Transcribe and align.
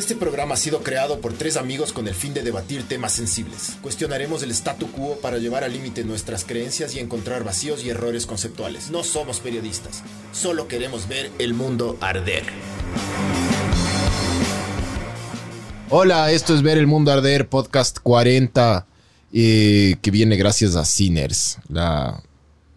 Este 0.00 0.16
programa 0.16 0.54
ha 0.54 0.56
sido 0.56 0.82
creado 0.82 1.20
por 1.20 1.34
tres 1.34 1.58
amigos 1.58 1.92
con 1.92 2.08
el 2.08 2.14
fin 2.14 2.32
de 2.32 2.40
debatir 2.42 2.88
temas 2.88 3.12
sensibles. 3.12 3.76
Cuestionaremos 3.82 4.42
el 4.42 4.50
statu 4.50 4.90
quo 4.90 5.18
para 5.20 5.36
llevar 5.36 5.62
al 5.62 5.74
límite 5.74 6.04
nuestras 6.04 6.46
creencias 6.46 6.94
y 6.94 7.00
encontrar 7.00 7.44
vacíos 7.44 7.84
y 7.84 7.90
errores 7.90 8.24
conceptuales. 8.24 8.90
No 8.90 9.04
somos 9.04 9.40
periodistas, 9.40 10.02
solo 10.32 10.68
queremos 10.68 11.06
ver 11.06 11.30
el 11.38 11.52
mundo 11.52 11.98
arder. 12.00 12.44
Hola, 15.90 16.32
esto 16.32 16.54
es 16.54 16.62
Ver 16.62 16.78
el 16.78 16.86
Mundo 16.86 17.12
Arder, 17.12 17.50
podcast 17.50 17.98
40, 18.02 18.86
eh, 19.34 19.96
que 20.00 20.10
viene 20.10 20.36
gracias 20.36 20.76
a 20.76 20.86
Sinners, 20.86 21.58
la, 21.68 22.22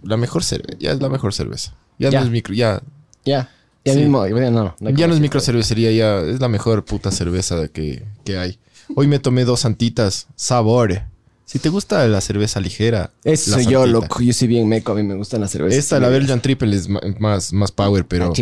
la 0.02 0.18
mejor 0.18 0.44
cerveza, 0.44 0.78
ya 0.78 0.92
es 0.92 1.00
la 1.00 1.08
mejor 1.08 1.34
cerveza. 1.34 1.74
Ya, 2.00 2.10
Ya. 2.10 2.20
no 2.20 2.26
es 2.26 2.32
micro, 2.34 2.54
ya, 2.54 2.82
Ya. 3.24 3.50
Ya 3.86 3.94
Sí. 3.94 4.00
mismo. 4.00 4.26
no, 4.26 4.28
ya 4.28 4.50
no 4.50 4.74
es 4.80 4.96
como- 4.96 5.20
micro 5.20 5.40
cervecería, 5.42 5.92
ya 5.92 6.20
es 6.22 6.40
la 6.40 6.48
mejor 6.48 6.86
puta 6.86 7.12
cerveza 7.12 7.68
que, 7.68 8.04
que 8.24 8.38
hay. 8.38 8.58
Hoy 8.96 9.08
me 9.08 9.20
tomé 9.20 9.44
dos 9.46 9.62
santitas, 9.62 10.28
sabor. 10.36 11.04
Si 11.46 11.60
te 11.60 11.70
gusta 11.70 12.08
la 12.08 12.22
cerveza 12.22 12.60
ligera, 12.60 13.12
Eso 13.24 13.52
soy 13.52 13.66
yo, 13.68 13.86
loco. 13.86 14.22
Yo 14.22 14.34
soy 14.34 14.48
bien 14.48 14.68
meco. 14.68 14.94
A 14.94 14.96
mí 14.96 15.04
me 15.04 15.14
gustan 15.16 15.42
las 15.42 15.52
cervezas. 15.52 15.78
Esta, 15.78 16.00
la 16.00 16.08
Belgian 16.10 16.42
Triple, 16.42 16.76
es 16.76 16.88
más, 17.20 17.52
más 17.54 17.72
power, 17.72 18.06
pero... 18.08 18.34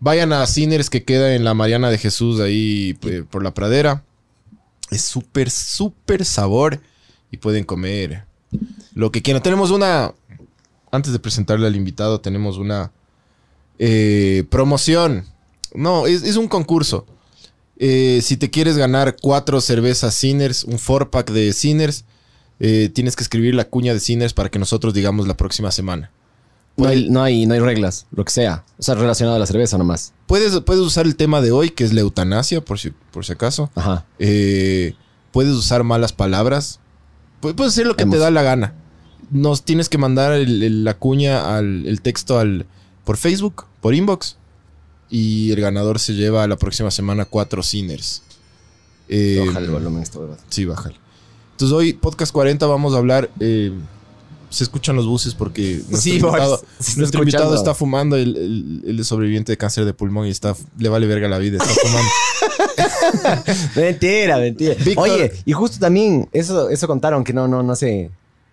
Vayan 0.00 0.32
a 0.32 0.46
Sinners 0.46 0.90
que 0.90 1.04
queda 1.04 1.34
en 1.34 1.44
la 1.44 1.54
Mariana 1.54 1.90
de 1.90 1.98
Jesús, 1.98 2.40
ahí 2.40 2.94
por 3.30 3.44
la 3.44 3.52
pradera. 3.54 4.02
Es 4.90 5.02
súper, 5.02 5.50
súper 5.50 6.24
sabor 6.24 6.80
y 7.30 7.36
pueden 7.36 7.64
comer 7.64 8.24
lo 8.94 9.12
que 9.12 9.20
quieran. 9.20 9.42
Tenemos 9.42 9.70
una, 9.70 10.14
antes 10.90 11.12
de 11.12 11.18
presentarle 11.18 11.66
al 11.66 11.76
invitado, 11.76 12.20
tenemos 12.20 12.56
una 12.56 12.90
eh, 13.78 14.44
promoción. 14.50 15.24
No, 15.74 16.06
es, 16.06 16.22
es 16.22 16.36
un 16.36 16.48
concurso. 16.48 17.06
Eh, 17.78 18.20
si 18.22 18.36
te 18.36 18.50
quieres 18.50 18.76
ganar 18.76 19.16
cuatro 19.20 19.60
cervezas 19.60 20.14
Sinners, 20.14 20.64
un 20.64 20.78
four 20.78 21.10
pack 21.10 21.30
de 21.30 21.52
Sinners, 21.52 22.04
eh, 22.60 22.90
tienes 22.92 23.14
que 23.14 23.22
escribir 23.22 23.54
la 23.54 23.68
cuña 23.68 23.92
de 23.94 24.00
Sinners 24.00 24.32
para 24.34 24.50
que 24.50 24.58
nosotros 24.58 24.94
digamos 24.94 25.28
la 25.28 25.36
próxima 25.36 25.70
semana. 25.70 26.10
No 26.76 26.86
hay, 26.86 27.08
no, 27.10 27.22
hay, 27.24 27.44
no 27.46 27.54
hay 27.54 27.60
reglas, 27.60 28.06
lo 28.12 28.24
que 28.24 28.30
sea. 28.30 28.64
O 28.78 28.82
sea, 28.84 28.94
relacionado 28.94 29.36
a 29.36 29.40
la 29.40 29.46
cerveza 29.46 29.78
nomás. 29.78 30.12
Puedes, 30.26 30.60
puedes 30.60 30.80
usar 30.82 31.06
el 31.06 31.16
tema 31.16 31.40
de 31.40 31.50
hoy, 31.50 31.70
que 31.70 31.82
es 31.84 31.92
la 31.92 32.00
eutanasia, 32.02 32.60
por 32.64 32.78
si, 32.78 32.90
por 33.12 33.24
si 33.24 33.32
acaso. 33.32 33.68
Ajá. 33.74 34.06
Eh, 34.20 34.94
puedes 35.32 35.52
usar 35.54 35.82
malas 35.82 36.12
palabras. 36.12 36.78
Pu- 37.42 37.54
Puedes 37.56 37.72
hacer 37.72 37.86
lo 37.86 37.96
que 37.96 38.06
te 38.06 38.18
da 38.18 38.30
la 38.30 38.42
gana. 38.42 38.74
Nos 39.30 39.64
tienes 39.64 39.88
que 39.88 39.98
mandar 39.98 40.32
el- 40.32 40.62
el- 40.62 40.84
la 40.84 40.94
cuña, 40.94 41.56
al, 41.56 41.84
el 41.86 42.00
texto 42.00 42.38
al, 42.38 42.66
por 43.04 43.16
Facebook, 43.16 43.64
por 43.80 43.94
inbox. 43.94 44.36
Y 45.10 45.50
el 45.52 45.60
ganador 45.60 45.98
se 45.98 46.12
lleva 46.14 46.46
la 46.46 46.56
próxima 46.56 46.90
semana 46.90 47.24
cuatro 47.24 47.62
Sinners. 47.62 48.22
Eh, 49.08 49.42
Ojalá 49.48 49.64
el 49.66 49.70
volumen 49.72 50.02
esto, 50.02 50.20
¿verdad? 50.20 50.38
Sí, 50.50 50.64
bájale. 50.66 50.96
Entonces 51.52 51.74
hoy, 51.74 51.94
podcast 51.94 52.30
40, 52.32 52.66
vamos 52.66 52.94
a 52.94 52.98
hablar. 52.98 53.30
eh, 53.40 53.72
se 54.50 54.64
escuchan 54.64 54.96
los 54.96 55.06
buses 55.06 55.34
porque 55.34 55.74
nuestro 55.90 55.98
Sí, 56.00 56.10
invitado, 56.12 56.54
está 56.80 56.98
nuestro 57.00 57.20
invitado 57.20 57.44
escuchando. 57.44 57.54
está 57.56 57.74
fumando. 57.74 58.16
El, 58.16 59.00
sobreviviente 59.04 59.52
de 59.52 59.58
cáncer 59.58 59.84
de 59.84 59.92
pulmón 59.92 60.26
y 60.26 60.30
está, 60.30 60.54
le 60.78 60.88
vale 60.88 61.06
verga 61.06 61.28
la 61.28 61.36
vida. 61.38 61.58
Está 61.58 61.68
fumando. 61.86 62.10
Mentira, 63.76 64.38
mentira. 64.38 64.74
Víctor- 64.74 64.98
Oye, 65.10 65.32
y 65.44 65.52
justo 65.52 65.78
también, 65.78 66.28
eso, 66.32 66.68
eso 66.70 66.86
contaron 66.86 67.24
que 67.24 67.32
no, 67.32 67.46
no, 67.48 67.62
no 67.62 67.76
se 67.76 68.10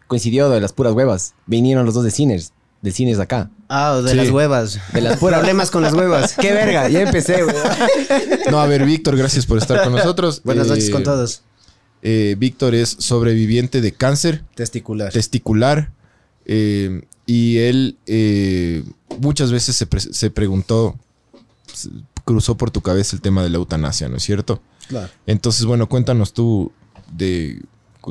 coincidió 0.07 0.49
de 0.49 0.59
las 0.61 0.73
puras 0.73 0.93
huevas. 0.93 1.33
Vinieron 1.45 1.85
los 1.85 1.93
dos 1.93 2.03
de 2.03 2.11
Sinners, 2.11 2.51
de 2.86 2.91
Cines 2.91 3.19
acá. 3.19 3.50
Ah, 3.67 4.00
de 4.02 4.11
Sí. 4.11 4.16
las 4.16 4.30
huevas. 4.30 4.80
De 4.94 5.02
las. 5.02 5.17
Problemas 5.19 5.72
con 5.72 5.81
las 5.81 5.94
huevas. 5.94 6.36
Qué 6.39 6.53
verga, 6.53 6.88
ya 6.88 7.02
empecé, 7.02 7.44
güey. 7.44 7.55
No, 8.52 8.61
a 8.61 8.67
ver, 8.67 8.86
Víctor, 8.86 9.17
gracias 9.17 9.45
por 9.45 9.58
estar 9.58 9.83
con 9.83 9.92
nosotros. 9.95 10.42
Buenas 10.43 10.67
Eh, 10.67 10.70
noches 10.70 10.89
con 10.92 11.04
todos. 11.04 11.42
eh, 12.04 12.36
Víctor 12.37 12.76
es 12.76 12.95
sobreviviente 12.99 13.82
de 13.82 13.92
cáncer 13.92 14.43
Testicular. 14.55 15.11
testicular 15.11 15.92
eh, 16.45 17.02
y 17.26 17.58
él 17.58 17.98
eh, 18.05 18.83
muchas 19.20 19.52
veces 19.52 19.76
se, 19.76 19.88
pre- 19.88 19.99
se 19.99 20.30
preguntó, 20.30 20.95
se- 21.73 21.89
cruzó 22.23 22.55
por 22.55 22.70
tu 22.70 22.82
cabeza 22.82 23.15
el 23.15 23.21
tema 23.23 23.42
de 23.43 23.49
la 23.49 23.58
eutanasia, 23.58 24.08
¿no 24.09 24.17
es 24.17 24.23
cierto? 24.23 24.61
Claro. 24.88 25.09
Entonces, 25.26 25.65
bueno, 25.65 25.89
cuéntanos 25.89 26.33
tú 26.33 26.71
de 27.11 27.59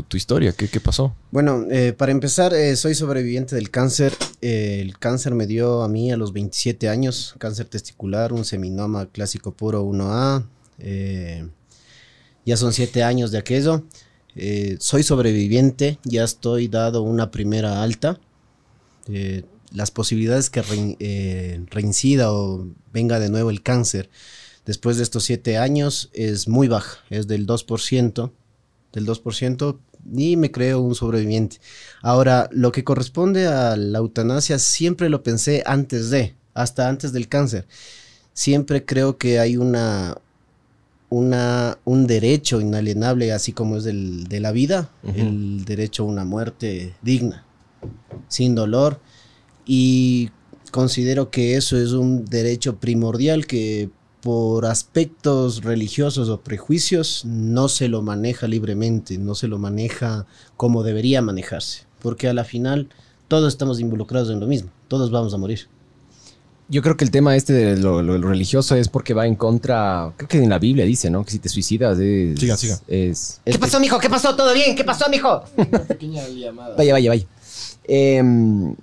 tu 0.03 0.17
historia, 0.17 0.53
¿qué, 0.53 0.69
qué 0.69 0.81
pasó? 0.81 1.15
Bueno, 1.31 1.67
eh, 1.71 1.93
para 1.93 2.13
empezar, 2.13 2.53
eh, 2.55 2.75
soy 2.77 2.95
sobreviviente 2.95 3.55
del 3.55 3.71
cáncer. 3.71 4.13
Eh, 4.43 4.79
el 4.81 4.99
cáncer 4.99 5.35
me 5.35 5.47
dio 5.47 5.83
a 5.83 5.89
mí 5.89 6.11
a 6.13 6.17
los 6.17 6.33
27 6.33 6.89
años, 6.89 7.35
cáncer 7.39 7.67
testicular, 7.67 8.33
un 8.33 8.45
seminoma 8.45 9.07
clásico 9.07 9.53
puro 9.53 9.83
1A. 9.85 10.47
eh, 10.79 11.49
ya 12.47 12.57
son 12.57 12.73
7 12.73 13.03
años 13.03 13.31
de 13.31 13.39
aquello. 13.39 13.85
Soy 14.81 15.03
sobreviviente, 15.03 15.99
ya 16.05 16.25
estoy 16.25 16.69
dado 16.69 17.03
una 17.03 17.31
primera 17.31 17.83
alta. 17.83 18.21
Las 19.73 19.91
posibilidades 19.91 20.51
que 20.51 20.63
rein- 20.63 21.67
reincida 21.71 22.33
o 22.33 22.67
venga 22.93 23.19
de 23.21 23.29
nuevo 23.31 23.51
el 23.51 23.63
cáncer 23.63 24.11
después 24.67 24.97
de 24.97 25.03
estos 25.05 25.25
7 25.25 25.57
años 25.59 26.11
es 26.13 26.49
muy 26.49 26.69
baja, 26.69 26.99
es 27.11 27.27
del 27.27 27.47
2% 27.47 28.31
del 28.95 29.07
2% 29.07 29.79
y 30.15 30.37
me 30.37 30.51
creo 30.51 30.81
un 30.81 30.95
sobreviviente. 30.95 31.59
Ahora, 32.03 32.49
lo 32.53 32.73
que 32.73 32.85
corresponde 32.85 33.47
a 33.47 33.77
la 33.77 33.99
eutanasia 33.99 34.59
siempre 34.59 35.09
lo 35.09 35.23
pensé 35.23 35.63
antes 35.67 36.11
de, 36.11 36.35
hasta 36.55 36.89
antes 36.89 37.13
del 37.13 37.29
cáncer. 37.29 37.67
Siempre 38.33 38.85
creo 38.85 39.17
que 39.17 39.39
hay 39.39 39.57
una, 39.57 40.17
una 41.09 41.79
un 41.85 42.07
derecho 42.07 42.61
inalienable, 42.61 43.33
así 43.33 43.53
como 43.53 43.77
es 43.77 43.85
del, 43.85 44.25
de 44.29 44.41
la 44.41 44.53
vida, 44.53 44.91
el 45.15 45.65
derecho 45.65 46.05
a 46.05 46.07
una 46.07 46.25
muerte 46.25 46.95
digna, 47.03 47.45
sin 48.29 48.55
dolor. 48.55 49.01
Y 49.67 50.31
considero 50.71 51.31
que 51.31 51.57
eso 51.57 51.79
es 51.79 51.93
un 51.93 52.25
derecho 52.25 52.77
primordial 52.77 53.47
que 53.47 53.91
por 54.25 54.65
aspectos 54.65 55.63
religiosos 55.63 56.31
o 56.31 56.41
prejuicios 56.41 57.25
no 57.27 57.69
se 57.69 57.89
lo 57.89 58.01
maneja 58.03 58.49
libremente, 58.49 59.19
no 59.19 59.35
se 59.35 59.47
lo 59.49 59.59
maneja 59.59 60.25
como 60.57 60.83
debería 60.83 61.21
manejarse, 61.21 61.83
porque 62.01 62.27
a 62.29 62.33
la 62.35 62.45
final 62.45 62.89
todos 63.29 63.53
estamos 63.53 63.81
involucrados 63.81 64.31
en 64.31 64.41
lo 64.41 64.47
mismo, 64.47 64.71
todos 64.89 65.11
vamos 65.11 65.35
a 65.35 65.37
morir. 65.37 65.69
Yo 66.71 66.81
creo 66.81 66.97
que 66.97 67.05
el 67.05 67.11
tema 67.11 67.37
este 67.37 67.53
de 67.53 67.77
lo, 67.77 68.01
lo- 68.01 68.17
lo 68.17 68.27
religioso 68.29 68.75
es 68.77 68.89
porque 68.89 69.13
va 69.13 69.27
en 69.27 69.35
contra. 69.35 70.15
Creo 70.17 70.27
que 70.31 70.39
en 70.43 70.49
la 70.49 70.59
Biblia 70.59 70.87
dice, 70.87 71.11
¿no? 71.11 71.23
Que 71.23 71.31
si 71.33 71.39
te 71.39 71.51
suicidas 71.51 71.99
es. 71.99 72.41
Siga, 72.41 72.57
siga. 72.57 72.81
Es. 72.89 73.43
Es 73.45 73.57
¿Qué 73.57 73.59
pasó, 73.59 73.79
mijo? 73.79 73.99
¿Qué 73.99 74.09
pasó? 74.09 74.35
¿Todo 74.35 74.55
bien? 74.55 74.75
¿Qué 74.75 74.83
pasó, 74.83 75.05
mijo? 75.11 75.45
pequeña 75.87 76.27
llamada. 76.27 76.75
Vaya, 76.75 76.95
vaya, 76.95 77.11
vaya. 77.11 77.27
Em, 77.87 78.75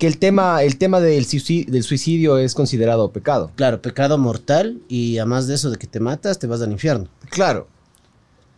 que 0.00 0.06
el 0.08 0.18
tema, 0.18 0.62
el 0.64 0.78
tema 0.78 0.98
del, 0.98 1.24
suicidio, 1.26 1.70
del 1.72 1.84
suicidio 1.84 2.38
es 2.38 2.54
considerado 2.54 3.12
pecado. 3.12 3.52
Claro, 3.54 3.80
pecado 3.80 4.18
mortal 4.18 4.80
y 4.88 5.18
además 5.18 5.46
de 5.46 5.54
eso 5.54 5.70
de 5.70 5.76
que 5.78 5.86
te 5.86 6.00
matas, 6.00 6.38
te 6.40 6.46
vas 6.48 6.60
al 6.62 6.72
infierno. 6.72 7.06
Claro. 7.28 7.68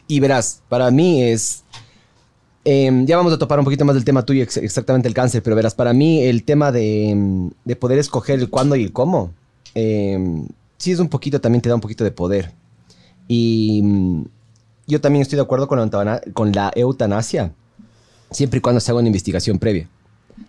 Y 0.06 0.20
verás, 0.20 0.62
para 0.68 0.90
mí 0.90 1.22
es. 1.22 1.64
em, 2.64 3.04
ya 3.06 3.16
vamos 3.16 3.32
a 3.32 3.38
topar 3.38 3.58
un 3.58 3.64
poquito 3.64 3.84
más 3.84 3.94
del 3.96 4.04
tema 4.04 4.24
tuyo, 4.24 4.42
ex- 4.44 4.56
exactamente 4.56 5.08
el 5.08 5.14
cáncer, 5.14 5.42
pero 5.42 5.56
verás, 5.56 5.74
para 5.74 5.92
mí 5.92 6.22
el 6.22 6.44
tema 6.44 6.70
de, 6.70 7.10
em, 7.10 7.50
de 7.64 7.74
poder 7.76 7.98
escoger 7.98 8.38
el 8.38 8.48
cuándo 8.48 8.76
y 8.76 8.84
el 8.84 8.92
cómo, 8.92 9.32
em, 9.74 10.46
sí 10.78 10.92
es 10.92 11.00
un 11.00 11.08
poquito, 11.08 11.40
también 11.40 11.60
te 11.60 11.68
da 11.68 11.74
un 11.74 11.80
poquito 11.80 12.04
de 12.04 12.12
poder. 12.12 12.52
Y 13.28 13.82
yo 14.86 15.00
también 15.00 15.22
estoy 15.22 15.36
de 15.36 15.42
acuerdo 15.42 15.66
con 15.66 15.78
la, 15.78 16.20
con 16.34 16.52
la 16.52 16.70
eutanasia, 16.76 17.52
siempre 18.30 18.58
y 18.58 18.60
cuando 18.60 18.80
se 18.80 18.90
haga 18.92 19.00
una 19.00 19.08
investigación 19.08 19.58
previa. 19.58 19.88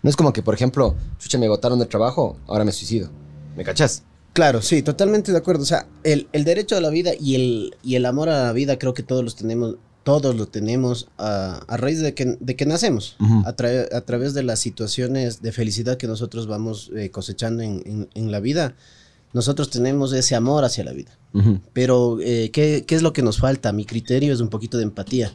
No 0.02 0.10
es 0.10 0.16
como 0.16 0.32
que, 0.32 0.42
por 0.42 0.54
ejemplo, 0.54 0.94
chucha, 1.18 1.38
me 1.38 1.46
agotaron 1.46 1.78
del 1.78 1.88
trabajo, 1.88 2.36
ahora 2.46 2.64
me 2.64 2.72
suicido. 2.72 3.10
¿Me 3.56 3.64
cachas? 3.64 4.02
Claro, 4.32 4.62
sí, 4.62 4.82
totalmente 4.82 5.30
de 5.32 5.38
acuerdo. 5.38 5.62
O 5.62 5.66
sea, 5.66 5.86
el, 6.02 6.26
el 6.32 6.44
derecho 6.44 6.76
a 6.76 6.80
la 6.80 6.90
vida 6.90 7.12
y 7.18 7.34
el, 7.36 7.76
y 7.82 7.94
el 7.94 8.04
amor 8.06 8.28
a 8.28 8.44
la 8.44 8.52
vida 8.52 8.78
creo 8.78 8.92
que 8.94 9.02
todos 9.04 9.22
los 9.22 9.36
tenemos, 9.36 9.76
todos 10.02 10.34
lo 10.34 10.46
tenemos 10.48 11.08
a, 11.18 11.62
a 11.68 11.76
raíz 11.76 12.00
de 12.00 12.14
que, 12.14 12.36
de 12.40 12.56
que 12.56 12.66
nacemos, 12.66 13.16
a, 13.46 13.54
tra- 13.54 13.92
a 13.94 14.00
través 14.00 14.34
de 14.34 14.42
las 14.42 14.58
situaciones 14.58 15.40
de 15.40 15.52
felicidad 15.52 15.96
que 15.98 16.06
nosotros 16.08 16.46
vamos 16.48 16.90
eh, 16.96 17.10
cosechando 17.10 17.62
en, 17.62 17.82
en- 17.86 18.08
en 18.14 18.32
la 18.32 18.40
vida. 18.40 18.74
Nosotros 19.32 19.70
tenemos 19.70 20.12
ese 20.12 20.34
amor 20.34 20.64
hacia 20.64 20.84
la 20.84 20.92
vida. 20.92 21.16
Pero, 21.72 22.18
eh, 22.20 22.50
¿qué, 22.52 22.84
qué 22.86 22.94
es 22.96 23.02
lo 23.02 23.12
que 23.12 23.22
nos 23.22 23.38
falta? 23.38 23.72
Mi 23.72 23.84
criterio 23.84 24.32
es 24.32 24.40
un 24.40 24.48
poquito 24.48 24.76
de 24.78 24.84
empatía. 24.84 25.32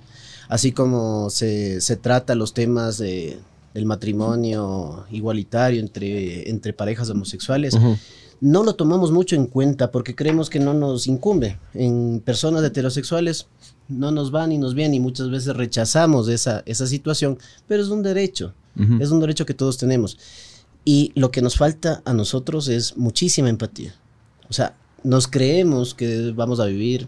Así 0.49 0.71
como 0.71 1.29
se, 1.29 1.79
se 1.81 1.95
trata 1.95 2.35
los 2.35 2.53
temas 2.53 2.97
de- 2.97 3.39
del 3.73 3.85
matrimonio 3.85 5.05
igualitario 5.11 5.79
entre, 5.79 6.49
entre 6.49 6.73
parejas 6.73 7.09
homosexuales, 7.09 7.77
no 8.41 8.63
lo 8.63 8.75
tomamos 8.75 9.11
mucho 9.11 9.35
en 9.35 9.47
cuenta 9.47 9.91
porque 9.91 10.15
creemos 10.15 10.49
que 10.49 10.59
no 10.59 10.73
nos 10.73 11.07
incumbe. 11.07 11.59
En 11.73 12.21
personas 12.23 12.63
heterosexuales 12.63 13.47
no 13.87 14.11
nos 14.11 14.33
va 14.33 14.47
ni 14.47 14.57
nos 14.57 14.75
viene 14.75 14.95
y 14.95 14.99
muchas 14.99 15.29
veces 15.29 15.55
rechazamos 15.55 16.27
esa, 16.29 16.63
esa 16.65 16.87
situación, 16.87 17.37
pero 17.67 17.83
es 17.83 17.89
un 17.89 18.03
derecho, 18.03 18.53
es 18.99 19.11
un 19.11 19.19
derecho 19.19 19.45
que 19.45 19.53
todos 19.53 19.77
tenemos. 19.77 20.17
Y 20.85 21.11
lo 21.15 21.31
que 21.31 21.41
nos 21.41 21.57
falta 21.57 22.01
a 22.05 22.13
nosotros 22.13 22.69
es 22.69 22.95
muchísima 22.95 23.49
empatía. 23.49 23.93
O 24.49 24.53
sea, 24.53 24.75
nos 25.03 25.27
creemos 25.27 25.93
que 25.93 26.31
vamos 26.31 26.59
a 26.59 26.65
vivir 26.65 27.07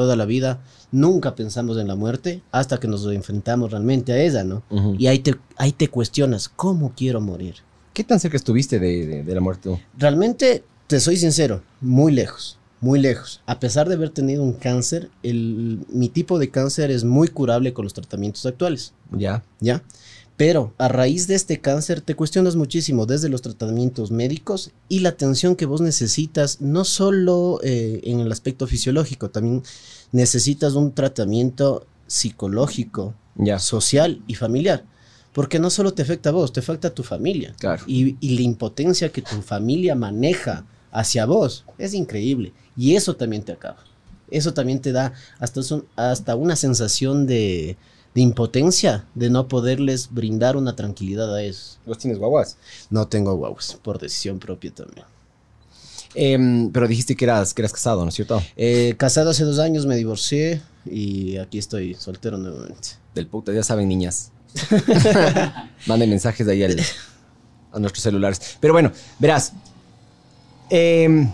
toda 0.00 0.16
la 0.16 0.24
vida. 0.24 0.60
Nunca 0.92 1.34
pensamos 1.34 1.76
en 1.78 1.86
la 1.88 1.94
muerte 1.94 2.42
hasta 2.52 2.78
que 2.78 2.88
nos 2.88 3.06
enfrentamos 3.06 3.70
realmente 3.70 4.12
a 4.12 4.18
ella, 4.18 4.42
¿no? 4.44 4.62
Y 4.98 5.06
ahí 5.08 5.18
te, 5.20 5.36
ahí 5.56 5.72
te 5.72 5.88
cuestionas, 5.88 6.48
¿cómo 6.48 6.92
quiero 6.96 7.20
morir? 7.20 7.56
¿Qué 7.92 8.02
tan 8.04 8.18
cerca 8.18 8.36
estuviste 8.36 8.78
de, 8.78 9.06
de- 9.06 9.22
de 9.22 9.34
la 9.34 9.40
muerte 9.40 9.68
tú? 9.68 9.78
Realmente, 9.98 10.64
te 10.86 10.98
soy 11.00 11.16
sincero, 11.16 11.62
muy 11.80 12.12
lejos, 12.12 12.58
muy 12.80 12.98
lejos. 12.98 13.42
A 13.46 13.60
pesar 13.60 13.88
de 13.88 13.94
haber 13.96 14.10
tenido 14.10 14.42
un 14.42 14.54
cáncer, 14.54 15.10
el, 15.22 15.80
mi 15.92 16.08
tipo 16.08 16.38
de 16.38 16.50
cáncer 16.50 16.90
es 16.90 17.04
muy 17.04 17.28
curable 17.28 17.72
con 17.74 17.84
los 17.84 17.92
tratamientos 17.94 18.46
actuales, 18.46 18.94
Ya. 19.12 19.42
¿ya? 19.60 19.82
Pero 20.40 20.72
a 20.78 20.88
raíz 20.88 21.26
de 21.26 21.34
este 21.34 21.60
cáncer 21.60 22.00
te 22.00 22.14
cuestionas 22.16 22.56
muchísimo 22.56 23.04
desde 23.04 23.28
los 23.28 23.42
tratamientos 23.42 24.10
médicos 24.10 24.70
y 24.88 25.00
la 25.00 25.10
atención 25.10 25.54
que 25.54 25.66
vos 25.66 25.82
necesitas, 25.82 26.62
no 26.62 26.84
solo 26.86 27.60
eh, 27.62 28.00
en 28.04 28.20
el 28.20 28.32
aspecto 28.32 28.66
fisiológico, 28.66 29.28
también 29.28 29.62
necesitas 30.12 30.72
un 30.76 30.92
tratamiento 30.94 31.86
psicológico, 32.06 33.12
Ya. 33.36 33.58
social 33.58 34.22
y 34.26 34.34
familiar. 34.34 34.84
Porque 35.34 35.58
no 35.58 35.68
solo 35.68 35.92
te 35.92 36.00
afecta 36.00 36.30
a 36.30 36.32
vos, 36.32 36.54
te 36.54 36.60
afecta 36.60 36.88
a 36.88 36.94
tu 36.94 37.02
familia. 37.02 37.54
Claro. 37.58 37.84
Y, 37.86 38.16
y 38.20 38.34
la 38.36 38.40
impotencia 38.40 39.12
que 39.12 39.20
tu 39.20 39.42
familia 39.42 39.94
maneja 39.94 40.64
hacia 40.90 41.26
vos 41.26 41.66
es 41.76 41.92
increíble. 41.92 42.54
Y 42.78 42.96
eso 42.96 43.14
también 43.14 43.42
te 43.42 43.52
acaba. 43.52 43.84
Eso 44.30 44.54
también 44.54 44.80
te 44.80 44.90
da 44.92 45.12
hasta, 45.38 45.62
son- 45.62 45.84
hasta 45.96 46.34
una 46.34 46.56
sensación 46.56 47.26
de, 47.26 47.76
de 48.14 48.20
impotencia, 48.22 49.04
de 49.14 49.30
no 49.30 49.46
poderles 49.48 50.08
brindar 50.12 50.56
una 50.56 50.74
tranquilidad 50.76 51.34
a 51.34 51.42
ellos. 51.42 51.78
¿Vos 51.86 51.98
tienes 51.98 52.18
guaguas? 52.18 52.56
No 52.90 53.06
tengo 53.08 53.34
guaguas, 53.34 53.78
por 53.82 53.98
decisión 53.98 54.38
propia 54.38 54.72
también. 54.72 55.06
Em, 56.14 56.70
pero 56.72 56.88
dijiste 56.88 57.14
que 57.14 57.24
eras, 57.24 57.54
que 57.54 57.62
eras 57.62 57.72
casado, 57.72 58.02
¿no 58.02 58.08
es 58.08 58.14
cierto? 58.16 58.42
Eh, 58.56 58.94
casado 58.98 59.30
hace 59.30 59.44
dos 59.44 59.60
años, 59.60 59.86
me 59.86 59.94
divorcié 59.94 60.60
y 60.84 61.36
aquí 61.36 61.58
estoy 61.58 61.94
soltero 61.94 62.36
nuevamente. 62.36 62.88
Del 63.14 63.28
puta, 63.28 63.52
ya 63.52 63.62
saben, 63.62 63.88
niñas. 63.88 64.32
Manden 65.86 66.10
mensajes 66.10 66.46
ahí 66.48 66.64
al- 66.64 66.80
a 67.72 67.78
nuestros 67.78 68.02
celulares. 68.02 68.56
Pero 68.60 68.72
bueno, 68.72 68.90
verás. 69.20 69.52
em, 70.68 71.30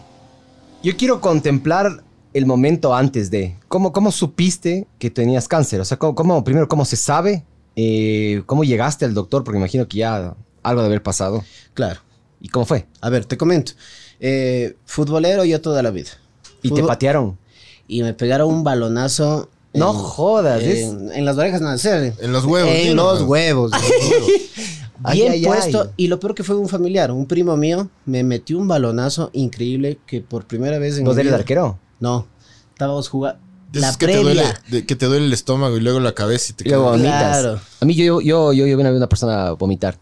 yo 0.82 0.96
quiero 0.96 1.20
contemplar 1.22 2.02
el 2.36 2.46
momento 2.46 2.94
antes 2.94 3.30
de. 3.30 3.56
¿Cómo, 3.68 3.92
cómo 3.92 4.12
supiste 4.12 4.86
que 4.98 5.10
tenías 5.10 5.48
cáncer? 5.48 5.80
O 5.80 5.84
sea, 5.84 5.96
¿cómo, 5.98 6.14
cómo- 6.14 6.44
primero, 6.44 6.68
¿cómo 6.68 6.84
se 6.84 6.96
sabe? 6.96 7.44
Eh, 7.76 8.42
¿Cómo 8.46 8.64
llegaste 8.64 9.04
al 9.04 9.14
doctor? 9.14 9.42
Porque 9.44 9.58
imagino 9.58 9.86
que 9.88 9.98
ya 9.98 10.34
algo 10.62 10.80
de 10.80 10.86
haber 10.86 11.02
pasado. 11.02 11.44
Claro. 11.74 12.00
¿Y 12.40 12.48
cómo 12.48 12.66
fue? 12.66 12.86
A 13.00 13.08
ver, 13.10 13.24
te 13.24 13.36
comento. 13.36 13.72
Eh, 14.20 14.76
futbolero 14.84 15.44
yo 15.44 15.60
toda 15.60 15.82
la 15.82 15.90
vida. 15.90 16.10
¿Y 16.62 16.70
te 16.70 16.82
patearon? 16.82 17.38
y 17.88 18.02
me 18.02 18.12
pegaron 18.14 18.48
un 18.52 18.64
balonazo. 18.64 19.48
No 19.72 19.92
jodas, 19.92 20.62
es- 20.62 20.88
En, 20.88 21.12
en 21.12 21.24
las 21.24 21.36
orejas, 21.38 21.60
no, 21.60 21.70
en. 21.72 22.14
En 22.20 22.32
los 22.32 22.44
huevos. 22.44 22.70
En 22.74 22.96
los 22.96 23.22
huevos. 23.22 23.70
Bien 25.12 25.32
ay, 25.32 25.44
puesto. 25.44 25.82
ay. 25.82 25.88
Y 25.96 26.08
lo 26.08 26.18
peor 26.18 26.34
que 26.34 26.42
fue 26.42 26.56
un 26.56 26.68
familiar, 26.68 27.10
un 27.12 27.26
primo 27.26 27.56
mío, 27.56 27.88
me 28.06 28.22
metió 28.24 28.58
un 28.58 28.66
balonazo 28.66 29.30
increíble 29.34 29.98
que 30.06 30.20
por 30.22 30.46
primera 30.46 30.78
vez 30.78 30.98
en 30.98 31.04
¿Vos 31.04 31.16
eres 31.18 31.32
arquero? 31.32 31.78
No. 32.00 32.26
Estábamos 32.72 33.08
jugando. 33.08 33.40
La 33.72 33.90
que 33.92 34.06
te, 34.06 34.12
previa. 34.12 34.22
duele, 34.22 34.44
de- 34.68 34.86
que 34.86 34.96
te 34.96 35.06
duele 35.06 35.26
el 35.26 35.32
estómago 35.32 35.76
y 35.76 35.80
luego 35.80 36.00
la 36.00 36.12
cabeza 36.12 36.52
y 36.52 36.54
te 36.54 36.68
luego 36.68 36.84
vomitas. 36.90 37.40
Claro. 37.40 37.60
A 37.80 37.84
mí 37.84 37.94
yo, 37.94 38.20
yo, 38.20 38.52
yo, 38.52 38.64
yo 38.64 38.64
vi 38.64 38.74
una 38.74 38.90
vez 38.90 38.96
una 38.96 39.08
persona 39.08 39.50
vomitar 39.52 39.98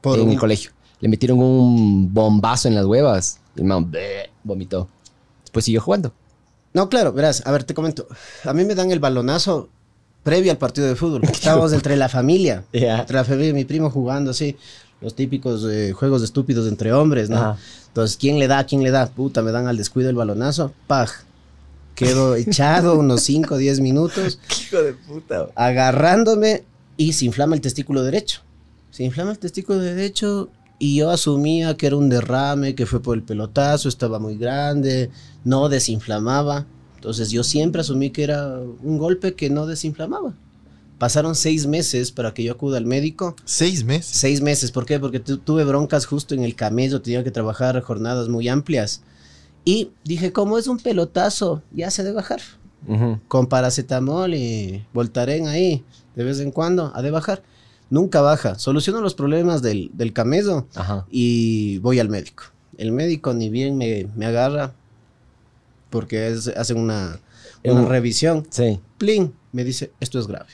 Por 0.00 0.18
en 0.18 0.26
un- 0.26 0.32
el 0.32 0.38
colegio. 0.38 0.72
Le 1.00 1.08
metieron 1.08 1.38
un 1.38 2.12
bombazo 2.12 2.68
en 2.68 2.74
las 2.74 2.84
huevas. 2.84 3.38
Y 3.54 3.60
el 3.60 3.66
man 3.66 3.90
bleh, 3.90 4.30
vomitó. 4.44 4.88
Después 5.42 5.64
siguió 5.64 5.80
jugando. 5.80 6.12
No, 6.74 6.88
claro, 6.90 7.12
verás, 7.12 7.42
a 7.46 7.52
ver, 7.52 7.64
te 7.64 7.72
comento. 7.74 8.06
A 8.44 8.52
mí 8.52 8.64
me 8.64 8.74
dan 8.74 8.90
el 8.90 8.98
balonazo 8.98 9.68
previo 10.22 10.50
al 10.50 10.58
partido 10.58 10.86
de 10.86 10.96
fútbol. 10.96 11.22
Estábamos 11.30 11.72
entre 11.72 11.96
la 11.96 12.08
familia. 12.08 12.64
Entre 12.72 13.14
la 13.16 13.24
familia 13.24 13.50
y 13.50 13.54
mi 13.54 13.64
primo 13.64 13.88
jugando 13.90 14.32
así. 14.32 14.56
Los 15.00 15.14
típicos 15.14 15.64
eh, 15.70 15.92
juegos 15.92 16.22
estúpidos 16.22 16.66
entre 16.68 16.92
hombres, 16.92 17.28
¿no? 17.30 17.36
Ajá. 17.36 17.56
Entonces, 17.88 18.16
¿quién 18.16 18.38
le 18.38 18.48
da? 18.48 18.64
¿Quién 18.64 18.82
le 18.82 18.90
da? 18.90 19.06
Puta, 19.06 19.42
me 19.42 19.52
dan 19.52 19.66
al 19.68 19.76
descuido 19.76 20.10
el 20.10 20.16
balonazo. 20.16 20.72
¡Paj! 20.86 21.10
Quedo 21.96 22.36
echado 22.36 22.96
unos 22.98 23.22
5 23.22 23.54
o 23.54 23.58
10 23.58 23.80
minutos, 23.80 24.38
Hijo 24.62 24.82
de 24.82 24.92
puta. 24.92 25.48
agarrándome 25.56 26.62
y 26.96 27.12
se 27.14 27.24
inflama 27.24 27.54
el 27.56 27.60
testículo 27.60 28.02
derecho. 28.04 28.42
Se 28.90 29.02
inflama 29.02 29.32
el 29.32 29.38
testículo 29.38 29.80
derecho 29.80 30.48
y 30.78 30.96
yo 30.96 31.10
asumía 31.10 31.76
que 31.76 31.86
era 31.88 31.96
un 31.96 32.08
derrame, 32.08 32.74
que 32.74 32.86
fue 32.86 33.00
por 33.02 33.16
el 33.16 33.22
pelotazo, 33.22 33.88
estaba 33.88 34.18
muy 34.18 34.36
grande, 34.36 35.10
no 35.44 35.68
desinflamaba. 35.68 36.66
Entonces 36.96 37.30
yo 37.30 37.42
siempre 37.44 37.80
asumí 37.80 38.10
que 38.10 38.24
era 38.24 38.58
un 38.82 38.98
golpe 38.98 39.34
que 39.34 39.50
no 39.50 39.66
desinflamaba. 39.66 40.34
Pasaron 40.98 41.34
seis 41.34 41.66
meses 41.66 42.10
para 42.10 42.32
que 42.32 42.42
yo 42.42 42.52
acuda 42.52 42.78
al 42.78 42.86
médico. 42.86 43.36
Seis 43.44 43.84
meses. 43.84 44.16
Seis 44.16 44.40
meses, 44.40 44.70
¿por 44.72 44.86
qué? 44.86 44.98
Porque 44.98 45.20
tu- 45.20 45.36
tuve 45.36 45.64
broncas 45.64 46.06
justo 46.06 46.34
en 46.34 46.42
el 46.42 46.54
camello, 46.56 47.02
tenía 47.02 47.22
que 47.22 47.30
trabajar 47.30 47.78
jornadas 47.82 48.28
muy 48.30 48.48
amplias. 48.48 49.02
Y 49.66 49.90
dije, 50.04 50.32
como 50.32 50.56
es 50.58 50.66
un 50.68 50.78
pelotazo, 50.78 51.60
ya 51.72 51.90
se 51.90 52.02
debe 52.04 52.14
bajar. 52.16 52.40
Ujú. 52.88 53.18
Con 53.28 53.48
paracetamol 53.48 54.32
y 54.34 54.86
Voltaren 54.94 55.48
ahí, 55.48 55.84
de 56.14 56.22
vez 56.24 56.38
en 56.40 56.52
cuando, 56.52 56.92
ha 56.94 57.02
de 57.02 57.10
bajar. 57.10 57.42
Nunca 57.90 58.20
baja. 58.20 58.58
Soluciono 58.58 59.00
los 59.00 59.14
problemas 59.14 59.60
del, 59.62 59.90
del 59.94 60.12
camello 60.12 60.66
Ajá. 60.74 61.04
y 61.10 61.78
voy 61.78 61.98
al 61.98 62.08
médico. 62.08 62.44
El 62.78 62.92
médico 62.92 63.34
ni 63.34 63.48
bien 63.50 63.76
me, 63.76 64.08
me 64.16 64.26
agarra 64.26 64.72
porque 65.90 66.28
es- 66.28 66.48
hacen 66.48 66.78
una, 66.78 67.18
una 67.64 67.80
Un- 67.82 67.88
revisión. 67.88 68.46
Sí. 68.50 68.80
Plin, 68.98 69.34
me 69.52 69.64
dice, 69.64 69.90
esto 70.00 70.18
es 70.18 70.26
grave. 70.26 70.46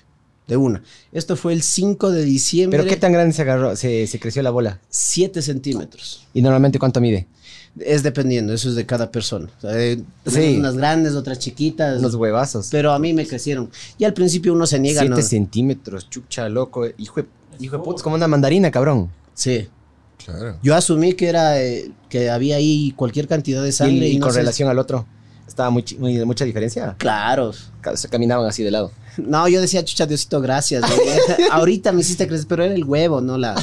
De 0.47 0.57
una. 0.57 0.83
Esto 1.13 1.37
fue 1.37 1.53
el 1.53 1.63
5 1.63 2.11
de 2.11 2.25
diciembre. 2.25 2.79
¿Pero 2.81 2.89
qué 2.91 2.97
tan 2.97 3.13
grande 3.13 3.33
se 3.33 3.43
agarró? 3.43 3.77
Se, 3.77 4.07
se 4.07 4.19
creció 4.19 4.43
la 4.43 4.51
bola. 4.51 4.81
7 4.91 5.41
centímetros. 5.41 6.27
¿Y 6.35 6.43
normalmente 6.43 6.79
cuánto 6.79 7.01
mide? 7.01 7.29
Es 7.79 8.03
dependiendo, 8.03 8.53
eso 8.53 8.69
es 8.69 8.75
de 8.75 8.85
cada 8.85 9.11
persona. 9.11 9.49
O 9.59 9.61
sea, 9.63 9.81
eh, 9.81 10.03
Sí. 10.27 10.57
Unas 10.59 10.77
grandes, 10.77 11.15
otras 11.15 11.39
chiquitas. 11.39 11.99
Unos 12.01 12.15
huevazos. 12.15 12.69
Pero 12.71 12.93
a 12.93 12.99
mí 12.99 13.15
me 13.15 13.27
crecieron. 13.27 13.71
Y 13.99 14.05
al 14.05 14.13
principio 14.13 14.53
uno 14.53 14.67
se 14.67 14.79
niega, 14.79 15.01
Siete 15.01 15.17
¿no? 15.17 15.23
centímetros, 15.23 16.11
chucha, 16.11 16.49
loco. 16.51 16.87
Hijo 16.99 17.23
de, 17.23 17.27
hijo 17.61 17.79
de 17.79 17.83
puta, 17.83 17.97
es 17.97 18.03
como 18.03 18.17
una 18.17 18.29
mandarina, 18.29 18.71
cabrón. 18.71 19.11
Sí. 19.35 19.69
Claro. 20.25 20.59
Yo 20.63 20.75
asumí 20.77 21.15
que 21.15 21.29
era 21.29 21.61
eh, 21.63 21.91
que 22.09 22.31
había 22.31 22.57
ahí 22.57 22.93
cualquier 22.95 23.27
cantidad 23.27 23.63
de 23.63 23.73
sangre. 23.73 24.07
y 24.09 24.13
y 24.13 24.19
no 24.19 24.27
con 24.27 24.35
sé- 24.35 24.41
relación 24.41 24.69
al 24.69 24.79
otro, 24.79 25.07
¿estaba 25.49 25.71
muy, 25.71 25.85
mucha 26.27 26.45
diferencia? 26.45 26.95
Claro. 26.99 27.53
Se 27.95 28.09
caminaban 28.09 28.47
así 28.47 28.63
de 28.63 28.71
lado. 28.71 28.93
No, 29.17 29.49
yo 29.49 29.61
decía, 29.61 29.83
chucha, 29.85 30.07
Diosito, 30.07 30.41
gracias. 30.43 30.85
Ahorita 31.51 31.91
me 31.93 32.03
hiciste 32.03 32.29
crecer, 32.29 32.47
pero 32.49 32.65
era 32.65 32.75
el 32.75 32.85
huevo, 32.85 33.21
no 33.23 33.37
la, 33.39 33.55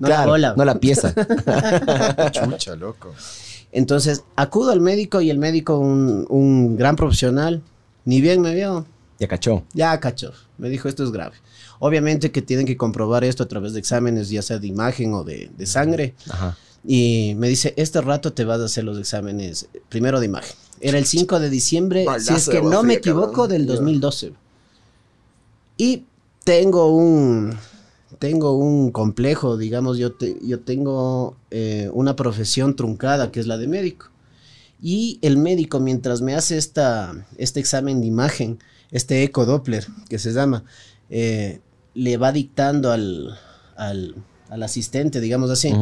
no 0.00 0.08
la 0.08 0.24
bola. 0.26 0.54
no 0.56 0.64
la 0.64 0.78
pieza. 0.78 1.12
Chucha, 2.32 2.76
loco. 2.76 3.12
Entonces, 3.72 4.24
acudo 4.36 4.70
al 4.70 4.80
médico 4.80 5.20
y 5.20 5.30
el 5.30 5.38
médico, 5.38 5.78
un, 5.78 6.26
un 6.28 6.76
gran 6.76 6.96
profesional, 6.96 7.62
ni 8.04 8.20
bien 8.20 8.40
me 8.40 8.54
vio, 8.54 8.86
ya 9.18 9.28
cachó. 9.28 9.64
ya 9.74 9.98
cachó. 10.00 10.32
Me 10.58 10.68
dijo, 10.68 10.88
esto 10.88 11.04
es 11.04 11.10
grave. 11.12 11.36
Obviamente 11.78 12.30
que 12.32 12.40
tienen 12.42 12.64
que 12.66 12.76
comprobar 12.76 13.24
esto 13.24 13.42
a 13.42 13.48
través 13.48 13.74
de 13.74 13.80
exámenes, 13.80 14.30
ya 14.30 14.40
sea 14.42 14.58
de 14.58 14.66
imagen 14.66 15.12
o 15.14 15.24
de, 15.24 15.50
de 15.56 15.66
sangre. 15.66 16.14
Ajá. 16.30 16.56
Y 16.88 17.34
me 17.36 17.48
dice, 17.48 17.74
este 17.76 18.00
rato 18.00 18.32
te 18.32 18.44
vas 18.44 18.60
a 18.60 18.64
hacer 18.66 18.84
los 18.84 18.98
exámenes 18.98 19.68
primero 19.88 20.20
de 20.20 20.26
imagen. 20.26 20.54
Era 20.80 20.98
el 20.98 21.04
5 21.06 21.40
de 21.40 21.50
diciembre, 21.50 22.06
si 22.20 22.34
es 22.34 22.48
que 22.48 22.62
no 22.62 22.82
me 22.82 22.94
equivoco, 22.94 23.32
cabrón. 23.32 23.48
del 23.50 23.66
Ya. 23.66 23.72
2012. 23.74 24.32
Y 25.78 26.04
tengo 26.44 26.94
un, 26.94 27.56
tengo 28.16 28.56
un 28.56 28.90
complejo, 28.90 29.56
digamos, 29.56 29.98
yo, 29.98 30.12
te- 30.12 30.36
yo 30.42 30.60
tengo 30.60 31.36
eh, 31.50 31.90
una 31.92 32.16
profesión 32.16 32.76
truncada, 32.76 33.30
que 33.30 33.40
es 33.40 33.46
la 33.46 33.56
de 33.58 33.68
médico. 33.68 34.10
Y 34.82 35.18
el 35.22 35.36
médico, 35.38 35.80
mientras 35.80 36.20
me 36.20 36.34
hace 36.34 36.58
esta, 36.58 37.26
este 37.38 37.60
examen 37.60 38.00
de 38.00 38.06
imagen, 38.06 38.58
este 38.90 39.22
eco 39.22 39.46
Doppler, 39.46 39.86
que 40.08 40.18
se 40.18 40.32
llama, 40.32 40.64
eh, 41.08 41.60
le 41.94 42.16
va 42.18 42.30
dictando 42.32 42.92
al, 42.92 43.38
al, 43.76 44.14
al 44.50 44.62
asistente, 44.62 45.20
digamos 45.20 45.50
así, 45.50 45.72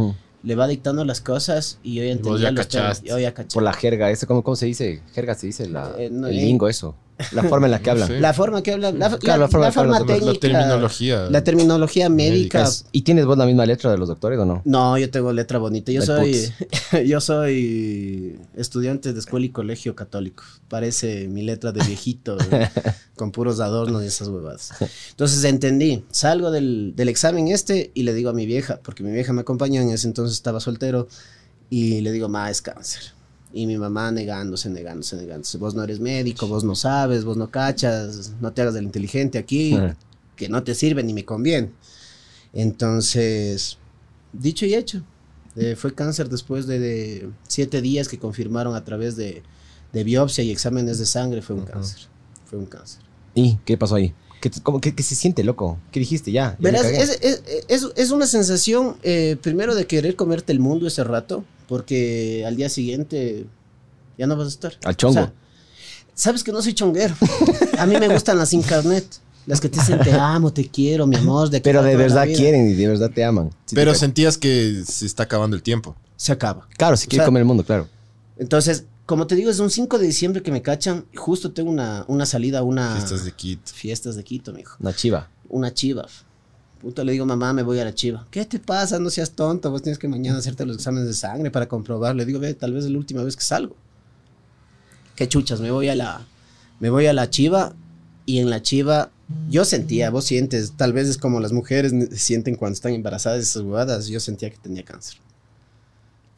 le 0.43 0.55
va 0.55 0.69
dictando 0.69 1.05
las 1.05 1.21
cosas 1.21 1.79
y 1.83 1.95
yo 1.95 2.03
ya 2.05 2.09
vos 2.11 2.17
entendía 2.19 2.43
ya 2.43 2.51
los 2.53 2.69
temas, 2.69 2.87
cachaste. 2.89 3.09
Yo 3.09 3.19
ya 3.19 3.35
caché. 3.35 3.55
Por 3.55 3.63
la 3.63 3.73
jerga, 3.73 4.11
¿eso 4.11 4.27
cómo, 4.27 4.43
cómo 4.45 4.57
se 4.57 4.67
dice? 4.67 5.03
Jerga 5.13 5.35
se 5.35 5.47
dice, 5.49 5.69
la, 5.69 5.93
Eh, 5.99 6.11
no, 6.11 6.29
el 6.29 6.39
eh. 6.39 6.43
lingo, 6.43 6.69
eso. 6.69 6.95
La 7.33 7.45
forma 7.45 7.67
en 7.67 7.71
la 7.71 7.81
que 7.81 7.91
hablan. 7.91 8.21
La 8.21 8.33
forma 8.35 8.63
que 8.63 8.73
hablan, 8.73 8.99
la, 8.99 9.09
Claro, 9.19 9.43
la- 9.43 9.47
la 9.47 9.49
forma 9.49 9.67
la 9.67 9.73
que 9.73 9.79
hablan, 9.81 9.99
forma 9.99 10.15
la- 10.15 10.15
La 10.15 10.21
técnica, 10.21 10.41
terminología. 10.41 11.31
la 11.31 11.45
terminología 11.45 12.09
médica. 12.09 12.69
¿Y 12.93 13.03
tienes 13.03 13.25
vos 13.27 13.39
la 13.39 13.47
misma 13.47 13.67
letra 13.67 13.91
de 13.91 13.99
los 13.99 14.09
doctores 14.09 14.39
o 14.39 14.45
no? 14.45 14.63
No, 14.65 14.99
yo 14.99 15.11
tengo 15.11 15.33
letra 15.33 15.59
bonita. 15.59 15.93
Yo 15.93 16.03
soy, 16.03 16.51
yo 17.07 17.21
soy 17.21 18.39
estudiante 18.57 19.13
de 19.13 19.19
escuela 19.21 19.47
y 19.47 19.51
colegio 19.51 19.95
católico. 19.95 20.43
Parece 20.69 21.29
mi 21.29 21.43
letra 21.43 21.73
de 21.73 21.85
viejito, 21.85 22.37
con 23.17 23.31
puros 23.31 23.61
adornos 23.61 24.03
y 24.03 24.07
esas 24.07 24.29
huevadas. 24.29 24.71
Entonces 25.11 25.45
entendí. 25.45 26.05
Salgo 26.11 26.51
del, 26.51 26.95
del 26.97 27.09
examen 27.09 27.49
este 27.49 27.91
y 27.95 28.03
le 28.03 28.13
digo 28.15 28.31
a 28.31 28.33
mi 28.33 28.47
vieja, 28.47 28.81
porque 28.83 29.03
mi 29.05 29.13
vieja 29.13 29.33
me 29.33 29.43
acompañó 29.43 29.81
en 29.81 29.91
ese 29.91 30.07
entonces 30.09 30.35
estaba 30.37 30.59
soltero, 30.61 31.07
y 31.71 32.01
le 32.03 32.13
digo, 32.13 32.29
ma, 32.29 32.51
es 32.51 32.61
cáncer. 32.61 33.03
Y 33.57 33.67
mi 33.69 33.79
mamá 33.79 34.11
negándose, 34.11 34.69
negándose, 34.69 35.17
negándose. 35.17 35.59
Vos 35.59 35.77
no 35.77 35.85
eres 35.85 36.01
médico, 36.01 36.49
vos 36.49 36.65
no 36.65 36.75
sabes, 36.75 37.25
vos 37.25 37.37
no 37.37 37.53
cachas, 37.53 38.33
no 38.41 38.53
te 38.53 38.63
hagas 38.63 38.75
del 38.75 38.83
inteligente 38.83 39.39
aquí, 39.39 39.79
que 40.35 40.49
no 40.49 40.65
te 40.65 40.75
sirve 40.75 41.05
ni 41.05 41.15
me 41.15 41.25
conviene. 41.25 41.71
Entonces, 42.53 43.79
dicho 44.33 44.67
y 44.67 44.75
hecho, 44.75 45.03
eh, 45.55 45.77
fue 45.77 45.95
cáncer 45.95 46.29
después 46.29 46.67
de, 46.67 46.81
de 46.81 47.31
siete 47.47 47.81
días 47.81 48.09
que 48.09 48.19
confirmaron 48.19 48.75
a 48.75 48.85
través 48.85 49.15
de, 49.15 49.45
de 49.93 50.05
biopsia 50.05 50.43
y 50.43 50.51
exámenes 50.51 50.99
de 50.99 51.07
sangre, 51.07 51.41
fue 51.41 51.55
un 51.55 51.65
cáncer. 51.65 52.09
Fue 52.47 52.59
un 52.59 52.67
cáncer. 52.67 53.01
¿Y 53.37 53.57
qué 53.65 53.79
pasó 53.79 53.95
ahí? 53.95 54.13
¿Qué, 54.45 54.51
te- 54.51 54.61
cómo- 54.61 54.79
qué- 54.79 54.95
qué 54.95 55.03
se 55.03 55.15
siente, 55.15 55.43
loco? 55.43 55.79
¿Qué 55.91 56.01
dijiste 56.01 56.31
ya? 56.31 56.55
Verás, 56.59 56.85
es, 56.85 57.19
es- 57.23 57.43
es- 57.67 57.89
es 57.97 58.11
una 58.11 58.27
sensación, 58.27 58.97
eh, 59.03 59.39
primero, 59.41 59.75
de 59.75 59.87
querer 59.87 60.17
comerte 60.17 60.53
el 60.53 60.61
mundo 60.61 60.87
ese 60.87 61.03
rato, 61.03 61.47
porque 61.67 62.45
al 62.47 62.55
día 62.55 62.69
siguiente 62.69 63.47
ya 64.19 64.27
no 64.27 64.37
vas 64.37 64.45
a 64.45 64.51
estar. 64.51 64.75
Al 64.85 64.99
chongo. 64.99 65.13
O 65.21 65.23
sea, 65.25 65.33
Sabes 66.15 66.45
que 66.45 66.53
no 66.53 66.61
soy 66.61 66.75
chonguero. 66.75 67.15
A 67.79 67.87
mí 67.87 67.97
me 67.99 68.07
gustan 68.09 68.37
las 68.37 68.53
incarnet, 68.53 69.07
las 69.47 69.63
que 69.63 69.71
te 69.71 69.81
dicen 69.81 69.99
te 70.01 70.13
amo, 70.13 70.53
te 70.53 70.69
quiero, 70.69 71.07
mi 71.07 71.17
amor. 71.17 71.49
De 71.49 71.63
Pero 71.63 71.83
de 71.83 71.97
verdad 71.97 72.27
quieren 72.27 72.69
y 72.69 72.75
de 72.75 72.87
verdad 72.87 73.11
te 73.15 73.25
aman. 73.25 73.49
Pero 73.73 73.93
te- 73.95 73.99
sentías 73.99 74.37
que 74.37 74.83
se 74.87 75.07
está 75.07 75.23
acabando 75.23 75.57
el 75.57 75.63
tiempo. 75.63 75.97
Se 76.17 76.33
acaba. 76.33 76.69
Claro, 76.77 76.99
si 76.99 77.07
o 77.07 77.09
quiere 77.09 77.23
sea, 77.23 77.27
comer 77.29 77.41
el 77.41 77.47
mundo, 77.47 77.65
claro. 77.65 77.89
Entonces, 78.37 78.85
como 79.07 79.27
te 79.27 79.35
digo, 79.35 79.51
es 79.51 79.59
un 79.59 79.71
5 79.71 79.99
de 79.99 80.07
diciembre 80.07 80.43
que 80.43 80.51
me 80.51 80.63
cachan. 80.63 81.05
Justo 81.15 81.53
tengo 81.53 81.71
una, 81.71 82.05
una 82.09 82.25
salida 82.25 82.63
una. 82.63 82.95
Fiestas 82.95 83.25
de 83.25 83.33
Quito. 83.33 83.73
Fiestas 83.73 84.17
de 84.17 84.25
Quito, 84.25 84.53
mijo. 84.53 84.77
Una 84.81 84.95
chiva. 84.95 85.29
Una 85.49 85.75
chiva. 85.75 86.07
Puta, 86.81 87.05
le 87.05 87.13
digo, 87.13 87.27
mamá, 87.27 87.53
me 87.53 87.63
voy 87.63 87.79
a 87.79 87.85
la 87.85 87.95
chiva. 87.95 88.27
¿Qué 88.31 88.45
te 88.47 88.59
pasa? 88.59 88.99
No 88.99 89.11
seas 89.11 89.33
tonto. 89.33 89.71
Vos 89.71 89.83
tienes 89.83 89.99
que 89.99 90.09
mañana 90.09 90.39
hacerte 90.39 90.65
los 90.65 90.77
exámenes 90.77 91.07
de 91.07 91.15
sangre 91.15 91.51
para 91.51 91.69
comprobar. 91.69 92.17
Le 92.17 92.25
digo, 92.25 92.39
ve, 92.41 92.55
tal 92.55 92.73
vez 92.73 92.85
es 92.85 92.91
la 92.91 92.99
última 92.99 93.23
vez 93.23 93.37
que 93.37 93.43
salgo. 93.43 93.77
Qué 95.17 95.29
chuchas, 95.29 95.61
me 95.61 95.71
voy 95.71 95.89
a 95.89 95.95
la. 95.95 96.27
Me 96.81 96.89
voy 96.89 97.07
a 97.07 97.13
la 97.13 97.29
chiva. 97.29 97.75
Y 98.27 98.39
en 98.39 98.49
la 98.49 98.63
chiva, 98.63 99.11
yo 99.51 99.67
sentía, 99.67 100.09
vos 100.09 100.25
sientes, 100.25 100.73
tal 100.79 100.95
vez 100.95 101.09
es 101.09 101.19
como 101.19 101.41
las 101.41 101.53
mujeres 101.53 101.93
sienten 102.19 102.57
cuando 102.57 102.73
están 102.73 102.95
embarazadas 102.95 103.43
esas 103.43 103.63
huevadas. 103.63 104.07
Yo 104.07 104.19
sentía 104.19 104.49
que 104.49 104.57
tenía 104.57 104.83
cáncer. 104.83 105.19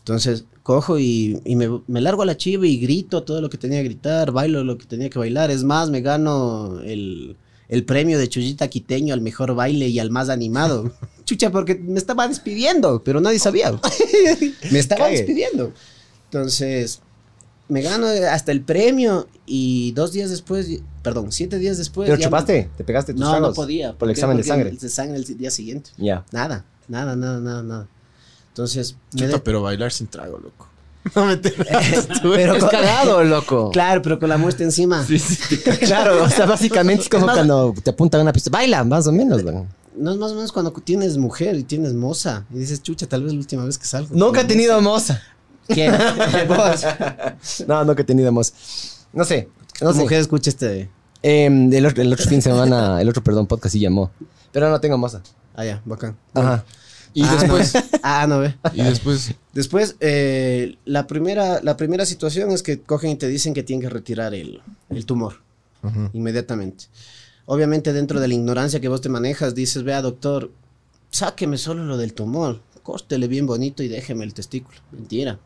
Entonces, 0.00 0.44
cojo 0.66 0.98
y, 0.98 1.40
y 1.44 1.54
me, 1.54 1.80
me 1.86 2.00
largo 2.00 2.22
a 2.22 2.26
la 2.26 2.36
chiva 2.36 2.66
y 2.66 2.76
grito 2.78 3.22
todo 3.22 3.40
lo 3.40 3.48
que 3.48 3.56
tenía 3.56 3.78
que 3.78 3.84
gritar, 3.84 4.32
bailo 4.32 4.64
lo 4.64 4.76
que 4.76 4.84
tenía 4.84 5.08
que 5.08 5.16
bailar. 5.16 5.52
Es 5.52 5.62
más, 5.62 5.90
me 5.90 6.00
gano 6.00 6.80
el, 6.80 7.36
el 7.68 7.84
premio 7.84 8.18
de 8.18 8.28
Chullita 8.28 8.66
Quiteño 8.66 9.14
al 9.14 9.20
mejor 9.20 9.54
baile 9.54 9.86
y 9.86 10.00
al 10.00 10.10
más 10.10 10.28
animado. 10.28 10.90
Chucha, 11.24 11.52
porque 11.52 11.76
me 11.76 11.98
estaba 12.00 12.26
despidiendo, 12.26 13.04
pero 13.04 13.20
nadie 13.20 13.38
sabía. 13.38 13.70
me 14.72 14.78
estaba 14.80 15.04
Cague. 15.04 15.18
despidiendo. 15.18 15.72
Entonces, 16.24 17.00
me 17.68 17.82
gano 17.82 18.08
hasta 18.08 18.50
el 18.50 18.62
premio 18.62 19.28
y 19.46 19.92
dos 19.92 20.10
días 20.10 20.30
después, 20.30 20.68
perdón, 21.04 21.30
siete 21.30 21.60
días 21.60 21.78
después. 21.78 22.10
¿Pero 22.10 22.20
chupaste? 22.20 22.70
¿Te 22.76 22.82
pegaste 22.82 23.12
tus 23.12 23.20
No, 23.20 23.38
no 23.38 23.52
podía. 23.52 23.92
Por 23.96 24.08
el 24.08 24.14
examen 24.14 24.36
de 24.36 24.42
sangre. 24.42 24.70
El 24.70 24.78
de 24.78 24.88
sangre 24.88 25.16
el 25.16 25.38
día 25.38 25.52
siguiente. 25.52 25.90
Ya. 25.96 26.24
Nada, 26.32 26.64
nada, 26.88 27.14
nada, 27.14 27.38
nada, 27.38 27.62
nada. 27.62 27.88
Entonces, 28.56 28.96
me 29.12 29.20
Chuta, 29.20 29.32
de- 29.34 29.38
pero 29.40 29.60
bailar 29.60 29.92
sin 29.92 30.06
trago, 30.06 30.38
loco. 30.38 30.66
No 31.14 31.26
me 31.26 31.36
pero 31.36 32.54
Es 32.54 32.60
con- 32.60 32.70
cagado, 32.70 33.22
loco. 33.22 33.70
Claro, 33.70 34.00
pero 34.00 34.18
con 34.18 34.30
la 34.30 34.38
muerte 34.38 34.64
encima. 34.64 35.06
Claro, 35.80 36.24
o 36.24 36.28
sea, 36.30 36.46
básicamente 36.46 37.02
es 37.02 37.08
como 37.10 37.20
Es 37.24 37.26
más- 37.26 37.36
cuando 37.36 37.74
te 37.84 37.90
apuntan 37.90 38.20
a 38.20 38.22
una 38.22 38.32
pista. 38.32 38.48
Baila, 38.50 38.82
más 38.82 39.06
o 39.06 39.12
menos. 39.12 39.44
¿no? 39.44 39.66
No 39.94 40.10
es 40.10 40.16
más 40.16 40.32
o 40.32 40.34
menos 40.34 40.52
cuando 40.52 40.72
tienes 40.72 41.18
mujer 41.18 41.54
y 41.56 41.64
tienes 41.64 41.92
moza 41.92 42.44
y 42.50 42.58
dices, 42.58 42.82
chucha, 42.82 43.06
tal 43.06 43.22
vez 43.22 43.28
es 43.28 43.34
la 43.34 43.40
última 43.40 43.64
vez 43.66 43.76
que 43.78 43.86
salgo. 43.86 44.16
Nunca 44.16 44.40
he 44.40 44.44
tenido 44.44 44.80
moza. 44.80 45.20
¿Quién? 45.68 45.92
Vos. 46.48 46.86
No, 47.68 47.84
nunca 47.84 48.00
he 48.02 48.04
tenido 48.04 48.32
moza. 48.32 48.54
No 49.12 49.24
sé. 49.24 49.48
No 49.82 49.92
sé. 49.92 49.98
mujer 50.00 50.20
escucha 50.20 50.48
este. 50.50 50.88
Em, 51.22 51.72
el, 51.72 51.84
otro, 51.86 52.02
el 52.02 52.12
otro 52.12 52.24
fin 52.26 52.38
de 52.38 52.42
semana, 52.42 53.00
el 53.02 53.08
otro, 53.08 53.22
perdón, 53.22 53.46
podcast 53.46 53.72
sí 53.74 53.80
llamó. 53.80 54.10
Pero 54.50 54.70
no 54.70 54.80
tengo 54.80 54.96
moza. 54.96 55.20
Ah, 55.54 55.64
ya, 55.64 55.82
bacán. 55.84 56.16
Ajá. 56.34 56.64
Y 57.18 57.22
Ah, 57.24 57.36
después, 57.40 57.74
no. 57.74 57.80
Ah, 58.02 58.26
no 58.28 58.40
ve. 58.40 58.54
y 58.74 58.82
después, 58.82 59.32
Después, 59.54 59.96
eh, 60.00 60.76
la, 60.84 61.06
primera, 61.06 61.62
la 61.62 61.74
primera 61.78 62.04
situación 62.04 62.50
es 62.50 62.62
que 62.62 62.80
cogen 62.82 63.12
y 63.12 63.16
te 63.16 63.26
dicen 63.26 63.54
que 63.54 63.62
tienen 63.62 63.80
que 63.80 63.88
retirar 63.88 64.34
el, 64.34 64.60
el 64.90 65.06
tumor 65.06 65.40
inmediatamente. 66.12 66.84
Obviamente, 67.46 67.92
dentro 67.92 68.20
de 68.20 68.28
la 68.28 68.34
ignorancia 68.34 68.80
que 68.80 68.88
vos 68.88 69.00
te 69.00 69.08
manejas, 69.08 69.54
dices, 69.54 69.82
vea, 69.82 70.02
doctor, 70.02 70.50
sáqueme 71.10 71.56
solo 71.58 71.84
lo 71.84 71.96
del 71.96 72.12
tumor, 72.12 72.60
córtele 72.82 73.28
bien 73.28 73.46
bonito 73.46 73.82
y 73.82 73.88
déjeme 73.88 74.24
el 74.24 74.34
testículo. 74.34 74.76
Mentira. 74.92 75.38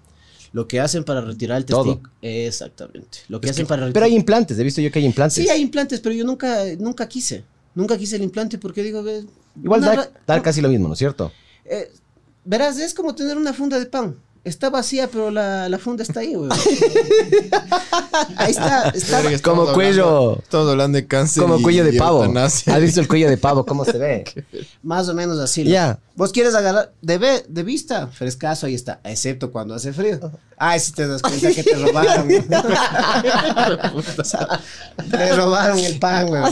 Lo 0.53 0.67
que 0.67 0.81
hacen 0.81 1.05
para 1.05 1.21
retirar 1.21 1.59
el 1.59 1.65
testículo. 1.67 2.01
Exactamente. 2.23 3.19
Lo 3.29 3.41
que 3.41 3.51
hacen 3.51 3.67
para 3.67 3.93
Pero 3.93 4.07
hay 4.07 4.17
implantes, 4.17 4.59
he 4.59 4.65
visto 4.65 4.81
yo 4.81 4.91
que 4.91 4.99
hay 4.99 5.05
implantes. 5.07 5.35
Sí, 5.45 5.49
hay 5.49 5.61
implantes, 5.61 6.01
pero 6.01 6.15
yo 6.15 6.25
nunca, 6.25 6.65
nunca 6.79 7.07
quise. 7.07 7.45
Nunca 7.75 7.97
quise 7.97 8.17
el 8.17 8.23
implante 8.23 8.59
porque 8.59 8.83
digo, 8.83 9.03
ve, 9.05 9.25
Igual 9.63 9.81
una 9.83 9.91
da, 9.91 9.97
ra- 9.97 10.11
da 10.27 10.43
casi 10.43 10.61
lo 10.61 10.69
mismo, 10.69 10.89
¿no 10.89 10.95
es 10.95 10.99
cierto? 10.99 11.31
Eh, 11.71 11.91
verás, 12.45 12.79
es 12.79 12.93
como 12.93 13.15
tener 13.15 13.37
una 13.39 13.53
funda 13.55 13.79
de 13.79 13.87
pan. 13.87 14.17
Está 14.43 14.71
vacía, 14.71 15.07
pero 15.07 15.31
la, 15.31 15.69
la 15.69 15.79
funda 15.79 16.03
está 16.03 16.21
ahí, 16.21 16.35
güey. 16.35 16.49
ahí 18.37 18.51
está, 18.53 18.89
está. 18.91 19.21
Verga, 19.21 19.39
Como 19.41 19.73
cuello. 19.73 20.39
Estamos 20.39 20.69
hablando 20.71 20.97
de 20.97 21.07
cáncer. 21.07 21.43
Como 21.43 21.59
y- 21.59 21.63
cuello 21.63 21.85
de 21.85 21.95
y 21.95 21.99
pavo. 21.99 22.21
eutanasia. 22.25 22.75
¿Has 22.75 22.81
visto 22.81 23.01
el 23.01 23.09
cuello 23.09 23.29
de 23.29 23.37
pavo? 23.37 23.67
¿Cómo 23.67 23.85
se 23.85 23.99
ve? 23.99 24.25
Más 24.83 25.09
o 25.09 25.15
menos 25.15 25.39
así. 25.39 25.65
Ya. 25.65 25.99
Vos 26.17 26.33
quieres 26.33 26.55
agarrar 26.55 26.93
de, 27.03 27.19
ve- 27.19 27.45
de 27.49 27.63
vista, 27.63 28.07
frescazo, 28.09 28.67
ahí 28.67 28.75
está. 28.75 29.01
Excepto 29.05 29.51
cuando 29.53 29.75
hace 29.75 29.93
frío. 29.93 30.19
Ay, 30.63 30.79
si 30.79 30.93
te 30.93 31.07
das 31.09 31.23
cuenta 31.23 31.51
que 31.55 31.63
te 31.63 31.75
robaron. 31.75 32.29
O 34.19 34.25
sea, 34.25 34.61
te 35.11 35.35
robaron 35.35 35.79
el 35.79 35.99
pan, 35.99 36.27
güey. 36.27 36.43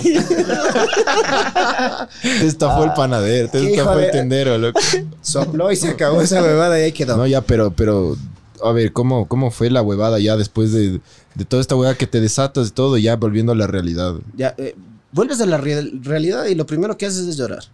Te 2.23 2.47
estafó 2.47 2.85
el 2.85 2.93
panadero, 2.95 3.49
te 3.50 3.71
estafó 3.71 3.97
de- 3.97 4.07
el 4.07 4.11
tendero, 4.11 4.57
loco. 4.59 4.81
Sopló 5.23 5.71
y 5.71 5.77
se 5.77 5.91
acabó 5.91 6.21
esa 6.23 6.43
huevada 6.43 6.79
y 6.81 6.85
ahí 6.85 6.93
quedó. 6.93 7.17
No, 7.17 7.27
ya, 7.27 7.41
pero, 7.43 7.71
pero, 7.71 8.17
a 8.65 8.73
ver, 8.73 8.93
¿cómo, 8.93 9.29
cómo 9.29 9.50
fue 9.50 9.71
la 9.71 9.83
huevada 9.83 10.19
ya 10.19 10.37
después 10.37 10.73
de, 10.73 11.00
de 11.35 11.45
toda 11.45 11.61
esta 11.61 11.77
huevada 11.77 11.97
que 11.97 12.07
te 12.07 12.21
desatas 12.21 12.69
y 12.69 12.71
todo, 12.71 12.97
ya 12.97 13.17
volviendo 13.17 13.53
a 13.53 13.57
la 13.57 13.67
realidad? 13.67 14.15
Ya, 14.37 14.55
eh, 14.59 14.75
vuelves 15.12 15.41
a 15.41 15.47
la 15.47 15.59
real- 15.59 16.00
realidad 16.03 16.47
y 16.47 16.55
lo 16.55 16.67
primero 16.67 16.97
que 16.97 17.07
haces 17.07 17.27
es 17.27 17.37
llorar. 17.37 17.65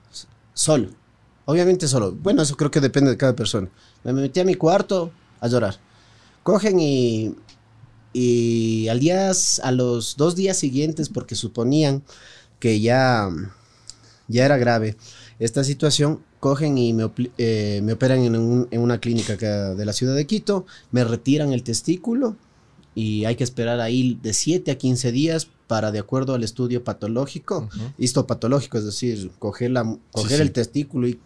Solo. 0.52 0.88
Obviamente 1.46 1.86
solo. 1.86 2.10
Bueno, 2.12 2.42
eso 2.42 2.56
creo 2.56 2.70
que 2.70 2.80
depende 2.80 3.10
de 3.10 3.16
cada 3.16 3.34
persona. 3.36 3.68
Me 4.02 4.12
metí 4.12 4.40
a 4.40 4.44
mi 4.44 4.54
cuarto 4.54 5.12
a 5.40 5.46
llorar. 5.48 5.76
Cogen 6.44 6.78
y. 6.78 7.34
Y 8.16 8.86
al 8.86 9.00
día, 9.00 9.32
a 9.64 9.72
los 9.72 10.16
dos 10.16 10.36
días 10.36 10.56
siguientes, 10.56 11.08
porque 11.08 11.34
suponían 11.34 12.04
que 12.60 12.78
ya, 12.78 13.28
ya 14.28 14.44
era 14.44 14.56
grave 14.56 14.96
esta 15.40 15.64
situación, 15.64 16.20
cogen 16.38 16.78
y 16.78 16.92
me, 16.92 17.10
eh, 17.38 17.80
me 17.82 17.92
operan 17.94 18.20
en, 18.20 18.36
un- 18.36 18.68
en 18.70 18.80
una 18.80 19.00
clínica 19.00 19.34
de 19.74 19.84
la 19.84 19.92
ciudad 19.92 20.14
de 20.14 20.28
Quito, 20.28 20.64
me 20.92 21.02
retiran 21.02 21.52
el 21.52 21.64
testículo 21.64 22.36
y 22.94 23.24
hay 23.24 23.34
que 23.34 23.42
esperar 23.42 23.80
ahí 23.80 24.16
de 24.22 24.32
7 24.32 24.70
a 24.70 24.78
15 24.78 25.10
días 25.10 25.48
para, 25.66 25.90
de 25.90 25.98
acuerdo 25.98 26.34
al 26.34 26.44
estudio 26.44 26.84
patológico, 26.84 27.68
histopatológico, 27.98 28.78
es 28.78 28.84
decir, 28.84 29.32
coger, 29.40 29.72
la, 29.72 29.98
coger 30.12 30.36
sí. 30.36 30.42
el 30.42 30.52
testículo 30.52 31.08
y 31.08 31.18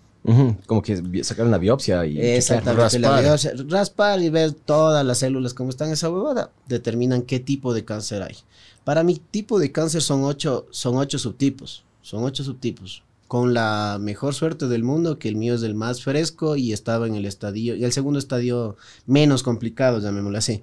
Como 0.66 0.82
que 0.82 1.24
sacar 1.24 1.46
una 1.46 1.58
biopsia 1.58 2.04
y... 2.04 2.20
Exactamente, 2.20 2.98
la 2.98 3.08
Raspar. 3.08 3.24
biopsia, 3.24 3.52
raspar 3.68 4.20
y 4.20 4.28
ver 4.28 4.52
todas 4.52 5.04
las 5.04 5.18
células 5.18 5.54
cómo 5.54 5.70
están 5.70 5.88
en 5.88 5.94
esa 5.94 6.10
huevada, 6.10 6.50
determinan 6.66 7.22
qué 7.22 7.40
tipo 7.40 7.72
de 7.72 7.84
cáncer 7.84 8.22
hay. 8.22 8.36
Para 8.84 9.02
mi 9.04 9.16
tipo 9.16 9.58
de 9.58 9.72
cáncer 9.72 10.02
son 10.02 10.24
ocho, 10.24 10.66
son 10.70 10.96
ocho 10.96 11.18
subtipos, 11.18 11.84
son 12.02 12.24
ocho 12.24 12.44
subtipos. 12.44 13.04
Con 13.26 13.52
la 13.52 13.98
mejor 14.00 14.34
suerte 14.34 14.68
del 14.68 14.82
mundo, 14.82 15.18
que 15.18 15.28
el 15.28 15.36
mío 15.36 15.54
es 15.54 15.62
el 15.62 15.74
más 15.74 16.02
fresco 16.02 16.56
y 16.56 16.72
estaba 16.72 17.06
en 17.06 17.14
el 17.14 17.26
estadio, 17.26 17.76
y 17.76 17.84
el 17.84 17.92
segundo 17.92 18.18
estadio 18.18 18.76
menos 19.06 19.42
complicado, 19.42 20.00
llamémoslo 20.00 20.38
así. 20.38 20.62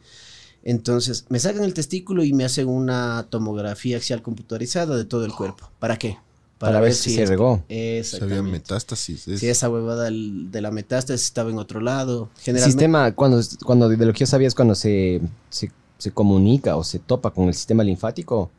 Entonces, 0.64 1.26
me 1.30 1.40
sacan 1.40 1.64
el 1.64 1.76
testículo 1.76 2.24
y 2.24 2.34
me 2.34 2.44
hacen 2.44 2.68
una 2.68 3.28
tomografía 3.30 3.98
axial 3.98 4.24
computarizada 4.24 4.98
de 4.98 5.06
todo 5.06 5.24
el 5.26 5.32
cuerpo. 5.32 5.70
¿Para 5.78 5.98
qué? 5.98 6.18
Para 6.58 6.80
ver 6.80 6.94
si 6.94 7.14
se 7.14 7.26
regó. 7.26 7.64
Se 7.68 8.20
había 8.22 8.42
metástasis. 8.42 9.28
es- 9.28 9.40
Si 9.42 9.48
esa 9.48 9.70
huevada 9.70 10.06
del- 10.06 10.50
de 10.52 10.62
la 10.62 10.72
metástasis 10.72 11.26
estaba 11.26 11.50
en 11.50 11.58
otro 11.58 11.82
lado. 11.82 12.30
Generalmente, 12.42 12.72
Sistema, 12.72 13.12
cuando, 13.14 13.42
cuando 13.66 13.90
de 13.90 14.06
lo 14.06 14.14
que 14.14 14.20
yo 14.20 14.26
sabía 14.26 14.48
es 14.48 14.56
cuando 14.56 14.74
se, 14.76 15.22
se, 15.50 15.72
se 15.98 16.12
comunica 16.12 16.76
o 16.78 16.84
se 16.84 17.00
topa 17.00 17.32
con 17.32 17.48
el 17.50 17.54
sistema 17.54 17.84
linfático, 17.84 18.50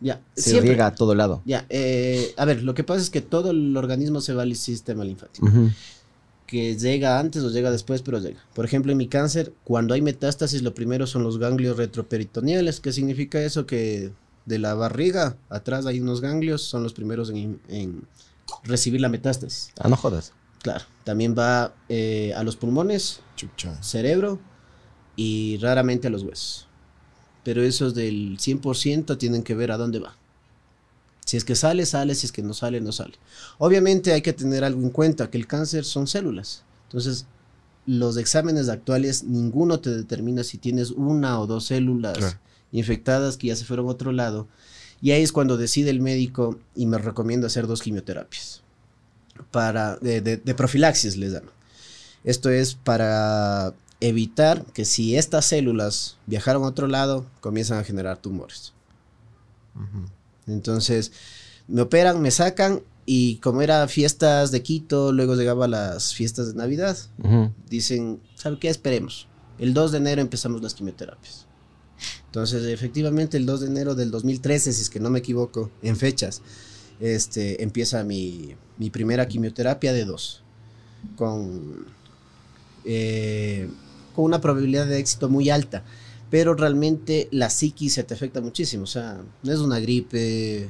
ya, 0.00 0.20
se 0.34 0.50
siempre- 0.50 0.70
riega 0.70 0.86
a 0.88 0.94
todo 0.94 1.14
lado. 1.14 1.42
Ya, 1.44 1.64
eh, 1.68 2.34
a 2.36 2.44
ver, 2.44 2.62
lo 2.64 2.74
que 2.74 2.82
pasa 2.82 3.00
es 3.00 3.08
que 3.10 3.20
todo 3.20 3.52
el 3.52 3.76
organismo 3.76 4.20
se 4.20 4.34
va 4.34 4.42
al 4.42 4.54
sistema 4.56 5.04
linfático. 5.04 5.48
Que 6.46 6.76
llega 6.76 7.18
antes 7.18 7.42
o 7.42 7.50
llega 7.50 7.70
después, 7.70 8.02
pero 8.02 8.18
llega. 8.18 8.38
Por 8.54 8.64
ejemplo, 8.66 8.92
en 8.92 8.98
mi 8.98 9.08
cáncer, 9.08 9.52
cuando 9.64 9.94
hay 9.94 10.02
metástasis, 10.02 10.60
lo 10.62 10.74
primero 10.74 11.06
son 11.06 11.22
los 11.22 11.38
ganglios 11.38 11.78
retroperitoneales. 11.78 12.80
¿Qué 12.80 12.92
significa 12.92 13.40
eso? 13.42 13.64
Que 13.64 14.10
de 14.46 14.58
la 14.58 14.74
barriga 14.74 15.36
atrás 15.48 15.86
hay 15.86 16.00
unos 16.00 16.20
ganglios, 16.20 16.62
son 16.62 16.82
los 16.82 16.92
primeros 16.92 17.30
en, 17.30 17.60
en 17.68 18.02
recibir 18.64 19.00
la 19.00 19.08
metástasis. 19.08 19.72
Ah, 19.78 19.88
no 19.88 19.96
jodas. 19.96 20.32
Claro, 20.62 20.84
también 21.04 21.34
va 21.36 21.74
eh, 21.88 22.32
a 22.36 22.42
los 22.42 22.56
pulmones, 22.56 23.20
Chucha. 23.36 23.82
cerebro 23.82 24.38
y 25.16 25.58
raramente 25.58 26.08
a 26.08 26.10
los 26.10 26.22
huesos. 26.22 26.66
Pero 27.42 27.62
esos 27.62 27.94
del 27.94 28.38
100% 28.38 29.18
tienen 29.18 29.42
que 29.42 29.54
ver 29.54 29.70
a 29.70 29.76
dónde 29.76 29.98
va. 29.98 30.16
Si 31.26 31.36
es 31.36 31.44
que 31.44 31.54
sale, 31.54 31.84
sale, 31.86 32.14
si 32.14 32.26
es 32.26 32.32
que 32.32 32.42
no 32.42 32.54
sale, 32.54 32.80
no 32.80 32.92
sale. 32.92 33.14
Obviamente 33.58 34.12
hay 34.12 34.22
que 34.22 34.32
tener 34.32 34.64
algo 34.64 34.80
en 34.80 34.90
cuenta, 34.90 35.30
que 35.30 35.38
el 35.38 35.46
cáncer 35.46 35.84
son 35.84 36.06
células. 36.06 36.64
Entonces, 36.84 37.26
los 37.86 38.16
exámenes 38.16 38.68
actuales, 38.68 39.24
ninguno 39.24 39.80
te 39.80 39.90
determina 39.90 40.44
si 40.44 40.56
tienes 40.58 40.90
una 40.90 41.40
o 41.40 41.46
dos 41.46 41.66
células 41.66 42.16
Claro. 42.16 42.38
Infectadas 42.78 43.36
que 43.36 43.46
ya 43.48 43.56
se 43.56 43.64
fueron 43.64 43.86
a 43.86 43.90
otro 43.90 44.12
lado. 44.12 44.46
Y 45.00 45.10
ahí 45.12 45.22
es 45.22 45.32
cuando 45.32 45.56
decide 45.56 45.90
el 45.90 46.00
médico 46.00 46.58
y 46.74 46.86
me 46.86 46.98
recomienda 46.98 47.46
hacer 47.46 47.66
dos 47.66 47.82
quimioterapias. 47.82 48.62
Para, 49.50 49.96
de, 49.96 50.20
de- 50.20 50.36
de 50.36 50.54
profilaxis 50.54 51.16
les 51.16 51.32
dan. 51.32 51.44
Esto 52.24 52.50
es 52.50 52.74
para 52.74 53.74
evitar 54.00 54.64
que 54.72 54.84
si 54.84 55.16
estas 55.16 55.44
células 55.46 56.16
viajaron 56.26 56.62
a 56.64 56.68
otro 56.68 56.86
lado, 56.86 57.26
comienzan 57.40 57.78
a 57.78 57.84
generar 57.84 58.18
tumores. 58.18 58.72
Entonces, 60.46 61.12
me 61.68 61.82
operan, 61.82 62.20
me 62.20 62.30
sacan 62.30 62.80
y 63.06 63.36
como 63.36 63.60
era 63.62 63.86
fiestas 63.88 64.50
de 64.50 64.62
Quito, 64.62 65.12
luego 65.12 65.34
llegaba 65.34 65.68
las 65.68 66.14
fiestas 66.14 66.48
de 66.48 66.54
Navidad, 66.54 66.96
dicen, 67.68 68.20
¿sabe 68.34 68.58
qué? 68.58 68.68
Esperemos. 68.68 69.26
El 69.58 69.74
2 69.74 69.92
de 69.92 69.98
enero 69.98 70.20
empezamos 70.22 70.62
las 70.62 70.74
quimioterapias. 70.74 71.43
Entonces, 72.34 72.64
efectivamente, 72.64 73.36
el 73.36 73.46
2 73.46 73.60
de 73.60 73.66
enero 73.68 73.94
del 73.94 74.10
2013, 74.10 74.72
si 74.72 74.82
es 74.82 74.90
que 74.90 74.98
no 74.98 75.08
me 75.08 75.20
equivoco, 75.20 75.70
en 75.82 75.94
fechas, 75.96 76.42
este, 76.98 77.62
empieza 77.62 78.02
mi, 78.02 78.56
mi 78.76 78.90
primera 78.90 79.28
quimioterapia 79.28 79.92
de 79.92 80.04
dos, 80.04 80.42
con, 81.14 81.86
eh, 82.84 83.68
con 84.16 84.24
una 84.24 84.40
probabilidad 84.40 84.86
de 84.86 84.98
éxito 84.98 85.28
muy 85.28 85.48
alta. 85.48 85.84
Pero 86.28 86.54
realmente 86.54 87.28
la 87.30 87.50
psiquis 87.50 87.94
se 87.94 88.02
te 88.02 88.14
afecta 88.14 88.40
muchísimo. 88.40 88.82
O 88.82 88.88
sea, 88.88 89.20
no 89.44 89.52
es 89.52 89.60
una 89.60 89.78
gripe. 89.78 90.66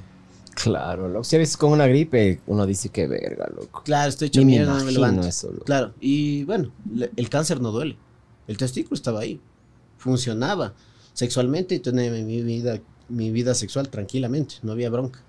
Claro, 0.54 1.08
loco. 1.08 1.24
Si 1.24 1.36
eres 1.36 1.56
con 1.56 1.72
una 1.72 1.86
gripe, 1.86 2.40
uno 2.46 2.66
dice 2.66 2.90
que 2.90 3.06
verga, 3.06 3.50
loco. 3.56 3.80
Claro, 3.86 4.10
estoy 4.10 4.28
hecho 4.28 4.40
Ni 4.40 4.44
me 4.44 4.50
mierda, 4.52 4.72
no 4.72 4.76
me 4.84 4.92
imagino 4.92 5.00
levanto. 5.00 5.28
eso, 5.28 5.50
loco. 5.50 5.64
Claro, 5.64 5.94
y 5.98 6.44
bueno, 6.44 6.70
le- 6.92 7.10
el 7.16 7.30
cáncer 7.30 7.62
no 7.62 7.70
duele. 7.72 7.96
El 8.46 8.58
testículo 8.58 8.94
estaba 8.96 9.20
ahí. 9.20 9.40
Funcionaba 9.96 10.74
sexualmente 11.14 11.74
y 11.76 11.78
tenía 11.78 12.10
mi 12.10 12.42
vida, 12.42 12.78
mi 13.08 13.30
vida 13.30 13.54
sexual 13.54 13.88
tranquilamente. 13.88 14.56
No 14.62 14.72
había 14.72 14.90
bronca. 14.90 15.20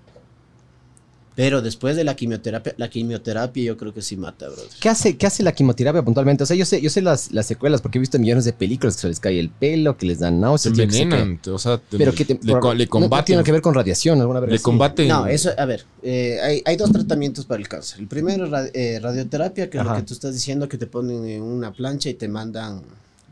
Pero 1.34 1.60
después 1.60 1.96
de 1.96 2.04
la 2.04 2.16
quimioterapia, 2.16 2.72
la 2.78 2.88
quimioterapia 2.88 3.62
yo 3.62 3.76
creo 3.76 3.92
que 3.92 4.00
sí 4.00 4.16
mata, 4.16 4.46
brother. 4.48 4.70
¿Qué 4.80 4.88
hace, 4.88 5.18
¿Qué 5.18 5.26
hace 5.26 5.42
la 5.42 5.52
quimioterapia 5.52 6.02
puntualmente? 6.02 6.44
O 6.44 6.46
sea, 6.46 6.56
yo 6.56 6.64
sé, 6.64 6.80
yo 6.80 6.88
sé 6.88 7.02
las, 7.02 7.30
las 7.30 7.44
secuelas 7.44 7.82
porque 7.82 7.98
he 7.98 8.00
visto 8.00 8.18
millones 8.18 8.46
de 8.46 8.54
películas 8.54 8.94
que 8.96 9.02
se 9.02 9.08
les 9.08 9.20
cae 9.20 9.38
el 9.38 9.50
pelo, 9.50 9.98
que 9.98 10.06
les 10.06 10.18
dan 10.20 10.36
Se 10.36 10.40
náuseas. 10.40 10.74
sé 10.74 10.82
envenenan, 10.84 11.38
o 11.52 11.58
sea, 11.58 11.76
qué. 11.90 11.98
Pero 11.98 12.14
que 12.14 12.24
te, 12.24 12.34
le, 12.42 12.54
le 12.74 12.86
no- 12.88 13.22
tiene 13.24 13.44
que 13.44 13.52
ver 13.52 13.60
con 13.60 13.74
radiación, 13.74 14.18
alguna 14.18 14.40
vez. 14.40 14.50
le 14.50 14.58
combaten. 14.60 15.08
No, 15.08 15.26
eso, 15.26 15.50
a 15.58 15.66
ver, 15.66 15.84
eh, 16.02 16.38
hay, 16.42 16.62
hay 16.64 16.76
dos 16.78 16.90
tratamientos 16.90 17.44
para 17.44 17.60
el 17.60 17.68
cáncer. 17.68 18.00
El 18.00 18.06
primero 18.06 18.46
es 18.46 18.70
eh, 18.72 18.98
radioterapia, 19.02 19.68
que 19.68 19.76
es 19.76 19.84
lo 19.84 19.90
Ajá. 19.90 20.00
que 20.00 20.06
tú 20.06 20.14
estás 20.14 20.32
diciendo, 20.32 20.70
que 20.70 20.78
te 20.78 20.86
ponen 20.86 21.26
en 21.28 21.42
una 21.42 21.70
plancha 21.70 22.08
y 22.08 22.14
te 22.14 22.28
mandan 22.28 22.80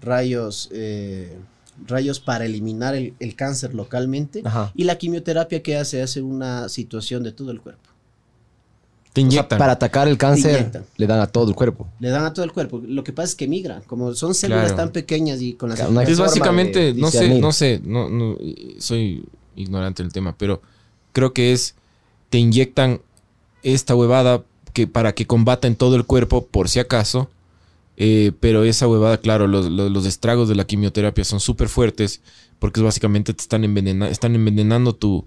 rayos, 0.02 0.68
eh, 0.74 1.34
rayos 1.86 2.20
para 2.20 2.44
eliminar 2.44 2.94
el, 2.94 3.14
el 3.20 3.34
cáncer 3.36 3.74
localmente. 3.74 4.42
Ajá. 4.44 4.72
Y 4.74 4.84
la 4.84 4.96
quimioterapia 4.98 5.62
que 5.62 5.76
hace, 5.76 6.02
hace 6.02 6.22
una 6.22 6.68
situación 6.68 7.22
de 7.22 7.32
todo 7.32 7.50
el 7.50 7.60
cuerpo. 7.60 7.90
Te 9.12 9.20
O 9.20 9.24
sea, 9.24 9.26
inyectan. 9.38 9.58
para 9.60 9.72
atacar 9.74 10.08
el 10.08 10.18
cáncer, 10.18 10.82
le 10.96 11.06
dan 11.06 11.20
a 11.20 11.28
todo 11.28 11.48
el 11.48 11.54
cuerpo. 11.54 11.86
Le 12.00 12.08
dan 12.08 12.24
a 12.24 12.32
todo 12.34 12.44
el 12.44 12.52
cuerpo. 12.52 12.82
Lo 12.84 13.04
que 13.04 13.12
pasa 13.12 13.26
es 13.28 13.34
que 13.36 13.46
migra, 13.46 13.80
como 13.86 14.12
son 14.14 14.34
células 14.34 14.64
Claro. 14.72 14.76
tan 14.76 14.90
pequeñas 14.90 15.40
y 15.40 15.52
con 15.54 15.68
las 15.70 15.78
Claro, 15.78 16.00
Es 16.00 16.18
básicamente, 16.18 16.92
de 16.92 16.94
no 16.94 17.10
sé, 17.12 17.38
no 17.38 17.52
sé, 17.52 17.80
no, 17.84 18.10
no, 18.10 18.36
soy 18.78 19.24
ignorante 19.54 20.02
del 20.02 20.12
tema, 20.12 20.34
pero 20.36 20.62
creo 21.12 21.32
que 21.32 21.52
es, 21.52 21.76
te 22.28 22.38
inyectan 22.38 23.00
esta 23.62 23.94
huevada 23.94 24.42
que 24.72 24.88
para 24.88 25.14
que 25.14 25.26
combata 25.28 25.68
en 25.68 25.76
todo 25.76 25.94
el 25.94 26.04
cuerpo, 26.06 26.44
por 26.46 26.68
si 26.68 26.80
acaso, 26.80 27.30
eh, 27.96 28.32
pero 28.40 28.64
esa 28.64 28.88
huevada, 28.88 29.18
claro, 29.18 29.46
los, 29.46 29.70
los- 29.70 29.90
los 29.90 30.06
estragos 30.06 30.48
de 30.48 30.54
la 30.54 30.66
quimioterapia 30.66 31.24
son 31.24 31.40
súper 31.40 31.68
fuertes, 31.68 32.20
porque 32.58 32.80
básicamente 32.80 33.32
te 33.34 33.42
están, 33.42 33.64
envenena- 33.64 34.08
están 34.08 34.34
envenenando 34.34 34.94
tu, 34.94 35.24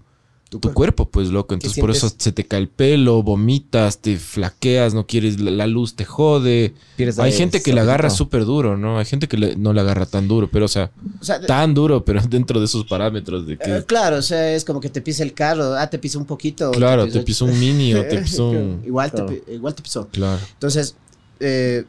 tu, 0.50 0.60
cuerpo. 0.74 1.10
pues, 1.10 1.28
loco. 1.30 1.54
Entonces, 1.54 1.78
por 1.80 1.92
eso 1.92 2.10
se 2.18 2.32
te 2.32 2.46
cae 2.48 2.60
el 2.62 2.70
pelo, 2.70 3.22
vomitas, 3.22 4.00
te 4.00 4.16
flaqueas, 4.18 4.94
no 4.94 5.06
quieres, 5.06 5.40
la, 5.42 5.52
la 5.52 5.68
luz 5.68 5.96
te 5.96 6.06
jode. 6.06 6.74
Pierdes 6.96 7.20
Hay 7.20 7.34
gente 7.34 7.62
que 7.62 7.74
la 7.74 7.82
agarra 7.82 8.10
súper 8.10 8.46
duro, 8.46 8.78
¿no? 8.78 8.98
Hay 8.98 9.06
gente 9.06 9.28
que 9.28 9.38
le- 9.38 9.56
no 9.58 9.74
la 9.74 9.82
agarra 9.82 10.06
tan 10.06 10.28
duro, 10.30 10.50
pero, 10.50 10.64
o 10.66 10.70
sea, 10.70 10.90
O 11.22 11.24
sea, 11.26 11.42
tan 11.42 11.74
duro, 11.74 12.06
pero 12.06 12.22
dentro 12.30 12.60
de 12.62 12.66
esos 12.66 12.86
parámetros 12.86 13.46
de 13.46 13.58
que, 13.58 13.78
eh, 13.78 13.84
claro, 13.86 14.18
o 14.18 14.22
sea, 14.22 14.54
es 14.54 14.64
como 14.64 14.80
que 14.80 14.90
te 14.90 15.02
pisa 15.02 15.24
el 15.24 15.34
carro. 15.34 15.76
Ah, 15.76 15.90
te 15.90 16.00
pisa 16.00 16.18
un 16.18 16.26
poquito. 16.26 16.72
claro, 16.72 17.06
pisa- 17.06 17.20
te 17.20 17.26
pisó 17.26 17.44
un 17.46 17.60
mini 17.60 17.94
o 17.94 18.06
te 18.06 18.18
pisó 18.22 18.50
un... 18.50 18.82
igual, 18.86 19.12
Claro. 19.12 19.26
te, 19.28 19.36
pi- 19.36 19.52
igual 19.54 19.76
te 19.76 19.84
pisó. 19.84 20.08
Claro. 20.12 20.40
Entonces, 20.54 20.96
eh, 21.42 21.84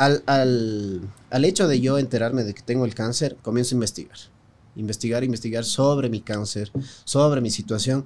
al, 0.00 0.22
al- 0.26 1.00
al 1.30 1.44
hecho 1.44 1.68
de 1.68 1.80
yo 1.80 1.98
enterarme 1.98 2.42
de 2.44 2.54
que 2.54 2.62
tengo 2.62 2.84
el 2.84 2.94
cáncer, 2.94 3.36
comienzo 3.42 3.74
a 3.74 3.76
investigar. 3.76 4.16
Investigar, 4.76 5.24
investigar 5.24 5.64
sobre 5.64 6.08
mi 6.08 6.20
cáncer, 6.20 6.72
sobre 7.04 7.40
mi 7.40 7.50
situación. 7.50 8.04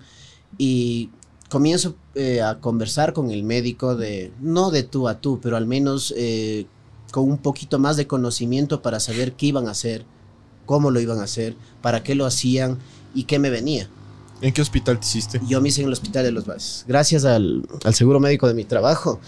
Y 0.58 1.10
comienzo 1.48 1.94
eh, 2.14 2.42
a 2.42 2.58
conversar 2.60 3.12
con 3.12 3.30
el 3.30 3.44
médico 3.44 3.94
de, 3.96 4.32
no 4.40 4.70
de 4.70 4.82
tú 4.82 5.08
a 5.08 5.20
tú, 5.20 5.38
pero 5.40 5.56
al 5.56 5.66
menos 5.66 6.12
eh, 6.16 6.66
con 7.12 7.28
un 7.30 7.38
poquito 7.38 7.78
más 7.78 7.96
de 7.96 8.06
conocimiento 8.06 8.82
para 8.82 8.98
saber 8.98 9.34
qué 9.34 9.46
iban 9.46 9.68
a 9.68 9.70
hacer, 9.70 10.04
cómo 10.66 10.90
lo 10.90 10.98
iban 11.00 11.20
a 11.20 11.24
hacer, 11.24 11.54
para 11.80 12.02
qué 12.02 12.14
lo 12.14 12.26
hacían 12.26 12.78
y 13.14 13.24
qué 13.24 13.38
me 13.38 13.50
venía. 13.50 13.88
¿En 14.40 14.52
qué 14.52 14.62
hospital 14.62 14.98
te 14.98 15.06
hiciste? 15.06 15.40
Yo 15.46 15.60
me 15.60 15.68
hice 15.68 15.80
en 15.82 15.86
el 15.86 15.92
Hospital 15.92 16.24
de 16.24 16.32
los 16.32 16.44
Valles. 16.44 16.84
Gracias 16.88 17.24
al, 17.24 17.66
al 17.84 17.94
seguro 17.94 18.18
médico 18.18 18.48
de 18.48 18.54
mi 18.54 18.64
trabajo, 18.64 19.20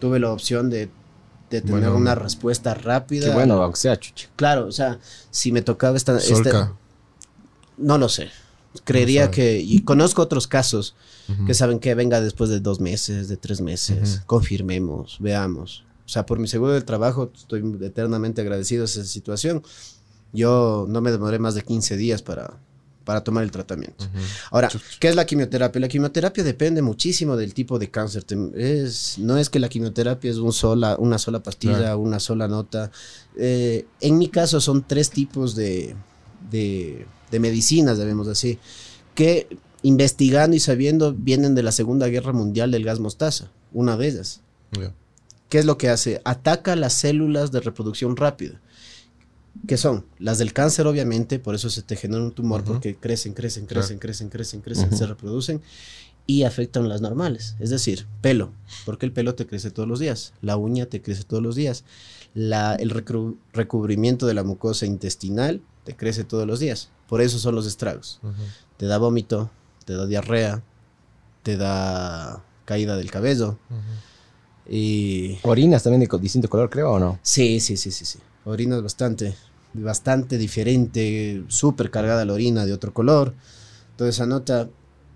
tuve 0.00 0.18
la 0.18 0.32
opción 0.32 0.70
de, 0.70 0.88
de 1.60 1.66
tener 1.66 1.80
Bueno. 1.82 1.96
una 1.96 2.14
respuesta 2.14 2.74
rápida. 2.74 3.26
Qué 3.28 3.32
bueno, 3.34 3.62
aunque 3.62 3.78
sea 3.80 3.98
chucha. 3.98 4.28
Claro, 4.36 4.66
o 4.66 4.72
sea, 4.72 4.98
si 5.30 5.52
me 5.52 5.62
tocaba 5.62 5.96
esta... 5.96 6.18
Solca. 6.20 6.72
no 7.76 7.98
lo 7.98 8.08
sé. 8.08 8.30
Creería 8.84 9.26
No 9.26 9.30
que... 9.30 9.60
Y 9.60 9.82
conozco 9.82 10.22
otros 10.22 10.46
casos 10.46 10.94
que 11.46 11.54
saben 11.54 11.78
que 11.78 11.94
venga 11.94 12.20
después 12.20 12.50
de 12.50 12.60
dos 12.60 12.80
meses, 12.80 13.28
de 13.28 13.36
tres 13.36 13.60
meses. 13.60 14.22
Confirmemos, 14.26 15.16
veamos. 15.20 15.84
O 16.04 16.08
sea, 16.08 16.26
por 16.26 16.38
mi 16.38 16.48
seguro 16.48 16.72
del 16.72 16.84
trabajo 16.84 17.30
estoy 17.34 17.62
eternamente 17.82 18.42
agradecido 18.42 18.82
a 18.82 18.84
esa 18.84 19.04
situación. 19.04 19.62
Yo 20.32 20.86
no 20.88 21.00
me 21.00 21.10
demoré 21.12 21.38
más 21.38 21.54
de 21.54 21.62
15 21.62 21.96
días 21.96 22.20
para, 22.20 22.58
para 23.04 23.22
tomar 23.22 23.44
el 23.44 23.50
tratamiento. 23.50 24.06
Ahora, 24.50 24.70
¿qué 24.98 25.08
es 25.08 25.14
la 25.16 25.26
quimioterapia? 25.26 25.80
La 25.80 25.88
quimioterapia 25.88 26.42
depende 26.42 26.82
muchísimo 26.82 27.36
del 27.36 27.52
tipo 27.54 27.78
de 27.78 27.90
cáncer. 27.90 28.24
Es, 28.56 29.18
no 29.18 29.36
es 29.38 29.50
que 29.50 29.58
la 29.60 29.68
quimioterapia 29.68 30.30
es 30.30 30.38
un 30.38 30.52
sola, 30.52 30.96
una 30.98 31.18
sola 31.18 31.42
pastilla, 31.42 31.76
Claro. 31.78 31.98
una 31.98 32.18
sola 32.20 32.48
nota. 32.48 32.90
Eh, 33.36 33.86
en 34.00 34.18
mi 34.18 34.28
caso 34.28 34.60
son 34.60 34.84
tres 34.86 35.10
tipos 35.10 35.54
de, 35.54 35.94
de, 36.50 37.06
de 37.30 37.40
medicinas, 37.40 37.98
debemos 37.98 38.26
decir, 38.26 38.58
que 39.14 39.48
investigando 39.82 40.56
y 40.56 40.60
sabiendo 40.60 41.12
vienen 41.12 41.54
de 41.54 41.62
la 41.62 41.70
Segunda 41.72 42.06
Guerra 42.08 42.32
Mundial 42.32 42.70
del 42.70 42.84
gas 42.84 43.00
mostaza, 43.00 43.50
una 43.72 43.96
de 43.96 44.08
ellas. 44.08 44.40
¿Qué 45.50 45.58
es 45.58 45.66
lo 45.66 45.78
que 45.78 45.88
hace? 45.88 46.20
Ataca 46.24 46.74
las 46.74 46.94
células 46.94 47.52
de 47.52 47.60
reproducción 47.60 48.16
rápida. 48.16 48.60
¿Qué 49.66 49.76
son? 49.76 50.04
Las 50.18 50.38
del 50.38 50.52
cáncer, 50.52 50.86
obviamente, 50.86 51.38
por 51.38 51.54
eso 51.54 51.70
se 51.70 51.82
te 51.82 51.96
genera 51.96 52.22
un 52.22 52.32
tumor, 52.32 52.64
porque 52.64 52.96
crecen, 52.96 53.32
crecen, 53.34 53.66
Claro. 53.66 53.80
crecen, 53.82 53.98
crecen, 53.98 54.28
crecen, 54.28 54.60
crecen, 54.60 54.96
se 54.96 55.06
reproducen 55.06 55.62
y 56.26 56.42
afectan 56.42 56.88
las 56.88 57.00
normales. 57.00 57.54
Es 57.60 57.70
decir, 57.70 58.06
pelo, 58.20 58.52
porque 58.84 59.06
el 59.06 59.12
pelo 59.12 59.34
te 59.34 59.46
crece 59.46 59.70
todos 59.70 59.88
los 59.88 60.00
días, 60.00 60.32
la 60.42 60.56
uña 60.56 60.86
te 60.86 61.00
crece 61.00 61.24
todos 61.24 61.42
los 61.42 61.54
días, 61.54 61.84
la, 62.34 62.74
el 62.74 62.90
recru- 62.90 63.36
recubrimiento 63.52 64.26
de 64.26 64.34
la 64.34 64.42
mucosa 64.42 64.86
intestinal 64.86 65.62
te 65.84 65.94
crece 65.96 66.24
todos 66.24 66.46
los 66.46 66.60
días. 66.60 66.90
Por 67.08 67.20
eso 67.20 67.38
son 67.38 67.54
los 67.54 67.66
estragos. 67.66 68.20
Te 68.76 68.86
da 68.86 68.98
vómito, 68.98 69.50
te 69.84 69.92
da 69.94 70.06
diarrea, 70.06 70.62
te 71.42 71.56
da 71.56 72.42
caída 72.64 72.96
del 72.96 73.10
cabello 73.10 73.58
y 74.68 75.38
Orinas 75.42 75.82
también 75.82 76.08
de 76.08 76.18
distinto 76.18 76.48
color, 76.48 76.70
creo, 76.70 76.92
¿o 76.92 76.98
no? 76.98 77.18
Sí, 77.22 77.60
sí, 77.60 77.76
sí, 77.76 77.90
sí, 77.90 78.04
sí. 78.04 78.18
Orina 78.44 78.76
es 78.76 78.82
bastante, 78.82 79.34
bastante 79.72 80.38
diferente, 80.38 81.44
súper 81.48 81.90
cargada 81.90 82.24
la 82.24 82.32
orina 82.32 82.66
de 82.66 82.72
otro 82.72 82.92
color, 82.92 83.34
toda 83.96 84.10
esa 84.10 84.26
nota, 84.26 84.68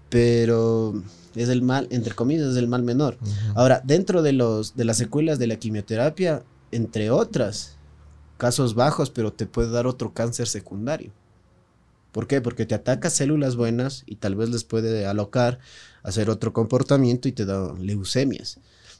pero 0.08 1.02
es 1.34 1.48
el 1.48 1.62
mal, 1.62 1.88
entre 1.90 2.14
comillas, 2.14 2.48
es 2.48 2.56
el 2.56 2.68
mal 2.68 2.82
menor. 2.82 3.18
Ahora, 3.54 3.82
dentro 3.84 4.22
de, 4.22 4.32
los, 4.32 4.76
de 4.76 4.84
las 4.84 4.96
secuelas 4.96 5.38
de 5.38 5.46
la 5.46 5.56
quimioterapia, 5.56 6.42
entre 6.72 7.10
otras, 7.10 7.76
casos 8.36 8.74
bajos, 8.74 9.10
pero 9.10 9.32
te 9.32 9.46
puede 9.46 9.70
dar 9.70 9.86
otro 9.86 10.12
cáncer 10.14 10.48
secundario. 10.48 11.12
¿Por 12.12 12.26
qué? 12.26 12.40
Porque 12.40 12.64
te 12.64 12.74
ataca 12.74 13.10
células 13.10 13.56
buenas 13.56 14.04
y 14.06 14.16
tal 14.16 14.34
vez 14.34 14.48
les 14.48 14.64
puede 14.64 15.06
alocar, 15.06 15.58
hacer 16.02 16.30
otro 16.30 16.52
comportamiento 16.52 17.28
y 17.28 17.32
te 17.32 17.44
da 17.44 17.74
leucemias, 17.74 18.58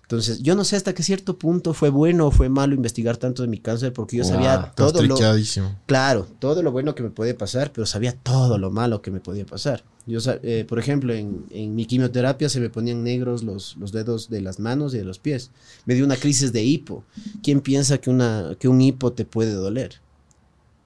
Entonces, 0.09 0.39
yo 0.43 0.55
no 0.55 0.65
sé 0.65 0.75
hasta 0.77 0.95
qué 0.95 1.03
cierto 1.03 1.37
punto 1.37 1.75
fue 1.75 1.91
bueno 1.91 2.29
o 2.29 2.31
fue 2.31 2.49
malo 2.49 2.75
investigar 2.75 3.19
tanto 3.19 3.43
de 3.43 3.49
mi 3.49 3.59
cáncer 3.59 3.93
porque 3.93 4.17
yo 4.17 4.25
sabía 4.25 4.57
Wow, 4.57 4.69
todo 4.75 5.03
lo. 5.03 5.15
Claro, 5.85 6.27
todo 6.39 6.63
lo 6.63 6.73
bueno 6.73 6.95
que 6.95 7.03
me 7.03 7.11
podía 7.11 7.37
pasar, 7.37 7.73
pero 7.75 7.85
sabía 7.87 8.15
todo 8.17 8.57
lo 8.57 8.71
malo 8.71 9.03
que 9.03 9.11
me 9.11 9.21
podía 9.21 9.45
pasar. 9.45 9.85
Yo, 10.07 10.21
sa- 10.21 10.39
eh, 10.43 10.65
por 10.67 10.79
ejemplo, 10.79 11.13
en, 11.13 11.45
en 11.51 11.75
mi 11.75 11.85
quimioterapia 11.85 12.49
se 12.49 12.59
me 12.59 12.71
ponían 12.71 13.05
negros 13.05 13.43
los, 13.43 13.77
los 13.77 13.93
dedos 13.93 14.31
de 14.31 14.41
las 14.41 14.59
manos 14.59 14.95
y 14.95 14.97
de 14.97 15.05
los 15.05 15.19
pies. 15.19 15.51
Me 15.85 15.93
dio 15.95 16.07
una 16.07 16.17
crisis 16.17 16.55
de 16.55 16.65
hipo. 16.65 17.05
¿Quién 17.43 17.61
piensa 17.61 17.99
que, 17.99 18.09
una, 18.09 18.57
que 18.59 18.69
un 18.69 18.81
hipo 18.81 19.13
te 19.13 19.27
puede 19.27 19.53
doler? 19.53 19.97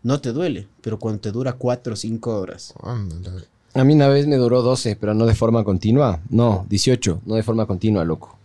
No 0.02 0.20
te 0.20 0.32
duele, 0.32 0.66
pero 0.80 0.98
cuando 0.98 1.20
te 1.20 1.30
dura 1.30 1.52
cuatro 1.52 1.92
o 1.92 1.96
cinco 1.96 2.40
horas. 2.40 2.74
Ándale. 2.82 3.44
A 3.74 3.85
mí 3.85 3.94
una 3.94 4.08
vez 4.08 4.26
me 4.26 4.35
duró 4.37 4.62
12, 4.62 4.96
pero 4.96 5.14
no 5.14 5.26
de 5.26 5.37
forma 5.37 5.62
continua. 5.62 6.20
No, 6.28 6.66
18, 6.68 7.20
no 7.24 7.37
de 7.37 7.44
forma 7.44 7.66
continua, 7.66 8.04
loco. 8.04 8.37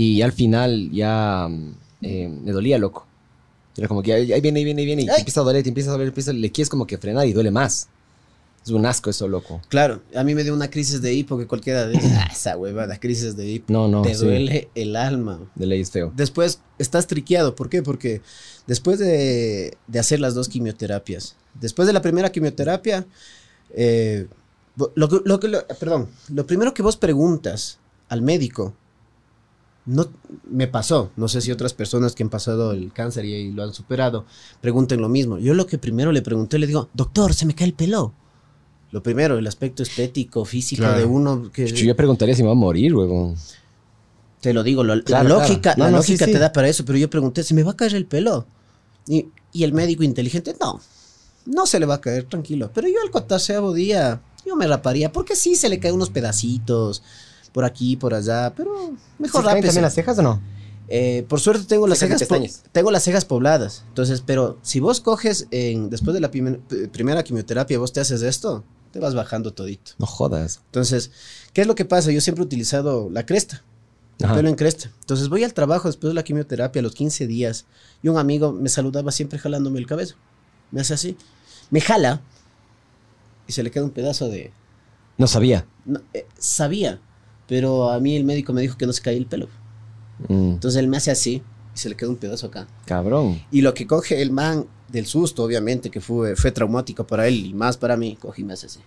Y 0.00 0.22
al 0.22 0.30
final 0.30 0.90
ya 0.92 1.48
eh, 2.02 2.28
me 2.28 2.52
dolía, 2.52 2.78
loco. 2.78 3.04
Era 3.76 3.88
como 3.88 4.00
que 4.00 4.12
ahí 4.12 4.40
viene, 4.40 4.60
ahí 4.60 4.64
viene, 4.64 4.82
ahí 4.82 4.86
viene. 4.86 5.02
Y 5.02 5.06
te 5.06 5.18
empieza 5.18 5.40
a 5.40 5.44
doler, 5.44 5.62
te 5.64 5.70
empieza 5.70 5.90
a 5.90 5.92
doler, 5.94 6.06
empieza, 6.06 6.32
le 6.32 6.52
quieres 6.52 6.68
como 6.68 6.86
que 6.86 6.98
frenar 6.98 7.26
y 7.26 7.32
duele 7.32 7.50
más. 7.50 7.88
Es 8.64 8.70
un 8.70 8.86
asco 8.86 9.10
eso, 9.10 9.26
loco. 9.26 9.60
Claro, 9.68 10.00
a 10.14 10.22
mí 10.22 10.36
me 10.36 10.44
dio 10.44 10.54
una 10.54 10.70
crisis 10.70 11.02
de 11.02 11.12
hipo 11.14 11.36
que 11.36 11.48
cualquiera 11.48 11.88
dice, 11.88 12.06
ah, 12.16 12.28
esa 12.32 12.56
huevada, 12.56 12.96
crisis 13.00 13.36
de 13.36 13.48
hipo. 13.48 13.72
No, 13.72 13.88
no, 13.88 14.02
te 14.02 14.14
sí. 14.14 14.24
duele 14.24 14.68
el 14.76 14.94
alma. 14.94 15.40
De 15.56 15.66
ley 15.66 15.80
es 15.80 15.90
feo. 15.90 16.12
Después 16.14 16.60
estás 16.78 17.08
triqueado. 17.08 17.56
¿Por 17.56 17.68
qué? 17.68 17.82
Porque 17.82 18.20
después 18.68 19.00
de, 19.00 19.76
de 19.88 19.98
hacer 19.98 20.20
las 20.20 20.34
dos 20.34 20.48
quimioterapias, 20.48 21.34
después 21.60 21.86
de 21.88 21.92
la 21.92 22.02
primera 22.02 22.30
quimioterapia, 22.30 23.04
eh, 23.74 24.28
lo, 24.76 24.92
lo 25.24 25.40
que- 25.40 25.48
lo- 25.48 25.66
perdón, 25.80 26.08
lo 26.28 26.46
primero 26.46 26.72
que 26.72 26.82
vos 26.82 26.96
preguntas 26.96 27.78
al 28.08 28.22
médico, 28.22 28.74
no 29.88 30.06
me 30.50 30.66
pasó, 30.68 31.10
no 31.16 31.28
sé 31.28 31.40
si 31.40 31.50
otras 31.50 31.72
personas 31.72 32.14
que 32.14 32.22
han 32.22 32.28
pasado 32.28 32.72
el 32.72 32.92
cáncer 32.92 33.24
y, 33.24 33.34
y 33.34 33.52
lo 33.52 33.62
han 33.62 33.72
superado, 33.72 34.26
pregunten 34.60 35.00
lo 35.00 35.08
mismo. 35.08 35.38
Yo 35.38 35.54
lo 35.54 35.66
que 35.66 35.78
primero 35.78 36.12
le 36.12 36.20
pregunté, 36.20 36.58
le 36.58 36.66
digo, 36.66 36.88
doctor, 36.92 37.32
se 37.32 37.46
me 37.46 37.54
cae 37.54 37.66
el 37.68 37.72
pelo. 37.74 38.12
Lo 38.90 39.02
primero, 39.02 39.38
el 39.38 39.46
aspecto 39.46 39.82
estético, 39.82 40.44
físico 40.44 40.82
Claro. 40.82 40.98
de 40.98 41.04
uno 41.04 41.50
que... 41.52 41.66
Yo 41.66 41.96
preguntaría 41.96 42.34
si 42.34 42.42
me 42.42 42.48
va 42.48 42.52
a 42.52 42.56
morir, 42.56 42.94
huevón. 42.94 43.34
Te 44.40 44.52
lo 44.52 44.62
digo, 44.62 44.84
lo- 44.84 45.02
Claro, 45.04 45.24
la 45.24 45.28
claro. 45.36 45.40
lógica, 45.48 45.74
No, 45.76 45.84
la 45.84 45.90
no, 45.90 45.96
lógica 45.98 46.24
sí. 46.26 46.32
te 46.32 46.38
da 46.38 46.52
para 46.52 46.68
eso, 46.68 46.84
pero 46.84 46.98
yo 46.98 47.08
pregunté, 47.10 47.42
¿se 47.42 47.54
me 47.54 47.62
va 47.62 47.72
a 47.72 47.76
caer 47.76 47.94
el 47.94 48.06
pelo? 48.06 48.46
Y, 49.06 49.26
y 49.52 49.64
el 49.64 49.72
médico 49.72 50.02
inteligente, 50.04 50.54
no, 50.60 50.80
no 51.46 51.66
se 51.66 51.80
le 51.80 51.86
va 51.86 51.94
a 51.94 52.00
caer, 52.00 52.24
tranquilo. 52.24 52.70
Pero 52.74 52.88
yo 52.88 52.96
el 53.04 53.10
cotaseavo 53.10 53.72
día, 53.72 54.20
yo 54.46 54.54
me 54.54 54.66
raparía, 54.66 55.12
porque 55.12 55.34
sí 55.34 55.54
se 55.56 55.68
le 55.68 55.80
caen 55.80 55.94
unos 55.94 56.10
pedacitos 56.10 57.02
por 57.52 57.64
aquí, 57.64 57.96
por 57.96 58.14
allá, 58.14 58.52
pero 58.56 58.72
mejor 59.18 59.42
¿Se 59.42 59.46
caen 59.46 59.56
rápese. 59.56 59.66
también 59.68 59.82
las 59.82 59.94
cejas 59.94 60.18
o 60.18 60.22
no? 60.22 60.40
Eh, 60.90 61.26
por 61.28 61.38
suerte 61.38 61.66
tengo 61.66 61.86
las 61.86 61.98
Cejas 61.98 62.26
tengo 62.72 62.90
las 62.90 63.04
cejas 63.04 63.24
pobladas. 63.24 63.84
Entonces, 63.88 64.22
pero 64.24 64.58
si 64.62 64.80
vos 64.80 65.00
coges 65.00 65.46
en, 65.50 65.90
después 65.90 66.14
de 66.14 66.20
la 66.20 66.30
primera 66.30 67.22
quimioterapia, 67.22 67.78
vos 67.78 67.92
te 67.92 68.00
haces 68.00 68.22
esto, 68.22 68.64
te 68.90 68.98
vas 68.98 69.14
bajando 69.14 69.52
todito. 69.52 69.92
No 69.98 70.06
jodas. 70.06 70.62
Entonces, 70.66 71.10
¿qué 71.52 71.60
es 71.60 71.66
lo 71.66 71.74
que 71.74 71.84
pasa? 71.84 72.10
Yo 72.10 72.22
siempre 72.22 72.42
he 72.42 72.46
utilizado 72.46 73.10
la 73.10 73.26
cresta. 73.26 73.62
El 74.18 74.32
pelo 74.32 74.48
en 74.48 74.56
cresta. 74.56 74.90
Entonces 75.00 75.28
voy 75.28 75.44
al 75.44 75.54
trabajo 75.54 75.88
después 75.88 76.10
de 76.10 76.14
la 76.14 76.24
quimioterapia 76.24 76.80
a 76.80 76.82
los 76.82 76.94
15 76.94 77.28
días 77.28 77.66
y 78.02 78.08
un 78.08 78.18
amigo 78.18 78.52
me 78.52 78.68
saludaba 78.68 79.12
siempre 79.12 79.38
jalándome 79.38 79.78
el 79.78 79.86
cabello. 79.86 80.16
Me 80.72 80.80
hace 80.80 80.94
así. 80.94 81.16
Me 81.70 81.80
jala 81.80 82.20
y 83.46 83.52
se 83.52 83.62
le 83.62 83.70
queda 83.70 83.84
un 83.84 83.90
pedazo 83.90 84.28
de... 84.28 84.52
No 85.18 85.26
sabía. 85.26 85.66
no, 85.84 86.00
eh, 86.14 86.26
sabía, 86.38 87.00
pero 87.48 87.90
a 87.90 87.98
mí 87.98 88.14
el 88.16 88.24
médico 88.24 88.52
me 88.52 88.60
dijo 88.62 88.76
que 88.78 88.86
no 88.86 88.92
se 88.92 89.00
caía 89.02 89.18
el 89.18 89.26
pelo. 89.26 89.48
Mm, 90.28 90.52
Entonces 90.52 90.78
él 90.78 90.86
me 90.88 90.96
hace 90.98 91.10
así 91.10 91.42
y 91.74 91.78
se 91.78 91.88
le 91.88 91.96
queda 91.96 92.10
un 92.10 92.16
pedazo 92.16 92.46
acá. 92.46 92.66
cabrón. 92.84 93.40
Y 93.50 93.62
lo 93.62 93.72
que 93.74 93.86
coge 93.86 94.20
el 94.22 94.30
man 94.30 94.66
del 94.88 95.06
susto, 95.06 95.42
obviamente, 95.44 95.90
que 95.90 96.00
fue, 96.00 96.34
fue 96.36 96.50
traumático 96.52 97.06
para 97.06 97.26
él 97.28 97.46
y 97.46 97.54
más 97.54 97.76
para 97.76 97.96
mí, 97.96 98.16
coge 98.20 98.42
y 98.42 98.44
me 98.44 98.52
hace 98.54 98.66
así. 98.66 98.80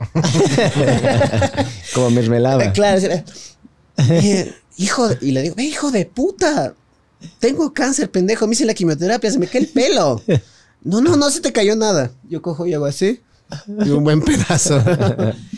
Como 1.94 2.10
mermelada. 2.10 2.72
Claro, 2.72 2.96
así, 2.98 3.06
eh, 4.10 4.54
hijo, 4.78 5.08
de- 5.08 5.18
y 5.26 5.32
le 5.32 5.42
digo, 5.42 5.54
"Eh, 5.58 5.64
hijo 5.64 5.90
de 5.90 6.06
puta, 6.06 6.74
tengo 7.38 7.72
cáncer, 7.72 8.10
pendejo, 8.10 8.46
me 8.46 8.54
hice 8.54 8.64
la 8.64 8.74
quimioterapia, 8.74 9.30
se 9.30 9.38
me 9.38 9.46
cae 9.46 9.62
el 9.62 9.68
pelo. 9.68 10.22
No, 10.82 11.02
no, 11.02 11.14
no 11.14 11.28
se 11.30 11.42
te 11.42 11.52
cayó 11.52 11.76
nada. 11.76 12.10
Yo 12.26 12.40
cojo 12.40 12.66
y 12.66 12.72
hago 12.72 12.86
así, 12.86 13.20
y 13.84 13.90
un 13.90 14.02
buen 14.02 14.22
pedazo. 14.22 14.82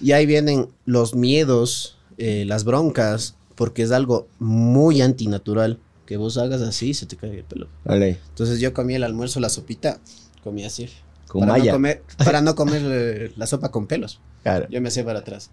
y 0.00 0.12
ahí 0.12 0.26
vienen 0.26 0.68
los 0.84 1.14
miedos, 1.14 1.98
eh, 2.18 2.44
las 2.46 2.64
broncas, 2.64 3.34
porque 3.54 3.82
es 3.82 3.90
algo 3.92 4.26
muy 4.38 5.00
antinatural. 5.02 5.78
Que 6.06 6.18
vos 6.18 6.36
hagas 6.36 6.60
así 6.60 6.90
y 6.90 6.94
se 6.94 7.06
te 7.06 7.16
cae 7.16 7.38
el 7.38 7.44
pelo. 7.44 7.66
Vale. 7.84 8.18
Entonces 8.28 8.60
yo 8.60 8.74
comí 8.74 8.94
el 8.94 9.04
almuerzo, 9.04 9.40
la 9.40 9.48
sopita, 9.48 10.00
comí 10.42 10.62
así. 10.64 10.88
Con 11.28 11.46
para. 11.48 11.56
No 11.64 11.70
comer, 11.72 12.02
para 12.18 12.40
no 12.42 12.54
comer 12.54 12.82
eh, 12.84 13.32
la 13.36 13.46
sopa 13.46 13.70
con 13.70 13.86
pelos. 13.86 14.20
Claro. 14.42 14.66
Yo 14.68 14.82
me 14.82 14.88
hacía 14.88 15.02
para 15.04 15.20
atrás. 15.20 15.50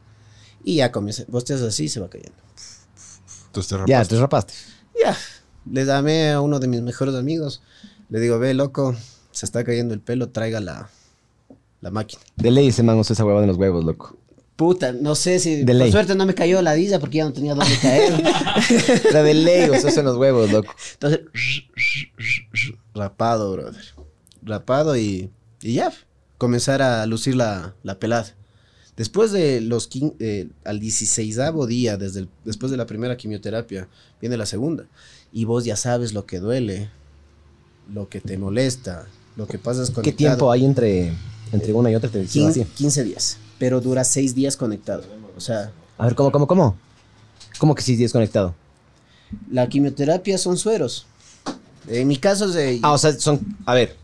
Y 0.66 0.76
ya 0.76 0.92
comienza. 0.92 1.24
Vos 1.30 1.46
te 1.46 1.54
haces 1.54 1.68
así 1.68 1.86
y 1.86 1.90
se 1.90 2.02
va 2.02 2.10
cayendo. 2.10 2.36
Entonces 3.48 3.70
te 3.70 3.76
Ya, 3.90 3.98
rapaste. 4.00 4.16
te 4.16 4.22
rapaste. 4.22 4.54
Ya. 5.02 5.18
Le 5.72 5.86
llamé 5.86 6.32
a 6.32 6.42
uno 6.42 6.60
de 6.60 6.68
mis 6.68 6.82
mejores 6.82 7.16
amigos. 7.16 7.62
Le 8.10 8.20
digo, 8.20 8.38
ve, 8.38 8.54
loco, 8.54 8.94
se 9.32 9.46
está 9.46 9.64
cayendo 9.64 9.94
el 9.94 10.02
pelo, 10.02 10.30
traiga 10.30 10.60
la, 10.60 10.90
la 11.80 11.92
máquina. 11.92 12.22
De 12.36 12.52
ley 12.52 12.68
ese 12.68 12.84
man 12.84 12.98
usa 12.98 13.14
esa 13.14 13.24
huevada 13.24 13.46
en 13.46 13.50
los 13.50 13.58
huevos, 13.58 13.86
loco. 13.86 14.18
Puta, 14.62 14.92
no 14.94 15.16
sé 15.16 15.40
si. 15.40 15.56
De 15.64 15.66
por 15.66 15.76
ley. 15.76 15.92
suerte 15.92 16.14
no 16.14 16.24
me 16.28 16.36
cayó 16.36 16.62
la 16.62 16.74
dilla 16.74 17.00
porque 17.00 17.18
ya 17.18 17.26
no 17.26 17.34
tenía 17.34 17.56
dónde 17.56 17.76
caer. 17.82 18.14
La 19.12 19.24
de 19.24 19.34
ley 19.34 19.68
usa 19.72 19.90
eso 19.90 20.02
en 20.02 20.06
los 20.06 20.18
huevos, 20.18 20.52
loco. 20.52 20.72
Entonces, 20.94 21.22
rapado, 22.94 23.52
brother. 23.54 23.84
Rapado 24.44 24.96
y, 24.96 25.32
y 25.64 25.74
ya. 25.74 25.92
Comenzar 26.38 26.84
a 26.84 27.04
lucir 27.08 27.36
la, 27.36 27.74
la 27.82 27.98
pelada. 27.98 28.36
Después 28.98 29.32
de 29.32 29.62
los 29.62 29.90
quin- 29.90 30.14
eh, 30.20 30.50
al 30.64 30.80
16 30.80 31.40
día, 31.68 31.98
desde 31.98 32.20
el- 32.20 32.30
después 32.46 32.70
de 32.72 32.78
la 32.78 32.86
primera 32.86 33.18
quimioterapia, 33.18 33.88
viene 34.20 34.38
la 34.38 34.46
segunda. 34.46 34.86
Y 35.34 35.46
vos 35.46 35.66
ya 35.66 35.76
sabes 35.76 36.14
lo 36.14 36.28
que 36.28 36.40
duele, 36.40 36.92
lo 37.92 38.10
que 38.10 38.22
te 38.22 38.38
molesta, 38.38 39.08
lo 39.38 39.48
que 39.48 39.58
pasas 39.58 39.90
con 39.90 40.04
¿Qué 40.04 40.12
tiempo 40.12 40.52
hay 40.52 40.66
entre, 40.66 41.14
entre 41.52 41.74
una 41.74 41.90
y 41.90 41.96
otra? 41.96 42.12
Te 42.12 42.20
decía 42.20 42.44
15, 42.44 42.62
así. 42.62 42.70
15 42.76 43.04
días. 43.06 43.38
Pero 43.62 43.80
dura 43.80 44.04
6 44.04 44.34
días 44.34 44.58
conectado. 44.58 45.04
O 45.38 45.40
sea, 45.40 45.72
A 46.00 46.06
ver, 46.06 46.16
¿cómo, 46.16 46.32
cómo, 46.32 46.48
cómo? 46.48 46.76
¿Cómo 47.60 47.76
que 47.76 47.84
si 47.84 47.96
días 47.96 48.12
conectado? 48.12 48.56
la 49.52 49.70
quimioterapia 49.70 50.40
son 50.40 50.58
sueros. 50.58 51.06
En 51.88 52.08
mi 52.08 52.18
caso 52.18 52.46
es 52.46 52.56
de... 52.56 52.80
Ah, 52.82 52.94
o 52.94 52.98
sea, 52.98 53.14
son, 53.20 53.40
a 53.68 53.76
ver, 53.76 53.96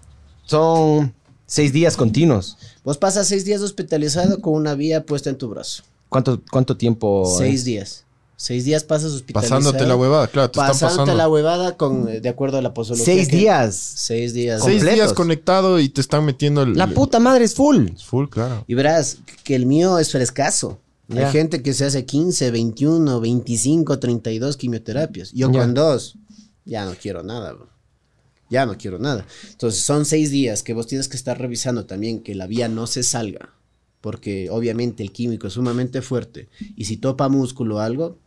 son 0.45 1.11
seis 1.47 1.73
días 1.73 1.97
continuos. 1.97 2.55
Vos 2.83 2.99
pasas 2.99 3.27
6 3.29 3.45
días 3.45 3.61
hospitalizado 3.61 4.41
con 4.41 4.53
una 4.53 4.75
vía 4.75 5.07
puesta 5.07 5.31
en 5.31 5.39
tu 5.39 5.49
brazo. 5.49 5.81
¿Cuánto, 6.07 6.39
cuánto 6.51 6.77
tiempo? 6.77 7.25
Seis 7.39 7.65
días. 7.65 8.05
Seis 8.39 8.65
días 8.65 8.83
pasas 8.83 9.13
hospitalizado. 9.13 9.59
Pasándote 9.61 9.87
la 9.87 9.95
huevada, 9.95 10.27
claro, 10.27 10.51
te 10.51 10.59
están 10.59 10.67
Pasándote 10.73 10.97
pasando. 10.99 11.17
la 11.17 11.27
huevada 11.27 11.75
con, 11.75 12.07
eh, 12.07 12.21
de 12.21 12.29
acuerdo 12.29 12.59
a 12.59 12.61
la 12.61 12.71
posología. 12.73 13.05
Seis 13.05 13.27
que- 13.29 13.35
días. 13.37 13.75
Seis 13.75 14.31
días. 14.33 14.61
Seis 14.63 14.75
completos. 14.77 14.95
días 14.95 15.13
conectado 15.13 15.79
y 15.79 15.89
te 15.89 16.01
están 16.01 16.23
metiendo 16.23 16.61
el... 16.61 16.73
La 16.73 16.85
puta 16.87 17.19
madre 17.19 17.45
es 17.45 17.55
full. 17.55 17.87
Es 17.95 18.03
full, 18.05 18.27
claro. 18.29 18.63
Y 18.67 18.75
verás 18.75 19.17
que 19.43 19.55
el 19.55 19.65
mío 19.65 19.97
es 19.97 20.11
frescaso. 20.11 20.79
Hay 21.09 21.25
gente 21.31 21.63
que 21.63 21.73
se 21.73 21.85
hace 21.85 22.05
15, 22.05 22.51
21, 22.51 23.19
25, 23.21 23.97
32 23.97 24.55
quimioterapias. 24.57 25.31
Yo 25.31 25.51
Ya. 25.51 25.59
con 25.61 25.73
dos, 25.73 26.15
ya 26.63 26.85
no 26.85 26.93
quiero 27.01 27.23
nada. 27.23 27.53
bro. 27.53 27.69
Ya 28.51 28.65
no 28.67 28.77
quiero 28.77 28.99
nada. 28.99 29.25
Entonces 29.49 29.81
son 29.81 30.05
seis 30.05 30.29
días 30.31 30.61
que 30.63 30.73
vos 30.73 30.85
tienes 30.85 31.07
que 31.07 31.17
estar 31.17 31.39
revisando 31.39 31.85
también 31.85 32.21
que 32.21 32.35
la 32.35 32.45
vía 32.45 32.69
no 32.69 32.85
se 32.87 33.01
salga. 33.03 33.49
Porque 33.99 34.49
obviamente 34.51 35.01
el 35.01 35.11
químico 35.11 35.47
es 35.47 35.53
sumamente 35.53 36.01
fuerte. 36.03 36.49
Y 36.75 36.85
si 36.85 36.97
topa 36.97 37.29
músculo 37.29 37.77
o 37.77 37.79
algo, 37.79 38.19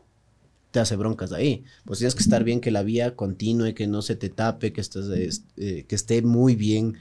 te 0.70 0.80
hace 0.80 0.96
broncas 0.96 1.30
de 1.30 1.36
ahí. 1.36 1.64
Pues 1.84 1.98
tienes 1.98 2.14
que 2.14 2.22
estar 2.22 2.44
bien 2.44 2.60
que 2.60 2.70
la 2.70 2.82
vía 2.82 3.16
continúe, 3.16 3.74
que 3.74 3.86
no 3.86 4.02
se 4.02 4.16
te 4.16 4.28
tape, 4.30 4.72
que, 4.72 4.80
estés, 4.80 5.06
es- 5.08 5.44
eh, 5.56 5.84
que 5.88 5.94
esté 5.94 6.22
muy 6.22 6.56
bien, 6.56 6.96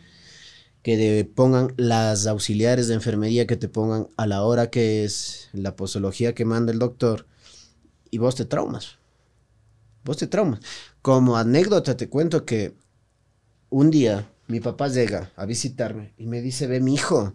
que 0.83 0.97
te 0.97 1.25
pongan 1.25 1.73
las 1.77 2.27
auxiliares 2.27 2.87
de 2.87 2.95
enfermería 2.95 3.47
que 3.47 3.57
te 3.57 3.69
pongan 3.69 4.07
a 4.17 4.27
la 4.27 4.43
hora 4.43 4.69
que 4.69 5.03
es 5.05 5.49
la 5.53 5.75
posología 5.75 6.33
que 6.35 6.45
manda 6.45 6.71
el 6.71 6.79
doctor 6.79 7.27
y 8.11 8.17
vos 8.19 8.35
te 8.35 8.45
traumas. 8.45 8.97
Vos 10.03 10.17
te 10.17 10.27
traumas. 10.27 10.59
Como 11.01 11.37
anécdota 11.37 11.95
te 11.97 12.09
cuento 12.09 12.45
que 12.45 12.73
un 13.69 13.91
día 13.91 14.29
mi 14.47 14.59
papá 14.59 14.87
llega 14.89 15.31
a 15.35 15.45
visitarme 15.45 16.13
y 16.17 16.27
me 16.27 16.41
dice, 16.41 16.67
ve 16.67 16.79
mi 16.81 16.95
hijo, 16.95 17.33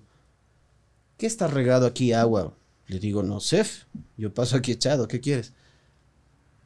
¿qué 1.16 1.26
está 1.26 1.46
regado 1.46 1.86
aquí 1.86 2.12
agua? 2.12 2.54
Le 2.86 2.98
digo, 2.98 3.22
no 3.22 3.40
sé, 3.40 3.64
yo 4.16 4.32
paso 4.34 4.56
aquí 4.56 4.72
echado, 4.72 5.08
¿qué 5.08 5.20
quieres? 5.20 5.52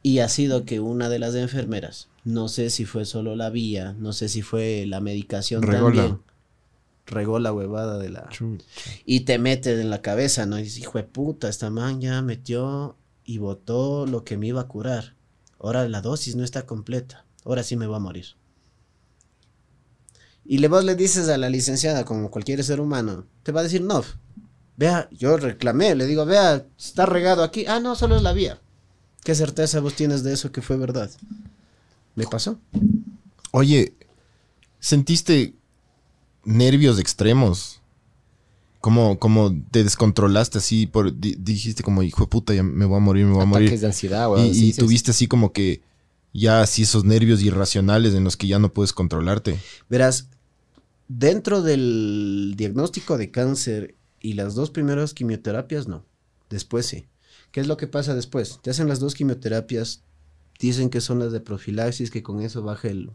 Y 0.01 0.19
ha 0.19 0.29
sido 0.29 0.65
que 0.65 0.79
una 0.79 1.09
de 1.09 1.19
las 1.19 1.35
enfermeras, 1.35 2.07
no 2.23 2.47
sé 2.47 2.69
si 2.69 2.85
fue 2.85 3.05
solo 3.05 3.35
la 3.35 3.49
vía, 3.49 3.93
no 3.97 4.13
sé 4.13 4.29
si 4.29 4.41
fue 4.41 4.85
la 4.87 5.01
medicación 5.01 5.61
también, 5.61 6.19
regó 7.05 7.39
la 7.39 7.51
huevada 7.51 7.97
de 7.97 8.09
la... 8.09 8.29
Chucha. 8.29 8.65
Y 9.05 9.21
te 9.21 9.39
metes 9.39 9.79
en 9.79 9.89
la 9.89 10.01
cabeza, 10.01 10.45
¿no? 10.45 10.57
Y 10.57 10.63
dices, 10.63 10.79
hijo 10.79 10.97
de 10.97 11.03
puta, 11.03 11.49
esta 11.49 11.69
man 11.69 11.99
ya 11.99 12.21
metió 12.21 12.95
y 13.25 13.37
botó 13.39 14.05
lo 14.05 14.23
que 14.23 14.37
me 14.37 14.47
iba 14.47 14.61
a 14.61 14.67
curar. 14.67 15.15
ahora 15.59 15.87
la 15.87 16.01
dosis 16.01 16.35
no 16.35 16.43
está 16.43 16.65
completa, 16.65 17.25
ahora 17.43 17.63
sí 17.63 17.75
me 17.75 17.87
va 17.87 17.97
a 17.97 18.01
morir. 18.01 18.25
Y 20.45 20.57
le 20.57 20.67
vos 20.67 20.83
le 20.83 20.95
dices 20.95 21.29
a 21.29 21.37
la 21.37 21.49
licenciada, 21.49 22.05
como 22.05 22.31
cualquier 22.31 22.63
ser 22.63 22.79
humano, 22.79 23.27
te 23.43 23.51
va 23.51 23.59
a 23.59 23.63
decir, 23.63 23.81
no, 23.81 24.03
vea, 24.77 25.07
yo 25.11 25.37
reclamé, 25.37 25.93
le 25.93 26.07
digo, 26.07 26.25
vea, 26.25 26.65
está 26.77 27.05
regado 27.05 27.43
aquí, 27.43 27.65
ah, 27.67 27.79
no, 27.79 27.95
solo 27.95 28.15
es 28.15 28.23
la 28.23 28.33
vía. 28.33 28.59
¿Qué 29.23 29.35
certeza 29.35 29.79
vos 29.79 29.95
tienes 29.95 30.23
de 30.23 30.33
eso 30.33 30.51
que 30.51 30.61
fue 30.61 30.77
verdad? 30.77 31.09
Me 32.15 32.25
pasó. 32.25 32.59
Oye, 33.51 33.93
¿sentiste 34.79 35.53
nervios 36.43 36.99
extremos? 36.99 37.81
Como, 38.81 39.19
como 39.19 39.53
te 39.71 39.83
descontrolaste 39.83 40.57
así, 40.59 40.87
por, 40.87 41.19
di- 41.19 41.35
dijiste 41.37 41.83
como, 41.83 42.01
hijo 42.01 42.23
de 42.23 42.27
puta, 42.29 42.53
ya 42.53 42.63
me 42.63 42.85
voy 42.85 42.95
a 42.97 43.01
morir, 43.01 43.25
me 43.25 43.33
voy 43.33 43.41
a 43.41 43.45
morir. 43.45 43.67
Ataques 43.67 43.81
de 43.81 43.87
ansiedad, 43.87 44.27
Y, 44.27 44.31
weón. 44.31 44.45
y 44.47 44.53
sí, 44.53 44.71
sí, 44.71 44.79
tuviste 44.79 45.11
así 45.11 45.27
como 45.27 45.51
que 45.51 45.81
ya 46.33 46.61
así 46.61 46.83
esos 46.83 47.03
nervios 47.03 47.41
irracionales 47.41 48.13
en 48.13 48.23
los 48.23 48.37
que 48.37 48.47
ya 48.47 48.57
no 48.57 48.71
puedes 48.73 48.93
controlarte. 48.93 49.59
Verás, 49.89 50.29
dentro 51.09 51.61
del 51.61 52.53
diagnóstico 52.55 53.17
de 53.17 53.31
cáncer 53.31 53.95
y 54.21 54.33
las 54.33 54.55
dos 54.55 54.69
primeras 54.69 55.13
quimioterapias, 55.13 55.89
no. 55.89 56.05
Después 56.49 56.85
sí. 56.85 57.05
¿Qué 57.51 57.59
es 57.61 57.67
lo 57.67 57.77
que 57.77 57.87
pasa 57.87 58.15
después? 58.15 58.59
Te 58.61 58.69
hacen 58.69 58.87
las 58.87 58.99
dos 58.99 59.15
quimioterapias, 59.15 60.03
dicen 60.59 60.89
que 60.89 61.01
son 61.01 61.19
las 61.19 61.31
de 61.31 61.39
profilaxis, 61.39 62.11
que 62.11 62.23
con 62.23 62.41
eso 62.41 62.61
baja 62.63 62.89
el- 62.89 63.11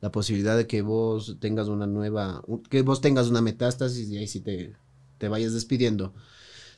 la 0.00 0.12
posibilidad 0.12 0.56
de 0.56 0.66
que 0.66 0.82
vos 0.82 1.36
tengas 1.40 1.68
una 1.68 1.86
nueva, 1.86 2.42
que 2.70 2.82
vos 2.82 3.00
tengas 3.00 3.28
una 3.28 3.40
metástasis 3.40 4.08
y 4.10 4.18
ahí 4.18 4.28
sí 4.28 4.40
te, 4.40 4.74
te 5.18 5.28
vayas 5.28 5.52
despidiendo. 5.54 6.12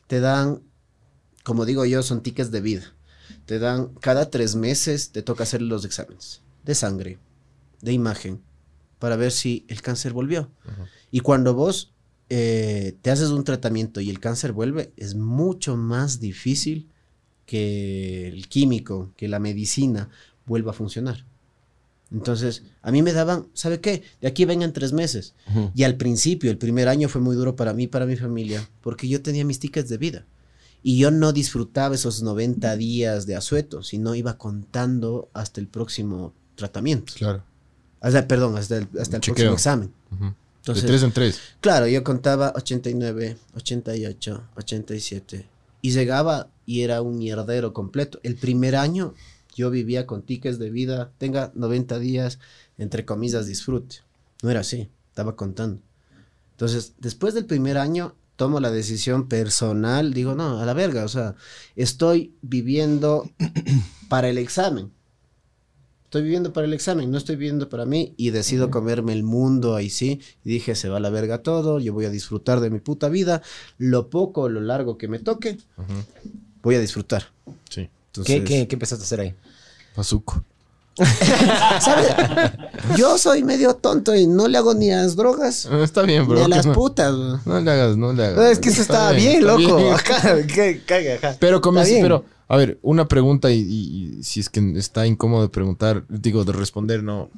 Te 0.06 0.20
dan, 0.20 0.62
como 1.42 1.64
digo 1.64 1.84
yo, 1.84 2.02
son 2.02 2.22
tickets 2.22 2.50
de 2.52 2.60
vida. 2.60 2.94
Te 3.44 3.58
dan, 3.58 3.88
cada 4.00 4.30
tres 4.30 4.54
meses 4.54 5.10
te 5.10 5.22
toca 5.22 5.42
hacer 5.42 5.60
los 5.62 5.84
exámenes 5.84 6.42
de 6.64 6.74
sangre, 6.74 7.18
de 7.82 7.92
imagen, 7.92 8.40
para 9.00 9.16
ver 9.16 9.32
si 9.32 9.64
el 9.68 9.82
cáncer 9.82 10.12
volvió. 10.12 10.50
Y 11.10 11.20
cuando 11.20 11.54
vos 11.54 11.92
eh, 12.28 12.96
te 13.02 13.10
haces 13.10 13.30
un 13.30 13.44
tratamiento 13.44 14.00
y 14.00 14.10
el 14.10 14.20
cáncer 14.20 14.52
vuelve, 14.52 14.92
es 14.96 15.14
mucho 15.14 15.76
más 15.76 16.20
difícil 16.20 16.88
que 17.44 18.28
el 18.28 18.48
químico, 18.48 19.12
que 19.16 19.28
la 19.28 19.38
medicina 19.38 20.10
vuelva 20.44 20.72
a 20.72 20.74
funcionar. 20.74 21.24
Entonces, 22.12 22.62
a 22.82 22.92
mí 22.92 23.02
me 23.02 23.12
daban, 23.12 23.48
¿sabe 23.52 23.80
qué? 23.80 24.02
De 24.20 24.28
aquí 24.28 24.44
vengan 24.44 24.72
tres 24.72 24.92
meses. 24.92 25.34
Y 25.74 25.82
al 25.82 25.96
principio, 25.96 26.50
el 26.50 26.58
primer 26.58 26.88
año 26.88 27.08
fue 27.08 27.20
muy 27.20 27.34
duro 27.34 27.56
para 27.56 27.72
mí, 27.72 27.88
para 27.88 28.06
mi 28.06 28.16
familia, 28.16 28.68
porque 28.80 29.08
yo 29.08 29.22
tenía 29.22 29.44
mis 29.44 29.58
tickets 29.58 29.88
de 29.88 29.98
vida. 29.98 30.24
Y 30.82 30.98
yo 30.98 31.10
no 31.10 31.32
disfrutaba 31.32 31.96
esos 31.96 32.22
90 32.22 32.76
días 32.76 33.26
de 33.26 33.34
asueto, 33.34 33.82
sino 33.82 34.14
iba 34.14 34.38
contando 34.38 35.28
hasta 35.32 35.60
el 35.60 35.66
próximo 35.66 36.32
tratamiento. 36.54 37.12
Claro. 37.16 37.42
Hasta, 38.00 38.28
perdón, 38.28 38.56
hasta 38.56 38.78
el, 38.78 38.88
hasta 39.00 39.16
el 39.16 39.22
próximo 39.22 39.52
examen. 39.52 39.92
Entonces, 40.66 40.82
de 40.82 40.88
tres 40.88 41.02
en 41.04 41.12
tres. 41.12 41.40
Claro, 41.60 41.86
yo 41.86 42.02
contaba 42.02 42.52
89, 42.56 43.36
88, 43.54 44.48
87. 44.56 45.46
Y 45.80 45.92
llegaba 45.92 46.48
y 46.64 46.80
era 46.80 47.02
un 47.02 47.18
mierdero 47.18 47.72
completo. 47.72 48.18
El 48.24 48.34
primer 48.34 48.74
año 48.74 49.14
yo 49.54 49.70
vivía 49.70 50.06
con 50.06 50.22
tickets 50.22 50.58
de 50.58 50.70
vida, 50.70 51.12
tenga 51.18 51.52
90 51.54 52.00
días, 52.00 52.40
entre 52.78 53.04
comillas, 53.04 53.46
disfrute. 53.46 53.98
No 54.42 54.50
era 54.50 54.60
así, 54.60 54.88
estaba 55.08 55.36
contando. 55.36 55.80
Entonces, 56.50 56.94
después 56.98 57.34
del 57.34 57.46
primer 57.46 57.78
año, 57.78 58.16
tomo 58.34 58.58
la 58.58 58.72
decisión 58.72 59.28
personal, 59.28 60.12
digo, 60.12 60.34
no, 60.34 60.58
a 60.58 60.66
la 60.66 60.74
verga, 60.74 61.04
o 61.04 61.08
sea, 61.08 61.36
estoy 61.76 62.34
viviendo 62.42 63.30
para 64.08 64.28
el 64.28 64.38
examen. 64.38 64.90
Estoy 66.06 66.22
viviendo 66.22 66.52
para 66.52 66.66
el 66.66 66.72
examen, 66.72 67.10
no 67.10 67.18
estoy 67.18 67.36
viviendo 67.36 67.68
para 67.68 67.84
mí 67.84 68.14
y 68.16 68.30
decido 68.30 68.70
comerme 68.70 69.12
el 69.12 69.22
mundo 69.24 69.74
ahí 69.74 69.90
sí. 69.90 70.20
Y 70.44 70.50
dije, 70.50 70.74
se 70.74 70.88
va 70.88 70.96
a 70.98 71.00
la 71.00 71.10
verga 71.10 71.42
todo, 71.42 71.78
yo 71.80 71.92
voy 71.92 72.04
a 72.04 72.10
disfrutar 72.10 72.60
de 72.60 72.70
mi 72.70 72.78
puta 72.78 73.08
vida, 73.08 73.42
lo 73.78 74.08
poco 74.08 74.42
o 74.42 74.48
lo 74.48 74.60
largo 74.60 74.96
que 74.98 75.08
me 75.08 75.18
toque, 75.18 75.58
voy 76.62 76.76
a 76.76 76.80
disfrutar. 76.80 77.24
Sí. 77.68 77.90
Entonces, 78.06 78.36
¿Qué, 78.36 78.44
qué, 78.44 78.68
qué 78.68 78.76
empezaste 78.76 79.02
a 79.02 79.04
hacer 79.04 79.20
ahí? 79.20 79.34
Pazuco. 79.94 80.42
¿sabes? 81.80 82.08
Yo 82.96 83.18
soy 83.18 83.42
medio 83.44 83.74
tonto 83.74 84.14
y 84.14 84.26
no 84.26 84.48
le 84.48 84.56
hago 84.58 84.72
ni 84.74 84.90
a 84.92 84.98
las 85.02 85.14
drogas 85.16 85.68
Ah, 85.70 85.82
Está 85.82 86.02
bien, 86.02 86.26
bro. 86.26 86.38
ni 86.38 86.44
a 86.44 86.48
las 86.48 86.66
no, 86.66 86.72
putas. 86.72 87.12
bro. 87.14 87.40
no 87.44 87.60
le 87.60 87.70
hagas, 87.70 87.96
no 87.96 88.12
le 88.12 88.24
hagas. 88.24 88.36
No, 88.36 88.46
es 88.46 88.58
que 88.58 88.68
eso 88.70 88.80
Está 88.82 88.94
estaba 88.94 89.12
bien, 89.12 89.40
está 89.40 89.58
loco. 89.58 89.76
bien. 89.76 89.92
Ajá, 89.92 90.36
¿qué- 90.46 90.82
qué- 90.86 91.12
ajá. 91.22 91.36
Pero 91.38 91.56
Está 91.56 91.82
bien. 91.84 92.02
pero, 92.02 92.24
a 92.48 92.56
ver, 92.56 92.78
una 92.82 93.08
pregunta 93.08 93.50
y, 93.50 93.58
y- 93.60 94.16
y 94.18 94.22
si 94.22 94.40
es 94.40 94.48
que 94.48 94.60
está 94.78 95.06
incómodo 95.06 95.42
de 95.42 95.48
preguntar, 95.48 96.04
digo, 96.08 96.44
de 96.44 96.52
responder, 96.52 97.02
no. 97.02 97.28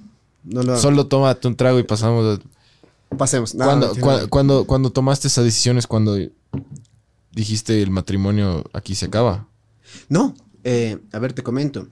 No 0.44 0.62
lo 0.62 0.79
Solo 0.79 1.07
tómate 1.07 1.49
un 1.49 1.57
trago 1.57 1.79
y 1.79 1.83
pasamos 1.83 2.38
a... 3.11 3.16
pasemos. 3.16 3.55
No, 3.55 3.64
cuando, 3.64 3.94
no 3.94 4.29
cuando, 4.31 4.66
cuando 4.66 4.90
tomaste 4.90 5.29
esa 5.29 5.42
decisión 5.42 5.79
es 5.79 5.87
cuando 5.87 6.16
dijiste 7.33 7.83
el 7.83 7.90
matrimonio 7.90 8.64
aquí 8.73 8.94
se 8.94 9.07
acaba. 9.07 9.47
No, 10.09 10.35
eh, 10.64 10.99
a 11.12 11.18
ver, 11.18 11.33
te 11.33 11.42
comento. 11.42 11.88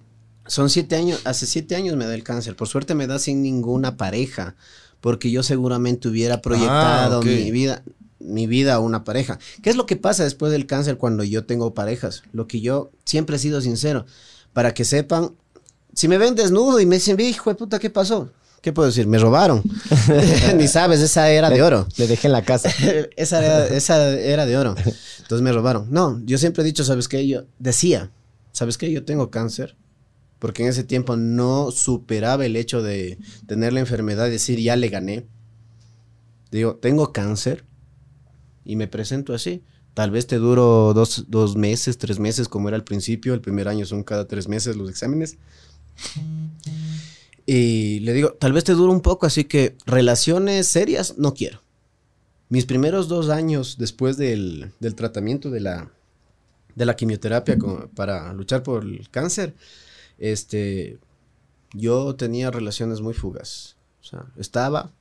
Son 0.47 0.71
siete 0.71 0.97
años, 0.97 1.21
hace 1.25 1.45
siete 1.47 1.75
años 1.77 1.97
me 1.97 2.07
da 2.07 2.15
el 2.15 2.23
cáncer. 2.23 2.55
Por 2.57 2.69
suerte 2.69 2.95
me 2.95 3.07
da 3.07 3.19
sin 3.19 3.43
ninguna 3.43 3.97
pareja, 3.97 4.55
porque 5.01 5.31
yo 5.31 5.43
seguramente 5.43 6.09
hubiera 6.09 6.41
proyectado 6.41 7.19
ok. 7.19 7.25
mi 7.27 7.51
vida, 7.51 7.83
mi 8.27 8.47
vida 8.47 8.75
a 8.75 8.81
una 8.81 9.05
pareja. 9.05 9.39
¿Qué 9.63 9.71
es 9.71 9.77
lo 9.77 9.87
que 9.87 9.97
pasa 9.97 10.25
después 10.25 10.53
del 10.53 10.67
cáncer 10.67 10.99
cuando 10.99 11.25
yo 11.25 11.47
tengo 11.47 11.75
parejas? 11.75 12.23
Lo 12.33 12.47
que 12.47 12.61
yo 12.61 12.91
siempre 13.05 13.37
he 13.37 13.39
sido 13.39 13.61
sincero, 13.61 14.07
para 14.53 14.75
que 14.75 14.85
sepan, 14.85 15.33
si 15.95 16.09
me 16.09 16.19
ven 16.19 16.35
desnudo 16.35 16.81
y 16.81 16.87
me 16.87 16.97
dicen, 16.97 17.17
"Ve, 17.17 17.25
hijo 17.25 17.51
de 17.51 17.57
puta, 17.57 17.79
¿qué 17.79 17.91
pasó? 17.91 18.31
¿Qué 18.67 18.73
puedo 18.73 18.89
decir? 18.89 19.07
Me 19.07 19.19
robaron. 19.19 19.63
Ni 20.57 20.67
sabes, 20.67 21.01
esa 21.01 21.31
era 21.31 21.51
de 21.51 21.63
oro. 21.63 21.87
Le 21.97 22.09
dejé 22.09 22.27
en 22.27 22.33
la 22.33 22.43
casa. 22.43 22.69
esa, 23.17 23.45
era, 23.45 23.67
esa 23.69 24.13
era 24.19 24.45
de 24.45 24.57
oro. 24.57 24.75
Entonces 24.77 25.43
me 25.43 25.53
robaron. 25.53 25.87
No, 25.91 26.21
yo 26.25 26.37
siempre 26.37 26.63
he 26.63 26.67
dicho, 26.67 26.83
¿sabes 26.83 27.07
qué? 27.07 27.27
Yo 27.29 27.45
decía, 27.61 28.11
¿sabes 28.51 28.77
qué? 28.77 28.91
Yo 28.91 29.05
tengo 29.05 29.31
cáncer. 29.31 29.77
Porque 30.41 30.65
en 30.65 30.69
ese 30.69 30.83
tiempo 30.83 31.17
no 31.17 31.71
superaba 31.71 32.45
el 32.45 32.57
hecho 32.57 32.83
de 32.83 33.19
tener 33.47 33.73
la 33.73 33.79
enfermedad 33.79 34.27
y 34.27 34.33
decir, 34.33 34.59
ya 34.59 34.75
le 34.75 34.89
gané. 34.89 35.27
Digo, 36.51 36.75
tengo 36.75 37.13
cáncer 37.13 37.65
y 38.67 38.77
me 38.77 38.89
presento 38.89 39.33
así. 39.33 39.63
Tal 39.95 40.11
vez 40.11 40.27
te 40.27 40.37
duro 40.37 40.93
dos, 40.93 41.25
dos 41.29 41.57
meses, 41.57 41.97
tres 41.97 42.19
meses, 42.19 42.49
como 42.49 42.69
era 42.69 42.77
al 42.77 42.85
principio. 42.85 43.33
El 43.33 43.41
primer 43.41 43.69
año 43.69 43.87
son 43.87 44.03
cada 44.03 44.27
tres 44.27 44.47
meses 44.49 44.77
los 44.77 44.91
exámenes. 44.91 45.39
Y 47.47 48.01
le 48.01 48.13
digo, 48.13 48.33
tal 48.33 48.53
vez 48.53 48.65
te 48.65 48.73
dure 48.73 48.93
un 48.93 49.01
poco, 49.01 49.25
así 49.25 49.45
que 49.45 49.77
relaciones 49.87 50.67
serias 50.67 51.17
no 51.17 51.33
quiero. 51.33 51.63
Mis 52.49 52.67
primeros 52.67 53.09
dos 53.09 53.31
años 53.31 53.77
después 53.79 54.17
del, 54.17 54.73
del 54.81 54.95
tratamiento 54.95 55.51
de 55.51 55.61
la, 55.61 55.91
de 56.75 56.87
la 56.87 56.97
quimioterapia 56.97 57.57
para 57.95 58.33
luchar 58.33 58.63
por 58.63 58.85
el 58.85 59.09
cáncer, 59.11 59.55
este, 60.19 60.99
yo 61.73 62.17
tenía 62.17 62.51
relaciones 62.51 63.01
muy 63.01 63.15
fugas. 63.15 63.77
O 64.01 64.05
sea, 64.05 64.27
estaba 64.37 64.93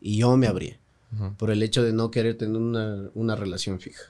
y 0.00 0.18
yo 0.18 0.36
me 0.36 0.46
por 1.36 1.50
el 1.50 1.62
hecho 1.62 1.82
de 1.82 1.92
no 1.92 2.10
querer 2.10 2.36
tener 2.36 2.56
una, 2.56 3.10
una 3.14 3.36
relación 3.36 3.80
fija. 3.80 4.02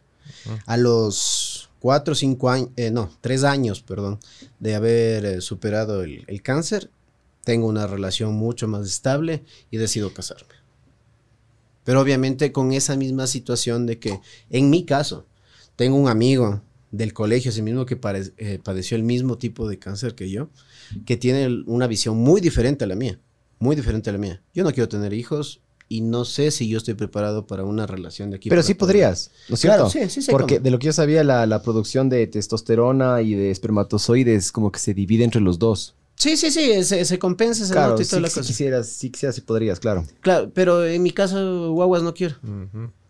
A 0.66 0.76
los 0.76 1.70
cuatro 1.80 2.12
o 2.12 2.14
cinco 2.14 2.50
años, 2.50 2.70
no, 2.92 3.10
tres 3.20 3.44
años, 3.44 3.82
perdón, 3.82 4.20
de 4.60 4.74
haber 4.74 5.24
eh, 5.24 5.40
superado 5.40 6.02
el, 6.02 6.24
el 6.28 6.42
cáncer, 6.42 6.90
tengo 7.44 7.66
una 7.66 7.86
relación 7.86 8.34
mucho 8.34 8.68
más 8.68 8.86
estable 8.86 9.42
y 9.70 9.78
decido 9.78 10.14
casarme. 10.14 10.54
Pero 11.84 12.00
obviamente 12.00 12.52
con 12.52 12.72
esa 12.72 12.96
misma 12.96 13.26
situación 13.26 13.86
de 13.86 13.98
que, 13.98 14.20
en 14.50 14.70
mi 14.70 14.84
caso, 14.84 15.26
tengo 15.74 15.96
un 15.96 16.08
amigo 16.08 16.62
del 16.92 17.12
colegio, 17.12 17.50
ese 17.50 17.62
mismo 17.62 17.86
que 17.86 17.98
eh, 18.36 18.60
padeció 18.62 18.96
el 18.96 19.02
mismo 19.02 19.38
tipo 19.38 19.68
de 19.68 19.78
cáncer 19.78 20.14
que 20.14 20.30
yo, 20.30 20.50
que 21.06 21.16
tiene 21.16 21.64
una 21.66 21.86
visión 21.86 22.18
muy 22.18 22.40
diferente 22.40 22.84
a 22.84 22.86
la 22.86 22.94
mía, 22.94 23.18
muy 23.58 23.74
diferente 23.74 24.10
a 24.10 24.12
la 24.12 24.18
mía. 24.18 24.42
Yo 24.54 24.62
no 24.62 24.72
quiero 24.72 24.88
tener 24.88 25.12
hijos 25.12 25.60
y 25.96 26.00
no 26.00 26.24
sé 26.24 26.50
si 26.50 26.68
yo 26.68 26.78
estoy 26.78 26.94
preparado 26.94 27.46
para 27.46 27.64
una 27.64 27.86
relación 27.86 28.30
de 28.30 28.36
aquí. 28.36 28.48
Pero 28.48 28.62
sí 28.62 28.74
podrías, 28.74 29.30
¿no 29.48 29.54
es 29.56 29.60
Claro, 29.60 29.90
cierto? 29.90 30.10
sí, 30.10 30.14
sí 30.20 30.22
sé 30.26 30.32
Porque 30.32 30.56
cómo. 30.56 30.64
de 30.64 30.70
lo 30.70 30.78
que 30.78 30.86
yo 30.86 30.92
sabía, 30.92 31.22
la, 31.24 31.46
la 31.46 31.62
producción 31.62 32.08
de 32.08 32.26
testosterona 32.26 33.22
y 33.22 33.34
de 33.34 33.50
espermatozoides 33.50 34.52
como 34.52 34.72
que 34.72 34.78
se 34.80 34.94
divide 34.94 35.24
entre 35.24 35.40
los 35.40 35.58
dos. 35.58 35.94
Sí, 36.16 36.36
sí, 36.36 36.50
sí, 36.50 36.84
se, 36.84 37.04
se 37.04 37.18
compensa, 37.18 37.64
se 37.66 37.72
Claro, 37.72 37.90
nota 37.90 38.02
y 38.02 38.04
sí, 38.04 38.10
toda 38.10 38.22
la 38.22 38.28
sí 38.28 38.34
cosa. 38.36 38.46
quisieras, 38.46 38.88
sí 38.88 39.10
quisieras, 39.10 39.34
sí 39.34 39.40
podrías, 39.40 39.80
claro. 39.80 40.04
Claro, 40.20 40.50
pero 40.54 40.84
en 40.86 41.02
mi 41.02 41.10
caso, 41.10 41.72
guaguas 41.72 42.02
no 42.02 42.14
quiero. 42.14 42.36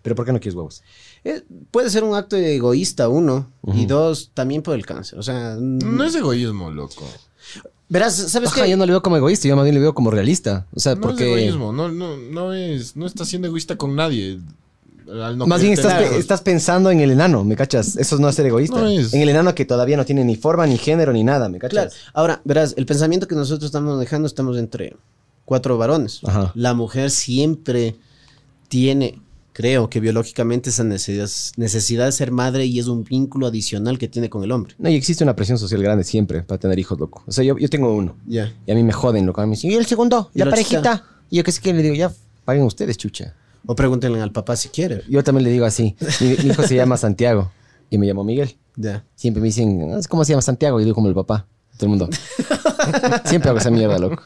Pero 0.02 0.14
¿por 0.16 0.24
qué 0.24 0.32
no 0.32 0.40
quieres 0.40 0.54
huevos? 0.56 0.82
Eh, 1.24 1.42
puede 1.70 1.90
ser 1.90 2.02
un 2.04 2.14
acto 2.16 2.36
egoísta, 2.36 3.08
uno, 3.08 3.52
y 3.74 3.86
dos, 3.86 4.30
también 4.34 4.62
por 4.62 4.74
el 4.74 4.84
cáncer. 4.86 5.18
O 5.18 5.22
sea, 5.22 5.56
No 5.60 6.04
es 6.04 6.14
egoísmo, 6.14 6.70
loco. 6.70 7.04
Verás, 7.92 8.14
¿sabes 8.16 8.48
Ajá, 8.50 8.64
qué? 8.64 8.70
yo 8.70 8.76
no 8.76 8.86
le 8.86 8.92
veo 8.92 9.02
como 9.02 9.16
egoísta, 9.16 9.46
yo 9.48 9.54
más 9.56 9.64
bien 9.64 9.74
le 9.74 9.80
veo 9.80 9.94
como 9.94 10.10
realista. 10.10 10.66
O 10.74 10.80
sea, 10.80 10.94
No 10.94 11.02
porque... 11.02 11.24
es 11.32 11.38
egoísmo, 11.42 11.72
no, 11.72 11.88
no, 11.90 12.16
no 12.16 12.52
es, 12.54 12.96
no 12.96 13.06
está 13.06 13.24
siendo 13.24 13.48
egoísta 13.48 13.76
con 13.76 13.94
nadie. 13.94 14.38
al 15.12 15.36
no 15.36 15.46
Más 15.46 15.60
bien 15.60 15.74
estás, 15.74 15.94
pe- 16.02 16.16
estás 16.18 16.40
pensando 16.40 16.90
en 16.90 17.00
el 17.00 17.10
enano, 17.10 17.44
¿me 17.44 17.54
cachas? 17.56 17.96
Eso 17.96 18.18
no 18.18 18.28
es 18.28 18.34
ser 18.34 18.46
egoísta. 18.46 18.80
No 18.80 18.88
es. 18.88 19.12
En 19.12 19.20
el 19.22 19.28
enano 19.28 19.54
que 19.54 19.64
todavía 19.64 19.96
no 19.96 20.04
tiene 20.04 20.24
ni 20.24 20.36
forma, 20.36 20.66
ni 20.66 20.78
género, 20.78 21.12
ni 21.12 21.22
nada, 21.22 21.48
¿me 21.48 21.58
Claro. 21.58 21.88
cachas? 21.90 21.94
Ahora, 22.14 22.40
verás, 22.44 22.74
el 22.76 22.86
pensamiento 22.86 23.28
que 23.28 23.34
nosotros 23.34 23.66
estamos 23.66 23.94
manejando, 23.94 24.26
estamos 24.26 24.56
entre 24.58 24.96
cuatro 25.44 25.76
varones. 25.76 26.20
Ajá. 26.24 26.52
La 26.54 26.72
mujer 26.74 27.10
siempre 27.10 27.96
tiene, 28.68 29.20
creo 29.52 29.88
que 29.90 30.00
biológicamente, 30.00 30.70
esa 30.70 30.84
necesidad, 30.84 31.28
necesidad 31.56 32.06
de 32.06 32.12
ser 32.12 32.30
madre 32.32 32.66
y 32.66 32.78
es 32.78 32.86
un 32.86 33.04
vínculo 33.04 33.46
adicional 33.46 33.98
que 33.98 34.08
tiene 34.08 34.28
con 34.30 34.42
el 34.44 34.52
hombre. 34.52 34.74
No, 34.78 34.88
y 34.88 34.94
existe 34.96 35.24
una 35.24 35.36
presión 35.36 35.58
social 35.58 35.82
grande 35.82 36.04
siempre 36.04 36.42
para 36.42 36.58
tener 36.58 36.78
hijos, 36.78 36.98
loco. 36.98 37.22
O 37.26 37.32
sea, 37.32 37.44
yo, 37.44 37.56
yo 37.58 37.68
tengo 37.68 37.94
uno. 37.94 38.16
Ya. 38.26 38.52
Y 38.66 38.72
a 38.72 38.74
mí 38.74 38.82
me 38.82 38.92
joden, 38.92 39.26
loco. 39.26 39.40
A 39.40 39.44
mí 39.44 39.50
me 39.50 39.56
dicen, 39.56 39.70
¿y 39.70 39.74
el 39.74 39.86
segundo? 39.86 40.30
¿Y 40.34 40.38
¿La 40.40 40.46
la 40.46 40.50
parejita? 40.52 41.04
Y 41.30 41.36
yo 41.36 41.44
que 41.44 41.52
sé 41.52 41.60
que 41.60 41.72
le 41.72 41.82
digo, 41.82 41.94
ya 41.94 42.12
paguen 42.44 42.64
ustedes, 42.64 42.96
chucha. 42.96 43.34
O 43.66 43.76
pregúntenle 43.76 44.20
al 44.20 44.32
papá 44.32 44.56
si 44.56 44.68
quiere. 44.70 45.02
Yo 45.08 45.22
también 45.22 45.44
le 45.44 45.50
digo 45.50 45.64
así. 45.64 45.96
Mi, 46.20 46.28
mi 46.44 46.50
hijo 46.50 46.62
se 46.64 46.74
llama 46.74 46.96
Santiago 46.96 47.52
y 47.90 47.98
me 47.98 48.06
llamo 48.06 48.24
Miguel. 48.24 48.56
Ya. 48.74 49.04
Siempre 49.14 49.40
me 49.40 49.46
dicen, 49.46 49.92
"Ah, 49.94 50.00
¿cómo 50.08 50.24
se 50.24 50.32
llama 50.32 50.42
Santiago? 50.42 50.80
Y 50.80 50.82
yo 50.82 50.86
digo 50.86 50.94
como 50.96 51.08
el 51.08 51.14
papá. 51.14 51.46
Todo 51.76 51.86
el 51.86 51.88
mundo. 51.90 52.08
Siempre 53.26 53.50
hago 53.50 53.58
esa 53.58 53.70
mierda, 53.70 53.98
loco. 53.98 54.22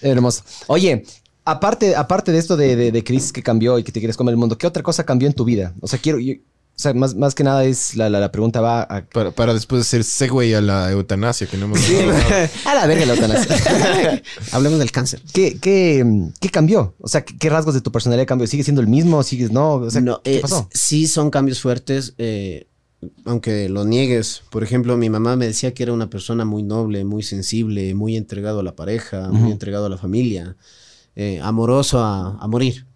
Hermoso. 0.00 0.42
Oye, 0.66 1.04
aparte, 1.44 1.94
aparte 1.96 2.32
de 2.32 2.38
esto 2.38 2.56
de, 2.56 2.76
de, 2.76 2.92
de 2.92 3.04
crisis 3.04 3.32
que 3.32 3.42
cambió 3.42 3.78
y 3.78 3.82
que 3.84 3.92
te 3.92 4.00
quieres 4.00 4.16
comer 4.16 4.32
el 4.32 4.38
mundo, 4.38 4.58
¿qué 4.58 4.66
otra 4.66 4.82
cosa 4.82 5.04
cambió 5.04 5.28
en 5.28 5.34
tu 5.34 5.44
vida? 5.44 5.74
O 5.80 5.86
sea, 5.88 5.98
quiero... 5.98 6.18
yo- 6.18 6.34
o 6.74 6.80
sea, 6.82 6.94
más, 6.94 7.14
más 7.14 7.34
que 7.34 7.44
nada 7.44 7.64
es 7.66 7.94
la, 7.96 8.08
la, 8.08 8.18
la 8.18 8.32
pregunta 8.32 8.62
va 8.62 8.82
a... 8.82 9.04
Para, 9.04 9.30
para 9.30 9.52
después 9.52 9.82
hacer 9.82 10.02
segue 10.04 10.56
a 10.56 10.62
la 10.62 10.90
eutanasia 10.90 11.46
que 11.46 11.58
no 11.58 11.66
hemos 11.66 11.78
hablado. 11.86 12.18
A 12.64 12.74
la 12.74 12.86
verga 12.86 13.04
la 13.04 13.12
eutanasia. 13.12 14.22
Hablemos 14.52 14.78
del 14.78 14.90
cáncer. 14.90 15.20
¿Qué, 15.34 15.58
qué, 15.60 16.02
qué 16.40 16.48
cambió? 16.48 16.94
O 16.98 17.08
sea, 17.08 17.26
¿qué, 17.26 17.36
qué 17.36 17.50
rasgos 17.50 17.74
de 17.74 17.82
tu 17.82 17.92
personalidad 17.92 18.26
cambió? 18.26 18.46
¿Sigue 18.46 18.64
siendo 18.64 18.80
el 18.80 18.88
mismo? 18.88 19.22
¿Sigues 19.22 19.52
no? 19.52 19.74
O 19.74 19.90
sea, 19.90 20.00
no, 20.00 20.22
¿qué 20.22 20.38
eh, 20.38 20.40
pasó? 20.40 20.66
sí 20.72 21.06
son 21.06 21.30
cambios 21.30 21.60
fuertes, 21.60 22.14
eh, 22.16 22.66
aunque 23.26 23.68
lo 23.68 23.84
niegues. 23.84 24.42
Por 24.50 24.64
ejemplo, 24.64 24.96
mi 24.96 25.10
mamá 25.10 25.36
me 25.36 25.46
decía 25.46 25.74
que 25.74 25.82
era 25.82 25.92
una 25.92 26.08
persona 26.08 26.46
muy 26.46 26.62
noble, 26.62 27.04
muy 27.04 27.22
sensible, 27.22 27.94
muy 27.94 28.16
entregado 28.16 28.60
a 28.60 28.62
la 28.62 28.74
pareja, 28.74 29.28
muy 29.28 29.52
entregado 29.52 29.86
a 29.86 29.90
la 29.90 29.98
familia, 29.98 30.56
eh, 31.16 31.40
amoroso 31.42 32.00
a, 32.00 32.36
a 32.38 32.46
morir, 32.48 32.86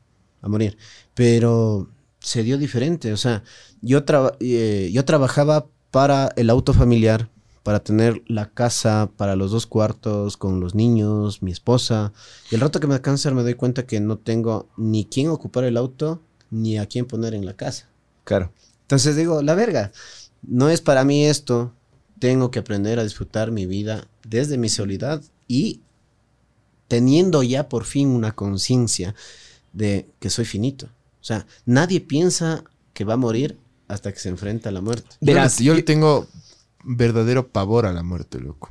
a 0.42 0.48
morir. 0.48 0.76
Pero 1.14 1.90
se 2.20 2.42
dio 2.42 2.59
diferente. 2.59 3.12
O 3.12 3.16
sea, 3.16 3.42
yo, 3.81 4.05
traba- 4.05 4.37
eh, 4.40 4.90
yo 4.92 5.05
trabajaba 5.05 5.66
para 5.90 6.33
el 6.37 6.50
auto 6.50 6.72
familiar, 6.74 7.31
para 7.62 7.81
tener 7.81 8.22
la 8.29 8.50
casa 8.50 9.11
para 9.16 9.35
los 9.35 9.50
dos 9.50 9.66
cuartos, 9.66 10.37
con 10.37 10.61
los 10.61 10.74
niños, 10.74 11.42
mi 11.42 11.50
esposa. 11.50 12.12
Y 12.50 12.55
el 12.55 12.61
rato 12.61 12.79
que 12.81 12.87
me 12.87 13.00
cáncer 13.00 13.35
me 13.35 13.42
doy 13.42 13.55
cuenta 13.55 13.87
que 13.87 13.98
no 14.00 14.18
tengo 14.18 14.68
ni 14.76 15.05
quién 15.05 15.29
ocupar 15.29 15.64
el 15.64 15.76
auto, 15.76 16.22
ni 16.50 16.79
a 16.79 16.87
quién 16.87 17.07
poner 17.07 17.35
en 17.35 17.44
la 17.44 17.55
casa. 17.55 17.88
Claro. 18.24 18.52
Entonces 18.83 19.16
digo, 19.16 19.42
la 19.42 19.55
verga, 19.55 19.90
no 20.42 20.68
es 20.68 20.81
para 20.81 21.05
mí 21.05 21.24
esto. 21.26 21.72
Tengo 22.18 22.50
que 22.50 22.61
aprender 22.61 22.98
a 22.98 23.05
disfrutar 23.05 23.50
mi 23.50 23.66
vida 23.66 24.07
desde 24.26 24.59
mi 24.59 24.68
soledad 24.68 25.22
y 25.48 25.83
teniendo 26.88 27.42
ya 27.42 27.68
por 27.68 27.85
fin 27.85 28.09
una 28.09 28.33
conciencia 28.33 29.14
de 29.72 30.07
que 30.20 30.31
soy 30.31 30.44
finito. 30.44 30.87
O 31.20 31.25
sea, 31.27 31.46
nadie 31.64 32.01
piensa 32.01 32.64
que 32.94 33.05
va 33.05 33.14
a 33.14 33.18
morir 33.18 33.59
hasta 33.88 34.12
que 34.12 34.18
se 34.18 34.29
enfrenta 34.29 34.68
a 34.68 34.72
la 34.72 34.81
muerte. 34.81 35.09
Verás, 35.20 35.59
yo, 35.59 35.75
le- 35.75 35.83
tengo 35.83 36.27
verdadero 36.85 37.49
pavor 37.49 37.87
a 37.87 37.92
la 37.92 38.03
muerte, 38.03 38.40
loco. 38.40 38.70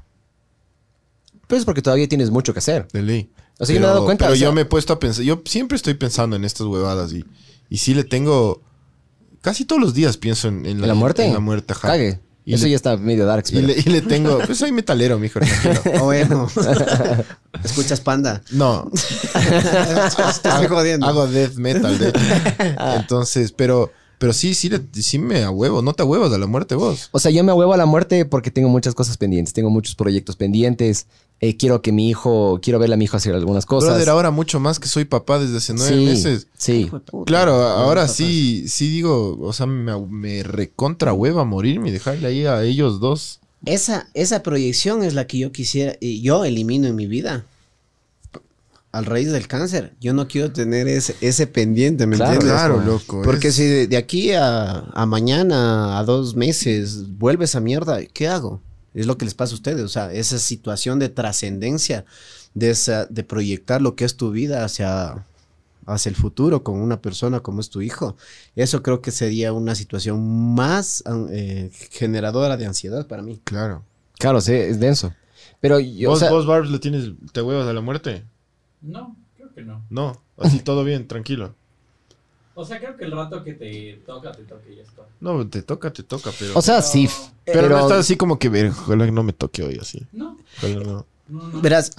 Pero 1.48 1.60
es 1.60 1.66
porque 1.66 1.82
todavía 1.82 2.08
tienes 2.08 2.32
mucho 2.32 2.54
que 2.54 2.60
hacer. 2.60 2.88
De 2.92 3.02
ley. 3.02 3.30
O 3.60 3.66
sea, 3.66 3.76
yo 3.76 3.80
me 3.82 3.86
he 3.86 3.90
dado 3.90 4.06
cuenta, 4.06 4.26
Pero 4.26 4.34
o 4.34 4.38
sea- 4.38 4.46
yo 4.48 4.54
me 4.54 4.62
he 4.62 4.66
puesto 4.66 4.94
a 4.94 5.00
pensar. 5.00 5.24
Yo 5.24 5.42
siempre 5.46 5.76
estoy 5.76 5.94
pensando 5.94 6.36
en 6.36 6.44
estas 6.44 6.66
huevadas 6.68 7.14
y, 7.14 7.26
y 7.70 7.78
sí 7.78 7.94
le 7.94 8.04
tengo. 8.04 8.62
Casi 9.42 9.64
todos 9.66 9.82
los 9.82 9.94
días 9.94 10.18
pienso 10.18 10.48
en, 10.48 10.66
en 10.66 10.80
¿En 10.82 10.88
la 10.88 10.96
muerte? 10.96 11.26
En 11.26 11.34
la 11.34 11.40
muerte, 11.40 11.74
ajá. 11.74 11.90
Cague. 11.90 12.20
Y 12.46 12.54
Eso 12.54 12.66
le- 12.66 12.70
ya 12.72 12.76
está 12.76 12.96
medio 12.96 13.26
dark. 13.26 13.46
Y 13.52 13.62
le, 13.62 13.74
y 13.74 13.84
le 13.90 14.02
tengo. 14.02 14.38
Pues 14.46 14.60
soy 14.60 14.72
metalero, 14.72 15.18
mijo. 15.18 15.40
bueno, 16.00 16.48
escuchas 17.64 18.02
panda. 18.02 18.42
No. 18.52 18.90
Estoy 20.30 20.68
jodiendo. 20.68 21.08
Hago 21.08 21.28
death 21.28 21.56
metal, 21.56 21.98
de 21.98 22.10
hecho. 22.10 22.20
Entonces, 22.98 23.52
pero. 23.52 23.92
Pero 24.18 24.32
sí, 24.32 24.54
sí, 24.56 24.72
sí 24.94 25.20
me 25.20 25.44
ahuevo. 25.44 25.82
No 25.82 25.92
te 25.92 26.02
ahuevas 26.04 26.32
a 26.32 26.38
la 26.38 26.48
muerte 26.48 26.76
vos. 26.76 27.10
O 27.12 27.20
sea, 27.20 27.32
yo 27.32 27.44
me 27.44 27.52
huevo 27.52 27.74
a 27.74 27.78
la 27.78 27.86
muerte 27.86 28.24
porque 28.24 28.50
tengo 28.50 28.70
muchas 28.70 28.96
cosas 28.96 29.18
pendientes. 29.18 29.54
Tengo 29.54 29.70
muchos 29.70 29.94
proyectos 29.96 30.38
pendientes. 30.38 31.08
Eh, 31.42 31.58
quiero 31.58 31.82
que 31.82 31.92
mi 31.92 32.10
hijo, 32.10 32.60
quiero 32.62 32.80
ver 32.80 32.92
a 32.94 32.98
mi 32.98 33.06
hijo 33.06 33.18
hacer 33.18 33.36
algunas 33.36 33.66
cosas. 33.66 33.90
Brother, 33.90 34.10
ahora 34.10 34.32
mucho 34.32 34.60
más 34.60 34.80
que 34.80 34.88
soy 34.88 35.04
papá 35.06 35.38
desde 35.38 35.58
hace 35.58 35.74
nueve 35.74 35.96
sí, 35.98 36.06
meses. 36.06 36.48
sí. 36.58 36.90
Claro, 37.26 37.54
ahora 37.62 38.08
sí, 38.08 38.66
sí 38.70 38.90
digo, 38.90 39.38
o 39.42 39.52
sea, 39.54 39.66
me, 39.66 40.00
me 40.08 40.44
recontra 40.44 41.12
hueva 41.14 41.44
morirme 41.44 41.90
y 41.90 41.92
dejarle 41.92 42.28
ahí 42.28 42.46
a 42.46 42.64
ellos 42.64 43.00
dos. 43.02 43.42
Esa, 43.66 44.08
esa 44.14 44.44
proyección 44.44 45.04
es 45.04 45.14
la 45.14 45.28
que 45.28 45.40
yo 45.40 45.52
quisiera, 45.52 45.96
y 46.00 46.22
yo 46.22 46.46
elimino 46.46 46.88
en 46.88 46.96
mi 46.96 47.06
vida. 47.08 47.46
Al 48.92 49.06
raíz 49.06 49.30
del 49.30 49.48
cáncer. 49.50 49.94
Yo 50.00 50.14
no 50.14 50.30
quiero 50.30 50.54
tener 50.54 50.88
ese, 50.88 51.18
ese 51.20 51.48
pendiente, 51.48 52.08
¿me 52.08 52.16
Claro, 52.16 52.34
entiendes? 52.36 52.58
Claro, 52.58 52.80
loco. 52.82 53.22
Porque 53.24 53.50
es- 53.50 53.56
si 53.56 53.64
de, 53.66 53.88
de 53.88 53.98
aquí 53.98 54.32
a, 54.32 54.86
a 54.94 55.06
mañana, 55.06 56.00
a 56.00 56.04
dos 56.06 56.36
meses, 56.38 57.18
vuelves 57.18 57.56
a 57.56 57.60
mierda, 57.60 58.00
¿qué 58.06 58.30
hago? 58.30 58.62
Es 58.96 59.06
lo 59.06 59.18
que 59.18 59.26
les 59.26 59.36
pasa 59.36 59.54
a 59.54 59.56
ustedes. 59.56 59.84
O 59.84 59.90
sea, 59.90 60.12
esa 60.12 60.40
situación 60.40 60.98
de 60.98 61.10
trascendencia, 61.10 62.06
de, 62.54 62.72
esa, 62.72 63.06
de 63.06 63.24
proyectar 63.24 63.82
lo 63.82 63.96
que 63.96 64.06
es 64.06 64.16
tu 64.16 64.32
vida 64.32 64.64
hacia, 64.64 65.26
hacia 65.86 66.10
el 66.10 66.16
futuro 66.16 66.64
con 66.64 66.80
una 66.80 67.02
persona 67.02 67.42
como 67.42 67.60
es 67.60 67.70
tu 67.70 67.82
hijo. 67.82 68.16
Eso 68.56 68.82
creo 68.82 69.02
que 69.02 69.12
sería 69.12 69.54
una 69.54 69.76
situación 69.76 70.56
más 70.56 71.04
eh, 71.30 71.70
generadora 71.92 72.58
de 72.58 72.66
ansiedad 72.66 73.06
para 73.06 73.22
mí. 73.22 73.42
Claro. 73.44 73.84
Claro, 74.18 74.40
sí, 74.40 74.54
es 74.54 74.80
denso. 74.80 75.14
Pero 75.60 75.80
yo, 75.80 76.10
o 76.10 76.12
¿Vos, 76.12 76.20
sea, 76.20 76.32
vos, 76.32 76.46
Barbs, 76.46 76.70
le 76.70 76.80
tienes, 76.80 77.12
te 77.34 77.42
huevas 77.42 77.68
a 77.68 77.74
la 77.74 77.82
muerte? 77.82 78.24
No, 78.82 79.16
creo 79.36 79.54
que 79.54 79.62
no. 79.62 79.84
No, 79.90 80.22
así 80.38 80.60
todo 80.60 80.84
bien, 80.84 81.08
tranquilo. 81.08 81.56
O 82.58 82.64
sea, 82.66 82.80
creo 82.80 82.96
que 82.96 83.04
el 83.06 83.12
rato 83.12 83.44
que 83.44 83.54
te 83.54 84.02
toca, 84.06 84.32
te 84.32 84.44
toca 84.44 84.62
y 84.72 84.78
ya 84.78 84.82
está. 84.84 85.02
No, 85.20 85.46
te 85.48 85.62
toca, 85.62 85.92
te 85.92 86.04
toca, 86.04 86.32
pero... 86.40 86.54
o 86.56 86.62
sea, 86.62 86.82
sí. 86.82 87.10
pero, 87.44 87.62
pero- 87.64 87.78
no 87.78 87.82
estás 87.84 88.00
así 88.00 88.16
como 88.16 88.40
que, 88.40 88.48
ver, 88.50 88.68
ojalá 88.68 89.06
que 89.06 89.12
no 89.12 89.24
me 89.24 89.34
toque 89.34 89.62
hoy 89.64 89.78
así. 89.80 90.06
No, 90.14 90.38
Ojalá 90.58 90.76
no. 90.76 90.84
no, 90.84 91.06
no. 91.50 91.62
Verás, 91.62 91.92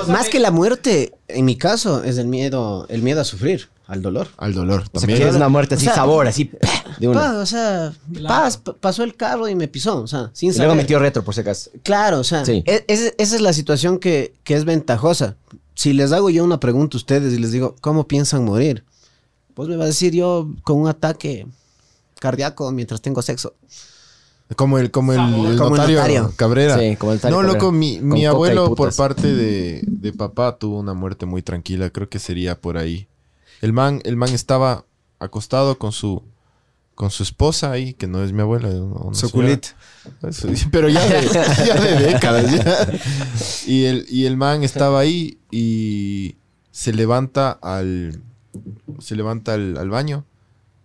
O 0.00 0.04
sea, 0.04 0.04
más 0.14 0.28
que 0.28 0.38
la 0.38 0.50
muerte, 0.50 1.12
en 1.28 1.44
mi 1.44 1.56
caso, 1.56 2.02
es 2.04 2.16
el 2.16 2.26
miedo, 2.28 2.86
el 2.88 3.02
miedo 3.02 3.20
a 3.20 3.24
sufrir, 3.24 3.68
al 3.86 4.00
dolor. 4.02 4.28
Al 4.38 4.54
dolor 4.54 4.80
o 4.80 4.84
sea, 4.84 4.92
también. 5.00 5.18
quieres 5.18 5.34
una 5.34 5.48
muerte 5.48 5.74
así, 5.74 5.84
O 5.86 5.88
sea, 5.90 5.94
sabor, 5.96 6.26
así, 6.26 6.50
de 7.00 7.08
una. 7.08 7.20
Pa, 7.20 7.38
o 7.40 7.46
sea, 7.46 7.92
Claro. 8.12 8.28
paz, 8.28 8.56
pa- 8.56 8.72
pasó 8.74 9.02
el 9.02 9.14
carro 9.16 9.46
y 9.48 9.54
me 9.54 9.68
pisó, 9.68 10.00
o 10.00 10.06
sea, 10.06 10.30
sin 10.32 10.50
Y 10.52 10.56
luego 10.56 10.70
saber. 10.72 10.84
metió 10.84 10.98
retro, 11.00 11.22
por 11.24 11.34
si 11.34 11.40
acaso. 11.40 11.70
Claro, 11.82 12.20
o 12.20 12.24
sea, 12.24 12.44
Sí. 12.46 12.62
e- 12.66 12.84
esa 12.88 13.12
es 13.18 13.40
la 13.42 13.52
situación 13.52 13.98
que, 13.98 14.32
que 14.44 14.54
es 14.54 14.64
ventajosa. 14.64 15.36
Si 15.74 15.92
les 15.92 16.12
hago 16.12 16.30
yo 16.30 16.42
una 16.44 16.58
pregunta 16.60 16.96
a 16.96 16.98
ustedes 16.98 17.32
y 17.34 17.38
les 17.38 17.52
digo, 17.52 17.76
¿cómo 17.80 18.08
piensan 18.08 18.44
morir? 18.44 18.84
Pues 19.58 19.68
me 19.68 19.74
va 19.74 19.82
a 19.82 19.86
decir 19.88 20.12
yo 20.14 20.48
con 20.62 20.78
un 20.78 20.86
ataque 20.86 21.44
cardíaco 22.20 22.70
mientras 22.70 23.02
tengo 23.02 23.22
sexo. 23.22 23.54
Como 24.54 24.78
el, 24.78 24.92
como 24.92 25.12
el, 25.12 25.18
Sabor. 25.18 25.50
el 25.50 25.56
Como 25.58 25.70
el 25.74 25.80
notario, 25.80 25.96
notario. 25.96 26.32
Cabrera. 26.36 26.78
Sí, 26.78 26.94
como 26.94 27.10
el 27.10 27.18
Tario 27.18 27.36
No, 27.36 27.42
Cabrera. 27.42 27.58
loco, 27.58 27.72
mi, 27.72 27.98
mi 27.98 28.24
abuelo 28.24 28.76
por 28.76 28.94
parte 28.94 29.34
de, 29.34 29.82
de 29.84 30.12
papá 30.12 30.56
tuvo 30.58 30.78
una 30.78 30.94
muerte 30.94 31.26
muy 31.26 31.42
tranquila. 31.42 31.90
Creo 31.90 32.08
que 32.08 32.20
sería 32.20 32.60
por 32.60 32.78
ahí. 32.78 33.08
El 33.60 33.72
man, 33.72 34.00
el 34.04 34.14
man 34.14 34.28
estaba 34.28 34.84
acostado 35.18 35.76
con 35.76 35.90
su 35.90 36.22
con 36.94 37.10
su 37.10 37.24
esposa 37.24 37.72
ahí, 37.72 37.94
que 37.94 38.06
no 38.06 38.22
es 38.22 38.30
mi 38.32 38.42
abuela. 38.42 38.68
Suculit. 39.10 39.64
señora. 40.30 40.54
Eso, 40.54 40.68
Pero 40.70 40.88
ya 40.88 41.04
de, 41.04 41.26
ya 41.66 41.80
de 41.80 42.12
décadas. 42.12 42.52
ya. 42.52 42.88
Y, 43.66 43.86
el, 43.86 44.06
y 44.08 44.26
el 44.26 44.36
man 44.36 44.62
estaba 44.62 45.00
ahí 45.00 45.40
y 45.50 46.36
se 46.70 46.92
levanta 46.92 47.50
al 47.60 48.22
se 48.98 49.16
levanta 49.16 49.54
al, 49.54 49.76
al 49.76 49.90
baño 49.90 50.24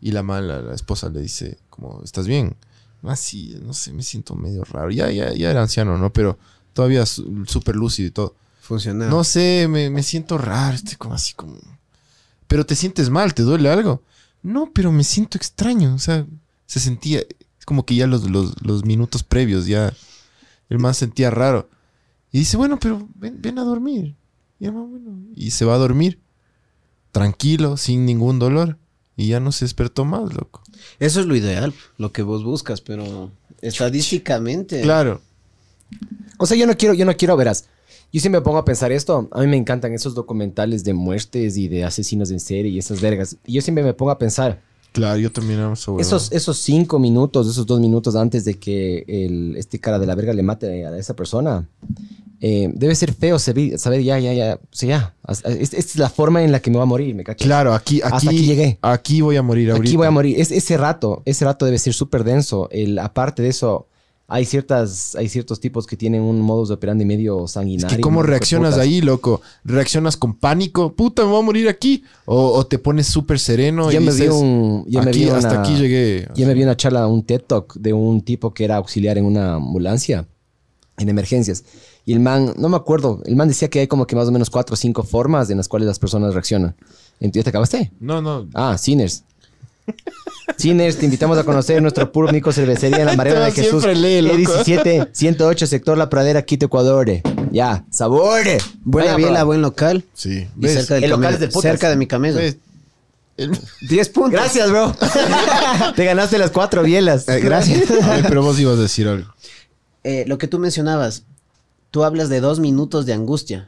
y 0.04 0.12
la 0.12 0.22
man, 0.22 0.48
la, 0.48 0.74
esposa 0.74 1.10
le 1.10 1.22
dice 1.22 1.58
como, 1.70 2.02
¿estás 2.04 2.28
bien? 2.28 2.58
Ah, 3.04 3.16
sí, 3.16 3.58
no 3.64 3.74
sé, 3.74 3.94
me 3.94 4.04
siento 4.04 4.36
medio 4.36 4.66
raro. 4.66 4.92
Ya, 4.92 5.10
ya, 5.10 5.34
ya 5.34 5.50
era 5.50 5.62
anciano, 5.62 5.98
¿no? 5.98 6.12
Pero 6.12 6.38
todavía 6.74 7.06
súper 7.06 7.78
lúcido 7.78 8.10
y 8.10 8.12
todo. 8.12 8.36
Funcionaba. 8.60 9.10
No 9.10 9.24
sé, 9.24 9.68
me, 9.70 9.90
me 9.90 10.04
siento 10.04 10.38
raro, 10.38 10.76
estoy 10.76 10.98
como 10.98 11.14
así 11.14 11.34
como... 11.34 11.58
Pero 12.48 12.66
te 12.66 12.76
sientes 12.76 13.10
mal, 13.10 13.34
¿te 13.34 13.44
duele 13.44 13.70
algo? 13.70 14.04
No, 14.42 14.72
pero 14.74 14.92
me 14.92 15.06
siento 15.06 15.38
extraño, 15.38 15.96
o 15.96 16.00
sea, 16.00 16.26
se 16.66 16.82
sentía... 16.82 17.20
Es 17.20 17.66
como 17.66 17.86
que 17.86 17.96
ya 17.96 18.06
los, 18.06 18.30
los, 18.30 18.62
los 18.62 18.84
minutos 18.84 19.24
previos 19.24 19.68
ya... 19.68 19.94
El 20.68 20.80
man 20.80 20.94
sentía 20.94 21.30
raro. 21.30 21.70
Y 22.30 22.40
dice, 22.40 22.58
bueno, 22.58 22.78
pero 22.78 23.08
ven, 23.16 23.42
ven 23.42 23.58
a 23.58 23.64
dormir. 23.64 24.16
Y, 24.60 24.66
el 24.66 24.74
man, 24.74 24.90
bueno, 24.90 25.30
y 25.34 25.52
se 25.52 25.64
va 25.64 25.76
a 25.76 25.78
dormir. 25.78 26.20
Tranquilo, 27.14 27.78
sin 27.78 28.06
ningún 28.06 28.40
dolor. 28.40 28.78
Y 29.16 29.28
ya 29.28 29.40
no 29.40 29.54
se 29.54 29.64
despertó 29.64 30.04
más, 30.04 30.34
loco. 30.34 30.62
Eso 31.00 31.22
es 31.22 31.28
lo 31.28 31.36
ideal, 31.36 31.74
lo 31.98 32.12
que 32.12 32.24
vos 32.24 32.44
buscas, 32.44 32.82
pero 32.82 33.32
estadísticamente. 33.62 34.82
Claro. 34.82 35.22
O 36.40 36.46
sea, 36.46 36.58
yo 36.58 36.68
no 36.68 36.76
quiero, 36.76 36.94
yo 36.96 37.06
no 37.06 37.16
quiero, 37.16 37.38
verás. 37.38 37.70
Yo 38.12 38.20
siempre 38.20 38.42
me 38.42 38.44
pongo 38.44 38.58
a 38.58 38.66
pensar 38.66 38.92
esto. 38.92 39.30
A 39.32 39.40
mí 39.40 39.48
me 39.48 39.56
encantan 39.56 39.94
esos 39.94 40.16
documentales 40.16 40.84
de 40.84 40.94
muertes 40.94 41.56
y 41.56 41.70
de 41.70 41.86
asesinos 41.86 42.32
en 42.32 42.40
serie 42.40 42.72
y 42.72 42.80
esas 42.80 43.00
vergas. 43.00 43.38
Y 43.46 43.54
yo 43.54 43.62
siempre 43.62 43.84
me 43.84 43.94
pongo 43.94 44.12
a 44.12 44.18
pensar, 44.18 44.60
Claro, 44.94 45.18
yo 45.18 45.32
también 45.32 45.76
sobre. 45.76 46.04
Esos, 46.04 46.32
esos 46.32 46.60
cinco 46.60 47.00
minutos, 47.00 47.48
esos 47.48 47.66
dos 47.66 47.80
minutos 47.80 48.16
antes 48.16 48.46
de 48.46 48.60
que 48.60 49.04
el, 49.08 49.56
este 49.58 49.80
cara 49.80 49.98
de 49.98 50.06
la 50.06 50.14
verga 50.14 50.34
le 50.34 50.44
mate 50.44 50.86
a 50.86 50.96
esa 50.96 51.16
persona, 51.16 51.68
eh, 52.46 52.70
debe 52.74 52.94
ser 52.94 53.14
feo 53.14 53.40
saber, 53.40 53.80
saber 53.80 54.04
ya, 54.04 54.20
ya, 54.20 54.34
ya, 54.34 54.60
o 54.62 54.68
sea, 54.70 54.90
ya. 54.90 55.16
Esta 55.50 55.78
es 55.78 55.96
la 55.96 56.10
forma 56.10 56.44
en 56.44 56.52
la 56.52 56.60
que 56.60 56.70
me 56.70 56.76
voy 56.76 56.84
a 56.84 56.88
morir, 56.88 57.16
¿me 57.16 57.24
cachas? 57.24 57.46
Claro, 57.46 57.74
aquí, 57.74 58.02
aquí, 58.04 58.14
Hasta 58.18 58.30
aquí 58.30 58.46
llegué. 58.46 58.78
Aquí 58.82 59.22
voy 59.22 59.38
a 59.38 59.42
morir 59.42 59.72
ahorita. 59.72 59.88
Aquí 59.88 59.96
voy 59.96 60.08
a 60.08 60.12
morir. 60.12 60.38
Es, 60.42 60.52
ese 60.52 60.76
rato, 60.76 61.22
ese 61.24 61.46
rato 61.46 61.66
debe 61.66 61.80
ser 61.80 61.94
súper 61.94 62.26
denso. 62.26 62.68
El, 62.70 63.00
aparte 63.00 63.44
de 63.44 63.48
eso, 63.48 63.88
hay, 64.28 64.44
ciertas, 64.44 65.16
hay 65.16 65.30
ciertos 65.30 65.62
tipos 65.62 65.88
que 65.88 65.96
tienen 65.96 66.22
un 66.22 66.42
modus 66.42 66.70
operandi 66.72 67.06
medio 67.06 67.46
Es 67.46 67.52
sanguinario. 67.52 67.96
que 67.96 68.02
cómo 68.02 68.24
reaccionas 68.24 68.78
ahí, 68.78 69.00
loco. 69.00 69.40
¿Reaccionas 69.64 70.18
con 70.18 70.34
pánico? 70.38 70.94
Puta, 70.98 71.24
me 71.24 71.30
voy 71.32 71.40
a 71.40 71.46
morir 71.46 71.70
aquí. 71.70 72.04
O, 72.26 72.52
o 72.52 72.66
te 72.68 72.78
pones 72.78 73.08
súper 73.08 73.40
sereno 73.40 73.90
Ya 73.90 74.02
y 74.02 74.04
me 74.04 74.12
vi 74.12 74.18
dices, 74.18 74.34
un... 74.34 74.84
Ya 74.90 75.02
me 75.02 75.12
aquí, 75.12 75.20
vi 75.24 75.30
hasta 75.30 75.50
una- 75.50 75.62
aquí 75.62 75.76
llegué. 75.78 76.28
Ya 76.36 76.46
me 76.46 76.54
vi 76.56 76.64
una 76.64 76.76
charla, 76.76 77.08
un 77.08 77.24
TED 77.24 77.42
Talk 77.48 77.76
de 77.76 77.94
un 77.94 78.20
tipo 78.20 78.54
que 78.54 78.66
era 78.66 78.76
auxiliar 78.76 79.18
en 79.18 79.24
una 79.24 79.56
ambulancia, 79.56 80.28
en 80.98 81.08
emergencias. 81.08 81.64
Y 82.06 82.14
el 82.14 82.20
man, 82.20 82.54
no 82.58 82.68
me 82.70 82.76
acuerdo, 82.76 83.22
el 83.26 83.36
man 83.36 83.48
decía 83.48 83.70
que 83.70 83.80
hay 83.80 83.88
como 83.88 84.06
que 84.06 84.16
más 84.16 84.28
o 84.28 84.32
menos 84.32 84.50
cuatro 84.50 84.74
o 84.74 84.78
cinco 84.78 85.04
formas 85.04 85.50
en 85.50 85.58
las 85.58 85.68
cuales 85.70 85.88
las 85.88 86.00
personas 86.00 86.34
reaccionan. 86.34 86.76
¿Ya 87.20 87.44
te 87.44 87.50
acabaste? 87.50 87.92
No, 88.00 88.22
no. 88.22 88.48
Ah, 88.54 88.78
Sinners. 88.78 89.24
Sinners, 90.58 90.98
te 90.98 91.06
invitamos 91.06 91.38
a 91.38 91.44
conocer 91.44 91.82
nuestro 91.82 92.12
puro 92.12 92.32
Nico 92.32 92.52
Cervecería 92.52 93.00
en 93.00 93.06
la 93.08 93.16
Mariana 93.16 93.46
de 93.46 93.52
Jesús. 93.52 93.86
lee, 93.86 94.22
loco. 94.22 94.36
E17, 94.38 95.10
108, 95.12 95.68
sector 95.68 95.98
La 95.98 96.10
Pradera, 96.10 96.42
Quito, 96.44 96.66
Ecuador. 96.68 97.08
Ya, 97.52 97.86
sabor. 97.90 98.42
Buena 98.84 99.14
Vaya, 99.14 99.16
biela, 99.18 99.40
bro. 99.40 99.46
buen 99.48 99.62
local. 99.62 100.04
Sí. 100.14 100.48
Y 100.58 100.62
¿Ves? 100.62 100.74
cerca 100.74 100.96
del 100.96 101.04
El 101.06 101.10
local 101.12 101.34
es 101.36 101.40
del 101.40 101.50
putas. 101.50 101.72
Cerca 101.72 101.90
de 101.90 101.96
mi 101.96 102.08
camello. 102.08 102.38
¿Ves? 102.38 102.58
El- 103.38 103.58
10 103.90 104.10
puntos. 104.10 104.32
Gracias, 104.34 104.70
bro. 104.70 104.96
te 105.96 106.06
ganaste 106.06 106.38
las 106.38 106.52
cuatro 106.52 106.84
bielas. 106.84 107.28
Eh, 107.30 107.40
gracias. 107.40 107.90
A 108.04 108.16
ver, 108.16 108.26
pero 108.28 108.44
vos 108.44 108.60
ibas 108.60 108.78
a 108.78 108.82
decir 108.82 109.08
algo. 109.08 109.34
Eh, 110.04 110.26
lo 110.28 110.38
que 110.38 110.48
tú 110.48 110.60
mencionabas, 110.60 111.24
tú 111.94 112.04
hablas 112.04 112.28
de 112.28 112.42
dos 112.42 112.60
minutos 112.60 113.06
de 113.06 113.14
angustia. 113.14 113.68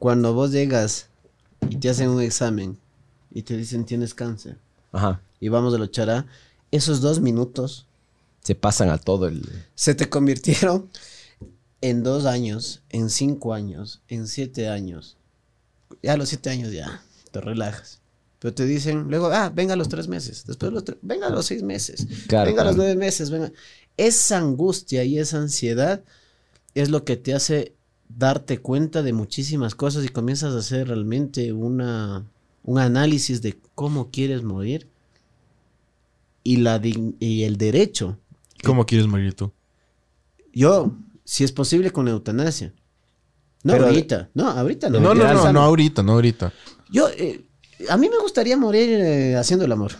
Cuando 0.00 0.34
vos 0.34 0.50
llegas 0.50 1.06
y 1.70 1.76
te 1.76 1.88
hacen 1.88 2.08
un 2.10 2.20
examen 2.20 2.76
y 3.30 3.42
te 3.42 3.56
dicen 3.56 3.84
tienes 3.84 4.12
cáncer 4.12 4.58
Ajá. 4.90 5.20
y 5.38 5.48
vamos 5.50 5.72
a 5.72 5.78
luchar 5.78 6.10
a 6.10 6.26
esos 6.72 7.00
dos 7.00 7.20
minutos 7.20 7.86
Se 8.42 8.56
pasan 8.56 8.90
a 8.90 8.98
todo 8.98 9.28
el... 9.28 9.48
se 9.76 9.94
te 9.94 10.08
convirtieron 10.08 10.88
en 11.80 12.02
dos 12.02 12.26
años, 12.26 12.82
en 12.90 13.08
cinco 13.08 13.54
años, 13.54 14.00
en 14.08 14.26
siete 14.26 14.68
años. 14.68 15.16
Ya 16.02 16.14
a 16.14 16.16
los 16.16 16.28
siete 16.28 16.50
años 16.50 16.72
ya 16.72 17.02
te 17.30 17.40
relajas. 17.40 18.00
Pero 18.40 18.52
te 18.52 18.64
dicen 18.66 19.04
luego, 19.08 19.26
ah, 19.28 19.52
venga 19.54 19.74
a 19.74 19.76
los 19.76 19.88
tres 19.88 20.08
meses. 20.08 20.44
Después 20.44 20.72
los 20.72 20.84
tre- 20.84 20.98
venga 21.02 21.28
a 21.28 21.30
los 21.30 21.46
seis 21.46 21.62
meses. 21.62 22.04
Claro, 22.26 22.50
venga 22.50 22.62
a 22.62 22.64
los 22.64 22.76
nueve 22.76 22.96
meses. 22.96 23.30
Venga. 23.30 23.52
Esa 23.96 24.38
angustia 24.38 25.04
y 25.04 25.18
esa 25.18 25.38
ansiedad 25.38 26.02
es 26.82 26.90
lo 26.90 27.04
que 27.04 27.16
te 27.16 27.34
hace 27.34 27.74
darte 28.08 28.58
cuenta 28.58 29.02
de 29.02 29.12
muchísimas 29.12 29.74
cosas 29.74 30.04
y 30.04 30.08
comienzas 30.08 30.54
a 30.54 30.58
hacer 30.58 30.88
realmente 30.88 31.52
una, 31.52 32.24
un 32.64 32.78
análisis 32.78 33.42
de 33.42 33.58
cómo 33.74 34.10
quieres 34.10 34.42
morir 34.42 34.88
y, 36.42 36.56
la, 36.58 36.80
y 36.82 37.42
el 37.44 37.56
derecho 37.58 38.18
¿Cómo 38.64 38.86
quieres 38.86 39.06
morir 39.06 39.34
tú? 39.34 39.52
yo, 40.52 40.92
si 41.24 41.44
es 41.44 41.52
posible, 41.52 41.90
con 41.92 42.06
la 42.06 42.12
eutanasia. 42.12 42.72
No 43.62 43.74
Pero- 43.74 43.86
ahorita. 43.86 44.30
No, 44.34 44.48
ahorita 44.48 44.88
no. 44.90 44.98
No, 44.98 45.14
no, 45.14 45.32
no, 45.32 45.52
no 45.52 45.60
ahorita, 45.60 46.02
no 46.02 46.12
ahorita. 46.12 46.52
Yo, 46.90 47.08
eh, 47.10 47.44
a 47.88 47.96
mí 47.96 48.08
me 48.08 48.18
gustaría 48.18 48.56
morir 48.56 48.88
eh, 48.90 49.36
haciendo 49.36 49.64
el 49.66 49.72
amor. 49.72 49.92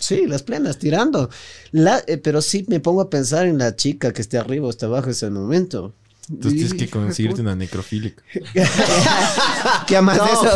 Sí, 0.00 0.26
las 0.26 0.42
plenas, 0.42 0.78
tirando. 0.78 1.30
La, 1.72 2.02
eh, 2.06 2.18
pero 2.18 2.42
sí 2.42 2.64
me 2.68 2.80
pongo 2.80 3.00
a 3.00 3.10
pensar 3.10 3.46
en 3.46 3.58
la 3.58 3.74
chica 3.74 4.12
que 4.12 4.20
esté 4.20 4.38
arriba 4.38 4.66
o 4.66 4.70
está 4.70 4.86
abajo 4.86 5.06
en 5.06 5.12
ese 5.12 5.30
momento. 5.30 5.94
Entonces 6.30 6.52
tienes 6.60 6.74
que 6.74 6.90
conseguirte 6.90 7.40
una 7.40 7.54
necrofílica. 7.56 8.22
¿Qué 9.86 9.94
de 9.96 10.02
No. 10.02 10.12
eso? 10.12 10.48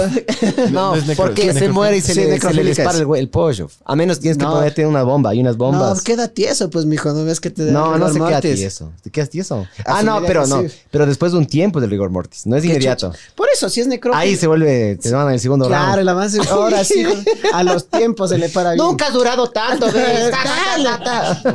No, 0.71 0.95
Es 0.95 1.05
porque 1.17 1.43
es 1.49 1.55
se 1.59 1.69
necrofílica. 1.69 1.73
muere 1.73 1.97
y 1.97 2.01
se, 2.03 2.15
Sí, 2.15 2.21
le, 2.21 2.39
se 2.41 2.53
le 2.55 2.65
dispara 2.65 2.99
el, 2.99 3.07
güey- 3.07 3.19
el 3.21 3.29
pollo. 3.29 3.71
A 3.85 3.97
menos 3.97 4.21
tienes 4.21 4.37
que 4.39 4.45
No. 4.45 4.53
ponerte 4.53 4.87
una 4.87 5.03
bomba. 5.03 5.31
Hay 5.31 5.41
unas 5.41 5.57
bombas. 5.57 5.97
No, 5.99 6.03
queda 6.03 6.29
tieso, 6.29 6.69
pues, 6.71 6.85
mijo. 6.85 7.11
¿No 7.13 7.25
ves 7.25 7.41
que 7.41 7.51
te 7.51 7.63
No, 7.65 7.97
no 7.99 8.09
se 8.13 8.19
queda 8.21 8.41
tieso. 8.41 8.93
¿Te 9.03 9.11
quedas 9.11 9.31
tieso? 9.31 9.67
Ah, 9.87 10.03
no, 10.03 10.21
pero 10.27 10.43
que 10.45 10.49
no. 10.51 10.63
Pero 10.91 11.07
después 11.07 11.33
de 11.33 11.39
un 11.39 11.47
tiempo 11.47 11.81
del 11.81 11.91
rigor 11.91 12.11
mortis. 12.11 12.47
No 12.47 12.57
es 12.57 12.65
inmediato. 12.65 13.11
chucha. 13.13 13.19
Por 13.35 13.49
eso, 13.55 13.69
si 13.71 13.81
es 13.81 13.87
necrófilo. 13.87 14.21
Ahí 14.21 14.37
se 14.37 14.47
vuelve, 14.47 14.97
te 14.97 15.11
van 15.11 15.29
en 15.29 15.35
el 15.35 15.41
segundo 15.41 15.67
Claro, 15.67 15.85
round. 15.87 16.01
el 16.01 16.09
avance. 16.09 16.39
Ahora 16.51 16.85
sí, 16.85 17.05
a 17.53 17.63
los 17.63 17.89
tiempos 17.89 18.31
se 18.31 18.39
le 18.39 18.49
para 18.51 18.73
bien. 18.73 18.85
Nunca 18.85 19.07
has 19.07 19.13
durado 19.15 19.49
tanto. 19.51 19.87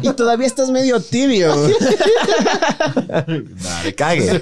Y 0.01 0.09
todavía 0.13 0.47
estás 0.47 0.69
medio 0.71 0.99
tibio. 1.01 1.53
Dale, 3.07 3.95
cague. 4.07 4.41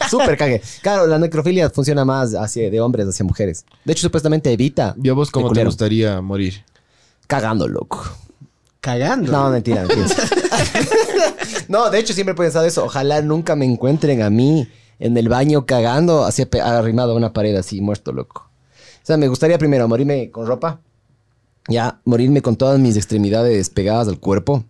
Súper 0.10 0.36
cague. 0.36 0.62
Claro, 0.82 1.06
la 1.06 1.18
necrofilia 1.18 1.70
funciona 1.70 2.04
más 2.04 2.34
hacia, 2.34 2.70
de 2.70 2.80
hombres 2.80 3.06
hacia 3.08 3.24
mujeres. 3.24 3.64
De 3.84 3.92
hecho, 3.92 4.02
supuestamente 4.02 4.52
evita. 4.52 4.94
¿Y 5.02 5.08
a 5.08 5.12
vos 5.12 5.30
cómo 5.30 5.52
te 5.52 5.64
gustaría 5.64 6.20
morir? 6.20 6.64
Cagando, 7.26 7.68
loco. 7.68 8.02
Cagando. 8.80 9.30
No, 9.30 9.50
mentira, 9.50 9.84
mentira. 9.84 10.08
no, 11.68 11.90
de 11.90 11.98
hecho 11.98 12.12
siempre 12.12 12.32
he 12.32 12.36
pensado 12.36 12.64
eso. 12.64 12.84
Ojalá 12.84 13.20
nunca 13.22 13.54
me 13.56 13.64
encuentren 13.64 14.22
a 14.22 14.30
mí 14.30 14.68
en 14.98 15.16
el 15.16 15.28
baño 15.28 15.66
cagando, 15.66 16.24
así 16.24 16.46
arrimado 16.62 17.12
a 17.12 17.16
una 17.16 17.32
pared 17.32 17.54
así, 17.56 17.80
muerto, 17.80 18.12
loco. 18.12 18.50
O 19.02 19.06
sea, 19.06 19.16
me 19.16 19.28
gustaría 19.28 19.58
primero 19.58 19.88
morirme 19.88 20.30
con 20.30 20.46
ropa. 20.46 20.80
Ya, 21.68 22.00
morirme 22.04 22.42
con 22.42 22.56
todas 22.56 22.78
mis 22.78 22.96
extremidades 22.96 23.70
pegadas 23.70 24.08
al 24.08 24.18
cuerpo. 24.18 24.64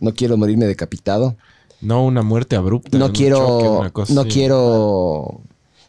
No 0.00 0.14
quiero 0.14 0.36
morirme 0.36 0.66
decapitado. 0.66 1.36
No 1.80 2.04
una 2.04 2.22
muerte 2.22 2.56
abrupta. 2.56 2.98
No 2.98 3.12
quiero. 3.12 3.36
choque, 3.36 3.68
una 3.68 3.90
cosa 3.90 4.14
no 4.14 4.22
así. 4.22 4.30
quiero. 4.30 5.40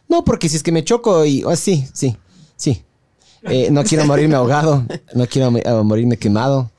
No, 0.08 0.24
porque 0.24 0.48
si 0.48 0.56
es 0.56 0.62
que 0.62 0.72
me 0.72 0.84
choco 0.84 1.24
y. 1.24 1.42
ah, 1.46 1.56
sí, 1.56 1.86
sí, 1.92 2.16
sí. 2.56 2.82
Eh, 3.42 3.70
no 3.70 3.84
quiero 3.84 4.04
morirme 4.04 4.34
ahogado. 4.34 4.84
No 5.14 5.26
quiero 5.26 5.52
ah, 5.64 5.82
morirme 5.82 6.16
quemado. 6.16 6.70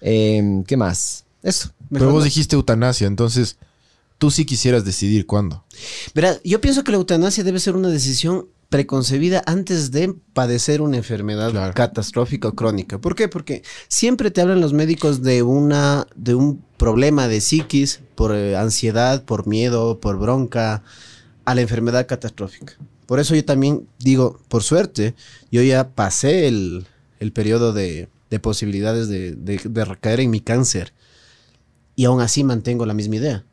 Eh, 0.00 0.62
¿Qué 0.66 0.76
más? 0.76 1.24
Eso. 1.42 1.70
Pero 1.90 2.10
vos 2.10 2.24
dijiste 2.24 2.56
eutanasia, 2.56 3.06
entonces 3.06 3.56
tú 4.18 4.30
sí 4.30 4.44
quisieras 4.44 4.84
decidir 4.84 5.26
cuándo. 5.26 5.64
Verá, 6.14 6.40
yo 6.44 6.60
pienso 6.60 6.82
que 6.84 6.90
la 6.90 6.98
eutanasia 6.98 7.44
debe 7.44 7.60
ser 7.60 7.76
una 7.76 7.88
decisión 7.88 8.48
preconcebida 8.68 9.42
antes 9.46 9.90
de 9.92 10.14
padecer 10.32 10.80
una 10.82 10.96
enfermedad 10.96 11.50
Claro. 11.52 11.74
catastrófica 11.74 12.48
o 12.48 12.54
crónica. 12.54 13.00
¿Por 13.00 13.14
qué? 13.14 13.28
Porque 13.28 13.62
siempre 13.88 14.30
te 14.30 14.40
hablan 14.40 14.60
los 14.60 14.72
médicos 14.72 15.22
de 15.22 15.42
una 15.42 16.06
de 16.16 16.34
un 16.34 16.62
problema 16.76 17.28
de 17.28 17.40
psiquis 17.40 18.00
por 18.16 18.34
eh, 18.34 18.56
ansiedad, 18.56 19.24
por 19.24 19.46
miedo, 19.46 20.00
por 20.00 20.18
bronca 20.18 20.82
a 21.44 21.54
la 21.54 21.60
enfermedad 21.60 22.06
catastrófica. 22.06 22.74
Por 23.06 23.20
eso 23.20 23.34
yo 23.36 23.44
también 23.44 23.86
digo, 24.00 24.40
por 24.48 24.64
suerte, 24.64 25.14
yo 25.52 25.62
ya 25.62 25.90
pasé 25.90 26.48
el, 26.48 26.86
el 27.20 27.32
periodo 27.32 27.72
de, 27.72 28.08
de 28.30 28.40
posibilidades 28.40 29.06
de, 29.08 29.32
de- 29.36 29.60
de 29.64 29.84
recaer 29.84 30.18
en 30.20 30.30
mi 30.30 30.40
cáncer 30.40 30.92
y 31.94 32.04
aún 32.04 32.20
así 32.20 32.42
mantengo 32.42 32.84
la 32.84 32.94
misma 32.94 33.16
idea. 33.16 33.44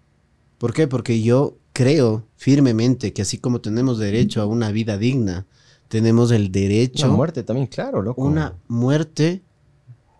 ¿Por 0.58 0.74
qué? 0.74 0.88
Porque 0.88 1.22
yo 1.22 1.56
creo 1.74 2.26
firmemente 2.38 3.12
que 3.14 3.22
así 3.24 3.38
como 3.40 3.60
tenemos 3.62 3.98
derecho 4.00 4.42
a 4.42 4.46
una 4.46 4.72
vida 4.72 4.98
digna, 4.98 5.46
tenemos 5.90 6.32
el 6.32 6.52
derecho 6.52 7.06
Una 7.08 7.16
muerte 7.16 7.44
también, 7.44 7.68
claro, 7.68 8.02
loco. 8.02 8.22
una 8.24 8.56
muerte 8.68 9.42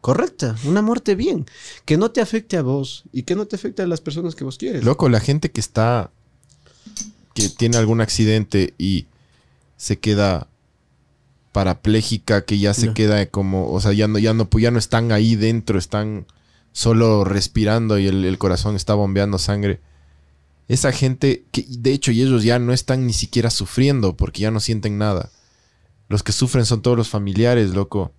correcta, 0.02 0.56
una 0.66 0.82
muerte 0.82 1.16
bien, 1.16 1.46
que 1.86 1.98
no 1.98 2.12
te 2.12 2.22
afecte 2.22 2.58
a 2.58 2.62
vos 2.62 3.04
y 3.14 3.24
que 3.24 3.36
no 3.36 3.46
te 3.48 3.56
afecte 3.56 3.82
a 3.82 3.88
las 3.88 4.02
personas 4.02 4.36
que 4.36 4.44
vos 4.44 4.58
quieres. 4.58 4.84
Loco, 4.84 5.08
la 5.10 5.20
gente 5.20 5.50
que 5.52 5.62
está. 5.62 6.12
que 7.34 7.50
tiene 7.50 7.78
algún 7.78 8.02
accidente 8.02 8.74
y 8.78 9.08
se 9.78 9.98
queda 10.00 10.48
parapléjica, 11.52 12.46
que 12.46 12.60
ya 12.60 12.74
se 12.74 12.88
No. 12.88 12.94
queda 12.94 13.26
como. 13.28 13.72
O 13.72 13.80
sea, 13.82 13.94
ya 13.94 14.08
no, 14.08 14.20
ya 14.20 14.34
no, 14.34 14.48
ya 14.60 14.72
no 14.72 14.80
están 14.80 15.12
ahí 15.12 15.36
dentro, 15.36 15.78
están 15.80 16.26
solo 16.72 17.24
respirando 17.24 17.98
y 18.00 18.08
el, 18.08 18.26
el 18.26 18.38
corazón 18.38 18.76
está 18.76 18.94
bombeando 18.96 19.38
sangre. 19.38 19.80
Esa 20.68 20.92
gente, 20.92 21.46
que 21.52 21.66
de 21.68 21.92
hecho, 21.92 22.12
y 22.12 22.22
ellos 22.22 22.44
ya 22.44 22.60
no 22.60 22.74
están 22.74 23.06
ni 23.06 23.14
siquiera 23.14 23.50
sufriendo 23.50 24.16
porque 24.16 24.42
ya 24.42 24.52
no 24.52 24.60
sienten 24.60 24.98
nada. 24.98 25.32
Los 26.10 26.24
que 26.24 26.32
sufren 26.32 26.66
son 26.66 26.82
todos 26.82 26.98
los 26.98 27.10
familiares, 27.10 27.72
loco. 27.72 28.14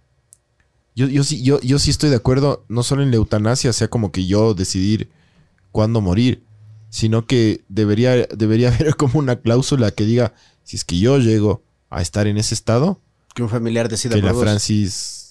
Yo, 0.94 1.08
yo, 1.08 1.24
sí, 1.24 1.42
yo, 1.42 1.60
yo 1.60 1.78
sí 1.78 1.90
estoy 1.90 2.10
de 2.10 2.16
acuerdo, 2.16 2.64
no 2.68 2.82
solo 2.82 3.02
en 3.02 3.10
la 3.10 3.16
eutanasia, 3.16 3.72
sea 3.72 3.88
como 3.88 4.12
que 4.12 4.26
yo 4.26 4.54
decidir 4.54 5.10
cuándo 5.72 6.00
morir, 6.00 6.44
sino 6.90 7.26
que 7.26 7.64
debería, 7.68 8.26
debería 8.26 8.68
haber 8.74 8.96
como 8.96 9.18
una 9.18 9.36
cláusula 9.36 9.90
que 9.90 10.04
diga, 10.04 10.34
si 10.62 10.76
es 10.76 10.84
que 10.84 10.98
yo 10.98 11.18
llego 11.18 11.62
a 11.90 12.02
estar 12.02 12.26
en 12.26 12.36
ese 12.38 12.54
estado, 12.54 13.00
Que 13.34 13.42
un 13.42 13.48
familiar 13.48 13.88
decida 13.88 14.14
que 14.14 14.20
por 14.20 14.26
la 14.26 14.32
vos. 14.32 14.42
Francis 14.42 15.23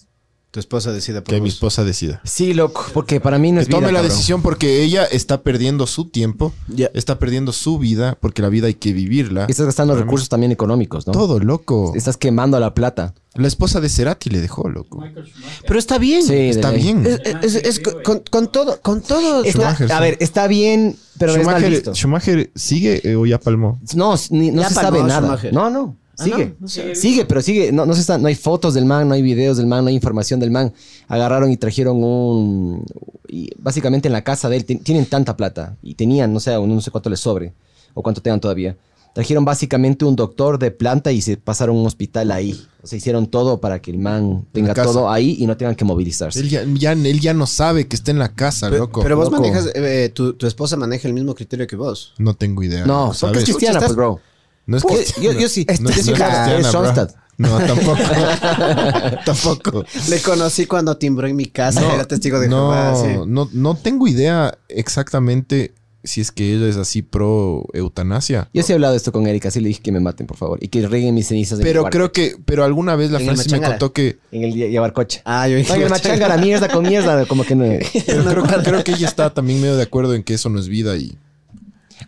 Tu 0.54 0.60
esposa 0.60 0.92
decida 0.92 1.24
por 1.24 1.34
Que 1.34 1.42
mi 1.42 1.50
esposa 1.50 1.84
decida. 1.84 2.22
Sí, 2.24 2.54
loco, 2.54 2.86
porque 2.94 3.20
para 3.20 3.40
mí 3.40 3.52
no 3.52 3.60
es 3.60 3.66
Que 3.66 3.72
tome 3.72 3.88
vida, 3.88 3.94
la 3.94 4.00
cabrón. 4.02 4.12
decisión 4.16 4.42
porque 4.44 4.84
ella 4.84 5.04
está 5.04 5.42
perdiendo 5.42 5.88
su 5.88 6.06
tiempo, 6.10 6.54
Ya. 6.68 6.92
está 6.94 7.18
perdiendo 7.18 7.52
su 7.52 7.80
vida, 7.80 8.20
porque 8.22 8.44
la 8.44 8.50
vida 8.50 8.68
hay 8.68 8.76
que 8.76 8.94
vivirla. 8.94 9.46
Y 9.48 9.52
estás 9.52 9.66
gastando 9.66 9.94
Para 9.94 10.02
mí- 10.02 10.06
recursos 10.06 10.30
también 10.30 10.52
económicos, 10.52 11.08
¿no? 11.08 11.14
Todo, 11.14 11.40
loco. 11.40 11.94
Estás 11.96 12.18
quemando 12.18 12.60
la 12.60 12.76
plata. 12.76 13.16
La 13.34 13.48
esposa 13.48 13.82
de 13.82 13.90
Cerati 13.90 14.30
le 14.30 14.42
dejó, 14.42 14.70
loco. 14.70 15.00
Michael 15.02 15.26
Schumacher. 15.26 15.64
Pero 15.66 15.80
está 15.80 15.98
bien. 15.98 16.22
Sí, 16.28 16.34
Está 16.36 16.70
bien. 16.70 17.04
Es, 17.42 17.56
es- 17.56 17.66
es 17.66 17.80
con, 17.80 18.04
con- 18.04 18.24
con 18.30 18.52
todo, 18.52 18.80
con 18.80 19.02
todo. 19.02 19.44
Está- 19.44 19.70
a 19.90 20.00
ver, 20.02 20.18
está 20.20 20.46
bien, 20.46 20.96
pero 21.18 21.32
es 21.32 21.38
mal 21.38 21.56
Schumacher, 21.56 21.70
visto. 21.72 21.96
Schumacher 21.96 22.52
sigue 22.54 23.02
eh, 23.04 23.16
o 23.16 23.26
ya 23.26 23.40
palmó. 23.40 23.80
No, 23.96 24.14
ni- 24.30 24.52
no 24.52 24.62
Ya 24.62 24.70
se 24.70 24.76
palmó 24.76 24.98
sabe 25.00 25.04
nada. 25.10 25.22
Schumacher. 25.22 25.52
No, 25.52 25.72
no. 25.72 25.98
Ah, 26.20 26.24
Sigue. 26.26 26.46
no, 26.46 26.56
no 26.60 26.68
sé. 26.68 26.96
Sigue, 26.96 27.26
pero 27.26 27.42
sigue. 27.42 27.72
No, 27.72 27.86
no, 27.86 27.94
se 27.94 28.02
está, 28.02 28.18
no 28.18 28.28
hay 28.28 28.36
fotos 28.36 28.74
del 28.76 28.86
man, 28.86 29.08
no 29.08 29.16
hay 29.16 29.22
videos 29.22 29.58
del 29.58 29.66
man, 29.66 29.84
no 29.84 29.90
hay 29.90 29.96
información 29.96 30.40
del 30.40 30.52
man. 30.52 30.72
Agarraron 31.08 31.52
y 31.52 31.58
trajeron 31.58 32.04
un. 32.04 32.86
y 33.28 33.50
básicamente 33.58 34.08
en 34.08 34.14
la 34.14 34.24
casa 34.24 34.48
de 34.50 34.58
él 34.58 34.66
ti- 34.66 34.76
tienen 34.78 35.06
tanta 35.08 35.36
plata. 35.36 35.76
Y 35.82 35.96
tenían, 35.96 36.32
no 36.34 36.40
sé, 36.40 36.52
no 36.56 36.82
sé 36.82 36.92
cuánto 36.92 37.10
les 37.10 37.20
sobre. 37.20 37.54
O 37.96 38.02
cuánto 38.04 38.22
tengan 38.22 38.40
todavía. 38.40 38.76
Trajeron 39.16 39.46
básicamente 39.46 40.06
un 40.06 40.16
doctor 40.16 40.58
de 40.58 40.72
planta 40.72 41.12
y 41.12 41.22
se 41.22 41.38
pasaron 41.38 41.76
un 41.78 41.86
hospital 41.86 42.32
ahí. 42.32 42.60
O 42.82 42.88
sea, 42.88 42.98
hicieron 42.98 43.28
todo 43.28 43.60
para 43.62 43.80
que 43.80 43.92
el 43.92 44.00
man 44.00 44.46
tenga 44.52 44.74
todo 44.74 45.08
ahí 45.10 45.36
y 45.40 45.46
no 45.46 45.56
tengan 45.56 45.76
que 45.76 45.86
movilizarse. 45.86 46.40
Él 46.40 46.50
ya, 46.50 46.64
ya- 46.74 46.94
él 46.94 47.20
ya 47.20 47.34
no 47.36 47.46
sabe 47.46 47.88
que 47.88 47.96
está 47.96 48.10
en 48.10 48.18
la 48.18 48.34
casa, 48.34 48.70
loco. 48.72 49.02
pero 49.04 49.16
vos 49.16 49.30
loco. 49.32 49.40
manejas, 49.42 49.70
eh, 49.76 50.12
tu, 50.14 50.34
tu 50.34 50.48
esposa 50.48 50.78
maneja 50.78 51.08
el 51.08 51.14
mismo 51.14 51.36
criterio 51.36 51.68
que 51.68 51.76
vos. 51.76 52.14
No 52.18 52.34
tengo 52.36 52.64
idea. 52.64 52.86
no, 52.88 53.14
porque 53.20 53.38
es 53.40 53.44
cristiana, 53.46 53.80
pues, 53.80 53.96
bro. 53.96 54.20
No 54.66 54.78
es 54.78 54.84
Yo- 54.84 54.90
cristiana. 54.90 55.34
yo- 55.34 55.40
yo 55.42 55.50
sí. 55.50 55.66
No, 55.68 55.76
Yo 55.76 55.82
no 55.84 55.92
sí, 55.92 56.00
es 56.12 56.16
claro, 56.16 56.34
cristiana, 56.34 56.56
es 56.60 56.72
bro. 56.72 56.72
Schoenstatt. 56.72 57.16
No, 57.38 57.58
tampoco. 57.60 57.98
tampoco. 59.26 59.86
Le 60.10 60.22
conocí 60.22 60.66
cuando 60.66 60.96
timbró 60.98 61.28
en 61.28 61.36
mi 61.36 61.46
casa, 61.48 61.82
No, 61.82 61.94
era 61.94 62.06
testigo 62.06 62.40
de 62.40 62.48
no, 62.48 62.72
Jehová. 62.72 62.96
sí. 62.96 63.20
no, 63.28 63.50
no 63.52 63.76
tengo 63.76 64.08
idea 64.08 64.58
exactamente 64.70 65.74
si 66.06 66.20
es 66.20 66.32
que 66.34 66.54
ella 66.54 66.68
es 66.68 66.76
así 66.76 67.02
pro 67.02 67.66
eutanasia. 67.74 68.50
Yo 68.54 68.62
sí 68.62 68.74
he 68.74 68.76
hablado 68.76 68.92
de 68.92 68.98
esto 68.98 69.14
con 69.14 69.26
Erika, 69.26 69.48
así 69.48 69.62
le 69.62 69.70
dije 69.70 69.82
que 69.82 69.92
me 69.94 70.02
maten, 70.02 70.28
por 70.28 70.36
favor. 70.36 70.60
Y 70.62 70.68
que 70.68 70.86
rieguen 70.86 71.16
mis 71.16 71.28
cenizas 71.28 71.54
en 71.54 71.60
mi 71.60 71.64
Pero 71.64 71.82
cuarto. 71.82 71.98
creo 71.98 72.12
que, 72.12 72.36
pero 72.44 72.66
alguna 72.66 72.96
vez 72.98 73.10
la 73.10 73.20
En 73.20 73.30
el 73.30 73.36
Francis 73.36 73.52
me 73.54 73.62
contó 73.66 73.94
que, 73.94 74.18
En 74.32 74.44
el 74.44 74.54
Yabarcocha. 74.72 75.22
Ah, 75.24 75.48
yo 75.48 75.58
No, 75.66 75.76
en 75.76 75.82
el 75.84 75.90
machangara, 75.90 76.36
mierda 76.38 76.68
con 76.68 76.84
mierda, 76.86 77.26
como 77.28 77.46
que 77.46 77.56
no. 77.56 77.64
pero 78.06 78.44
creo, 78.44 78.58
que- 78.60 78.64
creo 78.70 78.84
que 78.84 78.92
ella 78.94 79.08
está 79.08 79.30
también 79.34 79.62
medio 79.62 79.78
de 79.78 79.84
acuerdo 79.84 80.14
en 80.14 80.24
que 80.24 80.34
eso 80.34 80.50
no 80.50 80.60
es 80.60 80.68
vida 80.68 80.96
y 80.98 81.18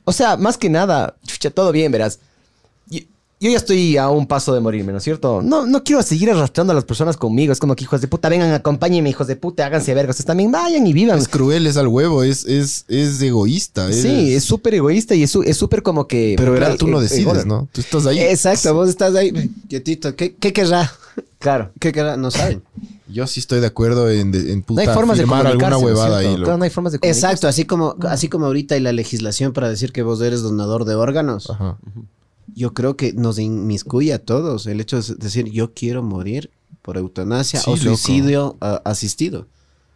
O 0.04 0.12
sea, 0.12 0.36
más 0.36 0.58
que 0.58 0.70
nada, 0.70 1.16
chucha, 1.26 1.50
todo 1.50 1.72
bien, 1.72 1.90
verás. 1.92 2.20
Yo, 3.40 3.52
ya 3.52 3.58
estoy 3.58 3.98
a 3.98 4.10
un 4.10 4.28
paso 4.28 4.54
de 4.54 4.62
morirme, 4.62 4.94
¿no 4.94 5.00
es 5.00 5.04
cierto? 5.04 5.42
No, 5.44 5.68
no 5.68 5.84
quiero 5.84 6.02
seguir 6.02 6.32
arrastrando 6.32 6.72
a 6.72 6.74
las 6.76 6.86
personas 6.86 7.18
conmigo. 7.18 7.52
Es 7.52 7.60
como 7.60 7.76
que 7.76 7.84
hijos 7.84 8.00
de 8.00 8.08
puta, 8.08 8.30
vengan, 8.30 8.52
acompáñenme, 8.54 9.10
hijos 9.10 9.28
de 9.28 9.36
puta, 9.36 9.66
háganse 9.66 9.94
vergas. 9.94 10.16
Ustedes 10.16 10.28
también 10.28 10.52
vayan 10.52 10.88
y 10.88 10.94
vivan. 10.94 11.20
es 11.20 11.28
cruel, 11.28 11.68
es 11.68 11.76
al 11.76 11.88
huevo, 11.90 12.24
es, 12.24 12.46
es, 12.46 12.86
es 12.88 13.22
egoísta. 13.22 13.92
Sí, 13.92 14.34
es 14.34 14.44
súper 14.46 14.76
egoísta 14.76 15.16
y 15.16 15.24
es 15.24 15.32
súper 15.58 15.84
como 15.84 16.08
que... 16.08 16.36
Pero 16.38 16.56
eh, 16.56 16.76
tú 16.78 16.88
no 16.88 17.00
eh, 17.00 17.04
decides, 17.04 17.24
egoísta. 17.24 17.46
¿no? 17.46 17.68
Tú 17.74 17.82
estás 17.82 18.06
ahí. 18.06 18.20
Exacto, 18.20 18.74
vos 18.74 18.88
estás 18.90 19.14
ahí 19.16 19.32
quietito. 19.68 20.16
¿Qué, 20.16 20.34
qué 20.36 20.54
querrá? 20.54 20.92
Claro. 21.38 21.72
¿Qué 21.80 21.92
querrá? 21.92 22.16
No 22.18 22.32
saben. 22.32 22.64
Yo 23.08 23.28
sí 23.28 23.40
estoy 23.42 23.60
de 23.60 23.68
acuerdo 23.68 24.10
en, 24.10 24.32
de- 24.32 24.54
en 24.54 24.66
No 24.68 24.80
hay 24.82 24.88
formas 24.88 25.18
de 25.18 25.24
alguna 25.24 25.44
comunicarse, 25.44 25.70
¿no 25.82 25.86
huevada 25.86 26.18
ahí. 26.20 26.36
Claro, 26.36 26.58
no 26.58 26.64
hay 26.64 26.70
formas 26.70 26.94
de 26.94 27.00
comunicarse. 27.00 27.26
Exacto, 27.28 27.48
así 27.48 27.66
como, 27.66 27.96
así 28.08 28.30
como 28.30 28.46
ahorita 28.48 28.76
hay 28.76 28.82
la 28.82 28.94
legislación 28.94 29.54
para 29.54 29.70
decir 29.70 29.92
que 29.92 30.02
vos 30.04 30.22
eres 30.22 30.42
donador 30.42 30.86
de 30.86 30.96
órganos. 30.96 31.50
Ajá. 31.50 31.78
Yo 32.54 32.74
creo 32.74 32.96
que 32.96 33.14
nos 33.14 33.40
inmiscuye 33.40 34.14
a 34.14 34.20
todos 34.20 34.68
el 34.68 34.80
hecho 34.82 35.02
de 35.02 35.16
decir 35.16 35.52
yo 35.52 35.74
quiero 35.74 36.04
morir 36.04 36.52
por 36.82 36.98
eutanasia 36.98 37.60
Sí, 37.60 37.72
o 37.72 37.78
suicidio 37.78 38.58
ah, 38.62 38.82
asistido. 38.86 39.48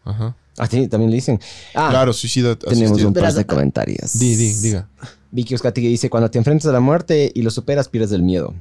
Ajá. 0.03 0.35
Ah, 0.57 0.67
sí, 0.67 0.87
también 0.87 1.11
le 1.11 1.15
dicen. 1.15 1.39
Ah, 1.73 1.87
Claro, 1.89 2.11
suicida 2.11 2.55
tenemos 2.57 2.91
asistido. 2.91 3.07
un 3.09 3.13
par 3.13 3.33
de 3.33 3.41
ah, 3.41 3.47
comentarios. 3.47 4.17
Di, 4.19 4.35
di, 4.35 4.53
diga. 4.53 4.89
Vicky 5.31 5.55
Oscati 5.55 5.81
que 5.81 5.87
dice, 5.87 6.09
cuando 6.09 6.29
te 6.31 6.37
enfrentas 6.37 6.67
a 6.67 6.73
la 6.73 6.79
muerte 6.79 7.31
y 7.33 7.43
lo 7.43 7.51
superas, 7.51 7.87
pierdes 7.87 8.11
el 8.11 8.23
miedo. 8.23 8.53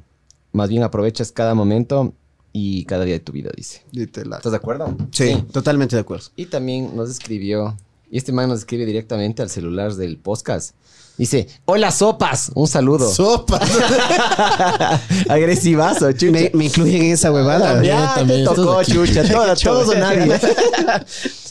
Más 0.52 0.68
bien 0.68 0.82
aprovechas 0.82 1.32
cada 1.32 1.54
momento 1.54 2.12
y 2.52 2.84
cada 2.84 3.04
día 3.04 3.14
de 3.14 3.20
tu 3.20 3.32
vida, 3.32 3.50
dice. 3.56 3.82
¿Estás 3.92 4.52
de 4.52 4.56
acuerdo? 4.56 4.96
Sí, 5.10 5.44
totalmente 5.52 5.96
de 5.96 6.02
acuerdo. 6.02 6.26
Y 6.36 6.46
también 6.46 6.94
nos 6.94 7.10
escribió, 7.10 7.76
y 8.10 8.18
este 8.18 8.32
man 8.32 8.48
nos 8.48 8.60
escribe 8.60 8.86
directamente 8.86 9.42
al 9.42 9.50
celular 9.50 9.94
del 9.94 10.18
podcast. 10.18 10.74
Dice, 11.18 11.48
hola 11.64 11.90
sopas, 11.90 12.52
un 12.54 12.68
saludo. 12.68 13.12
Sopa. 13.12 13.58
Agresivazo, 15.28 16.12
chucha. 16.12 16.30
Me, 16.30 16.50
me 16.54 16.66
incluyen 16.66 17.06
en 17.06 17.12
esa 17.14 17.32
huevada. 17.32 17.82
Ya, 17.82 18.14
también, 18.14 18.44
te 18.46 18.54
tocó, 18.54 18.82
chucha, 18.84 19.24
todo- 19.28 19.54
todos 19.56 19.88
o 19.94 19.94
nadie. 19.98 20.38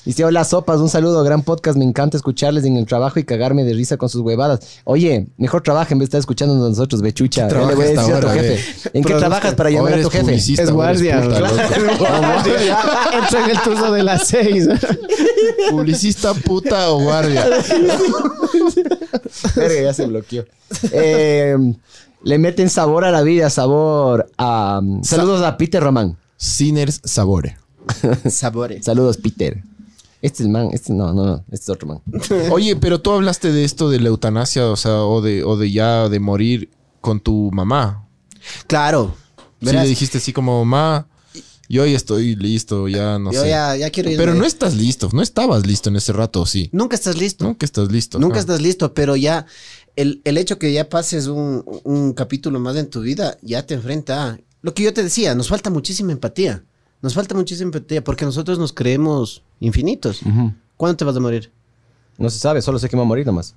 Dice, 0.05 0.23
hola 0.23 0.45
sopas, 0.45 0.79
un 0.79 0.87
saludo, 0.87 1.21
gran 1.25 1.41
podcast, 1.43 1.77
me 1.77 1.83
encanta 1.83 2.15
escucharles 2.15 2.63
en 2.63 2.77
el 2.77 2.85
trabajo 2.85 3.19
y 3.19 3.25
cagarme 3.25 3.65
de 3.65 3.73
risa 3.73 3.97
con 3.97 4.07
sus 4.07 4.21
huevadas. 4.21 4.61
Oye, 4.85 5.27
mejor 5.35 5.63
trabaja 5.63 5.93
en 5.93 5.99
vez 5.99 6.05
de 6.05 6.11
estar 6.11 6.19
escuchándonos 6.19 6.65
a 6.65 6.69
nosotros, 6.69 7.01
ve 7.01 7.13
chucha. 7.13 7.49
¿Qué 7.49 7.55
Ya 7.55 7.65
le 7.67 7.75
voy 7.75 7.85
a 7.87 7.89
decir 7.89 8.13
a 8.13 8.19
tu 8.21 8.27
ahora, 8.29 8.41
jefe. 8.41 8.89
¿En 8.93 9.03
qué 9.03 9.13
trabajas 9.15 9.53
para 9.55 9.69
llamar 9.69 9.95
a 9.95 10.01
tu 10.01 10.09
jefe? 10.09 10.35
Es 10.35 10.71
guardia. 10.71 11.21
Entra 13.13 13.43
en 13.43 13.49
el 13.49 13.59
turno 13.63 13.91
de 13.91 14.03
las 14.03 14.27
seis. 14.27 14.65
Publicista, 15.71 16.33
puta 16.33 16.89
o 16.91 17.01
guardia. 17.01 17.45
Verga, 19.59 19.81
ya 19.81 19.93
se 19.93 20.05
bloqueó. 20.07 20.45
Eh, 20.91 21.55
le 22.23 22.37
meten 22.37 22.69
sabor 22.69 23.05
a 23.05 23.11
la 23.11 23.21
vida, 23.21 23.49
sabor 23.49 24.29
a... 24.37 24.81
saludos 25.01 25.41
a 25.43 25.57
Peter 25.57 25.81
Román. 25.81 26.17
Sinners 26.37 27.01
Sabore. 27.03 27.57
Sabores. 28.29 28.85
Saludos, 28.85 29.17
Peter. 29.17 29.63
Este 30.21 30.41
es 30.41 30.47
el 30.47 30.49
man, 30.49 30.69
este 30.73 30.93
no, 30.93 31.13
no, 31.13 31.25
no, 31.25 31.43
este 31.51 31.55
es 31.65 31.69
otro 31.69 31.87
man. 31.87 32.01
Oye, 32.51 32.75
pero 32.75 32.99
tú 32.99 33.11
hablaste 33.11 33.51
de 33.51 33.63
esto 33.63 33.89
de 33.89 33.99
la 33.99 34.09
eutanasia, 34.09 34.67
o 34.67 34.75
sea, 34.75 35.03
o 35.03 35.21
de, 35.21 35.43
o 35.43 35.57
de 35.57 35.71
ya 35.71 36.09
de 36.09 36.19
morir 36.19 36.69
con 37.01 37.19
tu 37.19 37.51
mamá. 37.53 38.07
Claro. 38.65 39.15
Sí 39.59 39.65
Verás, 39.67 39.83
le 39.83 39.89
dijiste 39.89 40.17
así 40.17 40.33
como, 40.33 40.65
mamá, 40.65 41.07
yo 41.69 41.85
ya 41.85 41.95
estoy 41.97 42.35
listo, 42.35 42.87
ya 42.87 43.19
no 43.19 43.31
yo 43.31 43.41
sé. 43.41 43.49
ya, 43.49 43.75
ya 43.75 43.89
quiero 43.89 44.09
ir. 44.09 44.17
Pero 44.17 44.33
no 44.33 44.45
estás 44.45 44.75
listo, 44.75 45.09
no 45.13 45.21
estabas 45.21 45.65
listo 45.65 45.89
en 45.89 45.95
ese 45.97 46.13
rato, 46.13 46.41
¿o 46.41 46.45
sí. 46.45 46.69
Nunca 46.71 46.95
estás 46.95 47.17
listo. 47.17 47.45
Nunca 47.45 47.65
estás 47.65 47.91
listo. 47.91 48.19
Nunca 48.19 48.39
estás 48.39 48.61
listo, 48.61 48.93
pero 48.93 49.15
ya 49.15 49.45
el, 49.95 50.21
el 50.23 50.37
hecho 50.37 50.59
que 50.59 50.71
ya 50.71 50.89
pases 50.89 51.27
un, 51.27 51.63
un 51.83 52.13
capítulo 52.13 52.59
más 52.59 52.75
en 52.77 52.89
tu 52.89 53.01
vida 53.01 53.37
ya 53.41 53.65
te 53.65 53.73
enfrenta 53.73 54.29
a 54.29 54.39
lo 54.61 54.73
que 54.73 54.83
yo 54.83 54.93
te 54.93 55.03
decía, 55.03 55.35
nos 55.35 55.49
falta 55.49 55.69
muchísima 55.69 56.11
empatía. 56.11 56.63
Nos 57.01 57.13
falta 57.13 57.35
muchísima 57.35 57.67
empatía 57.67 58.03
porque 58.03 58.25
nosotros 58.25 58.57
nos 58.57 58.73
creemos 58.73 59.43
infinitos. 59.59 60.21
¿Cuándo 60.77 60.97
te 60.97 61.05
vas 61.05 61.15
a 61.15 61.19
morir? 61.19 61.51
No 62.17 62.29
se 62.29 62.39
sabe, 62.39 62.61
solo 62.61 62.79
sé 62.79 62.89
que 62.89 62.95
me 62.95 63.01
va 63.01 63.05
a 63.05 63.07
morir 63.07 63.25
nomás. 63.25 63.53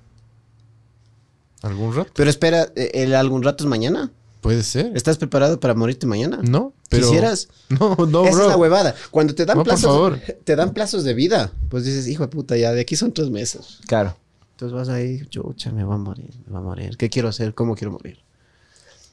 ¿Algún 1.62 1.94
rato? 1.94 2.10
Pero 2.14 2.30
espera, 2.30 2.68
eh, 2.74 2.90
¿el 2.94 3.14
algún 3.14 3.42
rato 3.42 3.64
es 3.64 3.68
mañana? 3.70 4.10
Puede 4.40 4.62
ser. 4.62 4.96
¿Estás 4.96 5.18
preparado 5.18 5.60
para 5.60 5.74
morirte 5.74 6.06
mañana? 6.06 6.40
No, 6.42 6.72
pero... 6.88 7.06
¿Quisieras? 7.06 7.48
No, 7.68 7.94
no, 8.06 8.24
Esa 8.24 8.36
bro. 8.36 8.44
es 8.44 8.48
la 8.48 8.56
huevada. 8.56 8.94
Cuando 9.10 9.34
te 9.34 9.44
dan 9.46 9.56
No, 9.58 9.62
por 9.64 9.72
plazos, 9.74 9.90
favor. 9.90 10.18
te 10.44 10.56
dan 10.56 10.72
plazos 10.72 11.04
de 11.04 11.14
vida, 11.14 11.52
pues 11.68 11.84
dices, 11.84 12.08
hijo 12.08 12.22
de 12.24 12.28
puta, 12.28 12.56
ya 12.56 12.72
de 12.72 12.80
aquí 12.80 12.96
son 12.96 13.12
tres 13.12 13.30
meses. 13.30 13.78
Claro. 13.86 14.16
Entonces 14.52 14.74
vas 14.76 14.88
ahí, 14.88 15.26
chucha, 15.28 15.70
me 15.72 15.84
va 15.84 15.94
a 15.94 15.98
morir, 15.98 16.30
me 16.46 16.52
va 16.52 16.58
a 16.58 16.62
morir. 16.62 16.96
¿Qué 16.96 17.08
quiero 17.10 17.28
hacer? 17.28 17.54
¿Cómo 17.54 17.74
quiero 17.76 17.92
morir? 17.92 18.18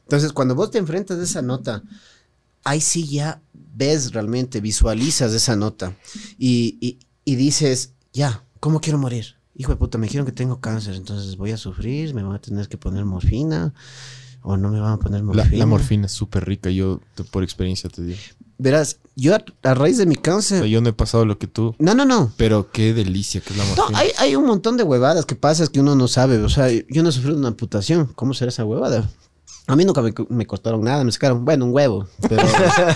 Entonces, 0.03 0.31
cuando 0.33 0.55
vos 0.55 0.71
te 0.71 0.77
enfrentas 0.77 1.19
a 1.19 1.23
esa 1.23 1.41
nota, 1.41 1.83
ahí 2.63 2.79
sí 2.81 3.07
ya 3.07 3.41
ves 3.53 4.13
realmente, 4.13 4.61
visualizas 4.61 5.33
esa 5.33 5.55
nota 5.55 5.95
y, 6.37 6.77
y- 6.81 6.99
y 7.25 7.35
dices, 7.35 7.91
ya, 8.13 8.43
¿cómo 8.61 8.79
quiero 8.81 8.97
morir? 8.97 9.35
Hijo 9.55 9.71
de 9.71 9.77
puta, 9.77 9.97
me 9.97 10.07
dijeron 10.07 10.25
que 10.25 10.31
tengo 10.31 10.59
cáncer, 10.61 10.95
entonces 10.95 11.35
voy 11.35 11.51
a 11.51 11.57
sufrir, 11.57 12.13
me 12.13 12.23
van 12.23 12.35
a 12.35 12.39
tener 12.41 12.67
que 12.69 12.77
poner 12.77 13.03
morfina 13.05 13.73
o 14.49 14.57
no 14.57 14.69
me 14.69 14.79
van 14.79 14.93
a 14.93 14.97
poner 14.97 15.23
morfina. 15.23 15.57
la 15.57 15.65
morfina 15.65 16.05
es 16.05 16.13
súper 16.13 16.45
rica, 16.45 16.69
yo 16.69 17.01
te- 17.15 17.23
por 17.25 17.43
experiencia 17.43 17.89
te 17.89 18.01
digo. 18.01 18.17
Verás, 18.59 18.97
yo 19.15 19.35
a, 19.35 19.43
a 19.63 19.73
raíz 19.75 19.97
de 19.97 20.05
mi 20.05 20.15
O 20.15 20.21
cáncer... 20.21 20.59
sea, 20.59 20.67
yo 20.67 20.81
no 20.81 20.89
he 20.89 20.93
pasado 20.93 21.25
lo 21.25 21.37
que 21.37 21.47
tú, 21.47 21.75
No, 21.79 21.93
no, 21.93 22.05
no. 22.05 22.31
pero 22.37 22.71
qué 22.71 22.93
delicia 22.93 23.41
que 23.41 23.51
es 23.53 23.57
la 23.57 23.65
No, 23.65 23.75
morfina. 23.75 23.99
hay, 23.99 24.09
hay 24.17 24.35
un 24.35 24.45
montón 24.45 24.77
de 24.77 24.83
huevadas 24.83 25.25
que 25.25 25.35
pasa 25.35 25.67
que 25.67 25.79
uno 25.79 25.95
no 25.95 26.07
sabe. 26.07 26.37
O 26.41 26.49
sea, 26.49 26.67
yo 26.71 27.03
no 27.03 27.11
sufrí 27.11 27.33
una 27.33 27.49
amputación. 27.49 28.07
¿Cómo 28.15 28.33
será 28.33 28.49
esa 28.49 28.65
huevada? 28.65 29.07
A 29.67 29.75
mí 29.75 29.83
nunca 29.85 30.01
me, 30.01 30.13
me 30.29 30.47
cortaron 30.47 30.81
nada, 30.81 31.03
me 31.03 31.11
sacaron, 31.11 31.43
bueno, 31.45 31.65
un 31.65 31.73
huevo, 31.73 32.07
pero, 32.29 32.41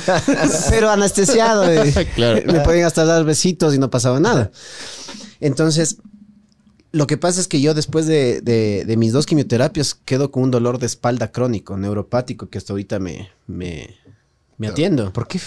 pero 0.69 0.89
anestesiado. 0.89 1.69
eh. 1.69 2.07
Claro. 2.15 2.41
Me 2.51 2.61
podían 2.61 2.85
hasta 2.85 3.03
dar 3.05 3.23
besitos 3.25 3.75
y 3.75 3.77
no 3.77 3.89
pasaba 3.89 4.19
nada. 4.19 4.51
Entonces, 5.41 5.97
lo 6.93 7.07
que 7.07 7.17
pasa 7.17 7.39
es 7.41 7.47
que 7.47 7.61
yo 7.61 7.73
después 7.73 8.05
de, 8.07 8.41
de- 8.41 8.83
de 8.85 8.97
mis 8.97 9.13
dos 9.13 9.25
quimioterapias 9.25 9.93
quedo 9.95 10.31
con 10.31 10.43
un 10.43 10.51
dolor 10.51 10.77
de 10.79 10.85
espalda 10.87 11.31
crónico, 11.31 11.77
neuropático, 11.77 12.49
que 12.49 12.57
hasta 12.57 12.73
ahorita 12.73 12.99
me, 12.99 13.29
me, 13.47 13.95
me 14.57 14.67
atiendo. 14.67 15.11
¿Por 15.13 15.27
qué? 15.27 15.39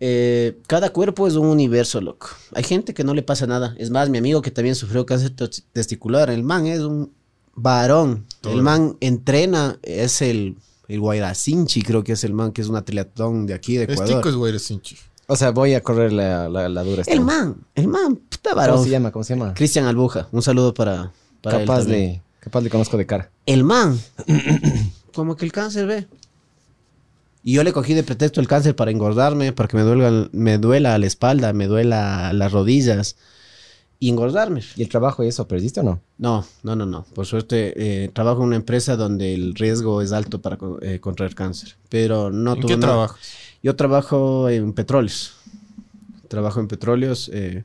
Eh, 0.00 0.58
cada 0.66 0.90
cuerpo 0.92 1.26
es 1.26 1.34
un 1.34 1.46
universo, 1.46 2.00
loco. 2.00 2.28
Hay 2.52 2.64
gente 2.64 2.92
que 2.94 3.04
no 3.04 3.14
le 3.14 3.22
pasa 3.22 3.46
nada. 3.46 3.74
Es 3.78 3.90
más, 3.90 4.10
mi 4.10 4.18
amigo 4.18 4.42
que 4.42 4.50
también 4.50 4.74
sufrió 4.74 5.06
cáncer 5.06 5.32
testicular, 5.72 6.30
el 6.30 6.42
man 6.42 6.66
es 6.66 6.80
un 6.80 7.12
varón. 7.54 8.26
Todo. 8.40 8.52
El 8.54 8.62
man 8.62 8.96
entrena, 9.00 9.78
es 9.82 10.20
el, 10.20 10.56
el 10.88 11.00
Guairacinchi, 11.00 11.82
creo 11.82 12.04
que 12.04 12.12
es 12.12 12.24
el 12.24 12.34
man 12.34 12.52
que 12.52 12.60
es 12.62 12.68
un 12.68 12.82
triatlón 12.84 13.46
de 13.46 13.54
aquí, 13.54 13.76
de 13.76 13.84
Ecuador. 13.84 14.28
es 14.28 14.34
Guayrasinchi. 14.34 14.96
O 15.26 15.36
sea, 15.36 15.50
voy 15.50 15.74
a 15.74 15.82
correr 15.82 16.12
la, 16.12 16.48
la, 16.48 16.68
la 16.68 16.82
dura. 16.84 17.02
El 17.06 17.20
man, 17.20 17.56
el 17.74 17.88
man, 17.88 18.16
puta 18.16 18.50
¿Cómo 18.50 18.56
varón. 18.56 18.84
se 18.84 18.90
llama? 18.90 19.10
¿Cómo 19.10 19.24
se 19.24 19.34
llama? 19.36 19.54
Cristian 19.54 19.86
Albuja, 19.86 20.28
un 20.32 20.42
saludo 20.42 20.74
para, 20.74 21.12
para 21.40 21.60
él 21.60 21.66
capaz 21.66 21.84
de... 21.84 22.20
Capaz 22.40 22.60
le 22.60 22.68
conozco 22.68 22.98
de 22.98 23.06
cara. 23.06 23.30
El 23.46 23.64
man, 23.64 23.98
como 25.14 25.34
que 25.34 25.46
el 25.46 25.52
cáncer 25.52 25.86
ve. 25.86 26.06
Y 27.42 27.54
yo 27.54 27.64
le 27.64 27.72
cogí 27.72 27.94
de 27.94 28.02
pretexto 28.02 28.40
el 28.40 28.48
cáncer 28.48 28.76
para 28.76 28.90
engordarme, 28.90 29.52
para 29.52 29.66
que 29.66 29.78
me 29.78 29.82
duela, 29.82 30.28
me 30.32 30.58
duela 30.58 30.98
la 30.98 31.06
espalda, 31.06 31.54
me 31.54 31.66
duela 31.66 32.34
las 32.34 32.52
rodillas 32.52 33.16
y 33.98 34.10
engordarme. 34.10 34.62
¿Y 34.76 34.82
el 34.82 34.90
trabajo 34.90 35.24
y 35.24 35.28
eso 35.28 35.48
perdiste 35.48 35.80
o 35.80 35.82
no? 35.84 36.00
No, 36.18 36.44
no, 36.62 36.76
no, 36.76 36.84
no. 36.84 37.04
Por 37.14 37.24
suerte, 37.24 37.72
eh, 38.04 38.08
trabajo 38.10 38.40
en 38.42 38.48
una 38.48 38.56
empresa 38.56 38.96
donde 38.96 39.32
el 39.34 39.54
riesgo 39.54 40.02
es 40.02 40.12
alto 40.12 40.42
para 40.42 40.58
eh, 40.82 41.00
contraer 41.00 41.34
cáncer. 41.34 41.76
Pero 41.88 42.30
no 42.30 42.54
¿En 42.54 42.60
tuve 42.60 42.72
qué 42.72 42.76
nada. 42.78 43.14
Yo 43.64 43.74
trabajo 43.74 44.48
en 44.50 44.74
petróleos. 44.74 45.32
Trabajo 46.28 46.60
en 46.60 46.68
petróleos. 46.68 47.30
eh, 47.32 47.64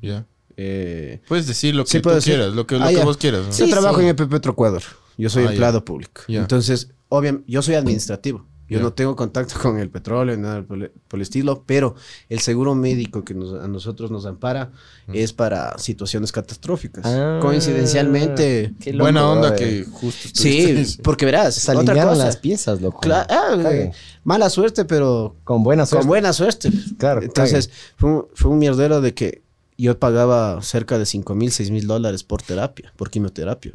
Ya. 0.00 0.24
eh, 0.56 1.20
Puedes 1.26 1.48
decir 1.48 1.74
lo 1.74 1.82
que 1.84 1.90
Sí, 1.90 1.98
tú 1.98 2.02
puedo 2.04 2.14
decir. 2.16 2.34
quieras, 2.34 2.54
lo 2.54 2.64
que, 2.64 2.78
lo 2.78 2.84
Ah, 2.84 2.90
que 2.90 3.02
vos 3.04 3.16
quieras. 3.16 3.44
¿no? 3.44 3.52
yo 3.52 3.68
trabajo 3.68 4.00
en 4.00 4.06
EPP 4.08 4.30
Petroecuador. 4.30 4.82
Yo 5.18 5.28
soy 5.28 5.44
Ah, 5.44 5.50
empleado 5.50 5.84
público. 5.84 6.22
Entonces, 6.28 6.92
obviamente, 7.08 7.50
yo 7.50 7.60
soy 7.60 7.74
administrativo. 7.74 8.46
Yo 8.68 8.80
no 8.80 8.92
tengo 8.92 9.14
contacto 9.14 9.54
con 9.62 9.78
el 9.78 9.90
petróleo, 9.90 10.36
nada 10.36 10.62
por 10.62 10.82
el, 10.82 10.90
por 11.08 11.18
el 11.18 11.22
estilo, 11.22 11.62
pero 11.66 11.94
el 12.28 12.40
seguro 12.40 12.74
médico 12.74 13.24
que 13.24 13.32
nos- 13.34 13.54
a 13.62 13.68
nosotros 13.68 14.10
nos 14.10 14.26
ampara 14.26 14.72
es 15.12 15.32
para 15.32 15.78
situaciones 15.78 16.32
catastróficas. 16.32 17.04
Ah, 17.06 17.38
Coincidencialmente. 17.40 18.74
Qué 18.80 18.92
loco, 18.92 19.04
Buena 19.04 19.28
onda 19.28 19.54
que 19.54 19.84
justo 19.90 20.28
Sí, 20.34 20.84
porque 21.02 21.24
verás, 21.24 21.54
Se 21.54 21.70
otra 21.70 21.80
alinearon 21.82 22.14
cosa. 22.14 22.26
las 22.26 22.36
piezas, 22.36 22.80
loco. 22.80 23.00
Cla- 23.00 23.26
ah, 23.28 23.56
eh, 23.70 23.92
mala 24.24 24.50
suerte, 24.50 24.84
pero 24.84 25.36
Con 25.44 25.62
buena 25.62 25.86
suerte. 25.86 26.00
con 26.02 26.08
buena 26.08 26.32
suerte. 26.32 26.70
Claro, 26.98 27.22
Entonces, 27.22 27.70
fue 27.96 28.10
un, 28.10 28.26
fue 28.34 28.50
un 28.50 28.58
mierdero 28.58 29.00
de 29.00 29.14
que 29.14 29.42
yo 29.78 29.98
pagaba 29.98 30.60
cerca 30.62 30.98
de 30.98 31.06
5 31.06 31.34
mil, 31.34 31.52
6 31.52 31.70
mil 31.70 31.86
dólares 31.86 32.24
por 32.24 32.42
terapia, 32.42 32.92
por 32.96 33.10
quimioterapia. 33.10 33.72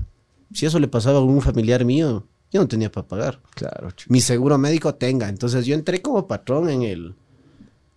Si 0.54 0.66
eso 0.66 0.80
le 0.80 0.88
pasaba 0.88 1.20
a 1.20 1.22
un 1.22 1.42
familiar 1.42 1.86
mío, 1.86 2.26
yo 2.52 2.60
no 2.62 2.68
tenía 2.68 2.92
para 2.92 3.08
pagar. 3.08 3.40
Claro, 3.56 3.90
Mi 4.08 4.22
seguro 4.22 4.58
médico 4.58 4.96
tenga. 4.96 5.30
Entonces, 5.30 5.66
yo 5.66 5.74
entré 5.76 6.02
como 6.02 6.28
patrón 6.28 6.70
en 6.70 6.84
el, 6.84 7.16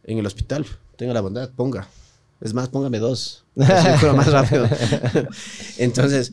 en 0.05 0.19
el 0.19 0.27
hospital. 0.27 0.65
Tenga 0.97 1.13
la 1.15 1.21
bondad, 1.21 1.51
ponga. 1.51 1.89
Es 2.41 2.55
más, 2.55 2.69
póngame 2.69 2.99
dos. 2.99 3.45
Me 3.55 3.67
curo 4.01 4.15
más 4.15 4.31
rápido. 4.33 4.69
Entonces, 5.79 6.33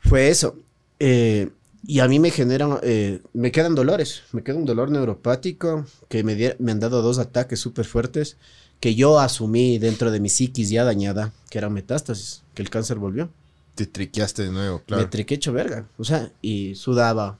fue 0.00 0.28
eso. 0.28 0.56
Eh, 0.98 1.50
y 1.86 2.00
a 2.00 2.08
mí 2.08 2.18
me 2.18 2.30
generan, 2.30 2.78
eh, 2.82 3.20
me 3.32 3.50
quedan 3.52 3.74
dolores. 3.74 4.22
Me 4.32 4.42
queda 4.42 4.56
un 4.56 4.64
dolor 4.64 4.90
neuropático 4.90 5.86
que 6.08 6.22
me, 6.24 6.34
die- 6.34 6.56
me 6.58 6.72
han 6.72 6.80
dado 6.80 7.02
dos 7.02 7.18
ataques 7.18 7.58
súper 7.60 7.84
fuertes 7.86 8.36
que 8.80 8.94
yo 8.96 9.18
asumí 9.20 9.78
dentro 9.78 10.10
de 10.10 10.18
mi 10.20 10.28
psiquis 10.28 10.68
ya 10.70 10.82
dañada, 10.84 11.32
que 11.50 11.58
eran 11.58 11.72
metástasis, 11.72 12.42
que 12.54 12.62
el 12.62 12.70
cáncer 12.70 12.98
volvió. 12.98 13.30
Te 13.76 13.86
triqueaste 13.86 14.42
de 14.42 14.50
nuevo, 14.50 14.78
Me 14.78 14.84
claro. 14.84 15.08
triqué 15.10 15.36
hecho 15.36 15.52
verga. 15.52 15.86
O 15.98 16.04
sea, 16.04 16.30
y 16.42 16.74
sudaba. 16.74 17.38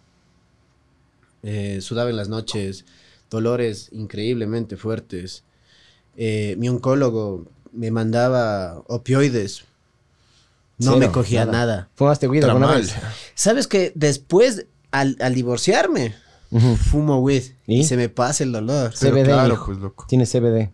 Eh, 1.43 1.81
sudaba 1.81 2.11
en 2.11 2.17
las 2.17 2.29
noches. 2.29 2.85
Dolores 3.31 3.89
increíblemente 3.93 4.77
fuertes. 4.77 5.43
Eh, 6.17 6.55
mi 6.59 6.69
oncólogo 6.69 7.47
me 7.73 7.91
mandaba 7.91 8.83
opioides. 8.87 9.65
No 10.79 10.95
Cero, 10.95 10.97
me 10.99 11.11
cogía 11.11 11.45
nada. 11.47 11.59
nada. 11.59 11.89
¿Fumaste 11.95 12.29
weed 12.29 12.45
alguna 12.45 12.67
Tramal. 12.67 12.83
vez? 12.83 12.95
¿Sabes 13.35 13.67
que 13.67 13.93
Después, 13.95 14.67
al, 14.91 15.17
al 15.21 15.35
divorciarme, 15.35 16.15
fumo 16.91 17.21
weed. 17.21 17.45
¿Y? 17.67 17.81
¿Y? 17.81 17.85
se 17.85 17.97
me 17.97 18.09
pasa 18.09 18.45
el 18.45 18.53
dolor. 18.53 18.93
Pero 19.01 19.15
CBD, 19.17 19.25
claro, 19.25 19.63
pues 19.65 19.79
loco. 19.79 20.05
Tiene 20.09 20.27
CBD. 20.27 20.71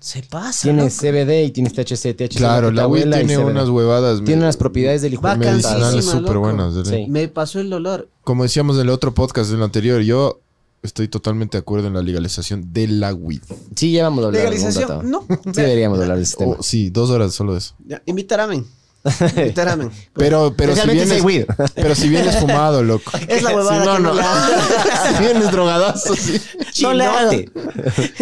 Se 0.00 0.22
pasa. 0.22 0.62
Tienes 0.62 1.02
loco. 1.02 1.12
CBD 1.16 1.44
y 1.44 1.50
tienes 1.50 1.72
THC. 1.72 2.14
THC 2.16 2.36
Claro, 2.36 2.70
la 2.70 2.88
y 2.88 3.02
tiene 3.02 3.38
unas 3.38 3.68
huevadas 3.68 4.22
Tiene 4.24 4.42
unas 4.42 4.56
propiedades 4.56 5.02
del 5.02 5.14
hijo 5.14 5.22
medicinales 5.36 6.04
súper 6.04 6.38
buenas. 6.38 6.74
¿verdad? 6.74 6.92
Sí. 6.92 7.06
Me 7.08 7.28
pasó 7.28 7.60
el 7.60 7.68
dolor. 7.70 8.08
Como 8.22 8.44
decíamos 8.44 8.76
en 8.76 8.82
el 8.82 8.90
otro 8.90 9.12
podcast, 9.12 9.50
en 9.50 9.56
el 9.56 9.62
anterior, 9.64 10.00
yo 10.02 10.40
estoy 10.82 11.08
totalmente 11.08 11.56
de 11.58 11.60
acuerdo 11.60 11.88
en 11.88 11.94
la 11.94 12.02
legalización 12.02 12.72
de 12.72 12.86
la 12.86 13.12
weed. 13.12 13.40
Sí, 13.74 13.92
ya 13.92 14.04
vamos 14.04 14.22
a 14.24 14.26
hablar. 14.28 14.44
Legalización. 14.44 15.10
No. 15.10 15.26
Sí, 15.28 15.60
deberíamos 15.60 15.98
hablar 16.00 16.16
de 16.16 16.22
ese 16.22 16.36
tema. 16.36 16.56
Oh, 16.58 16.62
sí, 16.62 16.90
dos 16.90 17.10
horas 17.10 17.34
solo 17.34 17.52
de 17.54 17.58
eso. 17.58 17.74
Ya, 17.84 18.00
Invítame. 18.06 18.62
Invítame. 19.36 19.90
Pero, 20.14 20.54
pero 20.56 20.76
si 20.76 20.88
vienes, 20.90 21.22
weed. 21.24 21.46
pero 21.74 21.94
si 21.96 22.08
vienes 22.08 22.36
fumado, 22.36 22.84
loco. 22.84 23.10
Es 23.26 23.42
la 23.42 23.54
huevada 23.54 23.80
Sí, 23.80 23.86
no, 23.86 23.96
que 23.96 24.02
no. 24.02 24.14
no 24.14 24.22
si 25.18 25.22
vienes 25.24 25.50
drogadazo, 25.50 26.14
sí. 26.14 26.40
No 26.82 26.94
le 26.94 27.04
hago. 27.04 27.30
Chinote. 27.30 27.52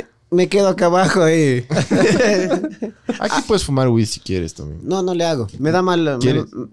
Me 0.37 0.49
quedo 0.51 0.69
acá 0.69 0.87
abajo 0.87 1.23
ahí. 1.23 1.67
Aquí 3.21 3.43
puedes 3.47 3.65
fumar 3.65 3.89
weed 3.89 4.05
si 4.07 4.21
quieres 4.21 4.53
también. 4.53 4.81
No, 4.83 5.03
no 5.03 5.15
le 5.15 5.25
hago. 5.25 5.47
Me 5.59 5.71
da 5.71 5.81
mal. 5.81 6.19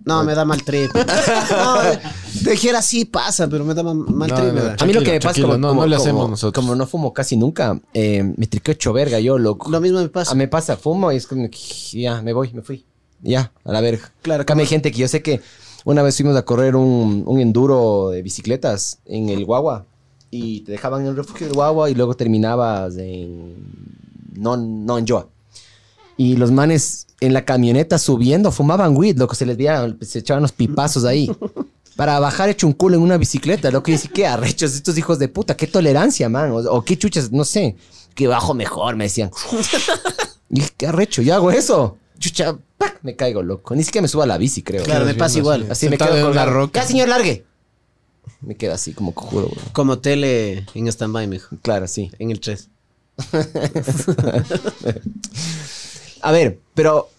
no, 0.05 0.23
me 0.25 0.35
da 0.35 0.43
mal 0.43 0.61
trip. 0.63 0.91
No, 1.49 1.75
dijera 2.51 2.81
sí 2.81 3.05
pasa, 3.05 3.47
pero 3.47 3.63
me 3.63 3.73
da 3.73 3.83
mal, 3.83 3.95
mal 3.95 4.29
No, 4.29 4.35
trip. 4.35 4.53
no. 4.53 4.61
A 4.79 4.85
mí 4.85 4.91
lo 4.91 5.01
que 5.01 5.11
me 5.11 5.19
pasa 5.21 5.41
como, 5.41 5.57
no- 5.57 5.69
como- 5.69 5.81
no 5.81 5.87
le 5.87 5.95
como- 5.95 6.03
hacemos 6.03 6.29
nosotros. 6.29 6.61
como 6.61 6.75
no 6.75 6.85
fumo 6.85 7.13
casi 7.13 7.37
nunca, 7.37 7.79
eh, 7.93 8.21
me 8.35 8.47
triqué 8.47 8.73
hecho 8.73 8.91
verga 8.91 9.19
yo, 9.21 9.37
loco. 9.37 9.69
Lo 9.69 9.79
mismo 9.79 10.01
me 10.01 10.09
pasa. 10.09 10.31
Ah, 10.31 10.35
me 10.35 10.49
pasa, 10.49 10.75
fumo 10.75 11.11
y 11.13 11.15
es 11.15 11.25
como 11.27 11.47
ya, 11.93 12.21
me 12.21 12.33
voy, 12.33 12.51
me 12.53 12.61
fui. 12.63 12.85
Ya, 13.21 13.53
a 13.63 13.71
la 13.71 13.79
verga. 13.79 14.11
Claro, 14.21 14.41
Acá 14.41 14.55
hay 14.57 14.65
gente 14.65 14.91
que 14.91 14.97
yo 14.97 15.07
sé 15.07 15.21
que 15.21 15.39
una 15.85 16.01
vez 16.03 16.17
fuimos 16.17 16.35
a 16.35 16.43
correr 16.43 16.75
un, 16.75 17.23
un 17.25 17.39
enduro 17.39 18.09
de 18.09 18.21
bicicletas 18.21 18.99
en 19.05 19.29
el 19.29 19.45
Guagua 19.45 19.85
y 20.33 20.61
te 20.61 20.71
dejaban 20.71 21.01
en 21.01 21.07
el 21.09 21.15
refugio 21.15 21.45
del 21.45 21.55
Guagua 21.55 21.91
y 21.91 21.93
luego 21.93 22.15
terminabas 22.15 22.97
en 22.97 23.53
non, 24.33 24.83
non 24.83 25.05
Joa. 25.07 25.27
Y 26.17 26.37
los 26.37 26.51
manes 26.51 27.05
en 27.19 27.33
la 27.33 27.45
camioneta 27.45 27.99
subiendo 27.99 28.51
fumaban 28.51 28.97
weed, 28.97 29.17
loco, 29.17 29.35
se 29.35 29.45
les 29.45 29.57
veía, 29.57 29.95
se 30.01 30.19
echaban 30.19 30.41
los 30.41 30.51
pipazos 30.51 31.05
ahí. 31.05 31.31
Para 31.95 32.19
bajar 32.19 32.49
hecho 32.49 32.65
un 32.65 32.73
culo 32.73 32.95
en 32.95 33.03
una 33.03 33.17
bicicleta, 33.17 33.69
loco, 33.69 33.91
y 33.91 33.93
dice, 33.93 34.07
qué 34.07 34.25
arrechos 34.25 34.73
estos 34.73 34.97
hijos 34.97 35.19
de 35.19 35.27
puta, 35.27 35.55
qué 35.55 35.67
tolerancia, 35.67 36.27
man, 36.27 36.49
o, 36.49 36.57
o 36.57 36.81
qué 36.81 36.97
chuchas, 36.97 37.31
no 37.31 37.43
sé, 37.43 37.75
que 38.15 38.25
bajo 38.27 38.55
mejor, 38.55 38.95
me 38.95 39.05
decían. 39.05 39.29
Y 40.49 40.57
dije, 40.57 40.69
qué 40.77 40.85
arrecho, 40.85 41.23
yo 41.23 41.33
hago 41.33 41.49
eso. 41.49 41.97
Chucha, 42.19 42.55
¡pac! 42.77 42.99
me 43.01 43.15
caigo, 43.15 43.41
loco. 43.41 43.73
Ni 43.73 43.83
siquiera 43.83 44.03
me 44.03 44.07
subo 44.07 44.21
a 44.21 44.27
la 44.27 44.37
bici, 44.37 44.61
creo. 44.61 44.83
Claro, 44.83 45.03
me 45.03 45.15
pasa 45.15 45.39
igual. 45.39 45.65
Así 45.71 45.89
me 45.89 45.97
quedo 45.97 46.15
en 46.15 46.25
con 46.25 46.35
la 46.35 46.45
roca. 46.45 46.79
Ya, 46.79 46.87
señor, 46.87 47.07
largue. 47.09 47.43
Me 48.43 48.55
quedo 48.55 48.73
así 48.73 48.93
como 48.93 49.13
cojudo, 49.13 49.47
bro. 49.49 49.61
Como 49.73 49.99
tele 49.99 50.65
en 50.73 50.87
stand-by, 50.87 51.27
mijo. 51.27 51.55
Claro, 51.61 51.87
sí. 51.87 52.11
En 52.19 52.31
el 52.31 52.39
3. 52.39 52.69
A 56.21 56.31
ver, 56.31 56.59
pero 56.73 57.09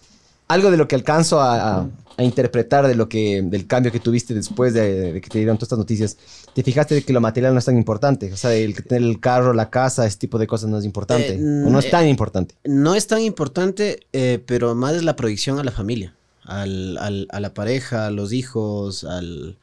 algo 0.48 0.70
de 0.70 0.76
lo 0.76 0.88
que 0.88 0.94
alcanzo 0.94 1.40
a, 1.40 1.78
a- 1.80 1.88
a 2.16 2.22
interpretar 2.22 2.86
de 2.86 2.94
lo 2.94 3.08
que, 3.08 3.42
del 3.42 3.66
cambio 3.66 3.90
que 3.90 3.98
tuviste 3.98 4.34
después 4.34 4.72
de, 4.72 5.14
de 5.14 5.20
que 5.20 5.28
te 5.28 5.38
dieron 5.38 5.56
todas 5.56 5.66
estas 5.66 5.80
noticias, 5.80 6.16
te 6.54 6.62
fijaste 6.62 6.94
de 6.94 7.02
que 7.02 7.12
lo 7.12 7.20
material 7.20 7.52
no 7.54 7.58
es 7.58 7.64
tan 7.64 7.76
importante. 7.76 8.32
O 8.32 8.36
sea, 8.36 8.54
el 8.54 8.72
tener 8.84 9.02
el 9.02 9.18
carro, 9.18 9.52
la 9.52 9.68
casa, 9.68 10.06
ese 10.06 10.18
tipo 10.18 10.38
de 10.38 10.46
cosas 10.46 10.70
no 10.70 10.78
es 10.78 10.84
importante. 10.84 11.34
Eh, 11.34 11.38
o 11.66 11.70
no 11.70 11.78
es 11.80 11.86
eh, 11.86 11.90
tan 11.90 12.06
importante. 12.06 12.54
No 12.62 12.94
es 12.94 13.08
tan 13.08 13.20
importante, 13.20 14.06
eh, 14.12 14.40
pero 14.46 14.76
más 14.76 14.94
es 14.94 15.02
la 15.02 15.16
proyección 15.16 15.58
a 15.58 15.64
la 15.64 15.72
familia, 15.72 16.14
al, 16.44 16.96
al- 16.98 17.26
a 17.32 17.40
la 17.40 17.52
pareja, 17.52 18.06
a 18.06 18.10
los 18.12 18.32
hijos, 18.32 19.02
al, 19.02 19.56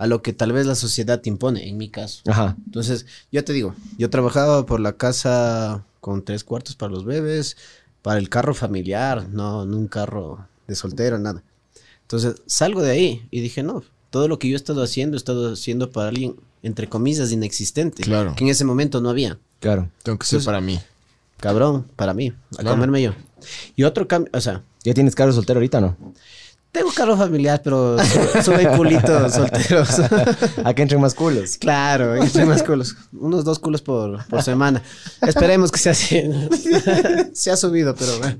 a 0.00 0.06
lo 0.06 0.22
que 0.22 0.32
tal 0.32 0.52
vez 0.52 0.64
la 0.64 0.76
sociedad 0.76 1.20
te 1.20 1.28
impone, 1.28 1.68
en 1.68 1.76
mi 1.76 1.88
caso. 1.88 2.22
Ajá. 2.28 2.56
Entonces, 2.66 3.04
yo 3.32 3.44
te 3.44 3.52
digo, 3.52 3.74
yo 3.98 4.08
trabajaba 4.10 4.64
por 4.64 4.78
la 4.80 4.92
casa 4.92 5.84
con 6.00 6.24
tres 6.24 6.44
cuartos 6.44 6.76
para 6.76 6.92
los 6.92 7.04
bebés, 7.04 7.56
para 8.02 8.18
el 8.20 8.28
carro 8.28 8.54
familiar, 8.54 9.28
no, 9.28 9.66
no 9.66 9.76
un 9.76 9.88
carro 9.88 10.46
de 10.68 10.74
soltero, 10.76 11.18
nada. 11.18 11.42
Entonces, 12.02 12.36
salgo 12.46 12.80
de 12.80 12.92
ahí 12.92 13.26
y 13.32 13.40
dije, 13.40 13.62
no, 13.64 13.82
todo 14.10 14.28
lo 14.28 14.38
que 14.38 14.48
yo 14.48 14.54
he 14.54 14.56
estado 14.56 14.82
haciendo, 14.84 15.16
he 15.16 15.18
estado 15.18 15.52
haciendo 15.52 15.90
para 15.90 16.08
alguien, 16.08 16.36
entre 16.62 16.88
comillas, 16.88 17.32
inexistente. 17.32 18.04
Claro. 18.04 18.34
Que 18.36 18.44
en 18.44 18.50
ese 18.50 18.64
momento 18.64 19.00
no 19.00 19.10
había. 19.10 19.36
Claro. 19.60 19.90
Tengo 20.04 20.16
que 20.18 20.26
ser 20.26 20.36
Entonces- 20.36 20.46
para 20.46 20.60
mí. 20.60 20.78
Cabrón, 21.38 21.86
para 21.96 22.14
mí, 22.14 22.28
a 22.52 22.56
Claro. 22.62 22.70
comerme 22.76 23.02
yo. 23.02 23.12
Y 23.76 23.82
otro 23.82 24.06
cambio, 24.08 24.30
o 24.32 24.40
sea, 24.40 24.62
¿Ya 24.84 24.94
tienes 24.94 25.14
carro 25.16 25.32
soltero 25.32 25.58
ahorita 25.58 25.80
no? 25.80 25.96
Tengo 26.78 26.92
carro 26.94 27.16
familiar, 27.16 27.60
pero 27.62 27.96
su- 28.04 28.42
sube 28.42 28.68
culitos 28.76 29.32
solteros. 29.34 29.98
Acá 30.64 30.82
entren 30.82 31.00
más 31.00 31.14
culos. 31.14 31.56
Claro, 31.58 32.14
entre 32.16 32.44
más 32.44 32.62
culos. 32.62 32.94
Unos 33.12 33.44
dos 33.44 33.58
culos 33.58 33.82
por, 33.82 34.24
por 34.26 34.42
semana. 34.42 34.82
Esperemos 35.22 35.72
que 35.72 35.78
sea 35.78 35.92
así. 35.92 36.22
Se 37.32 37.50
ha 37.50 37.56
subido, 37.56 37.94
pero 37.94 38.18
bueno. 38.18 38.38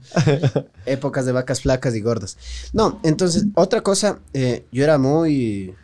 Épocas 0.87 1.27
de 1.27 1.33
vacas 1.33 1.61
flacas 1.61 1.95
y 1.95 2.01
gordas. 2.01 2.37
No, 2.73 3.01
entonces, 3.03 3.47
otra 3.55 3.83
cosa, 3.83 4.19
eh, 4.33 4.65
yo 4.73 4.85
era 4.85 4.99
muy, 4.99 5.75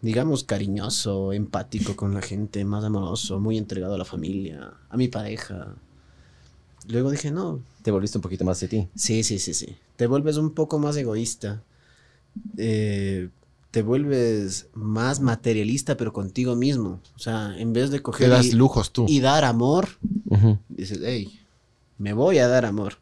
digamos, 0.00 0.44
cariñoso, 0.44 1.32
empático 1.32 1.96
con 1.96 2.14
la 2.14 2.22
gente, 2.22 2.64
más 2.64 2.82
amoroso, 2.84 3.40
muy 3.40 3.58
entregado 3.58 3.94
a 3.94 3.98
la 3.98 4.04
familia, 4.04 4.72
a 4.88 4.96
mi 4.96 5.08
pareja. 5.08 5.74
Luego 6.88 7.10
dije, 7.10 7.30
no, 7.30 7.60
Te 7.82 7.90
volviste 7.90 8.18
un 8.18 8.22
poquito 8.22 8.44
más 8.44 8.60
de 8.60 8.68
ti. 8.68 8.88
Sí, 8.96 9.22
sí, 9.22 9.38
sí, 9.38 9.52
sí. 9.54 9.76
Te 9.96 10.06
vuelves 10.06 10.36
un 10.38 10.50
poco 10.54 10.78
más 10.78 10.96
egoísta. 10.96 11.62
Eh, 12.56 13.28
te 13.70 13.82
vuelves 13.82 14.68
más 14.74 15.20
materialista, 15.20 15.96
pero 15.96 16.12
contigo 16.12 16.54
mismo. 16.54 17.00
O 17.16 17.18
sea, 17.18 17.54
en 17.58 17.72
vez 17.72 17.90
de 17.90 17.98
Te 17.98 18.02
coger 18.02 18.30
das 18.30 18.46
y, 18.46 18.52
lujos 18.52 18.92
tú. 18.92 19.06
y 19.08 19.20
dar 19.20 19.44
amor, 19.44 19.88
dices, 20.68 21.00
hey, 21.02 21.40
Me 21.98 22.12
voy 22.12 22.38
a 22.38 22.48
dar 22.48 22.64
amor. 22.64 22.98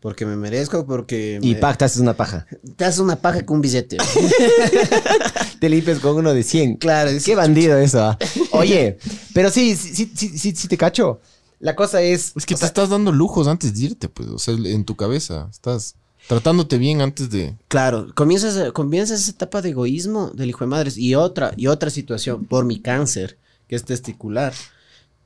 Porque 0.00 0.26
me 0.26 0.36
merezco, 0.36 0.84
porque... 0.86 1.38
Y 1.40 1.54
me- 1.54 1.60
pac, 1.60 1.78
te 1.78 1.86
haces 1.86 1.98
una 2.00 2.12
paja. 2.14 2.46
Te 2.76 2.84
haces 2.84 3.00
una 3.00 3.16
paja 3.16 3.46
con 3.46 3.56
un 3.56 3.62
billete. 3.62 3.96
Te 5.60 5.68
limpias 5.68 5.98
con 5.98 6.16
uno 6.16 6.34
de 6.34 6.42
100. 6.42 6.76
Claro, 6.76 7.10
es- 7.10 7.24
Qué 7.24 7.34
bandido 7.34 7.78
eso. 7.78 8.02
ah. 8.02 8.18
Oye, 8.52 8.98
pero 9.32 9.50
sí, 9.50 9.74
sí, 9.76 9.94
sí, 9.94 10.12
sí, 10.14 10.38
sí, 10.38 10.54
sí 10.54 10.68
te 10.68 10.76
cacho. 10.76 11.20
La 11.60 11.74
cosa 11.74 12.02
es... 12.02 12.32
Es 12.36 12.44
que 12.44 12.54
te 12.54 12.58
sea, 12.58 12.66
estás 12.68 12.90
dando 12.90 13.12
lujos 13.12 13.46
antes 13.48 13.72
de 13.74 13.84
irte, 13.86 14.08
pues. 14.08 14.28
O 14.28 14.38
sea, 14.38 14.54
en 14.54 14.84
tu 14.84 14.94
cabeza. 14.96 15.48
Estás 15.50 15.94
tratándote 16.28 16.78
bien 16.78 17.00
antes 17.00 17.30
de. 17.30 17.56
Claro, 17.68 18.08
comienzas, 18.14 18.72
comienzas 18.72 19.20
esa 19.20 19.30
etapa 19.32 19.62
de 19.62 19.70
egoísmo 19.70 20.30
del 20.30 20.50
hijo 20.50 20.60
de 20.64 20.68
madres. 20.68 20.96
Y 20.98 21.14
otra, 21.14 21.52
y 21.56 21.66
otra 21.66 21.90
situación, 21.90 22.44
por 22.44 22.64
mi 22.64 22.80
cáncer, 22.80 23.38
que 23.68 23.76
es 23.76 23.84
testicular, 23.84 24.52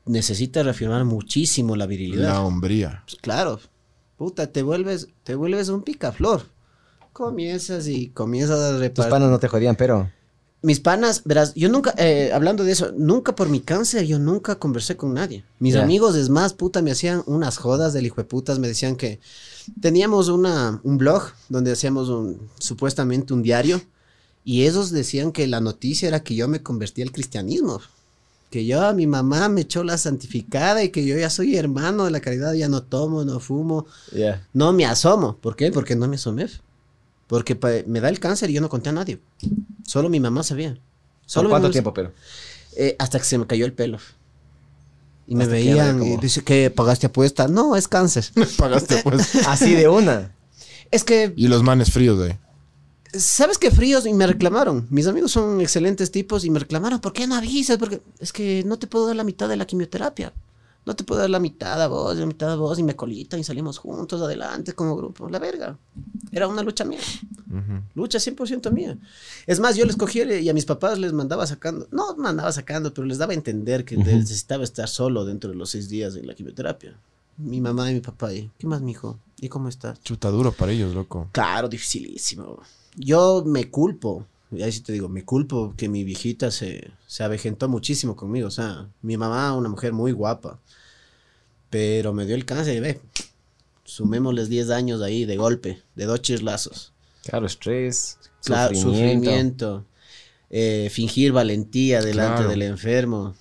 necesitas 0.06 0.64
reafirmar 0.64 1.04
muchísimo 1.04 1.76
la 1.76 1.86
virilidad. 1.86 2.28
La 2.28 2.42
hombría. 2.42 3.02
Pues 3.06 3.16
claro, 3.20 3.60
puta, 4.16 4.48
te 4.48 4.62
vuelves, 4.62 5.08
te 5.24 5.34
vuelves 5.34 5.68
un 5.68 5.82
picaflor. 5.82 6.42
Comienzas 7.12 7.88
y 7.88 8.10
comienzas 8.10 8.60
a 8.60 8.70
Tus 8.72 8.80
repartir. 8.80 9.10
panas 9.10 9.30
no 9.30 9.38
te 9.38 9.48
jodían, 9.48 9.76
pero... 9.76 10.10
Mis 10.60 10.80
panas, 10.80 11.22
verás, 11.24 11.54
yo 11.54 11.68
nunca, 11.68 11.94
eh, 11.98 12.32
hablando 12.34 12.64
de 12.64 12.72
eso, 12.72 12.90
nunca 12.96 13.36
por 13.36 13.48
mi 13.48 13.60
cáncer, 13.60 14.04
yo 14.06 14.18
nunca 14.18 14.56
conversé 14.56 14.96
con 14.96 15.14
nadie. 15.14 15.44
Mis 15.60 15.76
amigos, 15.76 16.16
es 16.16 16.30
más, 16.30 16.52
puta, 16.52 16.82
me 16.82 16.90
hacían 16.90 17.22
unas 17.26 17.58
jodas 17.58 17.92
del 17.92 18.06
hijo 18.06 18.16
de 18.16 18.24
putas, 18.24 18.58
me 18.58 18.66
decían 18.66 18.96
que 18.96 19.20
teníamos 19.80 20.28
una, 20.28 20.80
un 20.82 20.98
blog 20.98 21.22
donde 21.48 21.72
hacíamos 21.72 22.08
un, 22.08 22.38
supuestamente 22.58 23.32
un 23.34 23.42
diario, 23.42 23.80
y 24.44 24.66
ellos 24.66 24.90
decían 24.90 25.32
que 25.32 25.46
la 25.46 25.60
noticia 25.60 26.08
era 26.08 26.20
que 26.22 26.34
yo 26.34 26.48
me 26.48 26.62
convertí 26.62 27.02
al 27.02 27.12
cristianismo. 27.12 27.80
Que 28.50 28.64
yo, 28.64 28.94
mi 28.94 29.06
mamá 29.06 29.50
me 29.50 29.60
echó 29.62 29.84
la 29.84 29.98
santificada 29.98 30.82
y 30.82 30.88
que 30.88 31.04
yo 31.04 31.18
ya 31.18 31.28
soy 31.28 31.56
hermano 31.56 32.06
de 32.06 32.10
la 32.10 32.20
caridad, 32.20 32.54
ya 32.54 32.66
no 32.68 32.82
tomo, 32.82 33.22
no 33.24 33.40
fumo, 33.40 33.84
Ya. 34.10 34.46
no 34.54 34.72
me 34.72 34.86
asomo. 34.86 35.36
¿Por 35.36 35.54
qué? 35.54 35.70
Porque 35.70 35.94
no 35.96 36.08
me 36.08 36.16
asomé. 36.16 36.46
Porque 37.26 37.58
me 37.86 38.00
da 38.00 38.08
el 38.08 38.20
cáncer 38.20 38.48
y 38.48 38.54
yo 38.54 38.62
no 38.62 38.70
conté 38.70 38.88
a 38.88 38.92
nadie. 38.92 39.20
Solo 39.86 40.08
mi 40.08 40.18
mamá 40.18 40.42
sabía. 40.42 40.78
Solo 41.26 41.50
¿Por 41.50 41.58
mi 41.58 41.60
cuánto 41.60 41.70
tiempo, 41.72 41.92
pero? 41.92 42.12
eh, 42.74 42.96
hasta 42.98 43.18
que 43.18 43.26
se 43.26 43.36
me 43.36 43.46
cayó 43.46 43.66
el 43.66 43.74
pelo. 43.74 43.98
Y 45.28 45.34
me 45.34 45.46
veían 45.46 46.02
y 46.02 46.16
dice 46.16 46.42
que 46.42 46.70
pagaste 46.70 47.06
apuesta. 47.06 47.48
No, 47.48 47.76
es 47.76 47.86
cáncer. 47.86 48.24
Pagaste, 48.56 49.02
pues. 49.02 49.34
Así 49.46 49.74
de 49.74 49.88
una. 49.88 50.34
es 50.90 51.04
que, 51.04 51.34
y 51.36 51.48
los 51.48 51.62
manes 51.62 51.92
fríos, 51.92 52.16
güey. 52.18 52.36
¿sabes 53.12 53.58
qué 53.58 53.70
fríos? 53.70 54.06
Y 54.06 54.12
me 54.12 54.26
reclamaron. 54.26 54.86
Mis 54.90 55.06
amigos 55.06 55.32
son 55.32 55.60
excelentes 55.60 56.10
tipos 56.10 56.44
y 56.44 56.50
me 56.50 56.58
reclamaron. 56.58 57.00
¿Por 57.00 57.12
qué 57.12 57.26
no 57.26 57.34
avisas? 57.34 57.78
Porque 57.78 58.00
es 58.18 58.32
que 58.32 58.62
no 58.66 58.78
te 58.78 58.86
puedo 58.86 59.06
dar 59.06 59.16
la 59.16 59.24
mitad 59.24 59.48
de 59.48 59.56
la 59.56 59.66
quimioterapia. 59.66 60.32
No 60.88 60.96
te 60.96 61.04
puedo 61.04 61.20
dar 61.20 61.28
la 61.28 61.38
mitad 61.38 61.82
a 61.82 61.86
vos, 61.86 62.16
la 62.16 62.24
mitad 62.24 62.50
a 62.50 62.56
vos 62.56 62.78
y 62.78 62.82
me 62.82 62.96
colita 62.96 63.36
y 63.36 63.44
salimos 63.44 63.76
juntos 63.76 64.22
adelante 64.22 64.72
como 64.72 64.96
grupo. 64.96 65.28
La 65.28 65.38
verga. 65.38 65.76
Era 66.32 66.48
una 66.48 66.62
lucha 66.62 66.86
mía. 66.86 66.98
Ujú. 67.50 67.82
Lucha 67.94 68.18
100% 68.18 68.72
mía. 68.72 68.96
Es 69.46 69.60
más, 69.60 69.76
yo 69.76 69.84
les 69.84 69.96
cogí 69.96 70.22
y 70.22 70.48
a 70.48 70.54
mis 70.54 70.64
papás 70.64 70.98
les 70.98 71.12
mandaba 71.12 71.46
sacando, 71.46 71.86
no 71.90 72.16
mandaba 72.16 72.50
sacando, 72.52 72.94
pero 72.94 73.06
les 73.06 73.18
daba 73.18 73.32
a 73.32 73.34
entender 73.34 73.84
que 73.84 73.98
necesitaba 73.98 74.64
estar 74.64 74.88
solo 74.88 75.26
dentro 75.26 75.50
de 75.50 75.56
los 75.56 75.68
seis 75.68 75.90
días 75.90 76.14
de 76.14 76.22
la 76.22 76.32
quimioterapia. 76.32 76.96
Mi 77.36 77.60
mamá 77.60 77.90
y 77.90 77.94
mi 77.94 78.00
papá, 78.00 78.32
y, 78.32 78.50
¿qué 78.56 78.66
más, 78.66 78.80
mijo? 78.80 79.18
¿Y 79.42 79.50
cómo 79.50 79.68
estás? 79.68 80.02
Chuta 80.02 80.30
duro 80.30 80.52
para 80.52 80.72
ellos, 80.72 80.94
loco. 80.94 81.28
Claro, 81.32 81.68
dificilísimo. 81.68 82.62
Yo 82.96 83.44
me 83.44 83.68
culpo, 83.70 84.24
y 84.50 84.62
ahí 84.62 84.72
sí 84.72 84.80
te 84.80 84.94
digo, 84.94 85.10
me 85.10 85.22
culpo 85.22 85.74
que 85.76 85.90
mi 85.90 86.02
viejita 86.02 86.50
se, 86.50 86.90
se 87.06 87.24
avejentó 87.24 87.68
muchísimo 87.68 88.16
conmigo. 88.16 88.48
O 88.48 88.50
sea, 88.50 88.88
mi 89.02 89.18
mamá, 89.18 89.54
una 89.54 89.68
mujer 89.68 89.92
muy 89.92 90.12
guapa, 90.12 90.58
pero 91.70 92.12
me 92.12 92.26
dio 92.26 92.34
el 92.34 92.44
cáncer 92.44 92.76
y 92.76 92.80
ve, 92.80 93.00
sumémosles 93.84 94.48
10 94.48 94.70
años 94.70 95.02
ahí 95.02 95.24
de 95.24 95.36
golpe, 95.36 95.82
de 95.96 96.04
dos 96.04 96.22
chislazos. 96.22 96.92
Claro, 97.24 97.46
estrés, 97.46 98.18
Claro, 98.44 98.74
sufrimiento. 98.74 98.90
sufrimiento. 99.24 99.84
eh, 100.50 100.88
fingir 100.90 101.32
valentía 101.32 102.00
delante 102.00 102.36
Claro. 102.36 102.48
del 102.48 102.62
enfermo. 102.62 103.34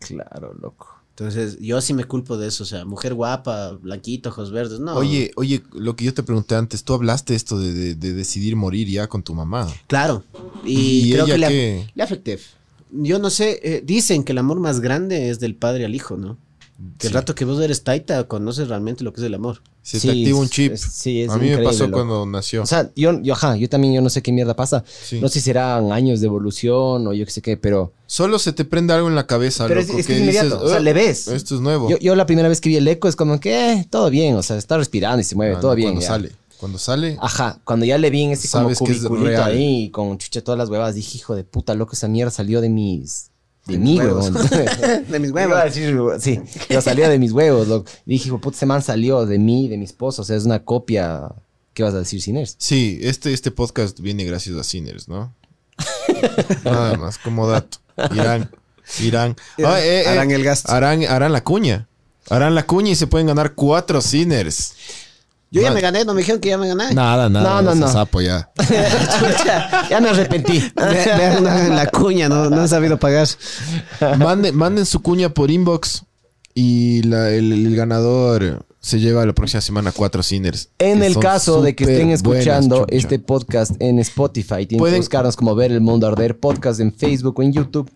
Claro, 0.00 0.54
loco. 0.60 0.88
Entonces, 1.10 1.58
yo 1.60 1.78
sí 1.82 1.92
me 1.92 2.04
culpo 2.04 2.38
de 2.38 2.48
eso. 2.48 2.62
O 2.64 2.66
sea, 2.66 2.86
mujer 2.86 3.12
guapa, 3.12 3.72
blanquito, 3.72 4.30
ojos 4.30 4.50
verdes. 4.50 4.80
No. 4.80 4.94
Oye, 4.94 5.30
oye, 5.36 5.62
lo 5.74 5.94
que 5.94 6.06
yo 6.06 6.14
te 6.14 6.22
pregunté 6.22 6.54
antes, 6.54 6.84
tú 6.84 6.94
hablaste 6.94 7.34
esto 7.34 7.58
de, 7.60 7.72
de- 7.74 7.94
de 7.94 8.12
decidir 8.14 8.56
morir 8.56 8.88
ya 8.88 9.08
con 9.08 9.22
tu 9.22 9.34
mamá. 9.34 9.68
Claro. 9.88 10.24
Y, 10.64 11.10
¿Y 11.10 11.12
creo 11.12 11.26
ella 11.26 11.34
que 11.34 11.38
le, 11.38 11.48
qué? 11.48 11.90
le 11.94 12.02
afecté. 12.02 12.38
Yo 12.90 13.18
no 13.18 13.28
sé. 13.28 13.60
eh, 13.62 13.82
dicen 13.84 14.24
que 14.24 14.32
el 14.32 14.38
amor 14.38 14.58
más 14.58 14.80
grande 14.80 15.28
es 15.28 15.38
del 15.38 15.54
padre 15.54 15.84
al 15.84 15.94
hijo, 15.94 16.16
¿no? 16.16 16.38
Que 16.98 17.06
el 17.06 17.12
Sí. 17.12 17.14
rato 17.14 17.34
que 17.34 17.44
vos 17.44 17.60
eres 17.62 17.84
taita, 17.84 18.24
conoces 18.24 18.68
realmente 18.68 19.04
lo 19.04 19.12
que 19.12 19.20
es 19.20 19.26
el 19.26 19.34
amor. 19.34 19.62
Se 19.82 20.00
Sí, 20.00 20.08
te 20.08 20.12
activa 20.14 20.38
un 20.38 20.48
chip. 20.48 20.72
es- 20.72 20.80
sí, 20.80 21.22
es 21.22 21.30
A 21.30 21.38
mí 21.38 21.48
me 21.50 21.58
pasó 21.58 21.84
loco. 21.86 21.98
cuando 21.98 22.26
nació. 22.26 22.62
O 22.62 22.66
sea, 22.66 22.90
yo, 22.96 23.20
yo, 23.22 23.34
ajá, 23.34 23.56
yo 23.56 23.68
también, 23.68 23.94
yo 23.94 24.00
no 24.00 24.10
sé 24.10 24.22
qué 24.22 24.32
mierda 24.32 24.54
pasa. 24.56 24.84
Sí. 25.04 25.20
No 25.20 25.28
sé 25.28 25.34
si 25.34 25.40
serán 25.46 25.92
años 25.92 26.20
de 26.20 26.26
evolución 26.26 27.06
o 27.06 27.12
yo 27.12 27.24
qué 27.24 27.30
sé 27.30 27.42
qué, 27.42 27.56
pero... 27.56 27.92
Solo 28.06 28.38
se 28.38 28.52
te 28.52 28.64
prende 28.64 28.92
algo 28.94 29.08
en 29.08 29.14
la 29.14 29.26
cabeza, 29.26 29.66
Pero 29.68 29.80
es, 29.80 29.88
loco, 29.88 29.98
es 30.00 30.06
que 30.06 30.14
es 30.14 30.20
inmediato, 30.20 30.60
o 30.62 30.68
sea, 30.68 30.76
"Ah, 30.78 30.80
le 30.80 30.92
ves. 30.92 31.28
Esto 31.28 31.54
es 31.54 31.60
nuevo. 31.60 31.88
Yo, 31.88 31.98
yo 31.98 32.14
la 32.14 32.26
primera 32.26 32.48
vez 32.48 32.60
que 32.60 32.68
vi 32.68 32.76
el 32.76 32.86
eco 32.88 33.08
es 33.08 33.16
como 33.16 33.38
que, 33.40 33.72
eh, 33.72 33.86
todo 33.90 34.10
bien, 34.10 34.34
o 34.36 34.42
sea, 34.42 34.56
está 34.56 34.76
respirando 34.76 35.20
y 35.20 35.24
se 35.24 35.34
mueve, 35.36 35.56
Ah, 35.56 35.60
todo 35.60 35.70
no, 35.72 35.76
bien. 35.76 35.88
Cuando 35.90 36.00
ya. 36.02 36.06
sale. 36.08 36.32
Cuando 36.58 36.78
sale, 36.78 37.16
Ajá, 37.20 37.58
cuando 37.64 37.84
ya 37.86 37.98
le 37.98 38.08
vi 38.10 38.22
en 38.22 38.30
ese 38.30 38.48
como 38.48 38.68
que 38.68 38.76
cubiculito 38.76 39.42
ahí 39.42 39.90
con 39.90 40.16
chucha 40.18 40.42
todas 40.44 40.56
las 40.58 40.68
huevas, 40.68 40.94
dije, 40.94 41.18
hijo 41.18 41.34
de 41.34 41.42
puta, 41.42 41.74
loco, 41.74 41.94
esa 41.94 42.06
mierda 42.06 42.30
salió 42.30 42.60
de 42.60 42.68
mis... 42.68 43.31
De 43.66 43.78
mí, 43.78 43.98
huevos. 43.98 44.30
huevón. 44.30 45.06
de 45.08 45.18
mis 45.20 45.30
Iba 45.30 45.60
a 45.60 45.64
decir, 45.64 45.96
sí, 46.18 46.40
pero 46.68 46.80
salió 46.80 47.08
de 47.08 47.18
mis 47.18 47.32
huevos, 47.32 47.68
loco. 47.68 47.90
Dije, 48.04 48.28
hijo 48.28 48.36
de 48.36 48.42
puta, 48.42 48.56
ese 48.56 48.66
man 48.66 48.82
salió 48.82 49.24
de 49.24 49.38
mí, 49.38 49.68
de 49.68 49.78
mi 49.78 49.84
esposo, 49.84 50.22
o 50.22 50.24
sea, 50.24 50.36
es 50.36 50.44
una 50.44 50.64
copia... 50.64 51.28
¿Qué 51.74 51.82
vas 51.82 51.94
a 51.94 52.00
decir, 52.00 52.20
Siners? 52.20 52.54
Sí, 52.58 52.98
este, 53.00 53.32
este 53.32 53.50
podcast 53.50 53.98
viene 53.98 54.24
gracias 54.24 54.56
a 54.56 54.62
Sinners, 54.62 55.08
¿no? 55.08 55.34
Nada 56.64 56.98
más, 56.98 57.16
como 57.16 57.48
dato. 57.48 57.78
Irán. 58.14 58.50
Irán. 59.00 59.36
Ah, 59.64 59.80
eh, 59.80 60.02
eh, 60.02 60.06
Harán 60.06 60.30
el 60.30 60.44
gasto. 60.44 60.70
Harán, 60.70 61.02
harán 61.04 61.32
la 61.32 61.42
cuña. 61.42 61.88
Harán 62.28 62.54
la 62.54 62.66
cuña 62.66 62.90
y 62.90 62.94
se 62.94 63.06
pueden 63.06 63.26
ganar 63.26 63.54
cuatro 63.54 64.00
Sinners. 64.00 64.74
Yo 65.52 65.60
ya 65.62 65.70
me 65.70 65.80
gané, 65.80 66.04
no 66.04 66.14
me 66.14 66.20
dijeron 66.22 66.40
que 66.40 66.48
ya 66.48 66.58
me 66.58 66.66
gané. 66.66 66.94
Nada, 66.94 67.28
nada. 67.28 67.62
No, 67.62 67.62
no, 67.62 67.74
no. 67.74 67.88
sapo 67.92 68.20
ya. 68.22 68.50
Chucha. 68.58 69.88
Ya 69.90 70.00
me 70.00 70.08
arrepentí. 70.08 70.60
Ve- 70.74 71.04
Vean 71.16 71.76
la 71.76 71.86
cuña, 71.86 72.28
no, 72.28 72.48
no 72.50 72.62
han 72.62 72.68
sabido 72.68 72.98
pagar. 72.98 73.28
Manden, 74.18 74.56
manden 74.56 74.86
su 74.86 75.00
cuña 75.02 75.28
por 75.28 75.50
inbox 75.50 76.04
y 76.54 77.02
la- 77.02 77.30
el, 77.30 77.52
el 77.52 77.76
ganador 77.76 78.64
se 78.80 78.98
lleva 78.98 79.24
la 79.26 79.32
próxima 79.32 79.60
semana 79.60 79.92
cuatro 79.92 80.22
Sinners. 80.22 80.70
En 80.78 81.02
el 81.02 81.18
caso 81.18 81.62
de 81.62 81.74
que 81.76 81.84
estén 81.84 82.10
escuchando 82.10 82.78
buenas, 82.86 83.04
este 83.04 83.18
podcast 83.18 83.72
en 83.80 83.98
Spotify, 84.00 84.66
tienen 84.66 84.78
Pueden- 84.78 84.94
que 84.94 85.00
buscarnos 85.00 85.36
como 85.36 85.54
Ver 85.54 85.70
el 85.72 85.80
Mundo 85.80 86.06
Arder 86.06 86.38
Podcast 86.38 86.80
en 86.80 86.92
Facebook 86.92 87.38
o 87.38 87.42
en 87.42 87.52
YouTube. 87.52 87.90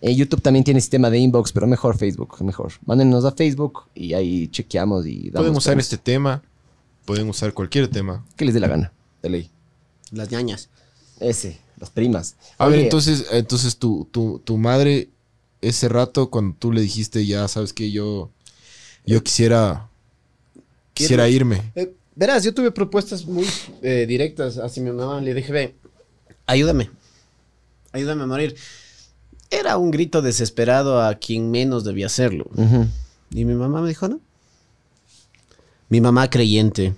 En 0.00 0.14
YouTube 0.14 0.40
también 0.40 0.62
tiene 0.64 0.80
sistema 0.80 1.10
de 1.10 1.18
inbox, 1.18 1.50
pero 1.52 1.66
mejor 1.66 1.96
Facebook, 1.98 2.36
mejor. 2.44 2.72
Mándenos 2.86 3.24
a 3.24 3.32
Facebook 3.32 3.84
y 3.96 4.12
ahí 4.14 4.46
chequeamos 4.48 5.06
y 5.06 5.30
damos 5.30 5.40
Pueden 5.46 5.56
usar 5.56 5.78
este 5.80 5.96
tema. 5.98 6.40
Pueden 7.08 7.26
usar 7.30 7.54
cualquier 7.54 7.88
tema. 7.88 8.22
Que 8.36 8.44
les 8.44 8.52
dé 8.52 8.60
la 8.60 8.68
gana, 8.68 8.92
de 9.22 9.30
ley. 9.30 9.50
Las 10.10 10.30
ñañas. 10.30 10.68
Ese, 11.20 11.58
las 11.78 11.88
primas. 11.88 12.36
A 12.58 12.68
ver, 12.68 12.80
entonces, 12.80 13.28
entonces 13.30 13.78
tu, 13.78 14.06
tu, 14.10 14.42
tu 14.44 14.58
madre, 14.58 15.08
ese 15.62 15.88
rato, 15.88 16.28
cuando 16.28 16.54
tú 16.58 16.70
le 16.70 16.82
dijiste, 16.82 17.24
ya 17.24 17.48
sabes 17.48 17.72
que 17.72 17.90
yo, 17.90 18.28
yo 19.06 19.22
quisiera, 19.22 19.88
quisiera 20.92 21.30
irme. 21.30 21.72
Eh, 21.76 21.94
verás, 22.14 22.44
yo 22.44 22.52
tuve 22.52 22.72
propuestas 22.72 23.24
muy 23.24 23.46
eh, 23.80 24.04
directas 24.06 24.58
hacia 24.58 24.82
mi 24.82 24.90
mamá. 24.90 25.18
Le 25.22 25.32
dije, 25.32 25.50
ve, 25.50 25.76
ayúdame. 26.44 26.90
Ayúdame 27.92 28.24
a 28.24 28.26
morir. 28.26 28.54
Era 29.48 29.78
un 29.78 29.90
grito 29.90 30.20
desesperado 30.20 31.00
a 31.00 31.14
quien 31.14 31.50
menos 31.50 31.84
debía 31.84 32.04
hacerlo. 32.04 32.50
Y 33.30 33.46
mi 33.46 33.54
mamá 33.54 33.80
me 33.80 33.88
dijo, 33.88 34.08
no. 34.08 34.20
Mi 35.88 36.00
mamá 36.00 36.28
creyente. 36.30 36.94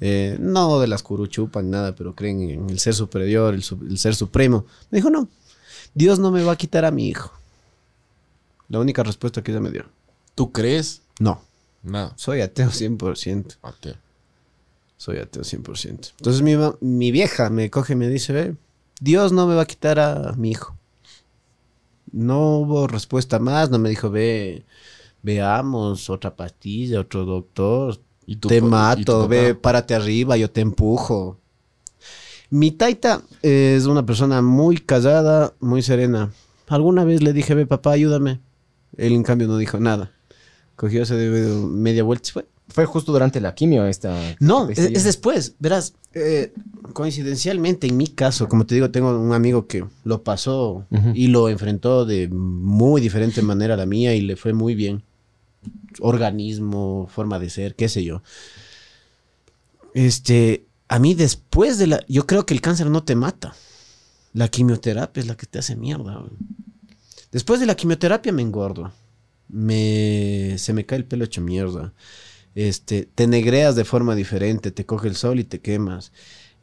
eh, 0.00 0.36
no 0.40 0.80
de 0.80 0.88
las 0.88 1.02
curuchupas, 1.02 1.64
nada, 1.64 1.94
pero 1.94 2.14
creen 2.14 2.42
en 2.50 2.68
el 2.70 2.78
ser 2.80 2.94
superior, 2.94 3.54
el, 3.54 3.62
ser 3.98 4.14
supremo. 4.14 4.66
Me 4.90 4.98
dijo, 4.98 5.08
no. 5.10 5.28
Dios 5.94 6.18
no 6.18 6.30
me 6.30 6.42
va 6.42 6.52
a 6.52 6.56
quitar 6.56 6.84
a 6.84 6.90
mi 6.90 7.08
hijo. 7.08 7.32
La 8.68 8.80
única 8.80 9.02
respuesta 9.02 9.42
que 9.42 9.52
ella 9.52 9.60
me 9.60 9.70
dio. 9.70 9.84
¿Tú 10.34 10.50
crees? 10.50 11.02
No. 11.20 11.40
Nada. 11.82 12.12
Soy 12.16 12.40
ateo 12.40 12.70
100%. 12.70 13.56
Ateo. 13.62 13.94
Soy 14.96 15.18
ateo 15.18 15.42
100%. 15.42 16.12
Entonces 16.18 16.42
mi, 16.42 16.54
mi 16.80 17.12
vieja 17.12 17.50
me 17.50 17.70
coge 17.70 17.92
y 17.92 17.96
me 17.96 18.08
dice, 18.08 18.32
ve, 18.32 18.56
Dios 19.00 19.32
no 19.32 19.46
me 19.46 19.54
va 19.54 19.62
a 19.62 19.66
quitar 19.66 20.00
a 20.00 20.32
mi 20.32 20.50
hijo. 20.50 20.76
No 22.10 22.58
hubo 22.58 22.86
respuesta 22.86 23.38
más, 23.38 23.70
no 23.70 23.78
me 23.78 23.90
dijo, 23.90 24.10
ve, 24.10 24.64
veamos 25.24 26.10
otra 26.10 26.36
pastilla, 26.36 27.00
otro 27.00 27.24
doctor, 27.24 27.98
¿Y 28.26 28.36
tu 28.36 28.48
te 28.48 28.58
y 28.58 28.60
mato, 28.60 29.26
ve, 29.26 29.54
párate 29.54 29.94
arriba, 29.94 30.36
yo 30.36 30.50
te 30.50 30.60
empujo. 30.60 31.38
Mi 32.50 32.70
taita 32.70 33.22
es 33.42 33.86
una 33.86 34.04
persona 34.06 34.42
muy 34.42 34.76
callada, 34.78 35.54
muy 35.60 35.82
serena. 35.82 36.30
Alguna 36.68 37.04
vez 37.04 37.22
le 37.22 37.32
dije, 37.32 37.54
ve, 37.54 37.66
papá, 37.66 37.92
ayúdame. 37.92 38.40
Él 38.96 39.12
en 39.14 39.22
cambio 39.22 39.48
no 39.48 39.56
dijo 39.56 39.80
nada. 39.80 40.12
Cogió, 40.76 41.04
se 41.06 41.18
dio 41.18 41.66
media 41.66 42.04
vuelta 42.04 42.28
y 42.28 42.32
fue. 42.32 42.46
Fue 42.68 42.86
justo 42.86 43.12
durante 43.12 43.40
la 43.42 43.54
quimio 43.54 43.84
esta. 43.86 44.16
No, 44.40 44.70
es, 44.70 44.78
esta- 44.78 44.98
es 44.98 45.04
después. 45.04 45.54
Verás, 45.58 45.94
eh, 46.14 46.52
coincidencialmente, 46.94 47.86
en 47.86 47.96
mi 47.98 48.06
caso, 48.06 48.48
como 48.48 48.64
te 48.64 48.74
digo, 48.74 48.90
tengo 48.90 49.18
un 49.18 49.32
amigo 49.34 49.66
que 49.66 49.84
lo 50.04 50.22
pasó 50.22 50.86
y 51.14 51.26
lo 51.28 51.48
enfrentó 51.50 52.06
de 52.06 52.28
muy 52.28 53.00
diferente 53.02 53.42
manera 53.42 53.74
a 53.74 53.76
la 53.76 53.84
mía 53.86 54.14
y 54.14 54.22
le 54.22 54.36
fue 54.36 54.54
muy 54.54 54.74
bien. 54.74 55.02
Organismo, 56.00 57.08
forma 57.10 57.38
de 57.38 57.50
ser, 57.50 57.74
qué 57.74 57.88
sé 57.88 58.04
yo. 58.04 58.22
Este, 59.94 60.66
a 60.88 60.98
mí 60.98 61.14
después 61.14 61.78
de 61.78 61.86
la... 61.86 62.04
Yo 62.08 62.26
creo 62.26 62.46
que 62.46 62.54
el 62.54 62.60
cáncer 62.60 62.88
no 62.88 63.04
te 63.04 63.14
mata. 63.14 63.54
La 64.32 64.48
quimioterapia 64.48 65.20
es 65.20 65.26
la 65.26 65.36
que 65.36 65.46
te 65.46 65.58
hace 65.58 65.76
mierda. 65.76 66.24
Después 67.30 67.60
de 67.60 67.66
la 67.66 67.76
quimioterapia 67.76 68.32
me 68.32 68.42
engordo. 68.42 68.92
Me, 69.48 70.56
se 70.58 70.72
me 70.72 70.84
cae 70.84 70.98
el 70.98 71.04
pelo 71.04 71.24
hecho 71.24 71.40
mierda. 71.40 71.92
Este, 72.54 73.08
te 73.14 73.26
negreas 73.26 73.76
de 73.76 73.84
forma 73.84 74.14
diferente, 74.14 74.70
te 74.70 74.86
coge 74.86 75.08
el 75.08 75.16
sol 75.16 75.40
y 75.40 75.44
te 75.44 75.60
quemas. 75.60 76.12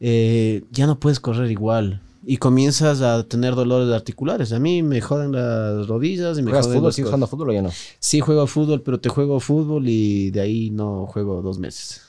Eh, 0.00 0.64
ya 0.70 0.86
no 0.86 0.98
puedes 0.98 1.20
correr 1.20 1.50
igual. 1.50 2.02
Y 2.24 2.36
comienzas 2.36 3.00
a 3.02 3.24
tener 3.24 3.54
dolores 3.56 3.92
articulares. 3.92 4.52
A 4.52 4.60
mí 4.60 4.82
me 4.82 5.00
joden 5.00 5.32
las 5.32 5.88
rodillas 5.88 6.38
y 6.38 6.42
me 6.42 6.50
¿Juegas 6.50 6.66
joden 6.66 6.78
fútbol? 6.78 6.88
los 6.88 6.94
¿Sigues 6.94 7.06
codos. 7.06 7.10
jugando 7.10 7.26
fútbol 7.26 7.50
o 7.50 7.52
ya 7.52 7.62
no? 7.62 7.70
Sí 7.98 8.20
juego 8.20 8.46
fútbol, 8.46 8.80
pero 8.82 9.00
te 9.00 9.08
juego 9.08 9.40
fútbol 9.40 9.88
y 9.88 10.30
de 10.30 10.40
ahí 10.40 10.70
no 10.70 11.06
juego 11.06 11.42
dos 11.42 11.58
meses. 11.58 12.02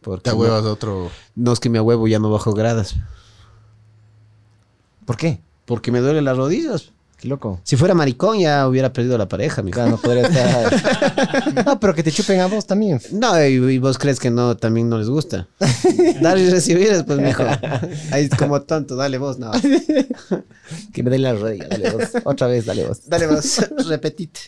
Porque 0.00 0.22
Te 0.24 0.30
no- 0.30 0.36
huevas 0.38 0.64
a 0.64 0.72
otro. 0.72 1.10
no 1.36 1.52
es 1.52 1.60
que 1.60 1.70
me 1.70 1.80
huevo 1.80 2.08
ya 2.08 2.18
no 2.18 2.30
bajo 2.30 2.52
gradas. 2.54 2.96
¿Por 5.04 5.16
qué? 5.16 5.40
Porque 5.64 5.92
me 5.92 6.00
duelen 6.00 6.24
las 6.24 6.36
rodillas. 6.36 6.92
Qué 7.18 7.28
loco. 7.28 7.60
Si 7.64 7.76
fuera 7.76 7.94
maricón 7.94 8.38
ya 8.38 8.68
hubiera 8.68 8.92
perdido 8.92 9.16
la 9.16 9.26
pareja, 9.26 9.62
mijo. 9.62 9.76
Claro, 9.76 9.92
no 9.92 9.96
podría 9.96 10.26
estar. 10.26 11.64
no, 11.66 11.80
pero 11.80 11.94
que 11.94 12.02
te 12.02 12.12
chupen 12.12 12.40
a 12.40 12.46
vos 12.46 12.66
también. 12.66 13.00
No, 13.10 13.42
y, 13.42 13.54
y 13.54 13.78
vos 13.78 13.96
crees 13.96 14.20
que 14.20 14.30
no, 14.30 14.56
también 14.58 14.90
no 14.90 14.98
les 14.98 15.08
gusta. 15.08 15.48
Dar 16.20 16.36
y 16.36 16.50
recibir 16.50 16.88
es 16.88 17.04
pues 17.04 17.18
mijo. 17.18 17.42
Ahí 18.12 18.24
es 18.24 18.30
como 18.36 18.60
tonto, 18.62 18.96
dale 18.96 19.16
vos, 19.18 19.38
no. 19.38 19.50
Que 20.92 21.02
me 21.02 21.10
den 21.10 21.22
la 21.22 21.32
rodilla. 21.32 21.68
Dale 21.68 21.90
vos. 21.90 22.04
Otra 22.24 22.48
vez, 22.48 22.66
dale 22.66 22.86
vos. 22.86 23.00
Dale 23.08 23.26
vos, 23.28 23.60
repetite. 23.88 24.40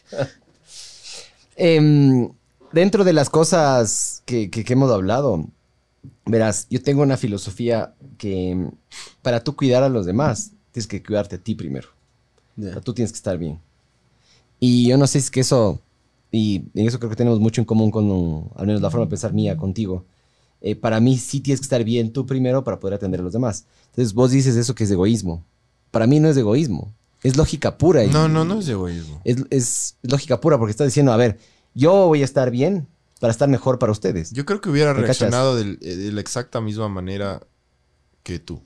Em, 1.57 2.29
dentro 2.73 3.05
de 3.05 3.13
las 3.13 3.31
cosas 3.31 4.23
que, 4.27 4.51
que- 4.51 4.65
que 4.65 4.73
hemos 4.75 4.91
hablado, 4.91 5.47
verás, 6.27 6.67
yo 6.71 6.83
tengo 6.83 7.03
una 7.03 7.17
filosofía 7.17 7.95
que 8.19 8.69
para 9.23 9.43
tú 9.43 9.57
cuidar 9.57 9.83
a 9.83 9.89
los 9.89 10.07
demás, 10.07 10.51
tienes 10.73 10.87
que 10.87 11.03
cuidarte 11.03 11.37
a 11.37 11.39
ti 11.39 11.55
primero. 11.55 11.89
O 12.59 12.73
sea, 12.73 12.81
tú 12.81 12.93
tienes 12.93 13.13
que 13.13 13.17
estar 13.17 13.39
bien. 13.39 13.59
Y 14.61 14.89
yo 14.89 14.97
no 14.99 15.07
sé 15.07 15.21
si 15.21 15.27
es 15.27 15.31
que 15.31 15.41
eso, 15.41 15.81
y 16.33 16.63
en 16.75 16.87
eso 16.89 16.99
creo 16.99 17.11
que 17.11 17.17
tenemos 17.17 17.39
mucho 17.41 17.61
en 17.61 17.65
común 17.65 17.91
con, 17.91 18.11
um, 18.11 18.49
al 18.57 18.67
menos 18.67 18.83
la 18.83 18.91
forma 18.91 19.07
de 19.07 19.11
pensar 19.11 19.33
mía 19.33 19.57
contigo. 19.57 20.05
Eh, 20.61 20.75
para 20.75 20.99
mí 20.99 21.17
sí 21.19 21.41
tienes 21.41 21.61
que 21.61 21.65
estar 21.65 21.85
bien 21.85 22.13
tú 22.13 22.27
primero 22.27 22.65
para 22.65 22.81
poder 22.81 22.95
atender 22.95 23.21
a 23.21 23.23
los 23.23 23.33
demás. 23.33 23.65
Entonces 23.91 24.13
vos 24.13 24.33
dices 24.33 24.57
eso 24.57 24.75
que 24.75 24.85
es 24.85 24.91
egoísmo. 24.91 25.45
Para 25.93 26.07
mí 26.09 26.19
no 26.19 26.29
es 26.29 26.37
egoísmo, 26.37 26.93
es 27.23 27.37
lógica 27.37 27.79
pura. 27.79 28.05
y- 28.05 28.09
No, 28.11 28.29
no, 28.29 28.45
no 28.45 28.59
es 28.59 28.69
egoísmo. 28.69 29.21
es, 29.25 29.37
es 29.51 29.97
lógica 30.03 30.41
pura 30.41 30.59
porque 30.59 30.73
estás 30.73 30.89
diciendo, 30.89 31.13
a 31.13 31.17
ver, 31.17 31.39
yo 31.75 32.09
voy 32.09 32.23
a 32.23 32.25
estar 32.25 32.51
bien 32.51 32.89
para 33.21 33.31
estar 33.31 33.49
mejor 33.49 33.79
para 33.79 33.93
ustedes. 33.93 34.33
Yo 34.33 34.45
creo 34.45 34.61
que 34.61 34.69
hubiera 34.71 34.93
reaccionado 34.93 35.55
del- 35.57 35.79
eh, 35.81 35.95
de 35.95 36.13
la 36.13 36.21
exacta 36.21 36.61
misma 36.61 36.89
manera 36.89 37.41
que 38.25 38.41
tú. 38.41 38.61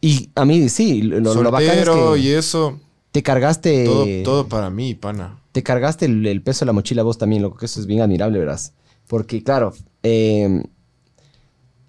Y 0.00 0.30
a 0.34 0.44
mí 0.44 0.68
sí, 0.68 1.02
lo, 1.02 1.20
lo 1.20 1.50
bacán 1.52 1.78
es 1.78 1.84
Soltero 1.86 2.14
que 2.14 2.20
y 2.20 2.28
eso. 2.30 2.80
Te 3.18 3.22
cargaste, 3.24 3.84
Todo, 3.84 4.06
todo 4.22 4.48
para 4.48 4.70
mí, 4.70 4.94
pana. 4.94 5.40
te 5.50 5.64
cargaste 5.64 6.04
el, 6.06 6.24
el 6.24 6.40
peso 6.40 6.60
de 6.60 6.66
la 6.66 6.72
mochila 6.72 7.02
vos 7.02 7.18
también, 7.18 7.42
loco, 7.42 7.56
que 7.58 7.66
eso 7.66 7.80
es 7.80 7.86
bien 7.86 8.00
admirable, 8.00 8.38
verás. 8.38 8.74
Porque 9.08 9.42
claro, 9.42 9.72
eh, 10.04 10.62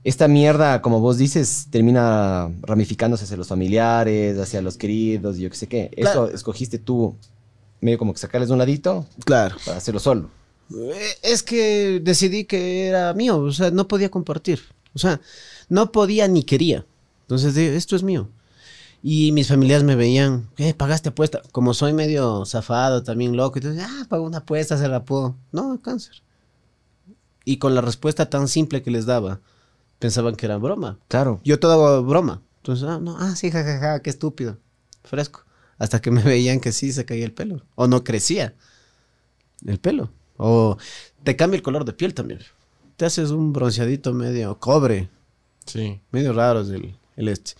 esta 0.04 0.28
mierda, 0.28 0.82
como 0.82 1.00
vos 1.02 1.18
dices, 1.20 1.68
termina 1.70 2.50
ramificándose 2.64 3.26
hacia 3.26 3.38
los 3.38 3.48
familiares, 3.48 4.40
hacia 4.40 4.62
los 4.64 4.76
queridos, 4.78 5.38
y 5.38 5.42
yo 5.42 5.50
qué 5.52 5.56
sé 5.58 5.68
qué. 5.68 5.92
Claro. 5.96 6.26
Eso 6.26 6.34
escogiste 6.36 6.80
tú, 6.80 7.16
medio 7.82 8.00
como 8.00 8.14
que 8.14 8.20
sacarles 8.20 8.50
de 8.50 8.54
un 8.54 8.60
ladito 8.60 9.06
Claro. 9.26 9.56
para 9.66 9.78
hacerlo 9.78 10.00
solo. 10.00 10.30
Eh, 10.74 11.10
Es 11.22 11.44
que 11.44 12.00
decidí 12.04 12.46
que 12.46 12.88
era 12.88 13.14
mío, 13.14 13.38
o 13.38 13.52
sea, 13.52 13.70
no 13.72 13.88
podía 13.88 14.10
compartir. 14.10 14.62
O 14.96 15.00
sea, 15.00 15.22
no 15.68 15.92
podía 15.92 16.28
ni 16.28 16.42
quería. 16.44 16.86
Entonces, 17.22 17.56
esto 17.56 17.96
es 17.96 18.02
mío. 18.02 18.30
Y 19.02 19.32
mis 19.32 19.48
familiares 19.48 19.84
me 19.86 19.96
veían, 19.96 20.50
¿qué? 20.56 20.74
¿Pagaste 20.74 21.10
apuesta? 21.10 21.42
Como 21.52 21.74
soy 21.74 21.94
medio 21.94 22.46
zafado, 22.46 23.04
también 23.04 23.38
loco, 23.38 23.58
entonces, 23.60 23.86
ah, 23.88 24.06
pago 24.10 24.26
una 24.26 24.40
apuesta, 24.40 24.78
se 24.78 24.88
la 24.90 25.06
puedo. 25.06 25.36
No, 25.52 25.82
cáncer. 25.82 26.22
Y 27.46 27.58
con 27.58 27.74
la 27.76 27.82
respuesta 27.82 28.30
tan 28.30 28.48
simple 28.50 28.84
que 28.84 28.92
les 28.92 29.06
daba, 29.06 29.40
pensaban 30.00 30.36
que 30.36 30.46
era 30.46 30.58
broma. 30.58 31.00
Claro. 31.08 31.40
Yo 31.46 31.60
todo 31.60 31.74
hago 31.74 32.04
broma. 32.06 32.42
Entonces, 32.58 32.88
ah, 32.90 33.00
no, 33.02 33.16
ah, 33.18 33.36
sí, 33.36 33.50
jajaja, 33.52 34.02
qué 34.02 34.10
estúpido. 34.10 34.58
Fresco. 35.04 35.46
Hasta 35.78 36.02
que 36.02 36.12
me 36.12 36.22
veían 36.22 36.60
que 36.60 36.74
sí 36.74 36.92
se 36.92 37.06
caía 37.06 37.24
el 37.24 37.34
pelo. 37.34 37.64
O 37.76 37.88
no 37.88 38.04
crecía 38.04 38.54
el 39.66 39.80
pelo. 39.80 40.12
O 40.36 40.78
te 41.24 41.38
cambia 41.38 41.56
el 41.56 41.64
color 41.64 41.86
de 41.86 41.94
piel 41.94 42.14
también. 42.14 42.42
Te 42.98 43.06
haces 43.06 43.32
un 43.32 43.54
bronceadito 43.54 44.14
medio 44.14 44.60
cobre, 44.60 45.10
Sí. 45.66 46.02
medio 46.12 46.34
raro 46.34 46.62
es 46.62 46.70
el, 46.70 46.98
el 47.20 47.28
este. 47.28 47.52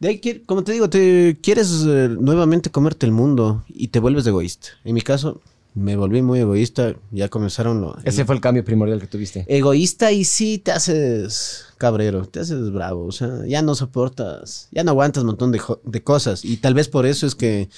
De 0.00 0.08
ahí, 0.08 0.42
como 0.46 0.64
te 0.64 0.72
digo, 0.72 0.88
te 0.88 1.36
quieres 1.42 1.84
eh, 1.86 2.08
nuevamente 2.18 2.70
comerte 2.70 3.06
el 3.06 3.12
mundo 3.12 3.64
y 3.68 3.88
te 3.88 4.00
vuelves 4.00 4.26
egoísta. 4.26 4.68
En 4.82 4.94
mi 4.94 5.02
caso, 5.02 5.40
me 5.74 5.94
volví 5.96 6.22
muy 6.22 6.38
egoísta. 6.40 6.94
Ya 7.10 7.28
comenzaron 7.28 7.80
lo, 7.82 7.98
Ese 8.04 8.24
fue 8.24 8.34
el 8.34 8.40
cambio 8.40 8.64
primordial 8.64 9.00
que 9.00 9.06
tuviste. 9.06 9.44
egoísta 9.46 10.10
y 10.10 10.24
sí 10.24 10.58
te 10.58 10.72
haces 10.72 11.66
cabrero, 11.76 12.24
te 12.26 12.40
haces 12.40 12.70
bravo, 12.72 13.04
o 13.06 13.12
sea, 13.12 13.44
ya 13.46 13.60
no 13.60 13.74
soportas, 13.74 14.68
ya 14.72 14.84
no 14.84 14.92
aguantas 14.92 15.22
un 15.22 15.26
montón 15.26 15.52
de, 15.52 15.60
de 15.84 16.02
cosas 16.02 16.44
y 16.44 16.56
tal 16.56 16.72
vez 16.72 16.88
por 16.88 17.04
eso 17.04 17.26
es 17.26 17.34
que 17.34 17.68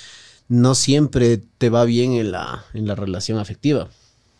no 0.48 0.76
siempre 0.76 1.42
te 1.58 1.70
va 1.70 1.84
bien 1.84 2.12
en 2.12 2.30
la, 2.30 2.64
en 2.72 2.86
la 2.86 2.94
relación 2.94 3.38
afectiva, 3.38 3.88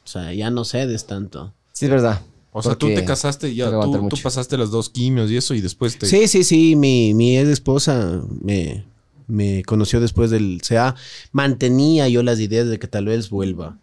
o 0.04 0.06
sea, 0.08 0.32
ya 0.32 0.50
no 0.50 0.64
cedes 0.64 1.06
tanto. 1.06 1.52
Sí, 1.72 1.86
es 1.86 1.90
verdad. 1.90 2.20
O 2.58 2.62
sea, 2.62 2.74
tú 2.74 2.86
te 2.86 3.04
casaste 3.04 3.50
y 3.50 3.56
ya 3.56 3.70
tú, 3.70 4.08
pasaste 4.22 4.56
las 4.56 4.70
dos 4.70 4.88
quimios 4.88 5.30
y 5.30 5.36
eso 5.36 5.52
y 5.52 5.60
después 5.60 5.98
te... 5.98 6.06
Sí, 6.06 6.26
sí, 6.26 6.42
sí, 6.42 6.74
mi, 6.74 7.12
mi 7.12 7.36
ex 7.36 7.50
esposa 7.50 8.22
me, 8.40 8.86
me 9.26 9.62
conoció 9.64 10.00
después 10.00 10.30
del 10.30 10.62
CA, 10.66 10.94
mantenía 11.32 12.08
yo 12.08 12.22
las 12.22 12.40
ideas 12.40 12.68
de 12.68 12.78
que 12.78 12.88
tal 12.88 13.04
vez 13.04 13.28
vuelva. 13.28 13.78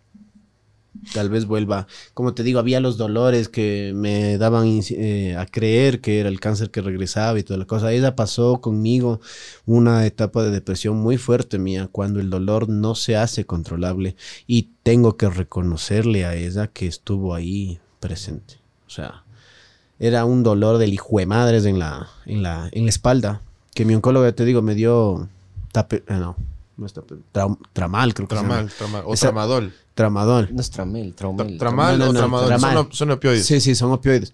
Tal 1.13 1.29
vez 1.29 1.45
vuelva. 1.45 1.85
Como 2.15 2.33
te 2.33 2.41
digo, 2.41 2.59
había 2.59 2.79
los 2.79 2.97
dolores 2.97 3.47
que 3.47 3.91
me 3.93 4.39
daban 4.39 4.81
eh, 4.89 5.35
a 5.37 5.45
creer 5.45 6.01
que 6.01 6.19
era 6.19 6.29
el 6.29 6.39
cáncer 6.39 6.71
que 6.71 6.81
regresaba 6.81 7.37
y 7.37 7.43
toda 7.43 7.59
la 7.59 7.65
cosa. 7.65 7.91
Ella 7.91 8.15
pasó 8.15 8.59
conmigo 8.59 9.21
una 9.67 10.05
etapa 10.07 10.43
de 10.43 10.49
depresión 10.49 10.97
muy 10.97 11.17
fuerte 11.17 11.59
mía, 11.59 11.89
cuando 11.91 12.19
el 12.19 12.31
dolor 12.31 12.69
no 12.69 12.95
se 12.95 13.17
hace 13.17 13.45
controlable. 13.45 14.15
Y 14.47 14.69
tengo 14.81 15.15
que 15.15 15.29
reconocerle 15.29 16.25
a 16.25 16.35
ella 16.35 16.67
que 16.67 16.87
estuvo 16.87 17.35
ahí 17.35 17.79
presente. 17.99 18.62
O 18.93 18.95
sea, 18.95 19.23
era 19.97 20.23
un 20.25 20.43
dolor 20.43 20.77
del 20.77 20.93
hijo 20.93 21.17
de 21.17 21.25
madres 21.25 21.65
en 21.65 21.79
la, 21.79 22.09
en 22.27 22.43
la, 22.43 22.69
en 22.71 22.83
la 22.83 22.89
espalda. 22.89 23.41
Que 23.73 23.85
mi 23.85 23.95
oncóloga, 23.95 24.31
te 24.33 24.45
digo, 24.45 24.61
me 24.61 24.75
dio 24.75 25.27
tape, 25.71 26.03
eh, 26.07 26.13
no, 26.13 26.35
no 26.77 26.85
es 26.85 26.93
tape- 26.93 27.17
trau- 27.33 27.57
tramal, 27.73 28.13
creo 28.13 28.27
que 28.27 28.35
se 28.35 28.39
Tramal, 28.41 28.57
llama. 28.65 28.71
tramal. 28.77 29.03
O 29.07 29.13
Esa- 29.15 29.27
tramadol. 29.27 29.73
Tramadol. 29.95 30.49
No 30.51 30.61
es 30.61 30.69
tramel, 30.69 31.13
traumel. 31.15 31.57
Tramal 31.57 31.97
no, 31.97 32.09
o 32.09 32.13
no, 32.13 32.19
tramadol. 32.19 32.47
tramal. 32.49 32.73
Son, 32.75 32.85
op- 32.85 32.93
son 32.93 33.11
opioides. 33.11 33.45
Sí, 33.47 33.59
sí, 33.61 33.73
son 33.73 33.91
opioides. 33.91 34.31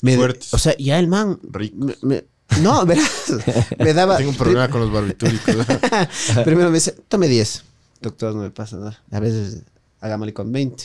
Me- 0.00 0.16
Fuertes. 0.16 0.54
o 0.54 0.58
sea, 0.58 0.74
ya 0.78 0.98
el 0.98 1.08
man. 1.08 1.38
Ricos. 1.42 1.78
me- 1.78 1.96
me- 2.02 2.24
no, 2.62 2.84
verás. 2.86 3.32
me 3.78 3.92
daba. 3.92 4.16
Tengo 4.16 4.30
un 4.30 4.36
problema 4.36 4.68
con 4.70 4.80
los 4.80 4.90
barbitúricos. 4.90 5.56
Primero 6.44 6.68
me 6.70 6.74
dice, 6.76 6.92
tome 7.08 7.28
10. 7.28 7.64
Doctor, 8.00 8.34
no 8.34 8.40
me 8.42 8.50
pasa 8.50 8.76
nada. 8.78 9.02
A 9.10 9.20
veces, 9.20 9.62
hagámosle 10.00 10.32
con 10.32 10.50
20. 10.50 10.84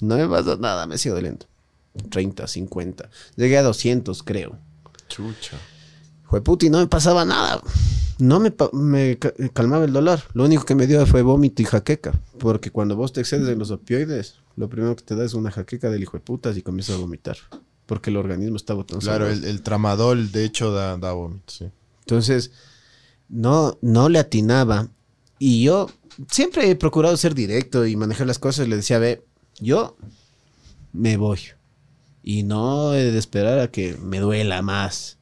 No 0.00 0.16
me 0.16 0.26
pasa 0.28 0.56
nada, 0.58 0.86
me 0.86 0.96
sigo 0.96 1.14
doliendo. 1.14 1.44
30, 2.10 2.46
50. 2.46 3.10
Llegué 3.36 3.58
a 3.58 3.62
200, 3.62 4.22
creo. 4.22 4.58
Chucha. 5.08 5.56
Y 6.60 6.70
no 6.70 6.78
me 6.78 6.86
pasaba 6.86 7.24
nada. 7.24 7.62
No 8.18 8.40
me, 8.40 8.52
me 8.72 9.18
ca- 9.18 9.32
calmaba 9.52 9.84
el 9.84 9.92
dolor. 9.92 10.20
Lo 10.34 10.44
único 10.44 10.64
que 10.64 10.74
me 10.74 10.86
dio 10.86 11.06
fue 11.06 11.22
vómito 11.22 11.62
y 11.62 11.64
jaqueca. 11.64 12.12
Porque 12.38 12.70
cuando 12.70 12.96
vos 12.96 13.12
te 13.12 13.20
excedes 13.20 13.48
en 13.48 13.58
los 13.58 13.70
opioides, 13.70 14.34
lo 14.56 14.68
primero 14.68 14.94
que 14.96 15.04
te 15.04 15.14
da 15.16 15.24
es 15.24 15.34
una 15.34 15.50
jaqueca 15.50 15.88
del 15.90 16.02
hijo 16.02 16.16
de 16.18 16.22
putas 16.24 16.56
y 16.56 16.62
comienzas 16.62 16.96
a 16.96 16.98
vomitar. 16.98 17.36
Porque 17.86 18.10
el 18.10 18.16
organismo 18.16 18.56
está 18.56 18.74
botando. 18.74 19.02
Claro, 19.02 19.28
el, 19.30 19.44
el 19.44 19.62
tramadol 19.62 20.30
de 20.30 20.44
hecho 20.44 20.72
da, 20.72 20.98
da 20.98 21.12
vómito, 21.12 21.44
sí. 21.50 21.70
Entonces, 22.00 22.50
no, 23.28 23.78
no 23.80 24.08
le 24.08 24.18
atinaba. 24.18 24.88
Y 25.38 25.62
yo 25.62 25.88
siempre 26.30 26.68
he 26.68 26.76
procurado 26.76 27.16
ser 27.16 27.34
directo 27.34 27.86
y 27.86 27.96
manejar 27.96 28.26
las 28.26 28.38
cosas. 28.38 28.68
Le 28.68 28.76
decía, 28.76 28.98
ve, 28.98 29.24
yo 29.60 29.96
me 30.92 31.16
voy. 31.16 31.38
Y 32.22 32.42
no 32.42 32.94
he 32.94 33.10
de 33.10 33.18
esperar 33.18 33.58
a 33.58 33.70
que 33.70 33.96
me 34.02 34.18
duela 34.18 34.60
más. 34.62 35.16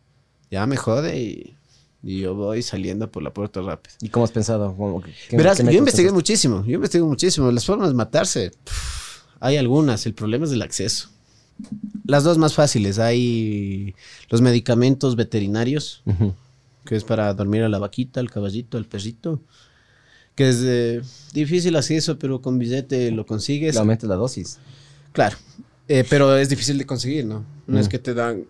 Ya 0.51 0.67
me 0.67 0.77
jode 0.77 1.21
y, 1.21 1.55
y 2.03 2.21
yo 2.21 2.35
voy 2.35 2.63
saliendo 2.63 3.11
por 3.11 3.23
la 3.23 3.33
puerta 3.33 3.61
rápido. 3.61 3.95
¿Y 4.01 4.09
cómo 4.09 4.25
has 4.25 4.33
pensado? 4.33 4.75
¿Cómo- 4.77 5.03
qué- 5.03 5.37
Verás, 5.37 5.59
qué 5.61 5.65
yo 5.65 5.79
investigué 5.79 6.11
muchísimo. 6.13 6.65
Yo 6.67 6.75
investigué 6.75 7.05
muchísimo. 7.05 7.51
Las 7.53 7.65
formas 7.67 7.89
de 7.89 7.95
matarse. 7.95 8.51
pff, 8.51 9.23
hay 9.41 9.57
algunas, 9.57 10.07
el 10.07 10.15
problema 10.15 10.47
es 10.47 10.53
el 10.53 10.63
acceso. 10.63 11.11
Las 12.07 12.23
dos 12.25 12.39
más 12.39 12.55
fáciles, 12.55 12.99
hay 12.99 13.95
los 14.29 14.41
medicamentos 14.43 15.17
veterinarios, 15.17 16.03
Ujú. 16.07 16.35
que 16.85 16.97
es 16.97 17.05
para 17.05 17.33
dormir 17.35 17.63
a 17.63 17.69
la 17.69 17.79
vaquita, 17.79 18.21
al 18.21 18.31
caballito, 18.31 18.77
al 18.79 18.85
perrito, 18.87 19.41
que 20.35 20.49
es 20.51 20.61
de 20.61 21.03
difícil 21.33 21.75
acceso, 21.77 22.19
pero 22.19 22.43
con 22.43 22.59
billete 22.59 23.11
lo 23.11 23.25
consigues. 23.27 23.75
Le 23.75 23.81
aumentas 23.81 24.09
la 24.09 24.17
dosis. 24.17 24.59
Claro, 25.13 25.37
eh, 25.89 26.05
pero 26.09 26.37
es 26.37 26.49
difícil 26.49 26.79
de 26.79 26.87
conseguir, 26.87 27.25
¿no? 27.27 27.45
No 27.67 27.79
es 27.79 27.87
Mm. 27.87 27.91
que 27.91 27.99
te 27.99 28.15
dan, 28.15 28.45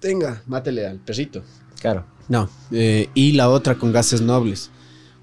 tenga, 0.00 0.42
mátele 0.46 0.86
al 0.86 0.98
perrito. 0.98 1.42
Claro. 1.80 2.04
No, 2.28 2.48
eh, 2.70 3.08
y 3.14 3.32
la 3.32 3.48
otra 3.50 3.76
con 3.76 3.92
gases 3.92 4.20
nobles. 4.20 4.70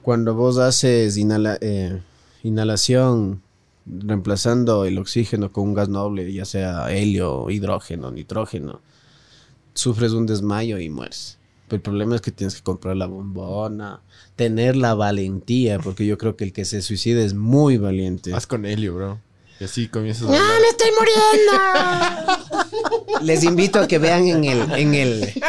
Cuando 0.02 0.34
vos 0.36 0.58
haces 0.58 1.18
inhala- 1.18 1.58
eh, 1.62 2.02
inhalación 2.44 3.42
reemplazando 3.86 4.86
el 4.86 4.98
oxígeno 4.98 5.52
con 5.52 5.70
un 5.70 5.74
gas 5.74 5.90
noble, 5.90 6.32
ya 6.32 6.46
sea 6.46 6.92
helio, 6.92 7.50
hidrógeno, 7.50 8.12
nitrógeno, 8.12 8.82
sufres 9.74 10.12
un 10.12 10.26
desmayo 10.26 10.78
y 10.80 10.90
mueres. 10.90 11.38
Pero 11.68 11.78
el 11.78 11.82
problema 11.82 12.16
es 12.16 12.22
que 12.22 12.32
tienes 12.32 12.56
que 12.56 12.64
comprar 12.64 12.96
la 12.98 13.06
bombona, 13.08 14.02
tener 14.36 14.76
la 14.76 14.94
valentía, 14.96 15.80
porque 15.80 16.06
yo 16.06 16.18
creo 16.18 16.36
que 16.36 16.44
el 16.46 16.54
que 16.54 16.66
se 16.66 16.82
suicida 16.82 17.22
es 17.22 17.34
muy 17.34 17.78
valiente. 17.78 18.34
Haz 18.34 18.48
con 18.48 18.66
Helio, 18.66 18.96
bro. 18.96 19.20
Y 19.60 19.66
así 19.66 19.88
comienzas 19.90 20.24
a 20.24 20.28
hablar. 20.28 20.42
Les 23.22 23.44
invito 23.44 23.80
a 23.80 23.88
que 23.88 23.98
vean 24.00 24.28
en 24.28 24.46
el, 24.46 24.72
en 24.72 24.94
el, 24.94 25.34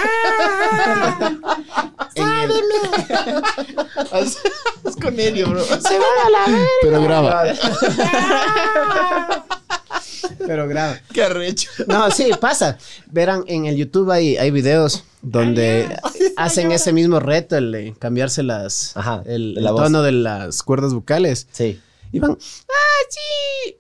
Haz, 4.13 4.39
haz 4.85 4.97
con 5.01 5.19
Helio, 5.19 5.49
bro. 5.49 5.65
Se 5.65 5.75
van 5.75 6.03
a 6.27 6.31
la 6.31 6.47
verga. 6.47 6.67
Pero 6.83 7.03
graba. 7.03 7.45
pero 10.39 10.69
grave. 10.69 11.03
Qué 11.13 11.23
arrecho. 11.25 11.71
No, 11.87 12.11
sí, 12.11 12.31
pasa. 12.41 12.79
Verán, 13.07 13.45
en 13.47 13.67
el 13.67 13.77
YouTube 13.77 14.11
hay, 14.11 14.37
hay 14.37 14.51
videos 14.51 15.05
donde 15.23 15.97
hacen 16.37 16.73
ese 16.73 16.93
mismo 16.93 17.21
reto, 17.21 17.57
el 17.57 17.71
de 17.73 17.95
cambiarse 17.99 18.43
las, 18.43 18.97
Ajá, 18.97 19.23
el, 19.27 19.55
la 19.55 19.69
el 19.71 19.75
voz. 19.75 19.85
tono 19.85 20.03
de 20.03 20.13
las 20.13 20.63
cuerdas 20.63 20.93
vocales. 20.95 21.47
Sí. 21.53 21.81
Y 22.13 22.19
van, 22.19 22.33
¡ah, 22.33 23.07
sí! 23.09 23.77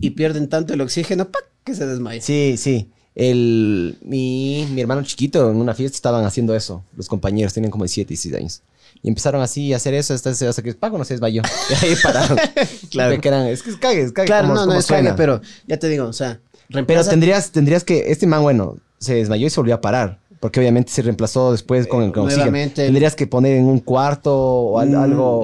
Y 0.00 0.10
pierden 0.10 0.48
tanto 0.48 0.74
el 0.74 0.80
oxígeno, 0.80 1.28
¡pac! 1.30 1.44
que 1.64 1.74
se 1.74 1.86
desmayan. 1.86 2.22
Sí, 2.22 2.54
sí. 2.56 2.88
El, 3.14 3.98
mi, 4.02 4.66
mi 4.70 4.80
hermano 4.80 5.02
chiquito 5.02 5.50
en 5.50 5.56
una 5.56 5.74
fiesta 5.74 5.96
estaban 5.96 6.24
haciendo 6.24 6.54
eso. 6.54 6.84
Los 6.96 7.08
compañeros 7.08 7.52
tenían 7.52 7.70
como 7.70 7.84
17, 7.84 8.08
16 8.08 8.34
años. 8.36 8.62
Y 9.02 9.08
empezaron 9.08 9.42
así 9.42 9.72
a 9.72 9.76
hacer 9.76 9.94
eso 9.94 10.14
hasta, 10.14 10.30
hasta 10.30 10.62
que 10.62 10.72
Paco 10.74 10.98
no 10.98 11.04
se 11.04 11.14
desmayó. 11.14 11.42
Y 11.70 11.84
ahí 11.86 11.94
pararon. 12.02 12.38
Claro. 12.90 13.20
Que 13.20 13.28
eran- 13.28 13.46
es 13.48 13.62
que 13.62 13.70
es 13.70 13.76
cague, 13.76 14.02
es 14.02 14.12
cague. 14.12 14.26
Claro, 14.26 14.48
como- 14.48 14.60
no, 14.60 14.66
no 14.66 14.78
es 14.78 14.86
cague, 14.86 15.12
pero 15.14 15.40
ya 15.66 15.78
te 15.78 15.88
digo, 15.88 16.06
o 16.06 16.12
sea, 16.12 16.40
Pero 16.68 16.80
reemplaza- 16.86 17.10
tendrías, 17.10 17.50
tendrías 17.50 17.84
que, 17.84 18.10
este 18.12 18.26
man, 18.26 18.42
bueno, 18.42 18.76
se 18.98 19.14
desmayó 19.14 19.46
y 19.46 19.50
se 19.50 19.60
volvió 19.60 19.74
a 19.74 19.80
parar. 19.80 20.20
Porque 20.40 20.60
obviamente 20.60 20.92
se 20.92 21.02
reemplazó 21.02 21.50
después 21.50 21.88
con 21.88 22.04
el 22.04 22.12
con. 22.12 22.28
Tendrías 22.28 23.16
que 23.16 23.26
poner 23.26 23.56
en 23.56 23.64
un 23.64 23.80
cuarto 23.80 24.32
o 24.36 24.84
Mm, 24.86 24.94
algo. 24.94 25.42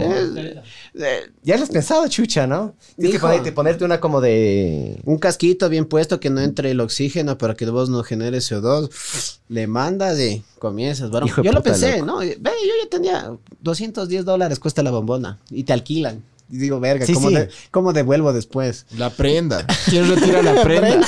Eh, 0.96 1.30
ya 1.42 1.56
lo 1.56 1.64
has 1.64 1.70
pensado, 1.70 2.06
chucha, 2.08 2.46
¿no? 2.46 2.74
Tienes 2.96 3.14
que 3.14 3.20
ponerte, 3.20 3.52
ponerte 3.52 3.84
una 3.84 4.00
como 4.00 4.20
de. 4.20 5.00
un 5.04 5.18
casquito 5.18 5.68
bien 5.68 5.86
puesto 5.86 6.20
que 6.20 6.30
no 6.30 6.40
entre 6.40 6.70
el 6.70 6.80
oxígeno 6.80 7.36
para 7.38 7.54
que 7.54 7.66
vos 7.66 7.88
no 7.90 8.02
generes 8.02 8.50
CO2. 8.50 9.38
Le 9.48 9.66
mandas 9.66 10.18
y 10.20 10.42
comienzas. 10.58 11.10
varón. 11.10 11.28
Hijo 11.28 11.42
Yo 11.42 11.52
lo 11.52 11.62
pensé, 11.62 11.94
loco. 11.98 12.06
¿no? 12.06 12.18
Ve, 12.18 12.36
yo 12.42 12.72
ya 12.82 12.90
tenía 12.90 13.32
210 13.60 14.24
dólares 14.24 14.58
cuesta 14.58 14.82
la 14.82 14.90
bombona 14.90 15.38
y 15.50 15.64
te 15.64 15.72
alquilan. 15.72 16.22
Y 16.50 16.58
digo, 16.58 16.78
verga, 16.78 17.06
Sí, 17.06 17.14
¿cómo, 17.14 17.30
sí. 17.30 17.34
de- 17.36 17.48
cómo 17.70 17.92
devuelvo 17.94 18.32
después? 18.34 18.84
La 18.98 19.08
prenda. 19.10 19.66
¿Quién 19.88 20.06
retira 20.08 20.42
la 20.42 20.62
prenda? 20.62 21.06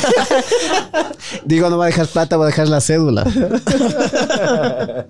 Digo, 1.45 1.69
no 1.69 1.77
va 1.77 1.85
a 1.85 1.89
dejar 1.89 2.07
plata, 2.07 2.37
va 2.39 2.45
a 2.45 2.47
dejar 2.49 2.69
la 2.69 2.81
cédula. 2.81 3.25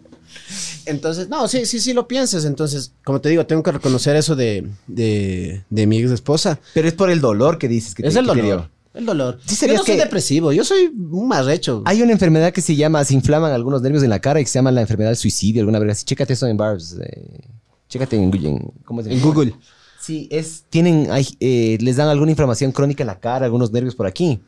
Entonces, 0.87 1.29
no, 1.29 1.47
sí, 1.49 1.67
sí, 1.67 1.81
sí 1.81 1.93
lo 1.93 2.07
piensas. 2.09 2.45
Entonces, 2.45 2.93
como 3.05 3.21
te 3.21 3.29
digo, 3.29 3.45
tengo 3.47 3.63
que 3.63 3.73
reconocer 3.73 4.17
eso 4.17 4.35
de, 4.37 4.67
de, 4.87 5.65
de 5.69 5.87
mi 5.87 5.99
ex 5.99 6.11
esposa. 6.11 6.59
Pero 6.75 6.89
es 6.89 6.95
por 6.95 7.11
el 7.11 7.21
dolor 7.21 7.59
que 7.59 7.69
dices 7.69 7.95
que 7.95 8.03
te- 8.03 8.09
es 8.09 8.17
el 8.17 8.27
que 8.27 8.33
te 8.33 8.43
dolor. 8.43 8.61
dio. 8.63 8.71
El 8.95 9.05
dolor. 9.05 9.39
Sí 9.47 9.67
yo 9.67 9.75
no 9.75 9.85
soy 9.85 9.97
que- 9.97 10.03
depresivo, 10.05 10.53
yo 10.53 10.65
soy 10.65 10.87
un 10.87 11.29
marrecho. 11.29 11.83
Hay 11.85 12.01
una 12.01 12.13
enfermedad 12.13 12.53
que 12.53 12.63
se 12.63 12.75
llama, 12.77 13.05
se 13.05 13.13
inflaman 13.15 13.53
algunos 13.53 13.83
nervios 13.83 14.03
en 14.03 14.09
la 14.11 14.21
cara 14.21 14.41
y 14.41 14.45
que 14.45 14.49
se 14.51 14.59
llama 14.59 14.71
la 14.73 14.81
enfermedad 14.81 15.11
del 15.11 15.19
suicidio, 15.19 15.61
alguna 15.61 15.79
vez. 15.81 16.05
Chécate 16.05 16.33
eso 16.33 16.47
en 16.47 16.57
Barbs. 16.57 16.97
eh, 17.03 17.41
chécate 17.89 18.17
en, 18.17 18.35
en- 18.35 18.73
¿cómo 18.85 19.03
se 19.03 19.11
en 19.13 19.19
llama? 19.19 19.33
Google. 19.33 19.55
Sí, 20.01 20.29
es, 20.31 20.65
tienen, 20.71 21.09
hay, 21.11 21.27
eh, 21.41 21.77
les 21.81 21.97
dan 21.97 22.09
alguna 22.09 22.31
inflamación 22.31 22.71
crónica 22.73 23.03
en 23.03 23.09
la 23.09 23.19
cara, 23.19 23.45
algunos 23.45 23.71
nervios 23.73 23.95
por 23.95 24.07
aquí. 24.07 24.41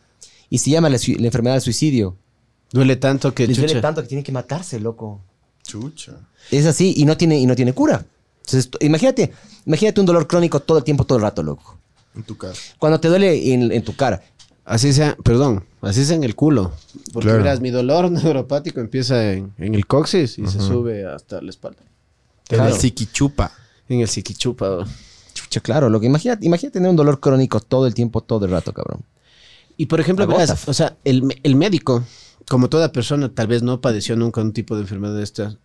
Y 0.48 0.58
se 0.58 0.70
llama 0.70 0.88
la, 0.88 0.96
enfermedad 0.96 1.56
del 1.56 1.62
suicidio. 1.62 2.16
Duele 2.72 2.96
tanto 2.96 3.34
que 3.34 3.46
Les 3.46 3.56
duele 3.58 3.80
tanto 3.80 4.00
que 4.02 4.08
tienen 4.08 4.24
que 4.24 4.32
matarse, 4.32 4.78
loco. 4.80 5.20
Chucha. 5.68 6.12
Es 6.50 6.64
así 6.66 6.94
y 6.96 7.04
no 7.04 7.16
tiene, 7.16 7.38
y 7.38 7.46
no 7.46 7.54
tiene 7.54 7.72
cura. 7.74 8.04
Entonces, 8.44 8.70
imagínate, 8.80 9.32
imagínate 9.66 10.00
un 10.00 10.06
dolor 10.06 10.26
crónico 10.26 10.60
todo 10.60 10.78
el 10.78 10.84
tiempo, 10.84 11.04
todo 11.04 11.18
el 11.18 11.22
rato, 11.22 11.42
loco. 11.42 11.78
En 12.16 12.22
tu 12.22 12.36
cara. 12.36 12.54
Cuando 12.78 12.98
te 12.98 13.08
duele 13.08 13.52
en, 13.52 13.70
en 13.70 13.84
tu 13.84 13.94
cara. 13.94 14.22
Así 14.64 14.92
sea, 14.92 15.16
perdón, 15.22 15.64
así 15.82 16.04
sea 16.04 16.16
en 16.16 16.24
el 16.24 16.34
culo. 16.34 16.72
Porque 17.12 17.28
Claro. 17.28 17.42
verás, 17.44 17.60
mi 17.60 17.70
dolor 17.70 18.10
neuropático 18.10 18.80
empieza 18.80 19.32
en, 19.32 19.52
en 19.58 19.74
el 19.74 19.86
coxis 19.86 20.38
y 20.38 20.46
se 20.46 20.60
sube 20.60 21.06
hasta 21.06 21.40
la 21.42 21.50
espalda. 21.50 21.80
Claro. 22.48 22.74
El 22.74 22.80
psiquichupa. 22.80 23.52
En 23.88 24.00
el 24.00 24.08
psiquichupa. 24.08 24.86
Chucha, 25.34 25.60
claro, 25.60 25.88
loco. 25.90 26.04
Imagínate, 26.06 26.44
imagínate 26.46 26.74
tener 26.78 26.90
un 26.90 26.96
dolor 26.96 27.20
crónico 27.20 27.60
todo 27.60 27.86
el 27.86 27.94
tiempo, 27.94 28.22
todo 28.22 28.44
el 28.46 28.50
rato, 28.50 28.72
cabrón. 28.72 29.02
Y 29.76 29.86
por 29.86 30.00
ejemplo, 30.00 30.26
verás, 30.26 30.66
o 30.66 30.74
sea, 30.74 30.96
el 31.04 31.54
médico, 31.54 32.02
como 32.48 32.68
toda 32.68 32.92
persona, 32.92 33.28
tal 33.28 33.46
vez 33.46 33.62
no 33.62 33.80
padeció 33.80 34.16
nunca 34.16 34.40
un 34.40 34.52
tipo 34.52 34.74
de 34.74 34.82
enfermedad 34.82 35.14
de 35.14 35.22
estas, 35.22 35.58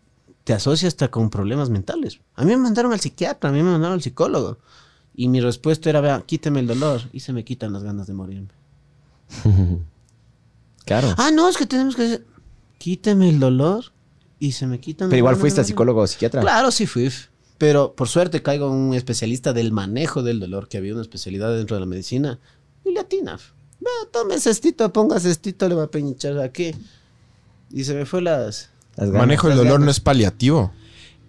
te 0.43 0.53
asocia 0.53 0.87
hasta 0.87 1.09
con 1.09 1.29
problemas 1.29 1.69
mentales. 1.69 2.19
A 2.35 2.43
mí 2.43 2.51
me 2.51 2.57
mandaron 2.57 2.91
al 2.91 2.99
psiquiatra, 2.99 3.49
a 3.49 3.53
mí 3.53 3.63
me 3.63 3.71
mandaron 3.71 3.93
al 3.93 4.01
psicólogo. 4.01 4.57
Y 5.15 5.29
mi 5.29 5.39
respuesta 5.39 5.89
era, 5.89 6.01
vea, 6.01 6.23
quíteme 6.25 6.59
el 6.59 6.67
dolor 6.67 7.01
y 7.13 7.21
se 7.21 7.33
me 7.33 7.43
quitan 7.45 7.71
las 7.71 7.83
ganas 7.83 8.07
de 8.07 8.13
morirme. 8.13 8.49
Claro. 10.85 11.15
Ah, 11.17 11.31
no, 11.31 11.47
es 11.47 11.55
que 11.55 11.65
tenemos 11.65 11.95
que 11.95 12.03
hacer... 12.03 12.25
Quíteme 12.77 13.29
el 13.29 13.39
dolor 13.39 13.85
y 14.37 14.51
se 14.51 14.67
me 14.67 14.81
quitan 14.81 15.07
Pero 15.07 15.15
las 15.15 15.19
igual 15.19 15.35
ganas 15.35 15.41
fuiste 15.41 15.61
de 15.61 15.67
psicólogo 15.67 16.01
o 16.01 16.07
psiquiatra. 16.07 16.41
Claro, 16.41 16.71
sí 16.71 16.85
fui. 16.85 17.09
Pero 17.57 17.93
por 17.95 18.09
suerte 18.09 18.41
caigo 18.41 18.67
en 18.67 18.73
un 18.73 18.93
especialista 18.93 19.53
del 19.53 19.71
manejo 19.71 20.23
del 20.23 20.41
dolor, 20.41 20.67
que 20.67 20.77
había 20.77 20.91
una 20.91 21.01
especialidad 21.01 21.55
dentro 21.55 21.77
de 21.77 21.79
la 21.79 21.85
medicina. 21.85 22.39
Y 22.83 22.91
latina. 22.91 23.39
Vea, 23.83 24.11
tome 24.11 24.39
cestito, 24.39 24.91
ponga 24.93 25.19
cestito, 25.19 25.67
le 25.67 25.75
va 25.75 25.83
a 25.83 25.91
pinchar 25.91 26.39
aquí. 26.39 26.73
Y 27.71 27.83
se 27.83 27.93
me 27.93 28.05
fue 28.05 28.21
las... 28.21 28.69
Las 28.95 29.07
ganas. 29.09 29.21
Manejo 29.27 29.47
el 29.47 29.51
las 29.51 29.57
dolor 29.57 29.73
ganas. 29.73 29.85
no 29.85 29.91
es 29.91 29.99
paliativo. 29.99 30.71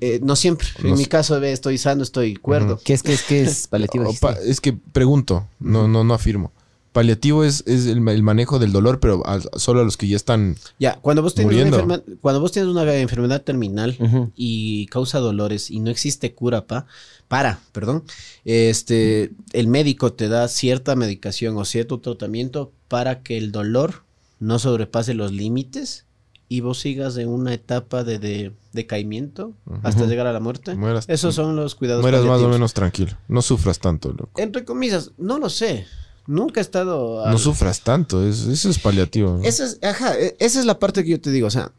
eh, 0.00 0.20
no 0.22 0.36
siempre. 0.36 0.68
No 0.82 0.90
en 0.90 0.98
mi 0.98 1.06
caso, 1.06 1.40
ve, 1.40 1.52
estoy 1.52 1.78
sano, 1.78 2.02
estoy 2.02 2.36
cuerdo. 2.36 2.78
¿Qué 2.84 2.92
es, 2.92 3.02
qué 3.02 3.14
es, 3.14 3.22
qué 3.22 3.42
es 3.42 3.66
paliativo? 3.70 4.04
O 4.04 4.08
dijiste? 4.08 4.26
pa- 4.26 4.38
es 4.40 4.60
que 4.60 4.72
pregunto, 4.74 5.48
no, 5.60 5.88
no, 5.88 6.04
no 6.04 6.12
afirmo. 6.14 6.52
Paliativo 6.94 7.44
es, 7.44 7.62
es 7.66 7.86
el, 7.86 8.06
el 8.08 8.22
manejo 8.22 8.58
del 8.58 8.72
dolor, 8.72 9.00
pero 9.00 9.22
a- 9.26 9.40
solo 9.58 9.80
a 9.80 9.84
los 9.84 9.96
que 9.98 10.08
ya 10.08 10.16
están. 10.16 10.56
Ya, 10.78 10.94
cuando 11.02 11.20
vos, 11.22 11.34
tienes 11.34 11.52
una 11.54 11.64
Muriendo. 11.66 11.94
enferma- 11.96 12.18
cuando 12.22 12.40
vos 12.40 12.52
tienes 12.52 12.70
una 12.70 12.94
enfermedad 12.94 13.42
terminal 13.42 13.96
y 14.36 14.86
causa 14.86 15.18
dolores 15.18 15.70
y 15.70 15.80
no 15.80 15.90
existe 15.90 16.32
cura 16.34 16.66
pa, 16.66 16.86
para, 17.28 17.58
perdón, 17.72 18.04
este, 18.44 19.32
el 19.52 19.66
médico 19.66 20.12
te 20.12 20.28
da 20.28 20.46
cierta 20.48 20.94
medicación 20.96 21.56
o 21.58 21.64
cierto 21.64 21.98
tratamiento 22.00 22.72
para 22.88 23.22
que 23.22 23.36
el 23.38 23.50
dolor 23.52 24.04
no 24.38 24.58
sobrepase 24.58 25.14
los 25.14 25.32
límites 25.32 26.04
y 26.48 26.60
vos 26.60 26.78
sigas 26.78 27.16
en 27.16 27.28
una 27.28 27.52
etapa 27.54 28.04
de, 28.04 28.18
de 28.20 28.52
decaimiento 28.72 29.52
hasta 29.82 30.06
llegar 30.06 30.26
a 30.28 30.32
la 30.32 30.40
muerte. 30.40 30.74
Mueras- 30.76 31.06
Esos 31.08 31.34
son 31.34 31.56
los 31.56 31.74
cuidados 31.74 32.02
Mueras 32.02 32.24
más 32.24 32.40
o 32.40 32.48
menos 32.48 32.72
tranquilo. 32.74 33.12
No 33.28 33.42
sufras 33.42 33.78
tanto, 33.80 34.10
loco. 34.10 34.30
Entre 34.40 34.64
comillas, 34.64 35.10
no 35.18 35.38
lo 35.38 35.48
sé. 35.48 35.86
Nunca 36.26 36.60
he 36.60 36.62
estado... 36.62 37.26
No 37.30 37.38
sufras 37.38 37.80
tanto. 37.82 38.26
es- 38.26 38.46
eso 38.46 38.70
es 38.70 38.78
paliativo. 38.78 39.38
¿no? 39.38 39.42
Esa 39.44 39.64
es, 39.64 39.78
ajá, 39.82 40.18
e- 40.18 40.36
esa 40.38 40.58
es 40.60 40.64
la 40.66 40.78
parte 40.78 41.04
que 41.04 41.10
yo 41.10 41.20
te 41.20 41.30
digo. 41.30 41.46
O 41.46 41.50
sea, 41.50 41.72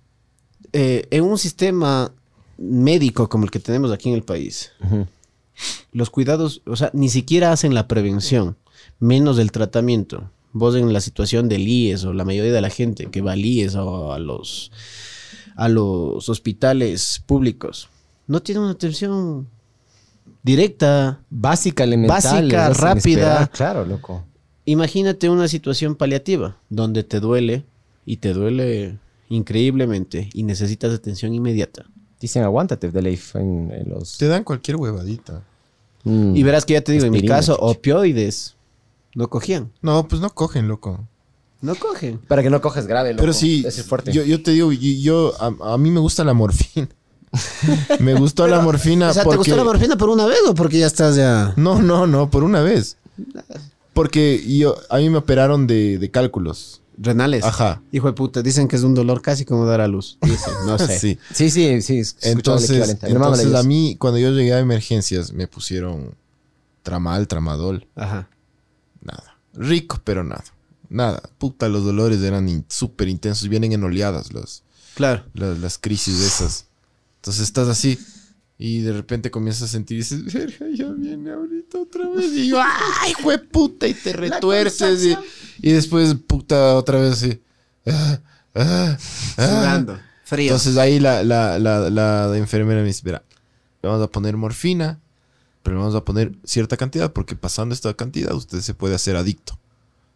eh, 0.74 1.08
en 1.12 1.24
un 1.24 1.38
sistema 1.38 2.12
médico 2.58 3.28
como 3.28 3.46
el 3.46 3.52
que 3.52 3.60
tenemos 3.60 3.91
aquí 3.91 4.10
en 4.10 4.16
el 4.16 4.24
país, 4.24 4.72
los 5.91 6.10
cuidados, 6.10 6.62
o 6.66 6.76
sea, 6.76 6.89
ni 6.93 7.10
siquiera 7.10 7.52
hacen 7.52 7.74
la 7.74 7.88
prevención, 7.88 8.56
menos 9.00 9.39
el 9.39 9.52
tratamiento. 9.52 10.30
Vos 10.54 10.76
en 10.76 10.93
la 10.93 11.02
situación 11.02 11.50
del 11.50 11.68
IES 11.68 12.06
o 12.06 12.14
la 12.14 12.24
mayoría 12.24 12.54
de 12.54 12.62
la 12.62 12.70
gente 12.70 13.08
que 13.08 13.22
va 13.22 13.34
al 13.34 13.43
IES 13.43 13.76
o 13.76 14.14
a 14.14 14.20
los, 14.20 14.72
a 15.56 15.68
los 15.70 16.30
hospitales 16.30 17.22
públicos, 17.26 17.89
no 18.28 18.41
tiene 18.41 18.62
una 18.62 18.72
atención 18.72 19.48
directa. 20.43 21.20
Básica, 21.30 21.84
elemental. 21.84 22.16
Básica, 22.22 22.70
rápida. 22.70 22.98
esperar, 22.98 23.52
Claro, 23.52 23.86
loco. 23.86 24.24
Imagínate 24.66 25.30
una 25.30 25.47
situación 25.47 25.95
paliativa 25.95 26.57
donde 26.70 27.03
te 27.03 27.20
duele 27.20 27.66
y 28.05 28.18
te 28.18 28.34
duele 28.34 28.97
increíblemente 29.30 30.30
y 30.34 30.43
necesitas 30.43 30.93
atención 30.93 31.34
inmediata. 31.34 31.86
Dicen 32.20 32.43
aguántate 32.43 32.89
de 32.91 33.01
ley 33.01 33.20
en, 33.36 33.72
en 33.72 33.89
los... 33.89 34.18
Te 34.18 34.28
dan 34.28 34.43
cualquier 34.43 34.78
huevadita. 34.78 35.43
Mm. 36.03 36.36
Y 36.36 36.43
verás 36.43 36.66
que 36.66 36.74
ya 36.74 36.82
te 36.82 36.91
digo, 36.91 37.05
en 37.05 37.11
mi 37.11 37.24
caso, 37.24 37.55
opioides 37.59 38.55
No 39.13 39.30
cogían. 39.30 39.72
No, 39.82 40.07
pues 40.07 40.22
no 40.22 40.30
cogen, 40.32 40.68
loco. 40.68 41.07
No 41.61 41.76
cogen. 41.76 42.20
Para 42.20 42.43
que 42.43 42.49
no 42.49 42.61
coges 42.61 42.88
grave, 42.88 43.11
loco. 43.11 43.22
Pero 43.22 43.34
sí, 43.34 43.63
Ese 43.66 43.82
es 43.82 43.88
fuerte. 43.88 44.11
Yo, 44.11 44.24
yo 44.24 44.41
te 44.41 44.51
digo, 44.51 44.72
yo, 44.72 44.80
yo- 44.80 45.34
a, 45.39 45.74
a 45.74 45.78
mí 45.78 45.91
me 45.91 45.99
gusta 45.99 46.24
la 46.24 46.34
morfina. 46.34 46.88
me 47.99 48.13
gustó 48.13 48.47
la 48.47 48.61
morfina 48.61 49.09
o 49.09 49.13
sea, 49.13 49.26
¿te 49.26 49.36
gustó 49.36 49.55
la 49.57 49.63
morfina 49.63 49.97
por 49.97 50.09
una 50.09 50.26
vez 50.26 50.39
o 50.47 50.55
porque 50.55 50.80
ya 50.80 50.88
estás 50.88 51.16
ya...? 51.16 51.53
No, 51.57 51.82
no, 51.82 52.07
no, 52.07 52.30
por 52.30 52.43
una 52.43 52.61
vez. 52.61 52.97
Porque 53.96 54.43
yo, 54.58 54.76
a 54.89 54.98
mí 54.98 55.10
me 55.10 55.18
operaron 55.18 55.66
de, 55.68 55.98
de 55.98 56.12
cálculos. 56.12 56.82
Renales. 56.98 57.43
Ajá. 57.43 57.82
Hijo 57.91 58.08
de 58.08 58.14
puta, 58.14 58.41
dicen 58.41 58.68
que 58.68 58.76
es 58.76 58.84
un 58.84 58.93
dolor 58.93 59.22
casi 59.22 59.43
como 59.46 59.66
dar 59.66 59.82
a 59.82 59.88
luz. 59.88 60.18
Dicen, 60.22 60.54
no 60.68 60.78
sé. 60.78 61.00
Sí. 61.00 61.18
Sí, 61.34 61.50
sí, 61.50 62.02
Entonces, 62.22 62.98
entonces 63.02 63.54
a 63.56 63.64
mí, 63.64 63.96
cuando 64.00 64.20
yo 64.20 64.30
llegué 64.32 64.54
a 64.54 64.60
emergencias, 64.60 65.32
me 65.34 65.48
pusieron 65.48 66.14
tramal, 66.84 67.28
tramadol. 67.28 67.88
Ajá. 67.96 68.30
Nada. 69.02 69.38
Rico, 69.54 70.00
pero 70.04 70.24
nada. 70.24 70.43
Nada. 70.89 71.22
Puta, 71.38 71.68
los 71.70 71.84
dolores 71.86 72.22
eran 72.22 72.48
in- 72.50 72.66
súper 72.70 73.08
intensos. 73.08 73.48
Vienen 73.50 73.72
en 73.74 73.84
oleadas 73.84 74.32
los, 74.34 74.64
Claro. 74.93 75.24
las, 75.34 75.58
las 75.60 75.78
crisis 75.78 76.20
de 76.20 76.28
esas. 76.28 76.66
Entonces 77.18 77.43
estás 77.43 77.68
así 77.70 77.98
y 78.58 78.80
de 78.82 78.93
repente 78.93 79.32
comienzas 79.32 79.64
a 79.64 79.68
sentir 79.68 79.95
y 79.95 79.99
dices, 79.99 80.34
verga, 80.34 80.66
ya 80.74 80.89
viene 80.91 81.32
ahorita 81.32 81.80
otra 81.80 82.08
vez. 82.10 82.32
Y 82.34 82.47
yo, 82.49 82.62
¡ay, 82.62 83.14
fue 83.22 83.38
puta! 83.38 83.88
Y 83.88 83.93
te 83.93 84.14
retuerces. 84.14 85.03
Y, 85.06 85.18
y 85.62 85.72
después, 85.74 86.16
puta, 86.16 86.76
otra 86.76 86.99
vez 86.99 87.14
así. 87.14 87.41
ah, 87.86 88.20
ah, 88.56 88.97
ah. 89.38 89.45
Sudando. 89.45 89.99
Frío. 90.24 90.51
Entonces 90.51 90.78
ahí 90.78 90.99
la, 90.99 91.24
la, 91.24 91.60
la, 91.60 91.89
la 91.89 92.38
enfermera 92.38 92.82
me 92.82 92.88
dice, 92.88 93.01
mira, 93.03 93.24
le 93.84 93.89
vamos 93.89 94.03
a 94.03 94.10
poner 94.10 94.38
morfina, 94.38 94.99
pero 95.62 95.76
le 95.76 95.82
vamos 95.82 95.95
a 95.95 96.06
poner 96.06 96.32
cierta 96.43 96.78
cantidad, 96.78 97.12
porque 97.14 97.36
pasando 97.36 97.76
esta 97.76 97.93
cantidad 97.93 98.34
usted 98.34 98.62
se 98.62 98.74
puede 98.74 98.95
hacer 98.95 99.16
adicto. 99.18 99.60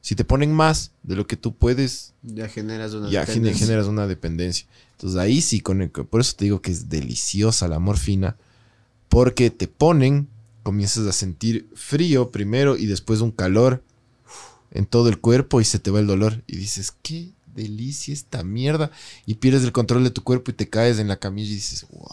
Si 0.01 0.15
te 0.15 0.23
ponen 0.23 0.53
más 0.53 0.93
de 1.03 1.15
lo 1.17 1.27
que 1.27 1.35
tú 1.35 1.55
puedes, 1.55 2.13
ya 2.23 2.47
generas 2.47 2.93
una 2.93 3.09
ya 3.09 3.25
dependencia. 3.25 3.67
generas 3.67 3.87
una 3.87 4.07
dependencia. 4.07 4.65
Entonces 4.99 5.17
ahí 5.17 5.39
sí, 5.41 5.61
con 5.61 5.81
el- 5.81 5.89
por 5.91 6.19
eso 6.19 6.33
te 6.35 6.43
digo 6.43 6.61
que 6.61 6.71
es 6.71 6.89
deliciosa 6.89 7.69
la 7.69 7.79
morfina, 7.79 8.35
porque 9.07 9.49
te 9.49 9.67
ponen, 9.69 10.27
comienzas 10.63 11.07
a 11.07 11.13
sentir 11.13 11.69
frío 11.73 12.31
primero 12.31 12.75
y 12.75 12.85
después 12.85 13.21
un 13.21 13.31
calor 13.31 13.81
en 14.71 14.85
todo 14.85 15.07
el 15.07 15.19
cuerpo 15.19 15.61
y 15.61 15.65
se 15.65 15.79
te 15.79 15.89
va 15.89 15.99
el 16.01 16.07
dolor. 16.07 16.43
Y 16.47 16.57
dices, 16.57 16.93
qué 17.01 17.31
delicia 17.55 18.13
esta 18.13 18.43
mierda. 18.43 18.91
Y 19.25 19.35
pierdes 19.35 19.63
el 19.63 19.71
control 19.71 20.03
de 20.03 20.11
tu 20.11 20.21
cuerpo 20.21 20.51
y 20.51 20.53
te 20.55 20.69
caes 20.69 20.99
en 20.99 21.07
la 21.07 21.15
camilla 21.17 21.49
y 21.49 21.55
dices, 21.55 21.87
wow. 21.91 22.07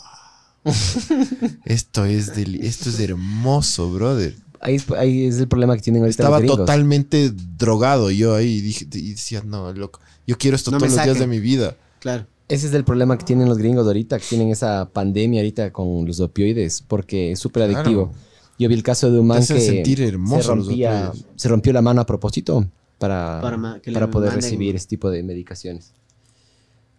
esto, 1.65 2.05
es 2.05 2.29
esto 2.29 2.89
es 2.91 3.01
hermoso, 3.01 3.91
brother. 3.93 4.37
Ahí, 4.61 4.77
es- 4.77 4.91
ahí 4.93 5.27
es 5.27 5.39
el 5.39 5.49
problema 5.49 5.75
que 5.77 5.83
tienen 5.83 6.03
ahorita 6.03 6.23
Estaba 6.23 6.39
los 6.41 6.57
totalmente 6.57 7.31
drogado 7.59 8.11
yo 8.11 8.35
ahí 8.35 8.49
y, 8.57 8.61
dije, 8.61 8.87
y 8.93 9.11
decía, 9.11 9.43
no, 9.45 9.73
loco, 9.73 10.01
yo 10.27 10.39
quiero 10.39 10.57
esto 10.57 10.71
No 10.71 10.79
todos 10.79 10.93
los 10.93 11.05
días 11.05 11.19
de 11.19 11.27
mi 11.27 11.41
vida. 11.41 11.77
Claro. 12.01 12.27
Ese 12.49 12.69
es 12.69 12.75
el 12.75 12.85
problema 12.85 13.19
que 13.19 13.25
tienen 13.25 13.49
los 13.49 13.59
gringos 13.59 13.87
ahorita, 13.87 14.19
que 14.19 14.25
tienen 14.29 14.51
esa 14.51 14.89
pandemia 14.93 15.41
ahorita 15.41 15.73
con 15.73 16.07
los 16.07 16.21
opioides, 16.21 16.83
porque 16.87 17.33
es 17.33 17.39
súper 17.41 17.65
Claro. 17.69 17.75
adictivo. 17.81 18.13
Yo 18.59 18.69
vi 18.69 18.75
el 18.75 18.83
caso 18.83 19.11
de 19.11 19.19
un 19.19 19.27
man 19.27 19.45
que 19.45 19.61
sentir 19.61 20.01
hermoso 20.01 20.43
se, 20.43 20.49
los 20.57 20.67
rompía, 20.69 21.09
opioides. 21.11 21.27
se 21.37 21.49
rompió 21.49 21.73
la 21.73 21.83
mano 21.83 22.01
a 22.01 22.07
propósito 22.07 22.67
para, 22.99 23.41
Para 23.43 24.11
poder 24.11 24.31
manden- 24.31 24.35
recibir 24.37 24.77
este 24.77 24.91
tipo 24.91 25.11
de 25.11 25.23
medicaciones. 25.23 25.93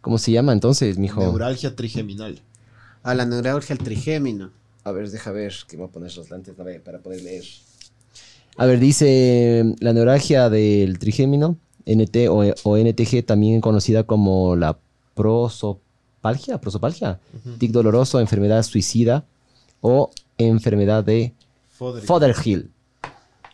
¿Cómo 0.02 0.18
se 0.18 0.32
llama 0.32 0.54
entonces, 0.54 0.98
mijo? 0.98 1.22
Neuralgia 1.22 1.76
trigeminal. 1.76 2.42
A 3.04 3.16
la 3.16 3.26
neuralgia 3.26 3.74
al 3.74 3.80
trigémino. 3.80 4.52
A 4.84 4.92
ver, 4.92 5.10
deja 5.10 5.32
ver, 5.32 5.54
que 5.68 5.76
voy 5.78 5.88
a 5.88 5.92
poner 5.92 6.16
los 6.16 6.30
lentes 6.30 6.54
para 6.56 7.00
poder 7.00 7.22
leer. 7.22 7.44
A 8.58 8.66
ver, 8.66 8.80
dice 8.80 9.76
la 9.80 9.94
neuralgia 9.94 10.50
del 10.50 11.00
trigémino, 11.00 11.58
NT 11.86 12.28
o, 12.30 12.44
o 12.64 12.78
NTG, 12.78 13.26
también 13.26 13.62
conocida 13.62 14.04
como 14.04 14.56
la 14.56 14.78
prosopalgia, 15.18 16.62
prosopalgia, 16.62 17.20
tic 17.58 17.72
doloroso, 17.72 18.20
enfermedad 18.20 18.64
suicida 18.64 19.26
o 19.82 20.12
enfermedad 20.38 21.04
de 21.04 21.34
Fodderhill. 22.06 22.70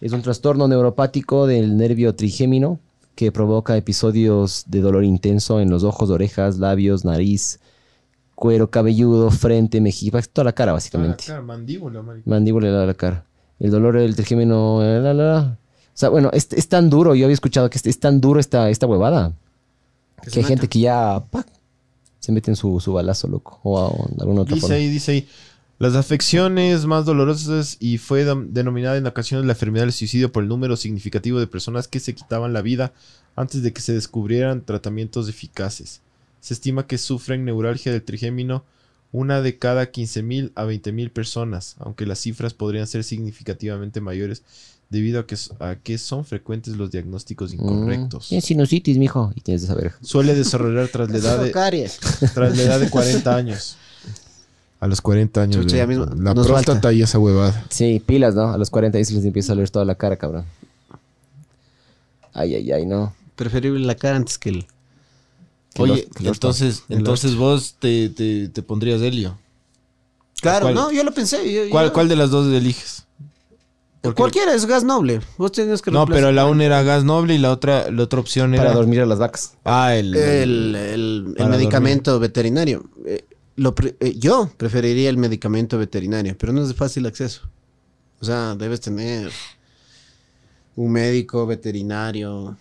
Es 0.02 0.12
un 0.12 0.22
trastorno 0.22 0.68
neuropático 0.68 1.48
del 1.48 1.78
nervio 1.78 2.14
trigémino 2.14 2.80
que 3.16 3.32
provoca 3.32 3.78
episodios 3.78 4.66
de 4.68 4.82
dolor 4.82 5.06
intenso 5.06 5.62
en 5.62 5.70
los 5.70 5.84
ojos, 5.84 6.10
orejas, 6.10 6.58
labios, 6.58 7.06
nariz, 7.06 7.60
cuero 8.36 8.70
cabelludo, 8.70 9.32
frente, 9.32 9.80
mejilla, 9.80 10.22
toda 10.22 10.46
la 10.46 10.52
cara 10.52 10.74
básicamente. 10.74 11.24
mandíbula, 11.42 12.02
marica. 12.02 12.30
Mandíbula 12.30 12.68
de 12.82 12.88
la 12.88 12.94
cara. 12.94 13.24
El 13.60 13.72
dolor 13.72 13.98
del 13.98 14.16
trigémino. 14.16 14.82
la, 14.82 15.00
la, 15.00 15.14
la. 15.14 15.58
O 15.94 15.96
sea, 15.96 16.10
bueno, 16.10 16.30
es, 16.34 16.52
es 16.52 16.68
tan 16.68 16.90
duro. 16.90 17.16
Yo 17.16 17.26
había 17.26 17.36
escuchado 17.36 17.70
que 17.70 17.78
es, 17.78 17.86
es 17.86 18.00
tan 18.00 18.20
duro 18.20 18.40
esta, 18.40 18.70
esta 18.70 18.88
huevada. 18.88 19.32
Que, 20.32 20.40
hay 20.40 20.46
gente 20.46 20.68
que 20.68 20.80
ya 20.80 21.24
¡pac! 21.32 21.48
se 22.20 22.32
mete 22.32 22.52
en 22.52 22.56
su, 22.56 22.80
su 22.80 22.94
balazo, 22.94 23.28
loco. 23.28 23.60
O, 23.64 23.78
o 23.80 24.08
de 24.10 24.22
alguna 24.22 24.42
otra 24.42 24.56
Dice 24.56 24.68
forma. 24.68 24.76
ahí, 24.78 24.90
dice 24.90 25.12
ahí. 25.12 25.28
Las 25.80 25.96
afecciones 25.96 26.86
más 26.86 27.04
dolorosas 27.04 27.78
y 27.80 27.98
fue 27.98 28.24
denominada 28.24 28.96
en 28.96 29.06
ocasiones 29.08 29.46
la 29.46 29.54
enfermedad 29.54 29.84
del 29.84 29.92
suicidio 29.92 30.32
por 30.32 30.44
el 30.44 30.50
número 30.50 30.78
significativo 30.78 31.40
de 31.40 31.48
personas 31.48 31.88
que 31.88 32.00
se 32.00 32.16
quitaban 32.16 32.54
la 32.54 32.62
vida 32.62 32.94
antes 33.36 33.64
de 33.64 33.74
que 33.74 33.82
se 33.82 33.92
descubrieran 33.94 34.62
tratamientos 34.64 35.28
eficaces. 35.28 36.00
Se 36.40 36.54
estima 36.54 36.88
que 36.88 36.98
sufren 36.98 37.44
neuralgia 37.44 37.92
del 37.92 38.04
trigémino 38.04 38.64
una 39.12 39.42
de 39.42 39.58
cada 39.58 39.92
15.000 39.92 40.52
a 40.56 40.66
20.000 40.66 41.12
personas, 41.12 41.76
aunque 41.80 42.06
las 42.06 42.20
cifras 42.20 42.54
podrían 42.54 42.88
ser 42.88 43.04
significativamente 43.04 44.00
mayores 44.02 44.44
debido 44.94 45.20
a 45.20 45.28
que, 45.28 45.36
a 45.60 45.76
que 45.76 45.98
son 45.98 46.24
frecuentes 46.24 46.78
los 46.78 46.90
diagnósticos 46.92 47.52
incorrectos. 47.54 48.28
Mm, 48.28 48.30
Tienes 48.30 48.46
sinusitis, 48.46 48.98
mijo. 48.98 49.34
Y 49.36 49.42
tienes 49.42 49.64
de 49.64 49.68
saber. 49.68 49.94
Suele 50.02 50.34
desarrollar 50.36 50.88
tras 50.88 51.10
la 51.10 51.18
edad 51.18 51.44
de, 51.44 51.52
tras 52.34 52.56
la 52.56 52.64
edad 52.64 52.80
de 52.80 52.90
40 52.90 53.36
años. 53.36 53.76
A 54.80 54.88
los 54.88 55.02
40 55.02 55.42
años. 55.42 55.56
Chucha, 55.58 55.76
de- 55.76 55.78
ya 55.80 55.88
mismo 55.88 56.06
la 56.06 56.34
nos 56.34 56.46
próstata 56.48 56.74
falta. 56.74 56.94
y 56.94 57.02
esa 57.02 57.18
huevada. 57.20 57.66
Sí, 57.70 58.02
pilas, 58.06 58.36
¿no? 58.36 58.52
A 58.54 58.58
los 58.58 58.70
40 58.70 58.98
ahí 58.98 59.04
se 59.06 59.14
les 59.14 59.26
empieza 59.26 59.54
a 59.54 59.56
leer 59.56 59.70
toda 59.70 59.84
la 59.86 59.96
cara, 59.96 60.16
cabrón. 60.18 60.46
Ay, 62.34 62.56
ay, 62.56 62.72
ay, 62.72 62.86
no. 62.86 63.14
Preferible 63.36 63.86
la 63.86 63.96
cara 63.96 64.16
antes 64.18 64.38
que 64.38 64.50
el... 64.50 64.66
Que 65.74 65.82
Oye, 65.84 65.92
los- 65.94 66.16
que 66.16 66.24
los- 66.24 66.34
entonces, 66.38 66.84
entonces 66.90 67.36
vos 67.36 67.76
te, 67.80 68.10
te, 68.10 68.48
te 68.50 68.62
pondrías 68.62 69.02
helio. 69.02 69.38
Claro, 70.42 70.72
no, 70.72 70.92
yo 70.92 71.04
lo 71.04 71.14
pensé. 71.14 71.52
yo- 71.52 71.70
¿Cuál, 71.72 71.88
yo- 71.88 71.94
¿Cuál 71.94 72.10
de 72.10 72.16
las 72.16 72.30
dos 72.30 72.52
eliges? 72.54 73.06
Porque- 74.04 74.18
Cualquiera 74.18 74.54
es 74.54 74.66
gas 74.66 74.84
noble. 74.84 75.22
Vos 75.38 75.52
tienes 75.54 75.82
que 75.82 75.90
No, 75.90 76.06
pero 76.06 76.32
la 76.34 76.46
una 76.46 76.66
era 76.66 76.84
gas 76.84 77.04
noble 77.06 77.36
y 77.36 77.38
la 77.38 77.52
otra, 77.52 77.90
la 77.90 78.04
otra 78.04 78.20
opción 78.20 78.54
era. 78.54 78.64
Para 78.64 78.76
dormir 78.76 79.00
a 79.02 79.06
las 79.06 79.18
vacas. 79.18 79.54
Ah, 79.64 79.96
el. 79.96 80.14
El, 80.16 80.76
el- 80.76 81.36
medicamento 81.50 82.20
veterinario. 82.20 82.84
Eh, 83.06 83.24
lo 83.56 83.74
pre- 83.74 83.96
eh, 84.02 84.14
yo 84.18 84.50
preferiría 84.58 85.10
el 85.10 85.18
medicamento 85.18 85.78
veterinario, 85.78 86.36
pero 86.38 86.52
no 86.52 86.62
es 86.62 86.68
de 86.68 86.74
fácil 86.74 87.06
acceso. 87.06 87.42
O 88.20 88.26
sea, 88.26 88.56
debes 88.56 88.82
tener 88.82 89.32
un 90.76 90.92
médico 90.92 91.46
veterinario, 91.46 92.58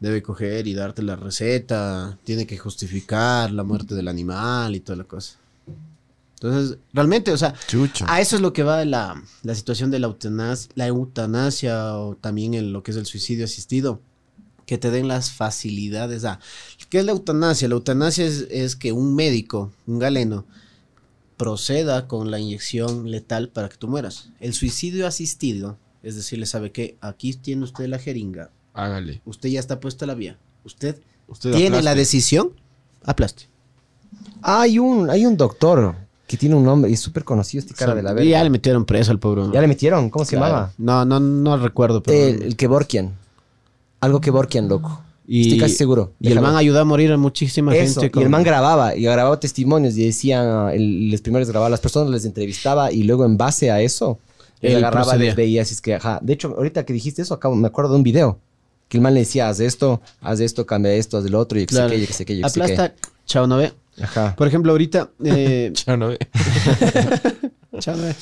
debe 0.00 0.22
coger 0.22 0.66
y 0.68 0.74
darte 0.74 1.02
la 1.02 1.16
receta, 1.16 2.18
tiene 2.24 2.46
que 2.46 2.58
justificar 2.58 3.50
la 3.50 3.64
muerte 3.64 3.94
del 3.94 4.06
animal 4.08 4.74
y 4.76 4.80
toda 4.80 4.96
la 4.96 5.04
cosa. 5.04 5.38
Entonces, 6.44 6.78
realmente, 6.92 7.32
o 7.32 7.38
sea, 7.38 7.54
Chucha. 7.66 8.04
a 8.06 8.20
eso 8.20 8.36
es 8.36 8.42
lo 8.42 8.52
que 8.52 8.62
va 8.62 8.84
la, 8.84 9.22
la 9.42 9.54
situación 9.54 9.90
de 9.90 9.98
la 9.98 10.08
eutanasia, 10.08 10.70
la 10.74 10.86
eutanasia 10.86 11.96
o 11.96 12.16
también 12.16 12.52
en 12.52 12.72
lo 12.72 12.82
que 12.82 12.90
es 12.90 12.96
el 12.98 13.06
suicidio 13.06 13.46
asistido. 13.46 14.00
Que 14.66 14.78
te 14.78 14.90
den 14.90 15.08
las 15.08 15.30
facilidades. 15.30 16.24
a 16.24 16.40
¿Qué 16.88 16.98
es 16.98 17.04
la 17.04 17.12
eutanasia? 17.12 17.68
La 17.68 17.74
eutanasia 17.74 18.24
es, 18.24 18.46
es 18.50 18.76
que 18.76 18.92
un 18.92 19.14
médico, 19.14 19.72
un 19.86 19.98
galeno, 19.98 20.46
proceda 21.36 22.08
con 22.08 22.30
la 22.30 22.38
inyección 22.38 23.10
letal 23.10 23.48
para 23.48 23.68
que 23.68 23.76
tú 23.76 23.88
mueras. 23.88 24.30
El 24.40 24.54
suicidio 24.54 25.06
asistido 25.06 25.78
es 26.02 26.16
decirle, 26.16 26.44
¿sabe 26.46 26.72
qué? 26.72 26.96
Aquí 27.00 27.32
tiene 27.34 27.64
usted 27.64 27.86
la 27.88 27.98
jeringa. 27.98 28.50
Hágale. 28.74 29.22
Usted 29.24 29.48
ya 29.48 29.60
está 29.60 29.80
puesta 29.80 30.04
a 30.04 30.08
la 30.08 30.14
vía. 30.14 30.38
Usted, 30.64 31.00
Usted 31.26 31.52
tiene 31.52 31.82
la 31.82 31.94
decisión. 31.94 32.52
Aplaste. 33.02 33.48
Hay 34.42 34.78
un, 34.78 35.08
hay 35.08 35.24
un 35.24 35.36
doctor 35.38 36.03
que 36.34 36.40
tiene 36.40 36.54
un 36.54 36.64
nombre 36.64 36.90
y 36.90 36.94
es 36.94 37.00
súper 37.00 37.24
conocido 37.24 37.60
este 37.60 37.74
cara 37.74 37.94
de 37.94 38.02
la 38.02 38.12
Y 38.12 38.14
verga. 38.14 38.30
ya 38.30 38.44
le 38.44 38.50
metieron 38.50 38.84
preso 38.84 39.10
al 39.10 39.18
pobre. 39.18 39.42
Ya 39.52 39.60
le 39.60 39.66
metieron, 39.68 40.10
¿cómo 40.10 40.24
se 40.24 40.36
Claro. 40.36 40.52
llamaba? 40.54 40.72
No, 40.78 41.04
no, 41.04 41.20
no 41.20 41.56
recuerdo. 41.56 42.02
Pero... 42.02 42.16
El, 42.36 42.42
el 42.42 42.56
Kevorkian. 42.56 43.12
Algo 44.00 44.20
Kevorkian, 44.20 44.68
loco. 44.68 45.00
Y, 45.26 45.42
Estoy 45.42 45.58
casi 45.60 45.74
seguro. 45.76 46.12
Y 46.20 46.30
el 46.32 46.40
man 46.40 46.54
ayudó 46.56 46.80
a 46.80 46.84
morir 46.84 47.10
a 47.10 47.16
muchísima 47.16 47.74
Eso, 47.74 48.02
gente. 48.02 48.20
y 48.20 48.22
el 48.22 48.28
man 48.28 48.42
grababa, 48.42 48.94
y 48.94 49.04
grababa 49.04 49.40
testimonios 49.40 49.96
y 49.96 50.04
decía, 50.04 50.70
el, 50.74 51.10
les 51.10 51.22
primero 51.22 51.40
les 51.40 51.48
grababa 51.48 51.68
a 51.68 51.70
las 51.70 51.80
personas, 51.80 52.10
les 52.10 52.26
entrevistaba 52.26 52.92
y 52.92 53.04
luego 53.04 53.24
en 53.24 53.38
base 53.38 53.70
a 53.70 53.80
eso, 53.80 54.18
Él 54.60 54.76
agarraba, 54.76 55.04
procedía. 55.06 55.26
les 55.28 55.36
veía, 55.36 55.62
así 55.62 55.72
es 55.72 55.80
que, 55.80 55.94
ajá. 55.94 56.18
De 56.20 56.34
hecho, 56.34 56.54
ahorita 56.54 56.84
que 56.84 56.92
dijiste 56.92 57.22
eso, 57.22 57.32
acabo, 57.32 57.54
me 57.54 57.66
acuerdo 57.68 57.92
de 57.92 57.96
un 57.96 58.02
video, 58.02 58.38
que 58.90 58.98
el 58.98 59.02
man 59.02 59.14
le 59.14 59.20
decía, 59.20 59.48
haz 59.48 59.60
esto, 59.60 60.02
haz 60.20 60.40
esto, 60.40 60.66
cambia 60.66 60.92
esto, 60.92 61.16
haz 61.16 61.24
el 61.24 61.34
otro, 61.34 61.58
y 61.58 61.62
que 61.62 61.74
Claro. 61.74 61.88
sé 61.88 61.96
qué, 61.96 62.02
y 62.02 62.06
que 62.06 62.12
sé 62.12 62.24
qué, 62.26 62.32
y 62.34 62.40
que. 62.40 62.46
Aplasta, 62.46 62.94
chao, 63.24 63.46
no 63.46 63.56
ve. 63.56 63.72
Ajá. 64.02 64.34
Por 64.36 64.46
ejemplo, 64.48 64.72
ahorita. 64.72 65.10
eh, 65.24 65.72
Ya 65.86 65.96
no 65.96 66.08
ve. 66.08 66.18
chao, 67.78 67.96
no 67.96 68.02
ve. 68.02 68.14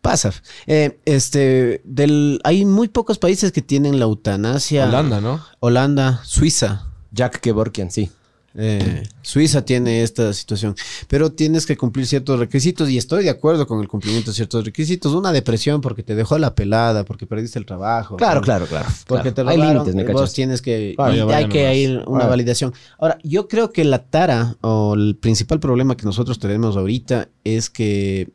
Pasa. 0.00 0.32
Eh, 0.66 0.98
este, 1.06 1.80
del, 1.84 2.40
hay 2.44 2.64
muy 2.66 2.88
pocos 2.88 3.18
países 3.18 3.52
que 3.52 3.62
tienen 3.62 3.98
la 3.98 4.04
eutanasia. 4.04 4.86
Holanda, 4.86 5.20
¿no? 5.20 5.42
Holanda, 5.60 6.20
Suiza. 6.24 6.86
Jack 7.10 7.40
Kevorkian, 7.40 7.90
sí. 7.90 8.10
Eh, 8.56 9.02
Suiza 9.22 9.64
tiene 9.64 10.02
esta 10.04 10.32
situación, 10.32 10.76
pero 11.08 11.32
tienes 11.32 11.66
que 11.66 11.76
cumplir 11.76 12.06
ciertos 12.06 12.38
requisitos 12.38 12.88
y 12.88 12.98
estoy 12.98 13.24
de 13.24 13.30
acuerdo 13.30 13.66
con 13.66 13.80
el 13.80 13.88
cumplimiento 13.88 14.30
de 14.30 14.34
ciertos 14.36 14.64
requisitos. 14.64 15.12
Una 15.12 15.32
depresión 15.32 15.80
porque 15.80 16.04
te 16.04 16.14
dejó 16.14 16.38
la 16.38 16.54
pelada, 16.54 17.04
porque 17.04 17.26
perdiste 17.26 17.58
el 17.58 17.66
trabajo. 17.66 18.16
Claro, 18.16 18.40
claro, 18.42 18.66
claro. 18.66 18.86
Porque 19.08 19.32
claro. 19.32 19.50
te 19.50 19.60
Hay 19.62 19.68
límites, 19.72 19.94
¿me 19.96 20.04
vos 20.04 20.20
cachas? 20.22 20.34
tienes 20.34 20.62
que 20.62 20.94
vaya 20.96 21.36
hay 21.36 21.48
que 21.48 21.74
ir 21.76 21.96
una 22.06 22.18
Claro. 22.18 22.30
validación. 22.30 22.74
Ahora, 22.98 23.18
yo 23.24 23.48
creo 23.48 23.72
que 23.72 23.84
la 23.84 24.04
tara 24.04 24.56
o 24.60 24.94
el 24.94 25.16
principal 25.16 25.58
problema 25.58 25.96
que 25.96 26.04
nosotros 26.04 26.38
tenemos 26.38 26.76
ahorita 26.76 27.28
es 27.42 27.70
que 27.70 28.30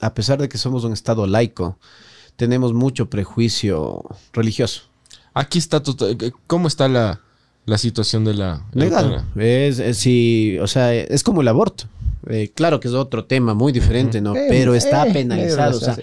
a 0.00 0.14
pesar 0.14 0.38
de 0.40 0.48
que 0.48 0.58
somos 0.58 0.84
un 0.84 0.92
estado 0.92 1.26
laico, 1.26 1.78
tenemos 2.36 2.72
mucho 2.72 3.10
prejuicio 3.10 4.04
religioso. 4.32 4.82
Aquí 5.34 5.58
está, 5.58 5.82
tota- 5.82 6.06
¿cómo 6.46 6.68
está 6.68 6.86
la, 6.88 7.20
la 7.66 7.78
situación 7.78 8.24
de 8.24 8.34
la... 8.34 8.64
Legal. 8.72 9.24
Es, 9.36 9.78
es 9.78 9.98
sí, 9.98 10.56
o 10.60 10.66
sea, 10.66 10.94
es 10.94 11.22
como 11.22 11.42
el 11.42 11.48
aborto. 11.48 11.84
Eh, 12.28 12.50
claro 12.54 12.80
que 12.80 12.88
es 12.88 12.94
otro 12.94 13.24
tema 13.24 13.54
muy 13.54 13.72
diferente, 13.72 14.20
¿no? 14.20 14.34
Eh, 14.34 14.46
Pero 14.48 14.74
está 14.74 15.06
eh, 15.06 15.12
penalizado. 15.12 15.72
eh, 15.72 15.76
O 15.76 15.80
sea, 15.80 15.96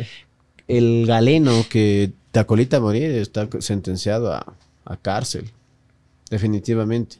el 0.67 1.05
galeno 1.05 1.65
que 1.69 2.13
te 2.31 2.39
acolita 2.39 2.77
a 2.77 2.79
morir 2.79 3.11
está 3.11 3.49
sentenciado 3.59 4.31
a, 4.33 4.53
a 4.85 4.97
cárcel. 4.97 5.49
Definitivamente. 6.29 7.17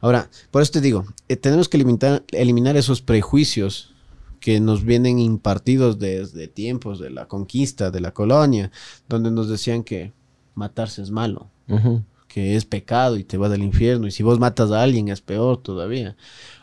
Ahora, 0.00 0.28
por 0.50 0.62
eso 0.62 0.72
te 0.72 0.80
digo, 0.80 1.04
eh, 1.28 1.36
tenemos 1.36 1.68
que 1.68 1.76
eliminar, 1.76 2.22
eliminar 2.32 2.76
esos 2.76 3.02
prejuicios 3.02 3.92
que 4.40 4.58
nos 4.58 4.82
vienen 4.84 5.18
impartidos 5.18 5.98
desde 5.98 6.48
tiempos 6.48 6.98
de 6.98 7.10
la 7.10 7.26
conquista, 7.26 7.90
de 7.90 8.00
la 8.00 8.12
colonia, 8.12 8.70
donde 9.08 9.30
nos 9.30 9.48
decían 9.50 9.84
que 9.84 10.12
matarse 10.54 11.02
es 11.02 11.10
malo 11.10 11.48
Ujú. 11.68 12.02
Que 12.32 12.54
es 12.56 12.64
pecado 12.64 13.16
y 13.16 13.24
te 13.24 13.36
vas 13.36 13.50
al 13.52 13.62
infierno. 13.62 14.06
Y 14.06 14.10
si 14.12 14.22
vos 14.22 14.38
matas 14.38 14.70
a 14.70 14.82
alguien 14.82 15.08
es 15.08 15.20
peor 15.20 15.60
todavía. 15.62 16.16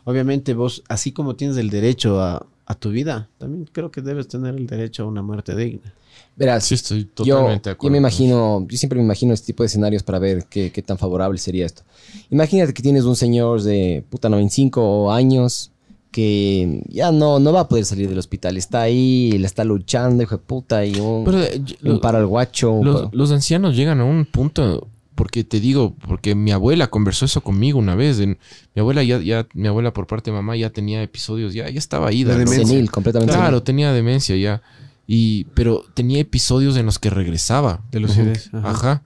Obviamente 0.05 0.53
vos, 0.53 0.83
así 0.87 1.11
como 1.11 1.35
tienes 1.35 1.57
el 1.57 1.69
derecho 1.69 2.21
a, 2.21 2.45
a 2.65 2.75
tu 2.75 2.89
vida, 2.91 3.27
también 3.37 3.67
creo 3.71 3.91
que 3.91 4.01
debes 4.01 4.27
tener 4.27 4.55
el 4.55 4.65
derecho 4.67 5.03
a 5.03 5.07
una 5.07 5.21
muerte 5.21 5.55
digna. 5.55 5.93
Verás, 6.35 6.63
Sí, 6.65 6.75
estoy 6.75 7.03
yo, 7.17 7.35
totalmente 7.35 7.69
de 7.69 7.73
acuerdo. 7.73 7.89
yo 7.89 7.91
me 7.91 7.97
imagino, 7.97 8.65
yo 8.69 8.77
siempre 8.77 8.97
me 8.99 9.05
imagino 9.05 9.33
este 9.33 9.47
tipo 9.47 9.63
de 9.63 9.67
escenarios 9.67 10.03
para 10.03 10.19
ver 10.19 10.45
qué, 10.49 10.71
qué 10.71 10.81
tan 10.81 10.97
favorable 10.97 11.37
sería 11.39 11.65
esto. 11.65 11.81
Imagínate 12.29 12.73
que 12.73 12.81
tienes 12.81 13.03
un 13.03 13.15
señor 13.15 13.61
de 13.63 14.03
puta 14.09 14.29
95 14.29 15.11
años 15.11 15.71
que 16.11 16.81
ya 16.89 17.11
no, 17.11 17.39
no 17.39 17.51
va 17.53 17.61
a 17.61 17.67
poder 17.67 17.85
salir 17.85 18.07
del 18.09 18.17
hospital. 18.17 18.57
Está 18.57 18.81
ahí, 18.81 19.31
le 19.37 19.45
está 19.45 19.63
luchando, 19.63 20.23
hijo 20.23 20.37
de 20.37 20.43
puta, 20.43 20.85
y 20.85 20.95
un, 20.99 21.25
Pero, 21.25 21.43
eh, 21.43 21.61
yo- 21.63 21.91
un 21.93 21.99
para 21.99 22.19
el 22.19 22.25
guacho. 22.25 22.81
los 23.11 23.31
ancianos 23.31 23.75
llegan 23.75 23.99
a 23.99 24.05
un 24.05 24.25
punto, 24.25 24.87
porque 25.17 25.43
te 25.43 25.59
digo, 25.59 25.95
porque 26.07 26.35
mi 26.35 26.51
abuela 26.51 26.87
conversó 26.91 27.25
eso 27.25 27.41
conmigo 27.41 27.79
una 27.79 27.95
vez. 27.95 28.19
en- 28.19 28.37
mi 28.75 28.79
abuela 28.79 29.03
ya, 29.03 29.19
ya, 29.19 29.47
mi 29.53 29.67
abuela 29.67 29.91
por 29.91 30.05
parte 30.07 30.29
de 30.31 30.35
mamá 30.37 30.55
ya 30.55 30.69
tenía 30.69 31.01
episodios, 31.01 31.53
ya, 31.53 31.67
ya 31.69 31.79
estaba 31.79 32.13
ida. 32.13 32.33
De 32.33 32.45
demencia. 32.45 32.65
senil, 32.67 32.91
completamente 32.91 33.33
Claro, 33.33 33.57
senil. 33.57 33.63
tenía 33.63 33.91
demencia 33.91 34.35
ya. 34.37 34.61
Y, 35.07 35.45
pero 35.55 35.83
tenía 35.93 36.19
episodios 36.19 36.77
en 36.77 36.85
los 36.85 36.99
que 36.99 37.09
regresaba. 37.09 37.81
De 37.91 37.99
lucidez, 37.99 38.49
Ajá. 38.53 38.69
ajá. 38.69 39.03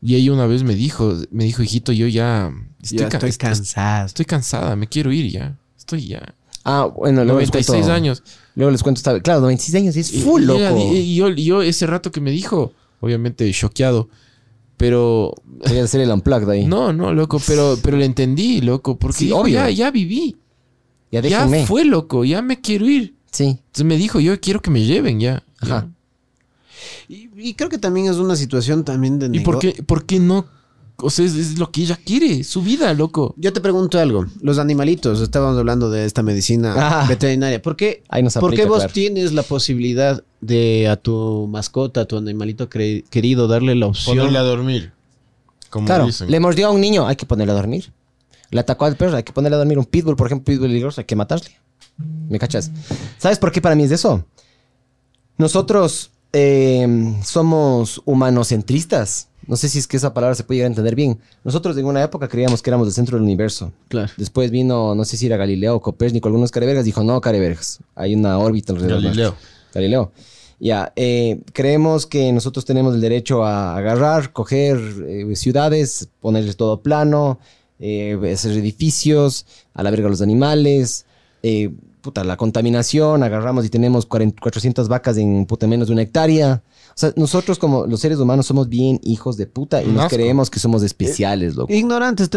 Y 0.00 0.14
ella 0.16 0.32
una 0.32 0.46
vez 0.46 0.62
me 0.62 0.74
dijo, 0.74 1.14
me 1.30 1.44
dijo, 1.44 1.62
hijito, 1.62 1.90
yo 1.92 2.06
ya 2.06 2.52
estoy, 2.82 2.98
Ya 2.98 3.08
estoy 3.08 3.30
est- 3.30 3.40
cansado. 3.40 4.06
Estoy 4.06 4.24
cansada, 4.26 4.76
me 4.76 4.86
quiero 4.86 5.10
ir 5.12 5.30
ya. 5.30 5.56
Estoy 5.76 6.06
ya. 6.06 6.34
Ah, 6.62 6.84
bueno, 6.94 7.24
luego 7.24 7.40
les 7.40 7.48
96 7.48 7.66
cuento, 7.80 7.92
años. 7.92 8.22
Luego 8.54 8.70
les 8.70 8.82
cuento, 8.82 8.98
esta- 9.00 9.20
claro, 9.20 9.40
96 9.40 9.74
años 9.82 9.96
es 9.96 10.12
full, 10.22 10.42
y 10.42 10.46
loco. 10.46 10.92
Y, 10.92 10.96
y 10.98 11.14
yo, 11.16 11.28
y 11.30 11.44
yo 11.44 11.62
ese 11.62 11.86
rato 11.86 12.10
que 12.12 12.20
me 12.20 12.30
dijo, 12.30 12.72
obviamente 13.00 13.50
choqueado, 13.52 14.08
pero 14.84 15.32
Debería 15.46 15.86
ser 15.86 16.02
el 16.02 16.10
unplugged 16.10 16.46
ahí. 16.50 16.66
no, 16.66 16.92
no, 16.92 17.14
loco, 17.14 17.40
pero, 17.46 17.78
pero 17.82 17.96
le 17.96 18.04
entendí, 18.04 18.60
loco, 18.60 18.98
porque 18.98 19.16
Sí, 19.18 19.24
dijo, 19.26 19.38
obvio. 19.38 19.54
ya, 19.54 19.70
ya 19.70 19.90
viví, 19.90 20.36
ya 21.10 21.20
ya 21.22 21.48
fue, 21.66 21.86
loco, 21.86 22.22
ya 22.24 22.42
me 22.42 22.60
quiero 22.60 22.86
ir. 22.86 23.14
Sí, 23.30 23.44
Entonces 23.44 23.84
me 23.86 23.96
dijo, 23.96 24.20
yo 24.20 24.38
quiero 24.40 24.60
que 24.60 24.70
me 24.70 24.84
lleven 24.84 25.20
ya. 25.20 25.42
ya. 25.62 25.76
Ajá. 25.76 25.88
Y, 27.08 27.30
y 27.36 27.54
creo 27.54 27.70
que 27.70 27.78
también 27.78 28.08
es 28.08 28.16
una 28.16 28.36
situación 28.36 28.84
también 28.84 29.18
de 29.18 29.30
¿Y 29.32 29.40
por 29.40 29.58
qué, 29.58 29.82
por 29.86 30.04
qué 30.04 30.18
no? 30.20 30.44
O 30.96 31.10
sea, 31.10 31.24
es, 31.24 31.34
es 31.34 31.58
lo 31.58 31.70
que 31.72 31.82
ella 31.82 31.98
quiere, 32.02 32.44
su 32.44 32.62
vida, 32.62 32.94
loco. 32.94 33.34
Yo 33.36 33.52
te 33.52 33.60
pregunto 33.60 33.98
algo. 33.98 34.26
Los 34.40 34.58
animalitos, 34.58 35.20
estábamos 35.20 35.58
hablando 35.58 35.90
de 35.90 36.04
esta 36.04 36.22
medicina 36.22 36.74
Ah. 36.76 37.06
veterinaria. 37.08 37.60
¿Por 37.60 37.74
qué, 37.76 38.02
Ahí 38.08 38.22
nos 38.22 38.34
por 38.34 38.54
qué 38.54 38.64
vos 38.64 38.78
claro. 38.78 38.92
tienes 38.92 39.32
la 39.32 39.42
posibilidad 39.42 40.22
de 40.40 40.86
a 40.88 40.96
tu 40.96 41.48
mascota, 41.50 42.02
a 42.02 42.04
tu 42.04 42.16
animalito 42.16 42.68
querido, 42.68 43.48
darle 43.48 43.74
la 43.74 43.86
opción? 43.86 44.32
dormir. 44.32 44.92
Como 45.68 45.86
claro. 45.86 46.06
dicen. 46.06 46.30
Le 46.30 46.38
mordió 46.38 46.68
a 46.68 46.70
un 46.70 46.80
niño, 46.80 47.06
hay 47.08 47.16
que 47.16 47.26
ponerle 47.26 47.52
a 47.52 47.56
dormir. 47.56 47.92
Le 48.50 48.60
atacó 48.60 48.84
al 48.84 48.96
perro, 48.96 49.16
hay 49.16 49.24
que 49.24 49.32
ponerle 49.32 49.56
a 49.56 49.58
dormir. 49.58 49.78
Un 49.78 49.86
pitbull, 49.86 50.14
por 50.14 50.28
ejemplo, 50.28 50.44
pitbull 50.44 50.68
peligroso, 50.68 51.00
hay 51.00 51.06
que 51.06 51.16
matarle. 51.16 51.50
¿Me 52.28 52.38
cachas? 52.38 52.70
¿Sabes 53.18 53.38
por 53.40 53.50
qué 53.50 53.60
para 53.60 53.74
mí 53.74 53.82
es 53.82 53.90
eso? 53.90 54.24
Nosotros 55.38 56.12
eh, 56.32 57.16
somos 57.24 58.00
humanocentristas. 58.04 59.28
No 59.46 59.56
sé 59.56 59.68
si 59.68 59.78
es 59.78 59.86
que 59.86 59.96
esa 59.96 60.14
palabra 60.14 60.34
se 60.34 60.44
puede 60.44 60.58
llegar 60.58 60.68
a 60.68 60.72
entender 60.72 60.94
bien. 60.94 61.18
Nosotros 61.44 61.76
en 61.76 61.84
una 61.86 62.02
época 62.02 62.28
creíamos 62.28 62.62
que 62.62 62.70
éramos 62.70 62.88
el 62.88 62.94
centro 62.94 63.16
del 63.16 63.24
universo. 63.24 63.72
Claro. 63.88 64.10
Después 64.16 64.50
vino, 64.50 64.94
no 64.94 65.04
sé 65.04 65.16
si 65.16 65.26
era 65.26 65.36
Galileo 65.36 65.76
o 65.76 65.80
Copérnico, 65.80 66.28
algunos 66.28 66.50
carevergas, 66.50 66.84
dijo, 66.84 67.02
no, 67.02 67.20
carevergas, 67.20 67.80
hay 67.94 68.14
una 68.14 68.38
órbita 68.38 68.72
alrededor. 68.72 69.02
Galileo. 69.02 69.30
nuestro". 69.30 69.48
Galileo. 69.74 70.12
Ya, 70.60 70.92
eh, 70.96 71.40
creemos 71.52 72.06
que 72.06 72.32
nosotros 72.32 72.64
tenemos 72.64 72.94
el 72.94 73.00
derecho 73.00 73.44
a 73.44 73.76
agarrar, 73.76 74.32
coger 74.32 74.78
eh, 75.06 75.36
ciudades, 75.36 76.08
ponerles 76.20 76.56
todo 76.56 76.80
plano, 76.80 77.38
eh, 77.80 78.18
hacer 78.32 78.52
edificios, 78.52 79.46
a 79.74 79.82
la 79.82 79.90
verga 79.90 80.08
los 80.08 80.22
animales, 80.22 81.04
puta, 82.04 82.22
la 82.22 82.36
contaminación, 82.36 83.22
agarramos 83.22 83.64
y 83.64 83.70
tenemos 83.70 84.04
40 84.04 84.40
400 84.40 84.88
vacas 84.88 85.16
en 85.16 85.46
puta 85.46 85.66
menos 85.66 85.88
de 85.88 85.94
una 85.94 86.02
hectárea. 86.02 86.62
O 86.90 86.96
sea, 86.96 87.12
nosotros 87.16 87.58
como 87.58 87.86
los 87.86 87.98
seres 87.98 88.18
humanos 88.18 88.46
somos 88.46 88.68
bien 88.68 89.00
hijos 89.02 89.36
de 89.36 89.46
puta 89.46 89.82
y 89.82 89.88
nos 89.88 90.08
creemos 90.08 90.50
que 90.50 90.60
somos 90.60 90.82
especiales, 90.82 91.56
loco. 91.56 91.72
Ignorantes 91.72 92.28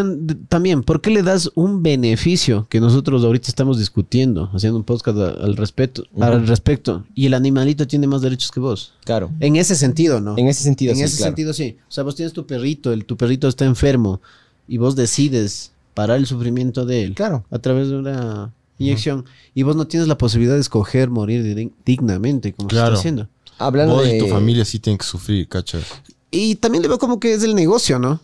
también. 0.50 0.82
¿Por 0.84 1.02
qué 1.02 1.12
le 1.12 1.22
das 1.22 1.52
un 1.54 1.84
beneficio 1.84 2.66
que 2.70 2.80
nosotros 2.80 3.24
ahorita 3.24 3.50
estamos 3.50 3.78
discutiendo, 3.78 4.50
haciendo 4.54 4.78
un 4.80 4.86
podcast 4.86 5.18
al, 5.18 5.56
respecto, 5.58 6.04
al 6.20 6.48
respecto? 6.48 7.06
Y 7.14 7.26
el 7.28 7.34
animalito 7.34 7.86
tiene 7.86 8.08
más 8.08 8.22
derechos 8.22 8.50
que 8.52 8.60
vos. 8.62 8.94
Claro. 9.04 9.30
En 9.42 9.58
ese 9.58 9.76
sentido, 9.76 10.22
¿no? 10.22 10.36
En 10.38 10.48
ese 10.48 10.64
sentido, 10.64 10.92
En 10.94 10.98
sí, 10.98 11.04
ese 11.04 11.18
claro. 11.18 11.30
sentido, 11.30 11.54
sí. 11.54 11.78
O 11.88 11.92
sea, 11.92 12.04
vos 12.04 12.16
tienes 12.16 12.34
tu 12.34 12.48
perrito, 12.48 12.94
el, 12.94 13.06
tu 13.06 13.18
perrito 13.18 13.48
está 13.48 13.66
enfermo 13.66 14.22
y 14.68 14.78
vos 14.78 14.96
decides 14.96 15.74
parar 15.94 16.18
el 16.18 16.26
sufrimiento 16.26 16.86
de 16.86 17.04
él 17.04 17.14
Claro. 17.16 17.44
a 17.52 17.60
través 17.60 17.90
de 17.90 17.98
una 17.98 18.54
inyección 18.78 19.26
y 19.54 19.64
vos 19.64 19.76
no 19.76 19.88
tienes 19.88 20.08
la 20.08 20.18
posibilidad 20.18 20.56
de 20.56 20.62
escoger 20.62 21.10
morir 21.10 21.44
dig- 21.44 21.72
dignamente 21.86 22.54
como 22.54 22.70
se 22.70 22.76
Claro. 22.76 22.88
está 22.90 23.00
haciendo. 23.00 23.28
Hablando 23.60 23.96
Vos 23.96 24.04
de... 24.06 24.18
y 24.18 24.20
tu 24.20 24.28
familia 24.28 24.64
sí 24.66 24.80
tienen 24.80 24.98
que 25.00 25.06
sufrir, 25.06 25.48
cachas. 25.48 25.84
Y 26.30 26.56
también 26.56 26.82
le 26.84 26.88
veo 26.90 27.00
como 27.00 27.20
que 27.20 27.34
es 27.34 27.44
el 27.44 27.56
negocio, 27.56 27.98
¿no? 28.00 28.20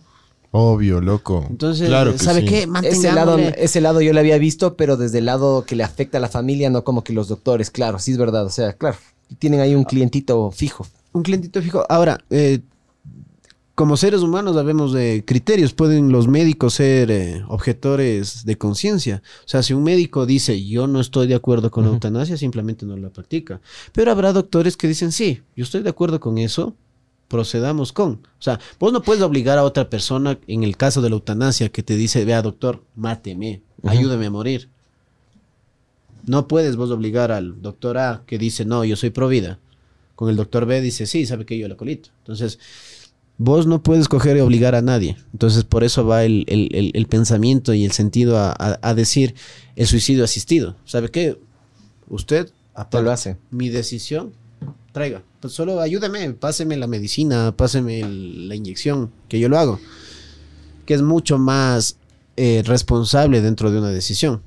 Obvio, 0.52 1.00
loco. 1.00 1.44
Entonces, 1.50 1.88
claro 1.88 2.12
que 2.12 2.18
¿sabe 2.18 2.42
sí. 2.42 2.46
qué? 2.46 2.68
Ese 2.84 3.10
lado, 3.12 3.36
ese 3.38 3.80
lado 3.80 4.00
yo 4.00 4.12
lo 4.12 4.20
había 4.20 4.38
visto, 4.38 4.76
pero 4.76 4.96
desde 4.96 5.18
el 5.18 5.24
lado 5.26 5.64
que 5.66 5.74
le 5.74 5.82
afecta 5.82 6.18
a 6.18 6.20
la 6.20 6.28
familia, 6.28 6.70
no 6.70 6.84
como 6.84 7.02
que 7.02 7.12
los 7.12 7.26
doctores, 7.26 7.70
claro, 7.72 7.98
sí 7.98 8.12
es 8.12 8.18
verdad. 8.18 8.46
O 8.46 8.50
sea, 8.50 8.72
claro, 8.74 8.96
tienen 9.40 9.58
ahí 9.58 9.74
un 9.74 9.82
clientito 9.82 10.52
fijo. 10.52 10.86
Un 11.12 11.24
clientito 11.24 11.60
fijo. 11.60 11.84
Ahora, 11.88 12.20
eh, 12.30 12.60
como 13.74 13.96
seres 13.96 14.20
humanos 14.20 14.54
sabemos 14.54 14.92
de 14.92 15.24
criterios. 15.26 15.72
Pueden 15.72 16.12
los 16.12 16.28
médicos 16.28 16.74
ser 16.74 17.10
eh, 17.10 17.44
objetores 17.48 18.44
de 18.44 18.56
conciencia. 18.56 19.22
O 19.40 19.48
sea, 19.48 19.62
si 19.62 19.74
un 19.74 19.82
médico 19.82 20.26
dice 20.26 20.64
yo 20.64 20.86
no 20.86 21.00
estoy 21.00 21.26
de 21.26 21.34
acuerdo 21.34 21.70
con 21.70 21.84
la 21.84 21.90
eutanasia, 21.90 22.36
simplemente 22.36 22.86
no 22.86 22.96
la 22.96 23.10
practica. 23.10 23.60
Pero 23.92 24.12
habrá 24.12 24.32
doctores 24.32 24.76
que 24.76 24.88
dicen 24.88 25.12
sí, 25.12 25.42
yo 25.56 25.64
estoy 25.64 25.82
de 25.82 25.90
acuerdo 25.90 26.20
con 26.20 26.38
eso. 26.38 26.74
Procedamos 27.28 27.92
con. 27.92 28.12
O 28.12 28.42
sea, 28.42 28.60
vos 28.78 28.92
no 28.92 29.02
puedes 29.02 29.22
obligar 29.22 29.58
a 29.58 29.64
otra 29.64 29.88
persona, 29.88 30.38
en 30.46 30.62
el 30.62 30.76
caso 30.76 31.00
de 31.00 31.08
la 31.08 31.16
eutanasia, 31.16 31.70
que 31.70 31.82
te 31.82 31.96
dice, 31.96 32.24
vea 32.24 32.42
doctor, 32.42 32.84
máteme, 32.94 33.62
ayúdeme 33.82 34.26
a 34.26 34.30
morir. 34.30 34.68
No 36.26 36.46
puedes 36.46 36.76
vos 36.76 36.90
obligar 36.90 37.32
al 37.32 37.60
doctor 37.60 37.98
A 37.98 38.22
que 38.26 38.38
dice, 38.38 38.64
no, 38.64 38.84
yo 38.84 38.94
soy 38.94 39.10
pro 39.10 39.26
vida. 39.26 39.58
Con 40.14 40.28
el 40.28 40.36
doctor 40.36 40.66
B 40.66 40.80
dice, 40.80 41.06
sí, 41.06 41.26
sabe 41.26 41.44
que 41.44 41.58
yo 41.58 41.66
la 41.66 41.76
colito. 41.76 42.10
Entonces, 42.20 42.58
vos 43.38 43.66
no 43.66 43.82
puedes 43.82 44.08
coger 44.08 44.36
y 44.36 44.40
obligar 44.40 44.74
a 44.74 44.82
nadie. 44.82 45.16
Entonces, 45.32 45.64
por 45.64 45.84
eso 45.84 46.06
va 46.06 46.24
el, 46.24 46.44
el- 46.48 46.68
el- 46.74 46.90
el 46.94 47.06
pensamiento 47.06 47.74
y 47.74 47.84
el 47.84 47.92
sentido 47.92 48.38
a, 48.38 48.50
a- 48.52 48.78
a 48.82 48.94
decir 48.94 49.34
el 49.76 49.86
suicidio 49.86 50.24
asistido. 50.24 50.76
¿Sabe 50.84 51.10
qué? 51.10 51.38
Usted 52.08 52.50
Te 52.90 53.02
lo 53.02 53.10
hace. 53.10 53.36
mi 53.50 53.68
decisión, 53.70 54.32
traiga. 54.92 55.22
Pues 55.40 55.52
solo 55.52 55.80
ayúdeme, 55.80 56.32
páseme 56.34 56.76
la 56.76 56.86
medicina, 56.86 57.52
páseme 57.56 58.00
la 58.02 58.54
inyección, 58.54 59.10
que 59.28 59.38
yo 59.40 59.48
lo 59.48 59.58
hago. 59.58 59.80
Que 60.86 60.94
es 60.94 61.02
mucho 61.02 61.38
más 61.38 61.96
eh, 62.36 62.62
responsable 62.66 63.40
dentro 63.40 63.70
de 63.70 63.78
una 63.78 63.90
decisión. 63.90 64.42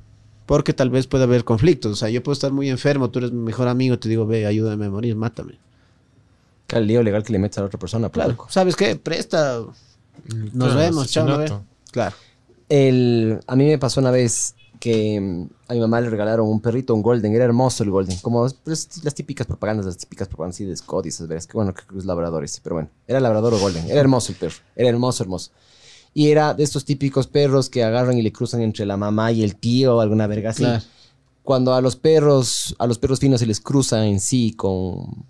Porque 0.45 0.71
tal 0.73 0.89
vez 0.89 1.07
pueda 1.07 1.25
haber 1.25 1.43
conflictos. 1.43 1.91
O 1.91 1.95
sea, 1.95 2.09
yo 2.09 2.23
puedo 2.23 2.33
estar 2.33 2.53
muy 2.53 2.69
enfermo, 2.69 3.09
tú 3.09 3.19
eres 3.19 3.31
mi 3.33 3.41
mejor 3.43 3.67
amigo, 3.67 3.99
te 3.99 4.07
digo, 4.07 4.25
ve, 4.25 4.45
ayúdame 4.45 4.85
a 4.85 4.89
morir, 4.89 5.15
mátame. 5.15 5.55
Claro, 6.67 6.81
el 6.81 6.87
lío 6.87 7.01
legal 7.03 7.23
que 7.23 7.31
le 7.33 7.39
metes 7.39 7.57
a 7.57 7.61
la 7.61 7.67
otra 7.67 7.79
persona. 7.79 8.09
pues, 8.09 8.13
Claro, 8.13 8.31
loco. 8.31 8.47
¿sabes 8.49 8.75
qué? 8.75 8.95
Presta. 8.95 9.59
Nos 9.59 10.51
Claro, 10.53 10.75
vemos, 10.75 11.09
chao. 11.09 11.63
Claro. 11.91 12.15
El, 12.69 13.39
a 13.47 13.55
mí 13.55 13.65
me 13.65 13.77
pasó 13.77 14.01
una 14.01 14.11
vez 14.11 14.55
que 14.79 15.19
mm, 15.19 15.47
a 15.69 15.73
mi 15.73 15.79
mamá 15.79 16.01
le 16.01 16.09
regalaron 16.09 16.47
un 16.47 16.59
perrito, 16.59 16.93
un 16.93 17.01
golden. 17.01 17.33
Era 17.33 17.45
hermoso 17.45 17.83
el 17.83 17.89
golden. 17.91 18.17
Como 18.19 18.47
pues, 18.63 19.03
las 19.03 19.15
típicas 19.15 19.47
propagandas, 19.47 19.85
las 19.85 19.97
típicas 19.97 20.27
propagandas 20.27 20.59
de 20.59 20.75
Scott 20.75 21.05
y 21.05 21.09
esas 21.09 21.27
veras. 21.27 21.47
Que 21.47 21.53
bueno, 21.53 21.73
que 21.73 21.81
es 21.97 22.05
labrador 22.05 22.43
ese, 22.43 22.59
pero 22.61 22.75
bueno. 22.75 22.89
Era 23.07 23.19
labrador 23.19 23.53
o 23.53 23.59
golden. 23.59 23.89
Era 23.89 24.01
hermoso 24.01 24.31
el 24.33 24.37
perro. 24.37 24.55
Era 24.75 24.89
hermoso, 24.89 25.23
hermoso. 25.23 25.51
Y 26.13 26.29
era 26.31 26.53
de 26.53 26.63
estos 26.63 26.83
típicos 26.83 27.27
perros 27.27 27.69
que 27.69 27.83
agarran 27.83 28.17
y 28.17 28.21
le 28.21 28.31
cruzan 28.31 28.61
entre 28.61 28.85
la 28.85 28.97
mamá 28.97 29.31
y 29.31 29.43
el 29.43 29.55
tío, 29.55 30.01
alguna 30.01 30.27
verga 30.27 30.49
así. 30.49 30.63
Claro. 30.63 30.83
Cuando 31.43 31.73
a 31.73 31.81
los 31.81 31.95
perros, 31.95 32.75
a 32.79 32.87
los 32.87 32.97
perros 32.99 33.19
finos 33.19 33.39
se 33.39 33.45
les 33.45 33.61
cruza 33.61 34.05
en 34.05 34.19
sí 34.19 34.53
con... 34.53 35.25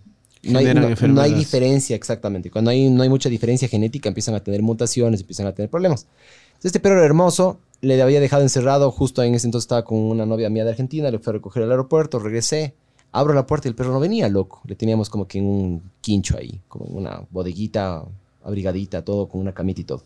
No 0.47 0.59
hay, 0.59 0.65
no- 0.81 0.81
no 1.15 1.21
hay 1.21 1.31
diferencia 1.39 1.95
exactamente. 1.95 2.49
Cuando 2.51 2.71
hay, 2.71 2.89
no 2.89 3.03
hay 3.03 3.09
mucha 3.09 3.29
diferencia 3.29 3.67
genética, 3.67 4.07
empiezan 4.09 4.35
a 4.35 4.39
tener 4.39 4.61
mutaciones, 4.61 5.21
empiezan 5.21 5.47
a 5.47 5.53
tener 5.53 5.69
problemas. 5.69 6.07
Entonces, 6.47 6.65
este 6.69 6.79
perro 6.79 6.95
era 6.97 7.05
hermoso, 7.05 7.59
le 7.81 8.01
había 8.01 8.19
dejado 8.19 8.41
encerrado, 8.43 8.89
justo 8.91 9.21
en 9.23 9.35
ese 9.35 9.47
entonces 9.47 9.65
estaba 9.65 9.83
con 9.85 9.97
una 9.99 10.25
novia 10.25 10.49
mía 10.49 10.63
de 10.63 10.71
Argentina, 10.71 11.11
le 11.11 11.19
fui 11.19 11.31
a 11.31 11.33
recoger 11.33 11.63
al 11.63 11.71
aeropuerto, 11.71 12.17
regresé, 12.19 12.73
abro 13.11 13.33
la 13.33 13.45
puerta 13.45 13.67
y 13.67 13.69
el 13.69 13.75
perro 13.75 13.91
no 13.93 13.99
venía, 13.99 14.27
loco. 14.29 14.61
Le 14.65 14.75
teníamos 14.75 15.09
como 15.09 15.27
que 15.27 15.37
en 15.39 15.45
un 15.45 15.91
quincho 16.01 16.37
ahí, 16.37 16.59
como 16.67 16.85
en 16.87 16.97
una 16.97 17.21
bodeguita, 17.29 18.03
abrigadita, 18.43 19.03
todo, 19.03 19.27
con 19.27 19.41
una 19.41 19.53
camita 19.53 19.81
y 19.81 19.83
todo. 19.83 20.03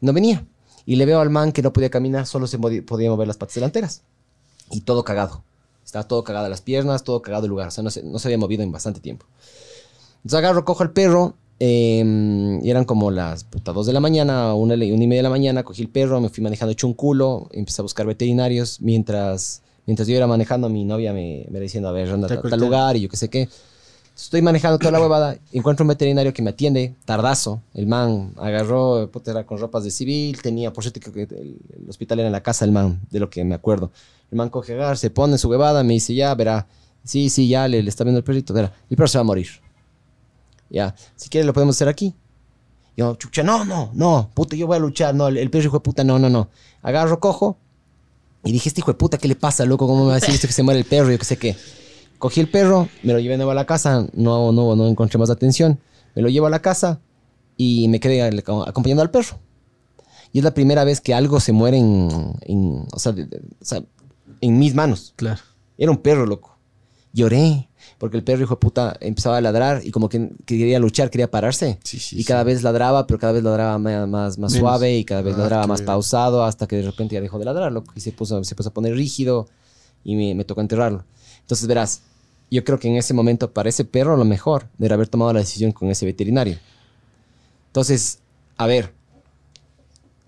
No 0.00 0.12
venía. 0.12 0.44
Y 0.86 0.96
le 0.96 1.04
veo 1.06 1.20
al 1.20 1.30
man 1.30 1.52
que 1.52 1.62
no 1.62 1.72
podía 1.72 1.90
caminar, 1.90 2.26
solo 2.26 2.46
se 2.46 2.58
podía 2.58 3.10
mover 3.10 3.28
las 3.28 3.36
patas 3.36 3.54
delanteras. 3.56 4.02
Y 4.70 4.80
todo 4.80 5.04
cagado. 5.04 5.44
Estaba 5.84 6.08
todo 6.08 6.24
cagado 6.24 6.48
las 6.48 6.60
piernas, 6.62 7.04
todo 7.04 7.20
cagado 7.22 7.44
el 7.44 7.50
lugar. 7.50 7.68
O 7.68 7.70
sea, 7.70 7.84
no 7.84 7.90
se, 7.90 8.02
no 8.02 8.18
se 8.18 8.28
había 8.28 8.38
movido 8.38 8.62
en 8.62 8.72
bastante 8.72 9.00
tiempo. 9.00 9.26
Entonces 10.24 10.38
agarro, 10.38 10.64
cojo 10.64 10.82
al 10.82 10.92
perro. 10.92 11.34
eh, 11.58 12.58
y 12.62 12.70
eran 12.70 12.84
como 12.84 13.10
las 13.10 13.44
puta, 13.44 13.72
dos 13.72 13.86
de 13.86 13.92
la 13.92 14.00
mañana, 14.00 14.54
una, 14.54 14.74
una 14.74 14.84
y 14.84 15.06
media 15.06 15.18
de 15.18 15.22
la 15.22 15.30
mañana. 15.30 15.62
Cogí 15.62 15.82
el 15.82 15.88
perro, 15.88 16.20
me 16.20 16.28
fui 16.28 16.42
manejando 16.42 16.72
hecho 16.72 16.86
un 16.86 16.94
culo. 16.94 17.48
Empecé 17.52 17.80
a 17.80 17.84
buscar 17.84 18.06
veterinarios. 18.06 18.80
Mientras, 18.80 19.62
mientras 19.86 20.08
yo 20.08 20.16
iba 20.16 20.26
manejando, 20.26 20.68
mi 20.68 20.84
novia 20.84 21.12
me, 21.12 21.46
me 21.50 21.58
era 21.58 21.60
diciendo, 21.60 21.88
a 21.88 21.92
ver, 21.92 22.08
anda 22.10 22.26
a 22.26 22.40
tal 22.42 22.60
lugar 22.60 22.96
y 22.96 23.02
yo 23.02 23.08
qué 23.08 23.16
sé 23.16 23.28
qué. 23.30 23.48
Estoy 24.16 24.42
manejando 24.42 24.78
toda 24.78 24.90
la 24.90 25.00
huevada. 25.02 25.36
Encuentro 25.52 25.84
un 25.84 25.88
veterinario 25.88 26.32
que 26.32 26.42
me 26.42 26.50
atiende, 26.50 26.94
tardazo. 27.04 27.62
El 27.74 27.86
man 27.86 28.32
agarró, 28.36 29.08
puta, 29.10 29.30
era 29.30 29.44
con 29.46 29.58
ropas 29.58 29.84
de 29.84 29.90
civil. 29.90 30.40
Tenía, 30.42 30.72
por 30.72 30.84
cierto, 30.84 31.12
que 31.12 31.22
el, 31.22 31.56
el 31.82 31.88
hospital 31.88 32.18
era 32.20 32.28
en 32.28 32.32
la 32.32 32.42
casa 32.42 32.64
del 32.64 32.72
man, 32.72 33.00
de 33.10 33.20
lo 33.20 33.30
que 33.30 33.44
me 33.44 33.54
acuerdo. 33.54 33.90
El 34.30 34.36
man 34.36 34.50
coge, 34.50 34.76
se 34.96 35.10
pone 35.10 35.38
su 35.38 35.48
huevada, 35.48 35.82
me 35.84 35.94
dice, 35.94 36.14
ya, 36.14 36.34
verá. 36.34 36.66
Sí, 37.04 37.30
sí, 37.30 37.48
ya, 37.48 37.66
le, 37.68 37.82
le 37.82 37.88
está 37.88 38.04
viendo 38.04 38.18
el 38.18 38.24
perrito, 38.24 38.52
verá. 38.52 38.72
El 38.90 38.96
perro 38.96 39.08
se 39.08 39.18
va 39.18 39.22
a 39.22 39.24
morir. 39.24 39.48
Ya, 40.72 40.94
si 41.16 41.28
quiere 41.28 41.46
lo 41.46 41.52
podemos 41.52 41.76
hacer 41.76 41.88
aquí. 41.88 42.14
Yo, 42.96 43.14
chucha, 43.16 43.42
no, 43.42 43.64
no, 43.64 43.90
no, 43.94 44.30
puta, 44.34 44.56
yo 44.56 44.66
voy 44.66 44.76
a 44.76 44.80
luchar. 44.80 45.14
No, 45.14 45.28
el, 45.28 45.36
el 45.36 45.50
perro 45.50 45.64
hijo 45.66 45.76
de 45.76 45.80
puta, 45.80 46.02
no, 46.04 46.18
no, 46.18 46.28
no. 46.28 46.48
Agarro, 46.82 47.20
cojo. 47.20 47.56
Y 48.44 48.52
dije, 48.52 48.68
este 48.68 48.80
hijo 48.80 48.90
de 48.92 48.98
puta, 48.98 49.18
¿qué 49.18 49.28
le 49.28 49.36
pasa, 49.36 49.64
loco? 49.64 49.86
¿Cómo 49.86 50.00
me 50.02 50.08
va 50.08 50.12
a 50.16 50.20
decir 50.20 50.34
esto 50.34 50.46
que 50.48 50.52
se 50.52 50.62
muere 50.62 50.80
el 50.80 50.86
perro? 50.86 51.10
Yo 51.10 51.18
qué 51.18 51.24
sé 51.24 51.36
qué. 51.36 51.56
Cogí 52.18 52.40
el 52.40 52.48
perro, 52.50 52.88
me 53.02 53.12
lo 53.12 53.18
llevé 53.18 53.32
de 53.32 53.38
nuevo 53.38 53.52
a 53.52 53.54
la 53.54 53.66
casa, 53.66 54.06
no, 54.14 54.50
no, 54.52 54.74
no 54.76 54.86
encontré 54.88 55.18
más 55.18 55.30
atención. 55.30 55.78
Me 56.14 56.22
lo 56.22 56.28
llevo 56.28 56.46
a 56.46 56.50
la 56.50 56.60
casa 56.60 57.00
y 57.56 57.88
me 57.88 58.00
quedé 58.00 58.22
acompañando 58.22 59.02
al 59.02 59.10
perro. 59.10 59.38
Y 60.32 60.38
es 60.38 60.44
la 60.44 60.54
primera 60.54 60.84
vez 60.84 61.00
que 61.00 61.14
algo 61.14 61.40
se 61.40 61.52
muere 61.52 61.78
en, 61.78 62.32
en- 62.42 62.86
o 62.92 62.98
sea, 62.98 63.14
en 64.40 64.58
mis 64.58 64.74
manos. 64.74 65.12
Claro. 65.16 65.40
Era 65.78 65.90
un 65.90 65.98
perro, 65.98 66.26
loco. 66.26 66.56
Lloré, 67.12 67.68
porque 68.02 68.16
el 68.16 68.24
perro, 68.24 68.42
hijo 68.42 68.54
de 68.54 68.58
puta, 68.58 68.96
empezaba 68.98 69.36
a 69.36 69.40
ladrar 69.40 69.80
y 69.84 69.92
como 69.92 70.08
que 70.08 70.30
quería 70.44 70.80
luchar, 70.80 71.08
quería 71.08 71.30
pararse. 71.30 71.78
Sí, 71.84 72.00
sí, 72.00 72.16
y 72.16 72.22
sí. 72.22 72.24
cada 72.24 72.42
vez 72.42 72.64
ladraba, 72.64 73.06
pero 73.06 73.20
cada 73.20 73.32
vez 73.32 73.44
ladraba 73.44 73.78
más, 73.78 74.08
más, 74.08 74.38
Menos. 74.38 74.54
suave 74.54 74.96
y 74.98 75.04
cada 75.04 75.22
vez 75.22 75.36
Ah, 75.36 75.38
ladraba 75.38 75.68
más 75.68 75.82
bien. 75.82 75.86
pausado 75.86 76.42
hasta 76.42 76.66
que 76.66 76.74
de 76.74 76.82
repente 76.82 77.14
ya 77.14 77.20
dejó 77.20 77.38
de 77.38 77.44
ladrar, 77.44 77.70
loco. 77.70 77.92
Y 77.94 78.00
se 78.00 78.10
puso, 78.10 78.42
se 78.42 78.56
puso 78.56 78.70
a 78.70 78.74
poner 78.74 78.96
rígido 78.96 79.46
y 80.02 80.16
me, 80.16 80.34
me 80.34 80.44
tocó 80.44 80.60
enterrarlo. 80.62 81.04
Entonces, 81.42 81.64
verás, 81.68 82.02
yo 82.50 82.64
creo 82.64 82.76
que 82.80 82.88
en 82.88 82.96
ese 82.96 83.14
momento 83.14 83.52
para 83.52 83.68
ese 83.68 83.84
perro 83.84 84.16
lo 84.16 84.24
mejor 84.24 84.66
era 84.80 84.96
haber 84.96 85.06
tomado 85.06 85.32
la 85.32 85.38
decisión 85.38 85.70
con 85.70 85.88
ese 85.88 86.04
veterinario. 86.04 86.58
Entonces, 87.68 88.18
a 88.56 88.66
ver, 88.66 88.92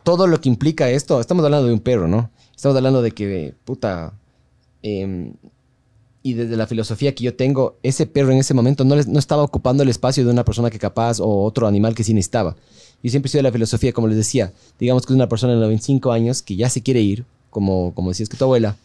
todo 0.04 0.28
lo 0.28 0.40
que 0.40 0.48
implica 0.48 0.88
esto, 0.90 1.20
estamos 1.20 1.44
hablando 1.44 1.66
de 1.66 1.74
un 1.74 1.80
perro, 1.80 2.06
¿no? 2.06 2.30
Estamos 2.54 2.76
hablando 2.76 3.02
de 3.02 3.10
que, 3.10 3.52
puta, 3.64 4.12
em, 4.82 5.34
y 6.24 6.32
desde 6.32 6.56
la 6.56 6.66
filosofía 6.66 7.14
que 7.14 7.22
yo 7.22 7.34
tengo, 7.36 7.76
ese 7.84 8.06
perro 8.06 8.32
en 8.32 8.38
ese 8.38 8.54
momento 8.54 8.84
no, 8.84 8.96
les- 8.96 9.06
no 9.06 9.18
estaba 9.20 9.42
ocupando 9.44 9.82
el 9.84 9.88
espacio 9.90 10.24
de 10.24 10.30
una 10.32 10.44
persona 10.44 10.70
que 10.70 10.78
capaz 10.80 11.20
o 11.20 11.44
otro 11.44 11.66
animal 11.68 11.94
que 11.94 12.02
sí 12.02 12.12
necesitaba. 12.14 12.56
Yo 13.02 13.10
siempre 13.10 13.28
he 13.28 13.30
sido 13.30 13.40
de 13.40 13.42
la 13.50 13.52
filosofía, 13.52 13.92
como 13.92 14.08
les 14.08 14.16
decía, 14.16 14.52
digamos 14.80 15.04
que 15.06 15.12
es 15.12 15.14
una 15.16 15.28
persona 15.28 15.52
de 15.52 15.60
95 15.60 16.10
años 16.10 16.42
que 16.42 16.56
ya 16.56 16.68
se 16.70 16.82
quiere 16.82 17.00
ir, 17.02 17.24
como, 17.50 17.94
como 17.94 18.08
decías 18.08 18.28
que 18.28 18.36
tu 18.36 18.44
abuela, 18.44 18.76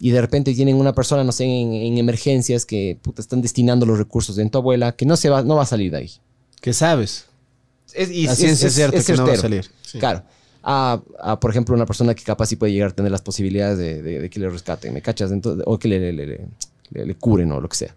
y 0.00 0.10
de 0.10 0.20
repente 0.22 0.54
tienen 0.54 0.76
una 0.76 0.94
persona, 0.94 1.22
no 1.22 1.32
sé, 1.32 1.44
en, 1.44 1.74
en 1.74 1.98
emergencias 1.98 2.64
que 2.64 2.96
puta, 3.02 3.20
están 3.20 3.42
destinando 3.42 3.84
los 3.84 3.98
recursos 3.98 4.38
en 4.38 4.48
tu 4.48 4.56
abuela, 4.58 4.92
que 4.92 5.04
no, 5.04 5.16
se 5.18 5.28
va, 5.28 5.42
no 5.42 5.56
va 5.56 5.62
a 5.64 5.66
salir 5.66 5.90
de 5.92 5.98
ahí. 5.98 6.10
Que 6.62 6.72
sabes. 6.72 7.26
Es, 7.92 8.10
y 8.10 8.24
La 8.24 8.34
ciencia 8.34 8.68
es 8.68 8.74
cierta 8.74 9.02
que 9.04 9.12
no 9.12 9.26
va 9.26 9.32
a 9.34 9.36
certero. 9.36 9.62
salir. 9.62 9.70
Claro. 10.00 10.22
A, 10.62 11.00
a, 11.18 11.40
por 11.40 11.50
ejemplo, 11.50 11.74
una 11.74 11.86
persona 11.86 12.14
que 12.14 12.22
capaz 12.22 12.46
sí 12.46 12.56
puede 12.56 12.72
llegar 12.72 12.90
a 12.90 12.94
tener 12.94 13.10
las 13.12 13.22
posibilidades 13.22 13.76
de, 13.78 14.02
de- 14.02 14.20
de 14.20 14.30
que 14.30 14.40
le 14.40 14.48
rescaten, 14.48 14.92
¿me 14.94 15.02
cachas? 15.02 15.32
Entonces, 15.32 15.64
o 15.66 15.78
que 15.78 15.88
le, 15.88 16.12
le, 16.12 16.26
le- 16.26 16.46
le- 16.90 17.06
le- 17.06 17.14
curen 17.14 17.50
o 17.52 17.60
lo 17.60 17.68
que 17.68 17.76
sea. 17.76 17.94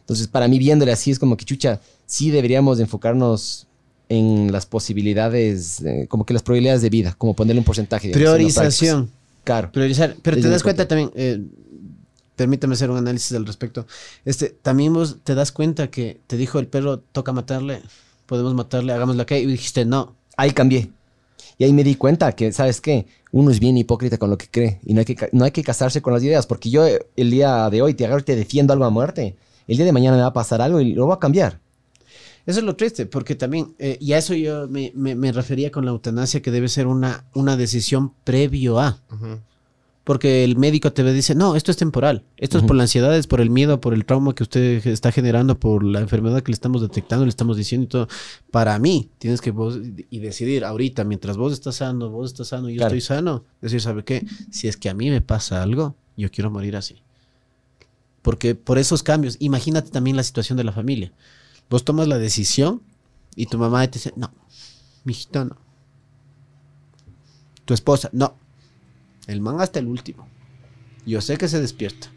Entonces, 0.00 0.28
para 0.28 0.46
mí, 0.48 0.58
viéndole 0.58 0.92
así, 0.92 1.10
es 1.10 1.18
como 1.18 1.36
que, 1.36 1.44
chucha, 1.44 1.80
sí 2.06 2.30
deberíamos 2.30 2.78
de 2.78 2.84
enfocarnos 2.84 3.66
en 4.08 4.52
las 4.52 4.66
posibilidades, 4.66 5.80
eh, 5.82 6.06
como 6.08 6.24
que 6.24 6.32
las 6.32 6.42
probabilidades 6.44 6.80
de 6.82 6.90
vida, 6.90 7.14
como 7.18 7.34
ponerle 7.34 7.58
un 7.60 7.64
porcentaje. 7.64 8.08
digamos, 8.08 8.22
Priorización. 8.36 9.10
Claro. 9.42 9.72
Priorizar. 9.72 10.14
Pero 10.22 10.36
Desde 10.36 10.48
te 10.48 10.52
das 10.52 10.62
cuenta 10.62 10.86
también, 10.86 11.10
eh, 11.16 11.40
permítame 12.36 12.74
hacer 12.74 12.90
un 12.90 12.98
análisis 12.98 13.32
al 13.36 13.46
respecto. 13.46 13.86
Este, 14.24 14.50
también 14.50 14.92
vos 14.92 15.16
te 15.24 15.34
das 15.34 15.50
cuenta 15.52 15.88
que 15.90 16.20
te 16.26 16.36
dijo 16.36 16.58
el 16.58 16.66
perro, 16.68 16.98
toca 16.98 17.32
matarle, 17.32 17.80
podemos 18.26 18.54
matarle, 18.54 18.92
hagámoslo 18.92 19.22
acá. 19.22 19.36
Y 19.38 19.46
dijiste, 19.46 19.84
no. 19.84 20.14
Ahí 20.36 20.50
cambié. 20.52 20.90
Y 21.58 21.64
ahí 21.64 21.72
me 21.72 21.84
di 21.84 21.94
cuenta 21.94 22.32
que, 22.32 22.52
¿sabes 22.52 22.80
qué? 22.80 23.06
Uno 23.32 23.50
es 23.50 23.60
bien 23.60 23.76
hipócrita 23.78 24.18
con 24.18 24.28
lo 24.30 24.36
que 24.38 24.46
cree 24.50 24.78
y 24.84 24.92
no 24.94 25.00
hay 25.00 25.04
que, 25.06 25.28
no 25.32 25.44
hay 25.44 25.50
que 25.52 25.62
casarse 25.62 26.02
con 26.02 26.12
las 26.12 26.22
ideas, 26.22 26.46
porque 26.46 26.68
yo 26.70 26.86
eh, 26.86 27.06
el 27.16 27.30
día 27.30 27.70
de 27.70 27.80
hoy 27.82 27.94
te 27.94 28.04
agarro 28.04 28.20
y 28.20 28.24
te 28.24 28.36
defiendo 28.36 28.72
algo 28.72 28.84
a 28.84 28.90
muerte. 28.90 29.36
El 29.66 29.76
día 29.76 29.86
de 29.86 29.92
mañana 29.92 30.16
me 30.16 30.22
va 30.22 30.28
a 30.28 30.32
pasar 30.32 30.60
algo 30.62 30.80
y 30.80 30.92
lo 30.94 31.06
voy 31.06 31.14
a 31.14 31.18
cambiar. 31.18 31.58
Eso 32.46 32.60
es 32.60 32.64
lo 32.64 32.76
triste, 32.76 33.06
porque 33.06 33.34
también, 33.34 33.74
eh, 33.78 33.96
y 34.00 34.12
a 34.12 34.18
eso 34.18 34.32
yo 34.34 34.68
me, 34.68 34.92
me- 34.94 35.16
me 35.16 35.32
refería 35.32 35.72
con 35.72 35.84
la 35.84 35.90
eutanasia, 35.90 36.40
que 36.42 36.52
debe 36.52 36.68
ser 36.68 36.86
una, 36.86 37.24
una 37.34 37.56
decisión 37.56 38.12
previo 38.22 38.78
a. 38.78 39.00
Porque 40.06 40.44
el 40.44 40.56
médico 40.56 40.92
te 40.92 41.02
dice, 41.12 41.34
no, 41.34 41.56
esto 41.56 41.72
es 41.72 41.76
temporal. 41.76 42.22
Esto 42.36 42.58
es 42.58 42.64
por 42.64 42.76
la 42.76 42.84
ansiedad, 42.84 43.16
es 43.16 43.26
por 43.26 43.40
el 43.40 43.50
miedo, 43.50 43.80
por 43.80 43.92
el 43.92 44.04
trauma 44.04 44.36
que 44.36 44.44
usted 44.44 44.86
está 44.86 45.10
generando, 45.10 45.58
por 45.58 45.82
la 45.82 45.98
enfermedad 45.98 46.44
que 46.44 46.52
le 46.52 46.54
estamos 46.54 46.80
detectando, 46.80 47.24
le 47.24 47.28
estamos 47.30 47.56
diciendo 47.56 47.86
y 47.86 47.88
todo. 47.88 48.08
Para 48.52 48.78
mí, 48.78 49.10
tienes 49.18 49.40
que 49.40 49.50
vos 49.50 49.80
y 50.08 50.20
decidir 50.20 50.64
ahorita, 50.64 51.02
mientras 51.02 51.36
vos 51.36 51.52
estás 51.52 51.74
sano, 51.74 52.08
vos 52.08 52.30
estás 52.30 52.46
sano 52.46 52.68
y 52.68 52.74
yo 52.74 52.78
Claro. 52.78 52.94
estoy 52.94 53.00
sano, 53.00 53.42
decir, 53.60 53.80
¿sabe 53.80 54.04
qué? 54.04 54.24
Si 54.52 54.68
es 54.68 54.76
que 54.76 54.88
a 54.88 54.94
mí 54.94 55.10
me 55.10 55.22
pasa 55.22 55.60
algo, 55.60 55.96
yo 56.16 56.30
quiero 56.30 56.52
morir 56.52 56.76
así. 56.76 57.02
Porque 58.22 58.54
por 58.54 58.78
esos 58.78 59.02
cambios, 59.02 59.36
imagínate 59.40 59.90
también 59.90 60.16
la 60.16 60.22
situación 60.22 60.56
de 60.56 60.62
la 60.62 60.70
familia. 60.70 61.10
Vos 61.68 61.84
tomas 61.84 62.06
la 62.06 62.18
decisión 62.18 62.80
y 63.34 63.46
tu 63.46 63.58
mamá 63.58 63.84
te 63.90 63.98
dice, 63.98 64.12
no, 64.14 64.30
mijito, 65.02 65.46
no. 65.46 65.56
Tu 67.64 67.74
esposa, 67.74 68.08
no. 68.12 68.36
El 69.26 69.40
man 69.40 69.60
hasta 69.60 69.78
el 69.78 69.86
último. 69.86 70.26
Yo 71.04 71.20
sé 71.20 71.36
que 71.36 71.48
se 71.48 71.60
despierta. 71.60 72.08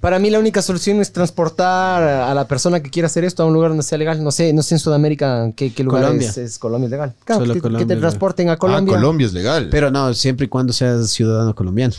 Para 0.00 0.18
mí 0.18 0.30
la 0.30 0.38
única 0.38 0.62
solución 0.62 1.00
es 1.00 1.12
transportar 1.12 2.02
a 2.02 2.32
la 2.34 2.46
persona 2.46 2.80
que 2.80 2.90
quiera 2.90 3.06
hacer 3.06 3.24
esto 3.24 3.42
a 3.42 3.46
un 3.46 3.54
lugar 3.54 3.70
donde 3.70 3.82
sea 3.82 3.98
legal. 3.98 4.22
No 4.22 4.30
sé, 4.30 4.52
no 4.52 4.62
sé 4.62 4.76
en 4.76 4.78
Sudamérica 4.78 5.50
qué, 5.56 5.72
qué 5.72 5.82
lugar 5.82 6.02
Colombia. 6.02 6.28
Es, 6.28 6.38
es 6.38 6.58
Colombia 6.58 6.86
es 6.86 6.90
legal. 6.92 7.14
Claro, 7.24 7.40
Solo 7.40 7.54
que, 7.54 7.60
Colombia 7.60 7.86
que 7.86 7.92
es 7.92 7.96
te 7.96 8.00
transporten 8.00 8.48
a 8.50 8.56
Colombia. 8.56 8.94
Ah, 8.94 8.98
Colombia 8.98 9.26
es 9.26 9.32
legal. 9.32 9.68
Pero 9.70 9.90
no, 9.90 10.12
siempre 10.14 10.46
y 10.46 10.48
cuando 10.48 10.72
seas 10.72 11.10
ciudadano 11.10 11.54
colombiano. 11.54 11.94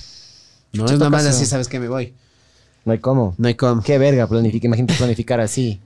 No 0.74 0.86
es 0.86 0.92
nada 0.92 1.10
más 1.10 1.26
así, 1.26 1.46
sabes 1.46 1.68
que 1.68 1.80
me 1.80 1.90
voy. 1.90 2.14
No 2.86 2.94
hay 2.94 3.00
cómo. 3.00 3.36
No 3.38 3.48
hay 3.48 3.56
cómo. 3.56 3.82
Qué 3.82 3.98
verga 3.98 4.28
planificar. 4.28 4.68
Imagínate 4.68 4.94
planificar 4.94 5.42
así. 5.42 5.82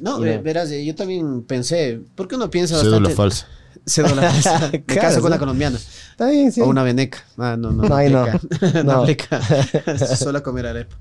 No, 0.00 0.20
verás, 0.20 0.70
eh, 0.70 0.84
yo 0.84 0.94
también 0.94 1.42
pensé, 1.42 2.00
¿por 2.14 2.28
qué 2.28 2.36
uno 2.36 2.50
piensa 2.50 2.76
Cédula 2.76 2.98
bastante? 2.98 3.16
falsa. 3.16 3.46
Cédula 3.84 4.30
falsa. 4.30 4.68
Me 4.72 4.84
Claro, 4.84 5.00
caso 5.02 5.20
con 5.20 5.26
una 5.28 5.38
colombiana. 5.38 5.76
Está 5.76 6.30
bien, 6.30 6.52
sí. 6.52 6.60
O 6.60 6.66
una 6.66 6.82
veneca. 6.82 7.24
Ah, 7.36 7.56
no, 7.58 7.70
no. 7.70 7.82
No, 7.82 7.88
no. 7.88 8.22
aplica. 8.22 8.82
No. 8.84 8.92
aplica. 9.02 10.06
Solo 10.16 10.38
a 10.38 10.42
comer 10.42 10.66
arepa. 10.66 10.96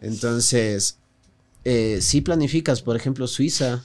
Entonces, 0.00 0.98
eh, 1.64 1.98
si 2.00 2.20
planificas, 2.20 2.82
por 2.82 2.96
ejemplo, 2.96 3.26
Suiza 3.26 3.82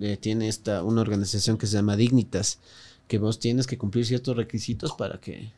eh, 0.00 0.16
tiene 0.20 0.48
esta, 0.48 0.82
una 0.82 1.00
organización 1.00 1.56
que 1.56 1.66
se 1.66 1.74
llama 1.74 1.96
Dignitas, 1.96 2.58
que 3.08 3.18
vos 3.18 3.38
tienes 3.38 3.66
que 3.66 3.78
cumplir 3.78 4.04
ciertos 4.06 4.36
requisitos 4.36 4.92
para 4.92 5.18
que, 5.18 5.50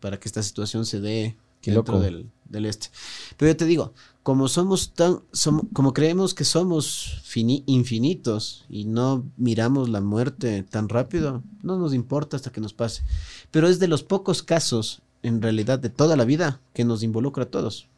para 0.00 0.18
que 0.18 0.28
esta 0.28 0.42
situación 0.42 0.84
se 0.84 1.00
dé 1.00 1.36
Qué 1.64 1.72
dentro 1.72 1.94
loco. 1.94 2.04
Del, 2.04 2.30
del 2.48 2.66
este. 2.66 2.88
Pero 3.36 3.52
yo 3.52 3.56
te 3.56 3.64
digo, 3.64 3.92
como 4.22 4.48
somos 4.48 4.92
tan, 4.94 5.20
som- 5.32 5.68
como 5.72 5.92
creemos 5.92 6.34
que 6.34 6.44
somos 6.44 7.20
fini- 7.24 7.62
infinitos 7.66 8.64
y 8.68 8.84
no 8.84 9.24
miramos 9.36 9.88
la 9.88 10.00
muerte 10.00 10.62
tan 10.62 10.88
rápido, 10.88 11.42
no 11.62 11.78
nos 11.78 11.92
importa 11.94 12.36
hasta 12.36 12.50
que 12.52 12.60
nos 12.60 12.72
pase. 12.74 13.02
Pero 13.50 13.68
es 13.68 13.78
de 13.78 13.88
los 13.88 14.02
pocos 14.02 14.42
casos, 14.42 15.02
en 15.22 15.40
realidad, 15.42 15.78
de 15.78 15.90
toda 15.90 16.16
la 16.16 16.24
vida 16.24 16.60
que 16.74 16.84
nos 16.84 17.02
involucra 17.02 17.44
a 17.44 17.50
todos. 17.50 17.88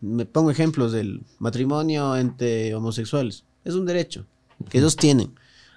Me 0.00 0.24
pongo 0.26 0.50
ejemplos 0.50 0.92
del 0.92 1.22
matrimonio 1.40 2.16
entre 2.16 2.74
homosexuales. 2.74 3.44
Es 3.64 3.74
un 3.74 3.84
derecho 3.84 4.24
que 4.70 4.78
ellos 4.78 4.96
tienen. 4.96 5.34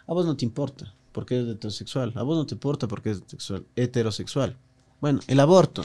A 0.08 0.14
vos 0.14 0.26
no 0.26 0.36
te 0.38 0.46
importa 0.46 0.94
porque 1.12 1.36
eres 1.40 1.50
heterosexual. 1.56 2.14
A 2.16 2.22
vos 2.24 2.38
no 2.38 2.46
te 2.46 2.54
importa 2.54 2.88
porque 2.88 3.10
eres 3.12 3.24
sexual- 3.28 3.66
heterosexual. 3.76 4.56
Bueno, 5.02 5.20
el 5.28 5.40
aborto. 5.40 5.84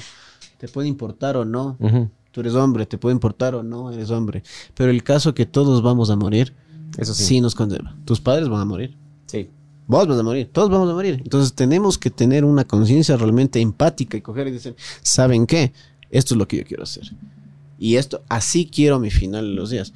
Te 0.58 0.68
puede 0.68 0.88
importar 0.88 1.36
o 1.36 1.44
no. 1.44 1.76
Ujú. 1.78 2.10
Tú 2.32 2.40
eres 2.40 2.54
hombre, 2.54 2.84
te 2.86 2.98
puede 2.98 3.14
importar 3.14 3.54
o 3.54 3.62
no, 3.62 3.90
eres 3.90 4.10
hombre. 4.10 4.42
Pero 4.74 4.90
el 4.90 5.02
caso 5.02 5.34
que 5.34 5.46
todos 5.46 5.82
vamos 5.82 6.10
a 6.10 6.16
morir, 6.16 6.54
Eso 6.98 7.14
sí. 7.14 7.24
sí 7.24 7.40
nos 7.40 7.54
condena. 7.54 7.96
Tus 8.04 8.20
padres 8.20 8.48
van 8.48 8.60
a 8.60 8.64
morir. 8.64 8.96
Sí. 9.26 9.48
Vos 9.86 10.06
vas 10.08 10.18
a 10.18 10.22
morir, 10.22 10.50
todos 10.52 10.68
vamos 10.68 10.90
a 10.90 10.94
morir. 10.94 11.20
Entonces 11.22 11.54
tenemos 11.54 11.96
que 11.96 12.10
tener 12.10 12.44
una 12.44 12.64
conciencia 12.64 13.16
realmente 13.16 13.60
empática 13.60 14.16
y 14.16 14.20
coger 14.20 14.48
y 14.48 14.50
decir, 14.50 14.74
¿saben 15.02 15.46
qué? 15.46 15.72
Esto 16.10 16.34
es 16.34 16.38
lo 16.38 16.48
que 16.48 16.58
yo 16.58 16.64
quiero 16.64 16.82
hacer. 16.82 17.04
Y 17.78 17.96
esto, 17.96 18.22
así 18.28 18.66
quiero 18.66 18.98
mi 18.98 19.10
final 19.10 19.44
de 19.48 19.54
los 19.54 19.70
días. 19.70 19.92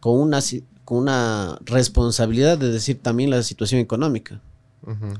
Con 0.00 0.18
una, 0.20 0.40
con 0.84 0.98
una 0.98 1.58
responsabilidad 1.64 2.58
de 2.58 2.70
decir 2.70 2.98
también 3.00 3.30
la 3.30 3.42
situación 3.42 3.80
económica. 3.80 4.40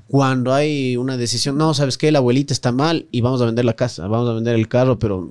Cuando 0.08 0.52
hay 0.52 0.96
una 0.96 1.16
decisión, 1.16 1.56
no, 1.56 1.72
¿sabes 1.74 1.96
qué? 1.96 2.10
La 2.10 2.18
abuelita 2.18 2.52
está 2.52 2.72
mal 2.72 3.06
y 3.12 3.20
vamos 3.20 3.40
a 3.42 3.46
vender 3.46 3.64
la 3.64 3.74
casa, 3.74 4.06
vamos 4.08 4.28
a 4.28 4.32
vender 4.32 4.54
el 4.56 4.68
carro, 4.68 4.98
pero 4.98 5.28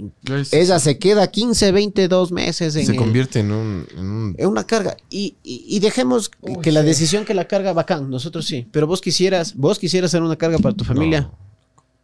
ella 0.51 0.79
se 0.79 0.97
queda 0.97 1.29
15, 1.29 1.71
20, 1.73 2.07
dos 2.07 2.31
meses 2.31 2.75
en 2.77 2.85
se 2.85 2.91
el- 2.93 2.97
convierte 2.97 3.39
en 3.41 3.51
un, 3.51 3.85
en 3.97 4.05
un- 4.05 4.35
una 4.45 4.63
carga. 4.65 4.95
Y, 5.09 5.35
y- 5.43 5.65
y 5.67 5.79
dejemos 5.79 6.31
que 6.61 6.71
la 6.71 6.81
decisión 6.83 7.25
que 7.25 7.33
la 7.33 7.45
carga, 7.45 7.73
bacán, 7.73 8.09
nosotros 8.09 8.45
sí. 8.45 8.65
Pero 8.71 8.87
vos 8.87 9.01
quisieras, 9.01 9.55
vos 9.55 9.77
quisieras 9.79 10.11
ser 10.11 10.21
una 10.21 10.37
carga 10.37 10.57
para 10.59 10.75
tu 10.75 10.83
familia. 10.85 11.21
No, 11.21 11.37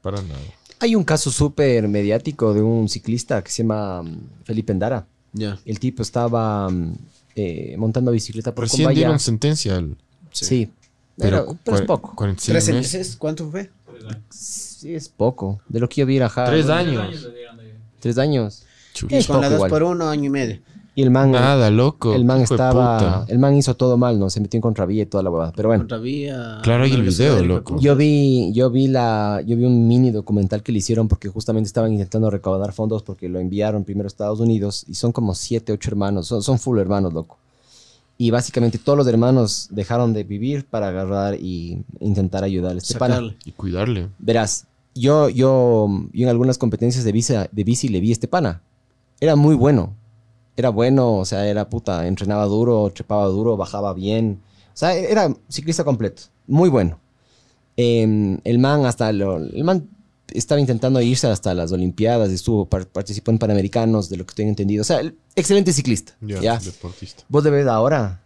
para 0.01 0.21
nada. 0.21 0.39
Hay 0.79 0.95
un 0.95 1.03
caso 1.03 1.31
súper 1.31 1.87
mediático 1.87 2.53
de 2.53 2.61
un 2.61 2.87
ciclista 2.89 3.41
que 3.43 3.49
se 3.51 3.63
llama 3.63 4.03
mm, 4.03 4.17
Felipe 4.43 4.71
Endara. 4.73 5.07
Ya. 5.33 5.57
El 5.65 5.79
tipo 5.79 6.01
estaba 6.03 6.69
mm, 6.69 6.93
eh, 7.35 7.75
montando 7.77 8.11
bicicleta 8.11 8.53
por 8.53 8.65
Recién 8.65 8.83
Cumbaya. 8.83 8.95
dieron 8.99 9.19
sentencia 9.19 9.77
al... 9.77 9.95
Sí. 10.31 10.69
Pero, 11.18 11.45
Pero, 11.45 11.57
pero 11.64 11.77
es 11.77 11.84
poco. 11.84 12.14
46 12.15 12.53
¿Trece 12.53 12.73
meses. 12.73 12.94
meses? 12.99 13.15
¿Cuánto 13.18 13.49
fue? 13.49 13.69
Tres 13.91 14.06
años. 14.06 14.23
Sí, 14.30 14.94
es 14.94 15.10
poco. 15.10 15.60
De 15.68 15.80
lo 15.80 15.89
que 15.89 16.02
yo 16.02 16.06
vi 16.06 16.18
era 16.18 16.30
Tres 16.30 16.65
Tres 16.65 16.69
años. 16.69 17.27
Tres 17.99 18.18
años. 18.18 18.64
Es 19.10 19.27
Con 19.27 19.41
la 19.41 19.48
poco 19.48 19.49
2 19.49 19.53
igual. 19.56 19.69
por 19.69 19.84
1 19.84 20.10
año 20.10 20.26
y 20.26 20.30
medio. 20.30 20.60
Y 20.95 21.03
el 21.03 21.11
man, 21.11 21.30
Nada, 21.31 21.69
loco. 21.69 22.15
el 22.15 22.26
man 22.26 22.41
estaba, 22.41 22.98
puta. 22.98 23.26
el 23.31 23.38
man 23.38 23.56
hizo 23.56 23.76
todo 23.76 23.98
mal, 23.98 24.18
¿no? 24.18 24.31
Se 24.31 24.39
metió 24.41 24.57
en 24.57 24.64
contravía 24.64 25.03
y 25.03 25.06
toda 25.06 25.22
la 25.22 25.30
huevada. 25.30 25.53
Pero 25.56 25.69
bueno. 25.69 25.84
Contra 25.84 25.99
vía. 25.99 26.57
Claro, 26.64 26.85
hay 26.85 26.94
el 26.94 27.03
video, 27.03 27.44
loco. 27.44 27.80
Yo 27.80 27.95
vi, 27.95 28.52
yo 28.53 28.72
vi 28.72 28.88
la, 28.88 29.44
yo 29.45 29.56
vi 29.57 29.65
un 29.65 29.88
mini 29.88 30.10
documental 30.10 30.64
que 30.64 30.72
le 30.72 30.80
hicieron 30.80 31.07
porque 31.07 31.30
justamente 31.30 31.68
estaban 31.68 31.91
intentando 31.94 32.31
recaudar 32.31 32.73
fondos 32.73 33.03
porque 33.03 33.30
lo 33.30 33.39
enviaron 33.39 33.84
primero 33.84 34.07
a 34.07 34.10
Estados 34.10 34.39
Unidos 34.39 34.85
y 34.88 34.95
son 34.95 35.11
como 35.11 35.35
siete, 35.35 35.72
ocho 35.72 35.91
hermanos, 35.91 36.26
son, 36.26 36.41
son 36.41 36.57
full 36.57 36.80
hermanos, 36.80 37.14
loco. 37.14 37.38
Y 38.18 38.31
básicamente 38.31 38.77
todos 38.80 38.98
los 38.98 39.07
hermanos 39.07 39.68
dejaron 39.72 40.11
de 40.14 40.23
vivir 40.23 40.65
para 40.65 40.88
agarrar 40.89 41.35
y 41.35 41.84
intentar 41.99 42.44
ayudar 42.44 42.73
a 42.73 42.77
este 42.77 42.94
pana. 42.99 43.15
Y 43.45 43.52
cuidarle. 43.52 44.10
Verás, 44.18 44.65
yo, 44.95 45.30
yo, 45.30 45.88
yo 46.14 46.23
en 46.23 46.30
algunas 46.30 46.57
competencias 46.57 47.03
de 47.03 47.11
bici, 47.11 47.34
de 47.52 47.64
bici 47.64 47.88
le 47.89 47.99
vi 47.99 48.10
a 48.10 48.14
este 48.14 48.27
pana. 48.27 48.61
Era 49.19 49.35
muy 49.35 49.53
bueno. 49.56 49.94
Era 50.56 50.69
bueno, 50.69 51.14
o 51.18 51.26
sea, 51.26 51.48
era 51.48 51.69
puta, 51.69 52.07
entrenaba 52.07 52.45
duro, 52.45 52.89
trepaba 52.94 53.26
duro, 53.27 53.56
bajaba 53.57 53.94
bien. 53.94 54.39
O 54.73 54.77
sea, 54.77 54.95
era 54.95 55.31
ciclista 55.49 55.84
completo. 55.84 56.23
Muy 56.48 56.69
bueno. 56.69 56.99
Em, 57.76 58.39
el 58.44 58.57
man 58.57 58.85
hasta 58.88 59.11
lo- 59.11 59.38
el 59.38 59.64
man 59.64 59.88
estaba 60.38 60.61
intentando 60.61 61.01
irse 61.01 61.27
hasta 61.27 61.53
las 61.53 61.72
Olimpiadas, 61.72 62.30
estuvo 62.31 62.65
par- 62.68 62.88
participó 62.88 63.31
en 63.31 63.39
Panamericanos, 63.39 64.09
de 64.09 64.18
lo 64.18 64.26
que 64.26 64.34
tengo 64.35 64.49
entendido. 64.49 64.81
O 64.81 64.85
sea, 64.85 64.99
el- 64.99 65.15
excelente 65.35 65.73
ciclista. 65.73 66.14
Ya, 66.22 66.39
¿ya? 66.41 66.57
deportista. 66.59 67.23
Vos 67.30 67.43
de 67.43 67.49
ver 67.49 67.68
ahora. 67.69 68.22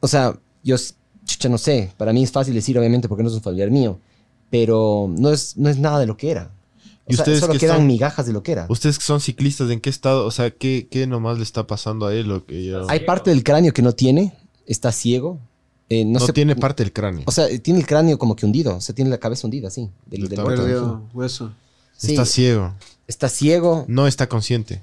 O 0.00 0.08
sea, 0.08 0.38
yo, 0.62 0.76
chucha, 1.24 1.48
no 1.48 1.58
sé. 1.58 1.92
Para 1.96 2.12
mí 2.12 2.22
es 2.22 2.30
fácil 2.32 2.54
decir, 2.54 2.78
obviamente, 2.78 3.08
porque 3.08 3.22
no 3.22 3.28
es 3.28 3.34
un 3.34 3.42
familiar 3.42 3.70
mío. 3.70 3.98
Pero 4.50 5.10
no 5.16 5.30
es, 5.32 5.56
no 5.56 5.68
es 5.68 5.78
nada 5.78 5.98
de 5.98 6.06
lo 6.06 6.16
que 6.16 6.30
era. 6.30 6.52
O 7.08 7.12
¿Y 7.12 7.14
sea, 7.14 7.22
ustedes 7.22 7.40
solo 7.40 7.52
que 7.52 7.58
quedan 7.60 7.78
son- 7.78 7.86
migajas 7.86 8.26
de 8.26 8.32
lo 8.32 8.42
que 8.42 8.52
era. 8.52 8.66
Ustedes 8.68 8.98
que 8.98 9.04
son 9.04 9.20
ciclistas, 9.20 9.70
¿en 9.70 9.80
qué 9.80 9.90
estado? 9.90 10.26
O 10.26 10.30
sea, 10.30 10.50
¿qué, 10.50 10.88
qué 10.90 11.06
nomás 11.06 11.36
le 11.38 11.44
está 11.44 11.66
pasando 11.66 12.06
a 12.06 12.14
él? 12.14 12.26
Lo 12.28 12.44
que 12.46 12.64
ya- 12.64 12.82
Hay 12.88 13.00
parte 13.00 13.30
del 13.30 13.42
cráneo 13.44 13.72
que 13.72 13.82
no 13.82 13.92
tiene. 13.92 14.32
Está 14.66 14.90
ciego. 14.92 15.38
Eh, 15.88 16.04
no, 16.04 16.18
no 16.18 16.26
se- 16.26 16.32
tiene 16.32 16.56
parte 16.56 16.82
del 16.82 16.92
cráneo. 16.92 17.22
O 17.26 17.32
sea, 17.32 17.46
tiene 17.60 17.80
el 17.80 17.86
cráneo 17.86 18.18
como 18.18 18.34
que 18.36 18.44
hundido. 18.46 18.76
O 18.76 18.80
sea, 18.80 18.94
tiene 18.94 19.10
la 19.10 19.18
cabeza 19.18 19.46
hundida, 19.46 19.68
así. 19.68 19.88
Del, 20.06 20.28
del 20.28 20.38
está 20.38 20.44
hueso. 21.14 21.52
Sí, 21.96 22.16
ciego. 22.26 22.74
está 23.06 23.28
ciego. 23.28 23.84
No 23.88 24.06
está 24.06 24.28
consciente. 24.28 24.82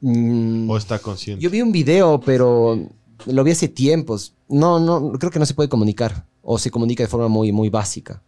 Mm, 0.00 0.68
O 0.70 0.76
está 0.76 0.98
consciente. 0.98 1.42
Yo 1.42 1.50
vi 1.50 1.60
un 1.62 1.72
video, 1.72 2.20
pero 2.20 2.78
lo 3.26 3.44
vi 3.44 3.50
hace 3.52 3.68
tiempos. 3.68 4.32
No, 4.48 4.80
no, 4.80 5.12
creo 5.12 5.30
que 5.30 5.38
no 5.38 5.46
se 5.46 5.54
puede 5.54 5.68
comunicar. 5.68 6.24
O 6.42 6.58
se 6.58 6.70
comunica 6.70 7.02
de 7.02 7.08
forma 7.08 7.28
muy, 7.28 7.52
muy 7.52 7.68
básica. 7.68 8.22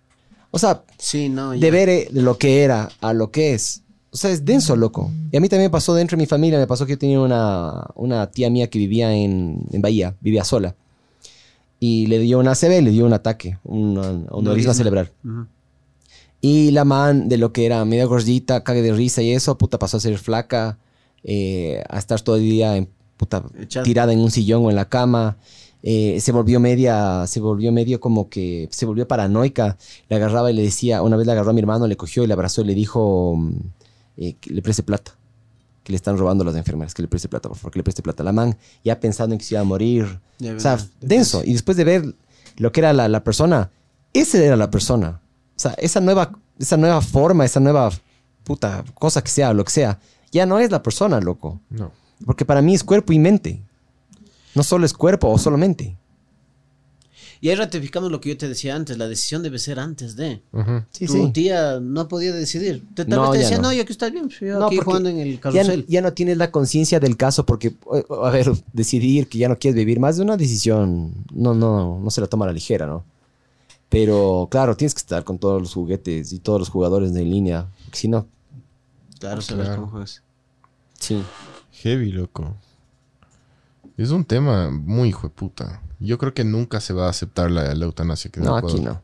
O 0.51 0.59
sea, 0.59 0.85
Sí, 0.99 1.29
no. 1.31 1.53
de 1.53 1.71
ver 1.71 1.89
eh, 1.89 2.09
lo 2.13 2.37
que 2.37 2.63
era 2.63 2.91
a 3.01 3.13
lo 3.15 3.31
que 3.31 3.55
es. 3.55 3.83
O 4.11 4.17
sea, 4.19 4.31
es 4.31 4.45
denso, 4.45 4.77
loco. 4.77 5.11
Y 5.33 5.37
a 5.39 5.41
mí 5.41 5.49
también 5.49 5.69
me 5.69 5.73
pasó 5.73 5.95
dentro 5.95 6.17
de 6.19 6.23
mi 6.23 6.27
familia, 6.27 6.59
me 6.59 6.67
pasó 6.67 6.85
que 6.85 6.93
yo 6.93 6.99
tenía 6.99 7.19
una, 7.19 7.87
una 7.95 8.31
tía 8.31 8.51
mía 8.51 8.69
que 8.69 8.79
vivía 8.79 9.15
en, 9.15 9.65
en 9.73 9.81
Bahía, 9.81 10.15
vivía 10.21 10.45
sola. 10.45 10.77
Y 11.85 12.07
le 12.07 12.21
dio 12.21 12.39
una 12.39 12.53
ACV, 12.53 12.81
le 12.81 12.91
dio 12.93 13.05
un 13.05 13.13
ataque, 13.13 13.59
un 13.65 13.99
aneurisma 13.99 14.73
cerebral. 14.73 15.11
Y 16.41 16.71
la 16.71 16.85
man, 16.85 17.29
de 17.29 17.39
lo 17.39 17.53
que 17.53 17.67
era 17.67 17.85
media 17.85 18.05
gordita, 18.05 18.63
cague 18.63 18.83
de 18.83 18.93
risa 18.93 19.21
y 19.21 19.33
eso, 19.33 19.59
puta, 19.59 19.81
pasó 19.81 19.97
a 19.97 20.01
ser 20.01 20.17
flaca, 20.19 20.79
eh, 21.25 21.83
a 21.89 21.99
estar 21.99 22.21
todo 22.21 22.37
el 22.37 22.43
día 22.43 22.77
en, 22.77 22.89
puta, 23.17 23.43
tirada 23.83 24.13
en 24.13 24.21
un 24.21 24.31
sillón 24.31 24.65
o 24.65 24.71
en 24.71 24.77
la 24.77 24.89
cama. 24.89 25.39
eh, 25.83 26.21
se 26.21 26.31
volvió 26.31 26.61
media, 26.61 27.27
se 27.27 27.41
volvió 27.41 27.73
medio 27.73 27.99
como 27.99 28.29
que, 28.29 28.69
se 28.71 28.87
volvió 28.87 29.09
paranoica. 29.09 29.77
Le 30.09 30.15
agarraba 30.15 30.53
y 30.53 30.55
le 30.55 30.63
decía, 30.63 31.03
una 31.03 31.17
vez 31.17 31.27
le 31.27 31.33
agarró 31.33 31.51
a 31.51 31.53
mi 31.53 31.63
hermano, 31.63 31.89
le 31.89 31.97
cogió 31.97 32.23
y 32.23 32.29
le 32.29 32.35
abrazó 32.35 32.61
y 32.61 32.67
le 32.67 32.77
dijo 32.77 33.35
mm, 33.37 33.57
eh, 34.19 34.37
que 34.41 34.51
le 34.55 34.63
preste 34.63 34.85
plata. 34.85 35.19
Que 35.83 35.93
le 35.93 35.97
están 35.97 36.17
robando 36.17 36.45
las 36.45 36.55
enfermeras, 36.55 36.95
que 36.95 37.03
le 37.03 37.09
preste 37.09 37.29
plata, 37.29 37.49
por 37.49 37.59
favor, 37.59 37.73
que 37.73 37.79
le 37.81 37.83
preste 37.83 38.03
plata. 38.03 38.23
La 38.23 38.33
man, 38.33 38.57
ya 38.85 39.01
pensando 39.01 39.35
en 39.35 39.39
que 39.39 39.45
se 39.45 39.55
iba 39.55 39.61
a 39.61 39.65
morir. 39.65 40.21
Ya 40.39 40.55
O 40.55 40.61
sea, 40.61 40.79
denso. 41.01 41.43
Y 41.45 41.53
después 41.53 41.77
de 41.77 41.85
ver 41.85 42.15
lo 42.57 42.71
que 42.73 42.81
era 42.81 42.93
la, 42.93 43.09
la 43.09 43.25
persona, 43.25 43.71
esa 44.13 44.39
era 44.39 44.57
la 44.57 44.71
persona. 44.71 45.21
O 45.57 45.61
sea, 45.61 45.73
esa 45.79 46.01
nueva, 46.01 46.33
esa 46.59 46.77
nueva 46.77 47.01
forma, 47.01 47.45
esa 47.45 47.61
nueva 47.61 47.91
puta 48.45 48.85
cosa 48.95 49.23
que 49.23 49.31
sea, 49.31 49.53
lo 49.53 49.65
que 49.65 49.71
sea, 49.71 49.99
ya 50.31 50.47
no 50.47 50.59
es 50.59 50.71
la 50.71 50.83
persona, 50.83 51.21
loco. 51.21 51.61
No. 51.71 51.93
Porque 52.25 52.45
para 52.45 52.63
mí 52.63 52.75
es 52.75 52.85
cuerpo 52.85 53.13
y 53.13 53.19
mente. 53.19 53.63
No 54.55 54.63
solo 54.63 54.87
es 54.87 54.93
cuerpo 54.93 55.29
o 55.29 55.39
solo 55.39 55.57
mente. 55.57 55.97
Y 57.43 57.49
ahí 57.49 57.57
ratificamos 57.57 58.11
lo 58.13 58.21
que 58.21 58.29
yo 58.29 58.39
te 58.39 58.49
decía 58.49 58.77
antes, 58.77 58.97
la 58.99 59.09
decisión 59.09 59.43
debe 59.43 59.59
ser 59.59 59.81
antes 59.81 60.15
de. 60.15 60.41
Ujú. 60.53 60.85
Sí, 60.93 61.07
tu 61.09 61.33
tía 61.33 61.81
no 61.81 62.07
podía 62.07 62.33
decidir. 62.33 62.85
Te, 62.95 63.05
tal 63.05 63.19
No, 63.19 63.23
vez 63.23 63.33
te 63.33 63.39
decía, 63.39 63.57
no. 63.59 63.65
no. 63.65 63.73
yo 63.73 63.85
que 63.85 63.93
estás 63.93 64.13
bien, 64.13 64.27
pues, 64.29 64.39
yo 64.41 64.61
No, 64.61 64.67
aquí 64.67 64.77
jugando 64.77 65.09
en 65.09 65.19
el 65.19 65.35
Ya, 65.35 65.41
carrusel. 65.41 65.85
ya 65.89 66.01
no 66.03 66.13
tienes 66.13 66.37
la 66.39 66.53
conciencia 66.53 67.01
del 67.01 67.17
caso 67.17 67.45
porque, 67.45 67.75
a 68.23 68.31
ver, 68.31 68.49
decidir 68.73 69.27
que 69.29 69.39
ya 69.39 69.49
no 69.49 69.59
quieres 69.59 69.75
vivir 69.75 69.99
más 69.99 70.17
de 70.19 70.23
una 70.23 70.37
decisión, 70.37 71.13
no, 71.35 71.53
no, 71.53 71.99
no 71.99 72.11
se 72.13 72.21
la 72.21 72.29
toma 72.29 72.45
a 72.45 72.49
la 72.49 72.55
ligera, 72.55 72.87
¿no? 72.87 73.05
Pero 73.89 74.47
claro, 74.49 74.77
tienes 74.77 74.95
que 74.95 75.01
estar 75.01 75.25
con 75.25 75.37
todos 75.39 75.61
los 75.61 75.75
juguetes 75.75 76.33
y 76.33 76.39
todos 76.39 76.61
los 76.61 76.69
jugadores 76.71 77.11
en 77.11 77.29
línea. 77.29 77.67
Si 77.91 78.07
no, 78.07 78.27
Claro, 79.19 79.41
saber 79.43 79.65
Claro. 79.67 79.81
cómo 79.81 79.91
juegas. 79.93 80.23
sí. 80.99 81.21
Heavy, 81.73 82.13
loco. 82.13 82.55
Es 83.97 84.11
un 84.11 84.25
tema 84.25 84.71
muy 84.71 85.09
hijo 85.09 85.27
de 85.27 85.35
puta. 85.35 85.83
Yo 86.03 86.19
creo 86.19 86.35
que 86.35 86.45
nunca 86.45 86.81
se 86.81 86.93
va 86.93 87.07
a 87.07 87.11
aceptar 87.11 87.51
la, 87.51 87.75
la 87.75 87.85
eutanasia. 87.85 88.31
Que 88.31 88.41
No, 88.41 88.57
aquí 88.57 88.81
no. 88.81 89.03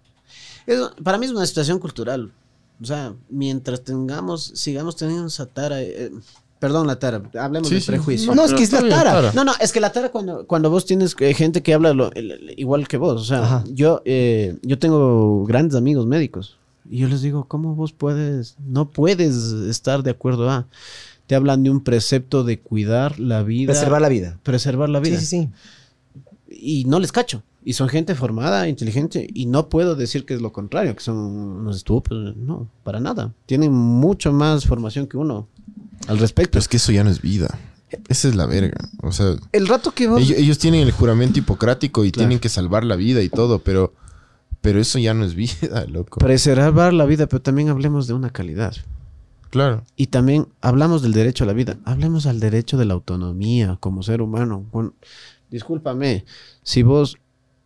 Es- 0.66 0.80
para 1.02 1.18
mí 1.18 1.26
es 1.26 1.32
una 1.32 1.46
situación 1.46 1.78
cultural. 1.78 2.32
O 2.80 2.84
sea, 2.84 3.14
mientras 3.28 3.82
tengamos, 3.82 4.52
sigamos 4.54 4.96
teniendo 4.96 5.26
esa 5.26 5.46
tara. 5.46 5.82
eh, 5.82 6.12
perdón, 6.60 6.86
la 6.86 6.98
tara, 6.98 7.22
hablemos 7.40 7.68
Sí, 7.68 7.76
de 7.76 7.80
sí. 7.80 7.86
prejuicio. 7.88 8.34
No, 8.34 8.44
es 8.44 8.52
que 8.52 8.62
es 8.64 8.72
la 8.72 8.80
bien, 8.82 8.94
tara. 8.94 9.32
No, 9.32 9.44
no, 9.44 9.52
es 9.60 9.72
que 9.72 9.80
la 9.80 9.92
tara 9.92 10.10
cuando, 10.10 10.46
cuando 10.46 10.70
vos 10.70 10.84
tienes 10.86 11.14
eh, 11.20 11.34
gente 11.34 11.62
que 11.62 11.72
habla 11.74 11.92
lo- 11.94 12.12
el- 12.14 12.30
el- 12.32 12.54
igual 12.58 12.86
que 12.88 12.96
vos. 12.96 13.20
O 13.20 13.24
sea, 13.24 13.42
Ajá. 13.44 13.64
yo, 13.72 14.02
eh, 14.04 14.56
yo 14.62 14.78
tengo 14.78 15.44
grandes 15.46 15.76
amigos 15.76 16.06
médicos. 16.06 16.56
Y 16.90 16.98
yo 16.98 17.08
les 17.08 17.20
digo, 17.22 17.44
¿cómo 17.44 17.74
vos 17.74 17.92
puedes? 17.92 18.56
No 18.66 18.90
puedes 18.90 19.34
estar 19.34 20.02
de 20.02 20.10
acuerdo 20.10 20.48
a. 20.50 20.66
Te 21.26 21.34
hablan 21.34 21.62
de 21.62 21.68
un 21.70 21.82
precepto 21.84 22.42
de 22.44 22.58
cuidar 22.60 23.20
la 23.20 23.42
vida. 23.42 23.72
Preservar 23.72 24.00
la 24.00 24.08
vida. 24.08 24.38
preservar 24.42 24.88
la 24.88 24.98
vida. 25.00 25.18
Sí, 25.20 25.26
sí, 25.26 25.42
sí. 25.42 25.48
Y 26.58 26.84
no 26.84 26.98
les 27.00 27.12
cacho. 27.12 27.42
Y 27.64 27.74
son 27.74 27.88
gente 27.88 28.14
formada, 28.14 28.68
inteligente. 28.68 29.26
Y 29.32 29.46
no 29.46 29.68
puedo 29.68 29.94
decir 29.94 30.24
que 30.24 30.34
es 30.34 30.40
lo 30.40 30.52
contrario, 30.52 30.94
que 30.96 31.02
son 31.02 31.16
unos 31.16 31.76
estúpidos. 31.76 32.36
No, 32.36 32.68
para 32.82 33.00
nada. 33.00 33.32
Tienen 33.46 33.72
mucho 33.72 34.32
más 34.32 34.66
formación 34.66 35.06
que 35.06 35.16
uno. 35.16 35.48
al 36.06 36.18
respecto. 36.18 36.52
Pero 36.52 36.60
es 36.60 36.68
que 36.68 36.76
eso 36.78 36.92
ya 36.92 37.04
no 37.04 37.10
es 37.10 37.20
vida. 37.20 37.58
Esa 38.08 38.28
es 38.28 38.34
la 38.36 38.46
verga. 38.46 38.88
O 39.02 39.12
sea, 39.12 39.36
el 39.52 39.66
rato 39.66 39.92
que 39.92 40.08
vos... 40.08 40.20
ellos, 40.20 40.38
ellos 40.38 40.58
tienen 40.58 40.82
el 40.82 40.92
juramento 40.92 41.38
hipocrático 41.38 42.04
y 42.04 42.10
Claro. 42.12 42.28
tienen 42.28 42.38
que 42.40 42.48
salvar 42.48 42.84
la 42.84 42.96
vida 42.96 43.22
y 43.22 43.28
todo, 43.28 43.58
pero, 43.60 43.92
pero 44.60 44.80
eso 44.80 44.98
ya 44.98 45.14
no 45.14 45.24
es 45.24 45.34
vida, 45.34 45.84
loco. 45.88 46.18
Preservar 46.20 46.92
la 46.92 47.04
vida, 47.06 47.26
pero 47.26 47.42
también 47.42 47.68
hablemos 47.70 48.06
de 48.06 48.14
una 48.14 48.30
calidad. 48.30 48.74
Claro. 49.50 49.82
Y 49.96 50.08
también 50.08 50.48
hablamos 50.60 51.00
del 51.02 51.12
derecho 51.12 51.44
a 51.44 51.46
la 51.46 51.54
vida. 51.54 51.78
Hablemos 51.84 52.26
al 52.26 52.38
derecho 52.40 52.76
de 52.76 52.84
la 52.84 52.92
autonomía 52.94 53.78
como 53.80 54.02
ser 54.02 54.20
humano. 54.20 54.66
Con- 54.70 54.92
discúlpame, 55.50 56.24
si 56.62 56.82
vos, 56.82 57.16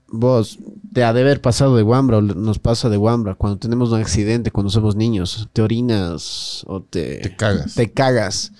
vos 0.08 0.58
te 0.92 1.04
ha 1.04 1.12
de 1.12 1.20
haber 1.20 1.40
pasado 1.40 1.76
de 1.76 1.82
Wambra 1.82 2.18
o 2.18 2.22
nos 2.22 2.58
pasa 2.58 2.88
de 2.88 2.96
Wambra 2.96 3.34
cuando 3.34 3.58
tenemos 3.58 3.90
un 3.90 4.00
accidente, 4.00 4.50
cuando 4.50 4.70
somos 4.70 4.96
niños, 4.96 5.48
te 5.52 5.62
orinas 5.62 6.64
o 6.66 6.82
te, 6.82 7.18
Te 7.18 7.36
cagas. 7.36 7.74
te 7.74 7.90
cagas 7.92 8.52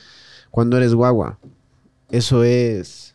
cuando 0.51 0.77
eres 0.77 0.95
guagua. 0.95 1.39
Eso 2.11 2.45
es 2.45 3.15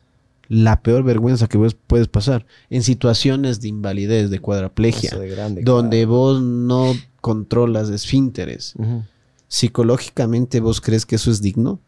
la 0.49 0.81
peor 0.81 1.03
vergüenza 1.03 1.47
que 1.47 1.57
vos 1.57 1.75
puedes 1.75 2.07
pasar 2.07 2.45
en 2.69 2.81
situaciones 2.81 3.59
de 3.59 3.67
invalidez, 3.67 4.29
de 4.29 4.39
cuadraplegia, 4.39 5.11
de 5.11 5.29
grande, 5.29 5.61
donde 5.63 6.05
vos 6.05 6.41
no 6.41 6.93
controlas 7.21 7.89
esfínteres 7.89 8.73
psicológicamente 9.47 10.59
vos 10.59 10.81
crees 10.81 11.05
que 11.05 11.15
eso 11.15 11.31
es 11.31 11.41
digno? 11.41 11.79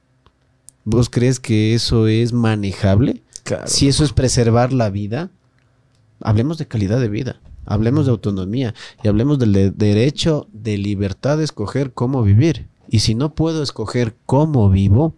¿Vos 0.86 1.10
crees 1.10 1.40
que 1.40 1.74
eso 1.74 2.08
es 2.08 2.34
manejable? 2.34 3.22
Claro. 3.50 3.68
Si 3.68 3.88
eso 3.88 4.04
es 4.04 4.14
preservar 4.14 4.72
la 4.74 4.90
vida, 4.92 5.32
hablemos 6.22 6.58
de 6.60 6.68
calidad 6.68 7.00
de 7.00 7.10
vida, 7.10 7.40
hablemos 7.66 8.06
de 8.06 8.12
autonomía 8.12 8.76
y 9.04 9.08
hablemos 9.08 9.40
del 9.40 9.54
de- 9.54 9.72
derecho 9.72 10.48
de 10.54 10.78
libertad 10.78 11.38
de 11.40 11.46
escoger 11.46 11.92
cómo 11.94 12.22
vivir. 12.22 12.68
Y 12.90 13.00
si 13.00 13.16
no 13.16 13.34
puedo 13.34 13.64
escoger 13.64 14.16
cómo 14.28 14.70
vivo, 14.70 15.16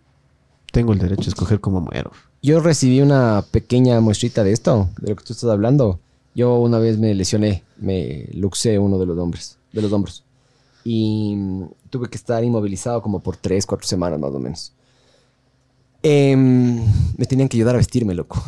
tengo 0.71 0.93
el 0.93 0.99
derecho 0.99 1.23
a 1.25 1.33
escoger 1.33 1.59
cómo 1.59 1.81
muero. 1.81 2.11
Yo 2.41 2.59
recibí 2.61 3.01
una 3.01 3.43
pequeña 3.51 3.99
muestrita 3.99 4.43
de 4.45 4.53
esto, 4.53 4.89
de 5.01 5.09
lo 5.09 5.15
que 5.17 5.23
tú 5.25 5.33
estás 5.33 5.49
hablando. 5.49 5.99
Yo 6.33 6.57
una 6.59 6.79
vez 6.79 6.97
me 6.97 7.13
lesioné, 7.13 7.63
me 7.77 8.29
luxé 8.33 8.79
uno 8.79 8.97
de 8.97 9.05
los 9.05 9.17
hombres, 9.17 9.57
de 9.73 9.81
los 9.81 9.91
hombros. 9.91 10.23
Y 10.85 11.35
mm, 11.35 11.63
tuve 11.89 12.09
que 12.09 12.15
estar 12.17 12.43
inmovilizado 12.45 13.01
como 13.01 13.19
por 13.19 13.35
tres, 13.35 13.65
cuatro 13.65 13.85
semanas 13.87 14.19
más 14.19 14.31
o 14.31 14.39
menos. 14.39 14.71
Em, 16.03 16.83
me 17.17 17.25
tenían 17.25 17.47
que 17.47 17.57
ayudar 17.57 17.75
a 17.75 17.77
vestirme, 17.77 18.13
loco. 18.13 18.43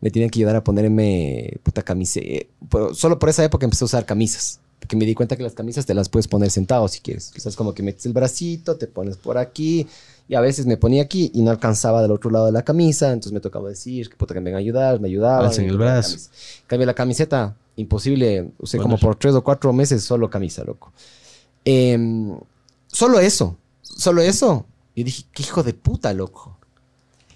me 0.00 0.10
tenían 0.10 0.30
que 0.30 0.40
ayudar 0.40 0.56
a 0.56 0.64
ponerme 0.64 1.58
puta 1.62 1.82
camisa. 1.82 2.20
eh, 2.20 2.48
pero 2.70 2.94
solo 2.94 3.18
por 3.18 3.28
esa 3.28 3.44
época 3.44 3.64
empecé 3.64 3.84
a 3.84 3.86
usar 3.86 4.04
camisas. 4.04 4.60
Porque 4.78 4.96
me 4.96 5.06
di 5.06 5.14
cuenta 5.14 5.36
que 5.36 5.44
las 5.44 5.52
camisas 5.54 5.86
te 5.86 5.94
las 5.94 6.08
puedes 6.08 6.26
poner 6.26 6.50
sentado 6.50 6.88
si 6.88 6.98
quieres. 6.98 7.30
Es 7.36 7.54
como 7.54 7.72
que 7.72 7.84
metes 7.84 8.04
el 8.04 8.12
bracito, 8.12 8.76
te 8.76 8.88
pones 8.88 9.16
por 9.16 9.38
aquí. 9.38 9.86
Y 10.28 10.34
a 10.34 10.40
veces 10.40 10.66
me 10.66 10.76
ponía 10.76 11.04
aquí 11.04 11.30
y 11.32 11.42
no 11.42 11.52
alcanzaba 11.52 12.02
del 12.02 12.10
otro 12.10 12.30
lado 12.30 12.46
de 12.46 12.52
la 12.52 12.64
camisa. 12.64 13.12
Entonces 13.12 13.32
me 13.32 13.38
tocaba 13.38 13.68
decir 13.68 14.10
que 14.10 14.16
puta 14.16 14.34
que 14.34 14.40
me 14.40 14.46
vengan 14.46 14.58
a 14.58 14.60
ayudar. 14.60 15.00
Me 15.00 15.06
ayudaban. 15.06 15.46
Alcen 15.46 15.68
el 15.68 15.78
brazo. 15.78 16.16
Cambio 16.66 16.84
la 16.86 16.94
camiseta, 16.94 17.54
imposible. 17.76 18.50
Usé 18.58 18.78
como 18.78 18.98
por 18.98 19.14
tres 19.14 19.34
o 19.34 19.44
cuatro 19.44 19.72
meses 19.72 20.02
solo 20.02 20.28
camisa, 20.28 20.64
loco. 20.64 20.92
Em, 21.64 22.36
solo 22.88 23.20
eso. 23.20 23.56
Solo 23.82 24.20
eso. 24.20 24.66
Y 24.94 25.04
dije, 25.04 25.24
qué 25.32 25.42
hijo 25.42 25.62
de 25.62 25.74
puta, 25.74 26.12
loco. 26.12 26.58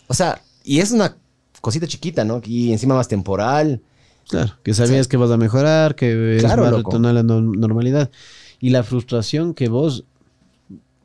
O 0.09 0.15
sea, 0.15 0.43
y 0.65 0.81
es 0.81 0.91
una 0.93 1.17
cosita 1.61 1.87
chiquita, 1.87 2.25
¿no? 2.25 2.41
Y 2.45 2.73
encima 2.73 2.95
más 2.95 3.09
temporal. 3.09 3.81
Claro, 4.29 4.55
que 4.63 4.75
sabías 4.75 5.07
que 5.09 5.17
vas 5.17 5.31
a 5.31 5.37
mejorar, 5.37 5.95
que 5.95 6.37
Claro, 6.41 6.63
más 6.65 6.73
loco. 6.73 6.91
retornar 6.91 7.11
a 7.11 7.15
la 7.15 7.23
no- 7.23 7.41
normalidad. 7.41 8.11
Y 8.61 8.71
la 8.71 8.83
frustración 8.83 9.55
que 9.55 9.69
vos, 9.69 10.05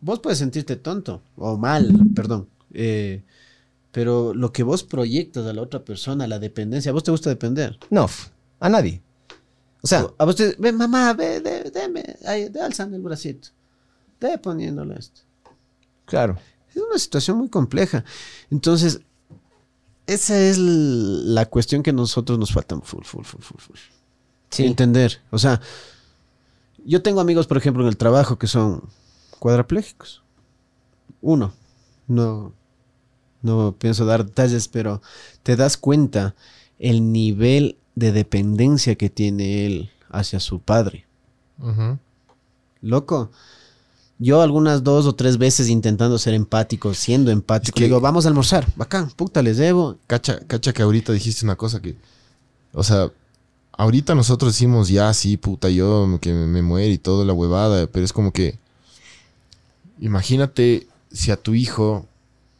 vos 0.01 0.19
puedes 0.19 0.39
sentirte 0.39 0.75
tonto 0.75 1.21
o 1.37 1.57
mal, 1.57 1.93
perdón. 2.15 2.47
eh, 2.73 3.21
pero 3.91 4.33
lo 4.33 4.53
que 4.53 4.63
vos 4.63 4.83
proyectas 4.83 5.45
a 5.45 5.51
la 5.53 5.61
otra 5.61 5.83
persona, 5.83 6.25
la 6.25 6.39
dependencia, 6.39 6.91
¿a 6.91 6.93
vos 6.93 7.03
te 7.03 7.11
gusta 7.11 7.29
depender? 7.29 7.77
No, 7.89 8.07
a 8.61 8.69
nadie. 8.69 9.01
O 9.81 9.87
sea, 9.87 10.07
a 10.17 10.23
vos 10.25 10.35
te, 10.37 10.55
ve 10.57 10.71
mamá, 10.71 11.13
ve, 11.13 11.41
de, 11.41 11.71
ahí, 12.25 12.47
de 12.49 12.61
alzando 12.61 12.95
el 12.95 13.01
bracito, 13.01 13.49
de 14.19 14.37
poniéndole 14.37 14.95
esto. 14.97 15.21
Claro. 16.11 16.37
Es 16.69 16.75
una 16.75 16.99
situación 16.99 17.37
muy 17.37 17.47
compleja. 17.47 18.03
Entonces, 18.49 18.99
esa 20.07 20.37
es 20.37 20.57
la 20.57 21.45
cuestión 21.45 21.83
que 21.83 21.91
a 21.91 21.93
nosotros 21.93 22.37
nos 22.37 22.51
falta 22.51 22.75
full, 22.81 23.03
full, 23.05 23.23
full, 23.23 23.41
full, 23.41 23.59
full. 23.59 23.77
Sí. 24.49 24.65
Entender. 24.65 25.21
O 25.31 25.39
sea, 25.39 25.61
yo 26.83 27.01
tengo 27.01 27.21
amigos, 27.21 27.47
por 27.47 27.55
ejemplo, 27.55 27.83
en 27.83 27.87
el 27.87 27.95
trabajo 27.95 28.37
que 28.37 28.47
son 28.47 28.89
cuadraplégicos. 29.39 30.21
Uno. 31.21 31.53
No, 32.07 32.51
no 33.41 33.75
pienso 33.79 34.03
dar 34.03 34.25
detalles, 34.25 34.67
pero 34.67 35.01
te 35.43 35.55
das 35.55 35.77
cuenta 35.77 36.35
el 36.77 37.13
nivel 37.13 37.77
de 37.95 38.11
dependencia 38.11 38.95
que 38.95 39.09
tiene 39.09 39.65
él 39.65 39.91
hacia 40.09 40.41
su 40.41 40.59
padre. 40.59 41.05
Loco. 42.81 43.31
Yo 44.23 44.41
algunas 44.43 44.83
dos 44.83 45.07
o 45.07 45.15
tres 45.15 45.39
veces 45.39 45.67
intentando 45.67 46.19
ser 46.19 46.35
empático, 46.35 46.93
siendo 46.93 47.31
empático, 47.31 47.75
Es 47.75 47.79
que- 47.79 47.85
digo, 47.85 47.99
vamos 47.99 48.25
a 48.25 48.29
almorzar, 48.29 48.67
bacán, 48.75 49.09
puta, 49.09 49.41
les 49.41 49.57
debo. 49.57 49.97
Cacha, 50.05 50.39
cacha 50.45 50.73
que 50.73 50.83
ahorita 50.83 51.11
dijiste 51.11 51.43
una 51.43 51.55
cosa 51.55 51.81
que. 51.81 51.95
O 52.71 52.83
sea, 52.83 53.09
ahorita 53.71 54.13
nosotros 54.13 54.53
decimos 54.53 54.89
ya, 54.89 55.11
sí, 55.15 55.37
puta, 55.37 55.69
yo 55.71 56.19
que 56.21 56.33
me, 56.33 56.45
me 56.45 56.61
muero 56.61 56.93
y 56.93 56.99
toda 56.99 57.25
la 57.25 57.33
huevada, 57.33 57.87
pero 57.87 58.05
es 58.05 58.13
como 58.13 58.31
que. 58.31 58.59
Imagínate 59.99 60.87
si 61.11 61.31
a 61.31 61.37
tu 61.37 61.53
hijo 61.53 62.05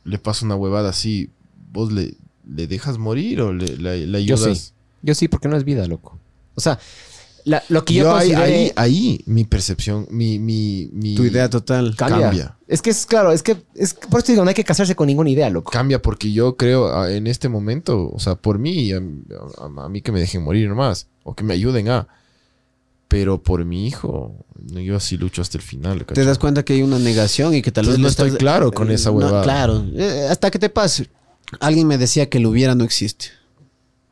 le 0.03 0.17
pasa 0.19 0.45
una 0.45 0.55
huevada 0.55 0.89
así, 0.89 1.29
¿vos 1.71 1.91
le, 1.91 2.15
le 2.47 2.67
dejas 2.67 2.97
morir 2.97 3.41
o 3.41 3.53
le, 3.53 3.77
le- 3.77 4.07
le 4.07 4.25
Yo 4.25 4.35
ayudas? 4.35 4.57
sí. 4.57 4.71
Yo 5.03 5.15
sí, 5.15 5.27
porque 5.27 5.47
no 5.47 5.57
es 5.57 5.63
vida, 5.63 5.87
loco. 5.87 6.17
O 6.55 6.61
sea, 6.61 6.79
la- 7.45 7.63
lo 7.69 7.83
que 7.85 7.93
yo, 7.93 8.03
Yo 8.03 8.15
ahí, 8.15 8.29
consideré- 8.31 8.43
ahí, 8.53 8.71
ahí 8.75 9.23
mi 9.25 9.43
percepción, 9.45 10.07
mi, 10.09 10.39
mi, 10.39 10.89
mi- 10.93 11.15
Tu 11.15 11.23
idea 11.25 11.49
total. 11.49 11.95
cambia. 11.97 12.21
cambia. 12.21 12.57
Es 12.67 12.81
que 12.81 12.89
es 12.89 13.05
claro, 13.05 13.31
es 13.31 13.43
que 13.43 13.57
es 13.75 13.93
por 13.93 14.21
eso 14.21 14.31
digo, 14.31 14.43
no 14.43 14.49
hay 14.49 14.55
que 14.55 14.63
casarse 14.63 14.95
con 14.95 15.07
ninguna 15.07 15.29
idea, 15.29 15.49
loco. 15.49 15.71
cambia 15.71 16.01
porque 16.01 16.31
yo 16.31 16.55
creo 16.55 16.93
ah, 16.95 17.11
en 17.11 17.27
este 17.27 17.49
momento, 17.49 18.09
o 18.13 18.19
sea, 18.19 18.35
por 18.35 18.59
mí, 18.59 18.91
a, 18.93 18.97
a- 18.97 19.85
a 19.85 19.89
mí 19.89 20.01
que 20.01 20.11
me 20.11 20.19
dejen 20.19 20.43
morir 20.43 20.69
nomás, 20.69 21.07
o 21.23 21.35
que 21.35 21.43
me 21.43 21.53
ayuden 21.53 21.89
a, 21.89 22.07
pero 23.07 23.43
por 23.43 23.65
mi 23.65 23.87
hijo, 23.87 24.33
no, 24.71 24.79
yo 24.79 24.95
así 24.95 25.17
lucho 25.17 25.41
hasta 25.41 25.57
el 25.57 25.63
final. 25.63 26.05
Te 26.05 26.23
das 26.23 26.37
cuenta 26.39 26.63
que 26.63 26.73
hay 26.73 26.81
una 26.81 26.97
negación 26.97 27.53
y 27.53 27.61
que 27.61 27.71
tal 27.71 27.85
vez 27.85 27.95
Entonces 27.95 28.17
no 28.19 28.25
estoy 28.25 28.37
claro 28.39 28.71
con 28.71 28.89
esa 28.89 29.09
No, 29.09 29.17
huevada. 29.17 29.43
claro, 29.43 29.83
eh, 29.95 30.27
hasta 30.29 30.49
que 30.49 30.59
te 30.59 30.69
pase. 30.69 31.09
Alguien 31.59 31.87
me 31.87 31.97
decía 31.97 32.29
que 32.29 32.37
el 32.37 32.45
hubiera 32.45 32.73
no 32.73 32.85
existe. 32.85 33.25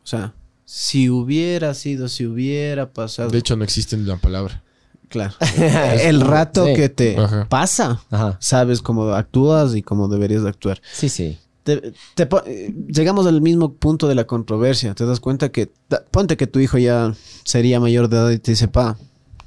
O 0.03 0.07
sea, 0.07 0.34
si 0.72 1.10
hubiera 1.10 1.74
sido, 1.74 2.08
si 2.10 2.28
hubiera 2.28 2.94
pasado. 2.94 3.32
De 3.32 3.40
hecho, 3.40 3.56
no 3.56 3.64
existe 3.64 3.98
ni 3.98 4.04
la 4.04 4.18
palabra. 4.18 4.62
claro. 5.08 5.34
el 6.04 6.22
rato 6.22 6.68
Sí. 6.68 6.74
que 6.76 6.90
te 6.90 7.18
Ajá. 7.18 7.48
pasa, 7.50 8.04
Ajá. 8.12 8.38
sabes 8.40 8.84
cómo 8.84 9.06
actúas 9.14 9.76
y 9.76 9.82
cómo 9.82 10.08
deberías 10.08 10.44
de 10.44 10.50
actuar. 10.50 10.80
Sí, 10.94 11.10
sí. 11.10 11.40
te- 11.64 11.94
te 12.14 12.26
po- 12.28 12.44
eh, 12.46 12.72
llegamos 12.88 13.26
al 13.26 13.41
mismo 13.41 13.74
punto 13.74 14.08
de 14.08 14.14
la 14.14 14.26
controversia. 14.26 14.94
Te 14.94 15.06
das 15.08 15.20
cuenta 15.20 15.50
que, 15.52 15.72
da- 15.90 16.04
ponte 16.12 16.38
que 16.38 16.46
tu 16.46 16.60
hijo 16.60 16.78
ya 16.78 17.16
sería 17.44 17.80
mayor 17.80 18.08
de 18.08 18.18
edad 18.18 18.30
y 18.30 18.38
te 18.38 18.52
dice, 18.52 18.68
pa, 18.68 18.96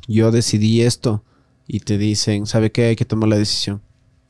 yo 0.09 0.33
decidí 0.33 0.83
esto. 0.83 1.23
Y 1.69 1.81
te 1.81 1.99
dicen, 1.99 2.47
¿sabe 2.47 2.73
qué? 2.73 2.87
Hay 2.87 2.97
que 2.97 3.05
tomar 3.05 3.29
la 3.29 3.39
decisión. 3.39 3.81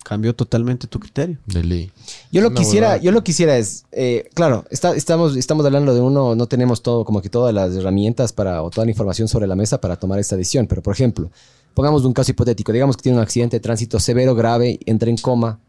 Cambió 0.04 0.34
totalmente 0.34 0.86
tu 0.88 0.98
criterio. 0.98 1.38
De 1.46 1.62
ley. 1.62 1.92
Yo 2.32 2.40
lo 2.42 2.48
Una 2.48 2.56
quisiera, 2.58 2.96
yo 2.96 3.12
lo 3.12 3.22
quisiera 3.22 3.56
es, 3.56 3.84
eh, 3.92 4.28
claro, 4.34 4.64
está- 4.70 4.96
estamos, 4.96 5.36
estamos 5.36 5.64
hablando 5.64 5.94
de 5.94 6.00
uno, 6.00 6.34
no 6.34 6.46
tenemos 6.48 6.82
todo, 6.82 7.04
como 7.04 7.22
que 7.22 7.28
todas 7.30 7.54
las 7.54 7.72
herramientas 7.74 8.32
para, 8.32 8.62
o 8.62 8.70
toda 8.70 8.84
la 8.84 8.90
información 8.90 9.28
sobre 9.28 9.46
la 9.46 9.54
mesa 9.54 9.80
para 9.80 9.96
tomar 9.96 10.18
esta 10.18 10.36
decisión. 10.36 10.66
Pero, 10.66 10.82
por 10.82 10.92
ejemplo, 10.92 11.30
pongamos 11.74 12.04
un 12.04 12.12
caso 12.12 12.32
hipotético, 12.32 12.72
digamos 12.72 12.96
que 12.96 13.02
tiene 13.04 13.16
un 13.18 13.22
accidente 13.22 13.56
de 13.56 13.60
tránsito 13.60 14.00
severo, 14.00 14.34
grave, 14.34 14.80
entra 14.86 15.08
en 15.08 15.16
coma 15.18 15.60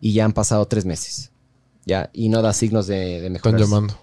y 0.00 0.12
ya 0.12 0.24
han 0.26 0.32
pasado 0.32 0.66
tres 0.66 0.84
meses. 0.84 1.30
Ya, 1.86 2.10
y 2.12 2.28
no 2.28 2.42
da 2.42 2.52
signos 2.52 2.86
de, 2.86 3.22
de 3.22 3.26
Están 3.36 3.56
llamando. 3.56 3.94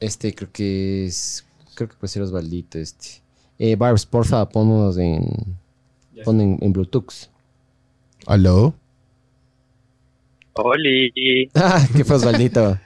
Este 0.00 0.34
creo 0.34 0.50
que 0.50 1.06
es, 1.06 1.44
creo 1.74 1.88
que 1.88 1.94
puede 1.96 2.10
ser 2.10 2.22
Osvaldito 2.22 2.78
este. 2.78 3.22
Eh, 3.58 3.76
Barbs, 3.76 4.04
porfa, 4.04 4.48
ponnos 4.48 4.98
en, 4.98 5.56
pon 6.24 6.40
en, 6.40 6.58
en 6.60 6.72
Bluetooth. 6.72 7.30
¿Aló? 8.26 8.74
Oli, 10.54 11.48
Ah, 11.54 11.84
¿qué 11.96 12.04
fue 12.04 12.16
Osvaldito? 12.16 12.78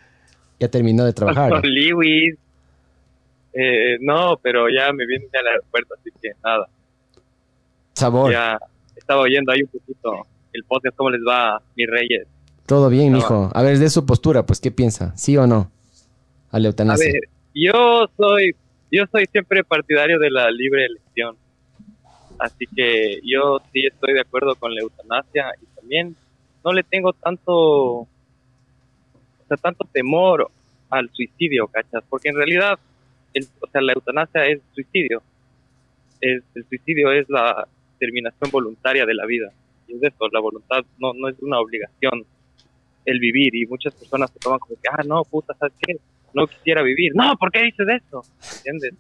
ya 0.59 0.69
terminó 0.69 1.05
de 1.05 1.13
trabajar. 1.13 1.63
Luis. 1.67 2.35
Eh, 3.53 3.99
no, 4.01 4.39
pero 4.43 4.69
ya 4.71 4.93
me 4.93 5.07
viene 5.07 5.27
al 5.39 5.47
aeropuerto, 5.49 5.95
así 5.99 6.11
que 6.23 6.31
nada. 6.43 6.67
Sabor. 7.95 8.33
Ya 8.33 8.59
estaba 8.95 9.21
oyendo 9.23 9.53
ahí 9.53 9.63
un 9.63 9.69
poquito 9.69 10.27
el 10.53 10.65
podcast, 10.65 10.97
cómo 10.97 11.11
les 11.11 11.21
va, 11.23 11.61
mis 11.75 11.87
reyes. 11.89 12.27
Todo 12.67 12.89
bien, 12.89 13.13
No. 13.13 13.19
mijo. 13.19 13.51
A 13.55 13.63
ver, 13.63 13.79
de 13.79 13.91
su 13.91 14.07
postura, 14.07 14.45
pues, 14.47 14.61
¿qué 14.61 14.71
piensa? 14.71 15.15
¿Sí 15.17 15.37
o 15.37 15.47
no? 15.47 15.71
A 16.51 16.59
la 16.59 16.69
A 16.71 16.97
ver, 16.97 17.13
yo 17.55 18.07
soy, 18.17 18.55
yo 18.91 19.05
soy 19.13 19.27
siempre 19.31 19.63
partidario 19.65 20.19
de 20.19 20.31
la 20.31 20.51
libre 20.51 20.87
elección. 20.87 21.37
Así 22.39 22.67
que 22.75 23.21
yo 23.25 23.61
sí 23.73 23.87
estoy 23.87 24.15
de 24.15 24.21
acuerdo 24.21 24.55
con 24.57 24.75
la 24.75 24.83
eutanasia 24.83 25.53
y 25.61 25.67
también 25.77 26.17
no 26.65 26.73
le 26.73 26.83
tengo 26.83 27.13
tanto, 27.13 27.53
o 27.55 28.09
sea, 29.49 29.57
tanto 29.57 29.87
temor 29.93 30.51
al 30.91 31.11
suicidio, 31.13 31.67
¿cachas? 31.69 32.03
Porque 32.09 32.29
en 32.29 32.37
realidad, 32.37 32.79
el, 33.35 33.47
o 33.61 33.67
sea, 33.69 33.81
la 33.81 33.93
eutanasia 33.93 34.47
es 34.47 34.61
suicidio. 34.75 35.23
Es, 36.21 36.43
el 36.55 36.65
suicidio 36.69 37.13
es 37.13 37.29
la 37.29 37.67
terminación 37.99 38.51
voluntaria 38.51 39.07
de 39.07 39.15
la 39.15 39.27
vida. 39.27 39.51
Y 39.89 39.95
es 39.95 40.03
eso, 40.03 40.29
la 40.33 40.41
voluntad 40.41 40.85
no, 40.99 41.13
no 41.15 41.29
es 41.29 41.37
una 41.41 41.61
obligación 41.61 42.25
el 43.05 43.21
vivir. 43.21 43.55
Y 43.55 43.67
muchas 43.67 43.95
personas 43.95 44.31
se 44.31 44.39
toman 44.39 44.59
como 44.59 44.75
que, 44.75 44.89
ah, 44.91 45.03
no, 45.07 45.23
puta, 45.25 45.55
¿sabes 45.55 45.75
qué? 45.81 45.97
No 46.35 46.47
quisiera 46.47 46.83
vivir. 46.83 47.13
No, 47.15 47.35
¿por 47.37 47.51
qué 47.51 47.63
dices 47.63 47.87
eso? 47.89 48.23
¿Entiendes? 48.59 48.95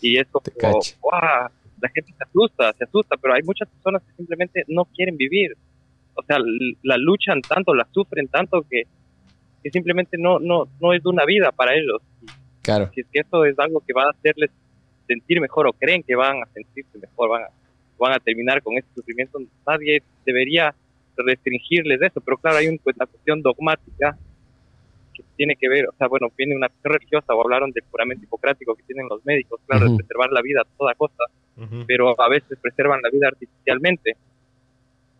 Y 0.00 0.16
es 0.16 0.26
como. 0.28 0.44
"Guau", 1.00 1.48
la 1.80 1.88
gente 1.90 2.12
se 2.16 2.24
asusta, 2.24 2.72
se 2.72 2.84
asusta, 2.84 3.16
pero 3.16 3.34
hay 3.34 3.42
muchas 3.42 3.68
personas 3.68 4.02
que 4.02 4.12
simplemente 4.14 4.64
no 4.68 4.84
quieren 4.86 5.16
vivir. 5.16 5.56
O 6.14 6.22
sea, 6.22 6.38
la 6.82 6.96
luchan 6.96 7.40
tanto, 7.42 7.74
la 7.74 7.86
sufren 7.92 8.26
tanto 8.28 8.62
que, 8.68 8.82
que 9.62 9.70
simplemente 9.70 10.16
no, 10.18 10.38
no, 10.40 10.66
no 10.80 10.92
es 10.92 11.04
una 11.06 11.24
vida 11.24 11.52
para 11.52 11.74
ellos. 11.74 12.02
Claro. 12.62 12.90
Si 12.94 13.00
es 13.02 13.06
que 13.12 13.20
eso 13.20 13.44
es 13.44 13.58
algo 13.58 13.80
que 13.86 13.92
va 13.92 14.04
a 14.04 14.10
hacerles 14.10 14.50
sentir 15.06 15.40
mejor 15.40 15.66
o 15.68 15.72
creen 15.72 16.02
que 16.02 16.14
van 16.16 16.42
a 16.42 16.46
sentirse 16.52 16.98
mejor, 16.98 17.30
van 17.30 17.42
a, 17.44 17.48
van 17.98 18.12
a 18.12 18.18
terminar 18.18 18.62
con 18.62 18.76
ese 18.76 18.88
sufrimiento, 18.94 19.38
nadie 19.66 20.02
debería 20.26 20.74
restringirles 21.16 22.02
eso. 22.02 22.20
Pero 22.20 22.36
claro, 22.38 22.58
hay 22.58 22.68
un- 22.68 22.78
pues, 22.78 22.96
una 22.96 23.06
cuestión 23.06 23.40
dogmática 23.42 24.18
tiene 25.38 25.54
que 25.56 25.68
ver, 25.68 25.86
o 25.88 25.92
sea, 25.96 26.08
bueno, 26.08 26.26
viene 26.36 26.54
una 26.56 26.68
cuestión 26.68 26.94
religiosa 26.94 27.32
o 27.32 27.40
hablaron 27.42 27.70
del 27.70 27.84
juramento 27.90 28.24
hipocrático 28.24 28.74
que 28.74 28.82
tienen 28.82 29.06
los 29.08 29.24
médicos, 29.24 29.60
claro, 29.66 29.86
Ujú. 29.86 29.96
de 29.96 30.02
preservar 30.04 30.30
la 30.32 30.42
vida 30.42 30.60
a 30.62 30.76
toda 30.76 30.94
costa, 30.96 31.24
pero 31.86 32.20
a 32.20 32.28
veces 32.28 32.58
preservan 32.60 33.00
la 33.02 33.08
vida 33.10 33.28
artificialmente. 33.28 34.16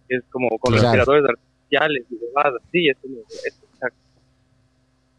Es 0.09 0.23
como 0.31 0.49
con 0.59 0.73
Claro. 0.73 0.83
respiradores 0.89 1.25
artificiales 1.31 2.05
y 2.11 2.17
demás, 2.17 2.53
así, 2.63 2.89
es 2.89 2.97
es- 3.47 3.61
o 3.63 3.77
sea, 3.79 3.89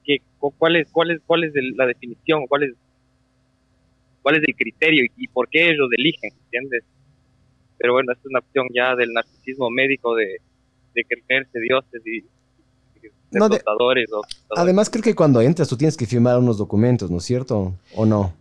¿qué- 0.03 0.21
cu- 0.37 0.53
¿cuál 0.57 0.75
es, 0.75 0.89
cuál 0.91 1.11
es, 1.11 1.21
cuál 1.25 1.43
es 1.45 1.55
el- 1.55 1.73
la 1.77 1.85
definición? 1.85 2.45
¿Cuál 2.47 2.63
es, 2.63 2.73
cuál 4.21 4.35
es 4.35 4.43
el 4.47 4.55
criterio 4.55 5.05
y, 5.05 5.11
y 5.23 5.27
por 5.27 5.47
qué 5.49 5.69
ellos 5.69 5.89
eligen? 5.97 6.31
¿Entiendes? 6.45 6.83
Pero 7.77 7.93
bueno, 7.93 8.11
esta 8.11 8.21
es 8.23 8.29
una 8.31 8.39
opción 8.39 8.67
ya 8.73 8.95
del 8.95 9.13
narcisismo 9.13 9.69
médico 9.69 10.15
de, 10.15 10.37
de 10.93 11.03
creerse 11.05 11.59
dioses 11.59 12.01
y, 12.05 12.23
de- 13.31 13.61
Además, 14.55 14.89
creo 14.89 15.03
que 15.03 15.15
cuando 15.15 15.41
entras 15.41 15.67
tú 15.67 15.77
tienes 15.77 15.95
que 15.97 16.05
firmar 16.05 16.37
unos 16.39 16.57
documentos, 16.57 17.09
¿no 17.11 17.17
es 17.17 17.23
cierto? 17.25 17.73
¿O 17.95 18.05
no? 18.05 18.33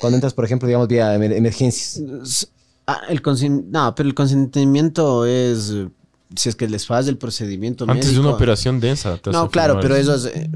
Cuando 0.00 0.16
entras, 0.16 0.34
por 0.34 0.44
ejemplo, 0.44 0.66
digamos, 0.68 0.88
vía 0.88 1.16
emer- 1.16 1.32
emergencias. 1.36 2.48
Ah, 2.86 3.00
el 3.08 3.20
no, 3.70 3.94
pero 3.96 4.08
el 4.08 4.14
consentimiento 4.14 5.26
es 5.26 5.74
si 6.34 6.48
es 6.48 6.56
que 6.56 6.68
les 6.68 6.86
falla 6.86 7.08
el 7.08 7.18
procedimiento 7.18 7.84
Antes 7.88 8.12
de 8.12 8.20
una 8.20 8.30
operación 8.30 8.80
densa. 8.80 9.16
te 9.18 9.30
No, 9.30 9.48
claro, 9.50 9.74
firmar 9.74 9.82
pero 9.82 9.96
eso. 9.96 10.12
ellos 10.12 10.26
eh, 10.34 10.50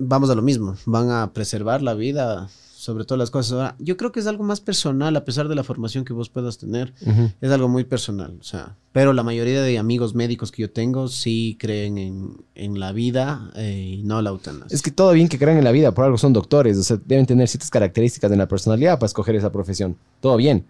vamos 0.00 0.28
a 0.30 0.34
lo 0.34 0.42
mismo, 0.42 0.76
van 0.86 1.10
a 1.10 1.32
preservar 1.32 1.82
la 1.82 1.94
vida 1.94 2.48
sobre 2.88 3.04
todas 3.04 3.18
las 3.18 3.30
cosas. 3.30 3.52
Ahora, 3.52 3.76
yo 3.78 3.98
creo 3.98 4.12
que 4.12 4.20
es 4.20 4.26
algo 4.26 4.44
más 4.44 4.62
personal 4.62 5.14
a 5.14 5.26
pesar 5.26 5.46
de 5.46 5.54
la 5.54 5.62
formación 5.62 6.06
que 6.06 6.14
vos 6.14 6.30
puedas 6.30 6.56
tener. 6.56 6.94
Ujú. 7.02 7.30
Es 7.38 7.50
algo 7.50 7.68
muy 7.68 7.84
personal, 7.84 8.38
o 8.40 8.42
sea, 8.42 8.76
pero 8.92 9.12
la 9.12 9.22
mayoría 9.22 9.60
de 9.60 9.76
amigos 9.76 10.14
médicos 10.14 10.50
que 10.50 10.62
yo 10.62 10.70
tengo 10.70 11.08
sí 11.08 11.58
creen 11.60 11.98
en, 11.98 12.36
en 12.54 12.80
la 12.80 12.92
vida 12.92 13.50
eh, 13.56 13.98
y 13.98 14.02
no 14.04 14.22
la 14.22 14.30
eutanasia. 14.30 14.74
Es 14.74 14.80
que 14.80 14.90
todo 14.90 15.12
bien 15.12 15.28
que 15.28 15.38
crean 15.38 15.58
en 15.58 15.64
la 15.64 15.70
vida, 15.70 15.92
por 15.92 16.06
algo 16.06 16.16
son 16.16 16.32
doctores, 16.32 16.78
o 16.78 16.82
sea, 16.82 16.98
deben 17.04 17.26
tener 17.26 17.46
ciertas 17.46 17.68
características 17.68 18.32
en 18.32 18.38
la 18.38 18.48
personalidad 18.48 18.98
para 18.98 19.08
escoger 19.08 19.36
esa 19.36 19.52
profesión. 19.52 19.94
Todo 20.22 20.38
bien. 20.38 20.64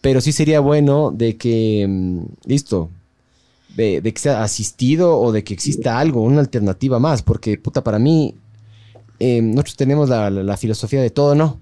Pero 0.00 0.20
sí 0.20 0.30
sería 0.30 0.60
bueno 0.60 1.10
de 1.12 1.36
que, 1.36 1.84
mm, 1.88 2.20
listo, 2.44 2.88
de, 3.74 4.00
de 4.00 4.14
que 4.14 4.20
sea 4.20 4.44
asistido 4.44 5.18
o 5.18 5.32
de 5.32 5.42
que 5.42 5.54
exista 5.54 5.98
algo, 5.98 6.22
una 6.22 6.38
alternativa 6.38 7.00
más, 7.00 7.22
porque, 7.22 7.58
puta, 7.58 7.82
para 7.82 7.98
mí, 7.98 8.36
eh, 9.20 9.40
nosotros 9.42 9.76
tenemos 9.76 10.08
la, 10.08 10.30
la- 10.30 10.42
la 10.42 10.56
filosofía 10.56 11.00
de 11.02 11.10
todo 11.10 11.34
no. 11.34 11.60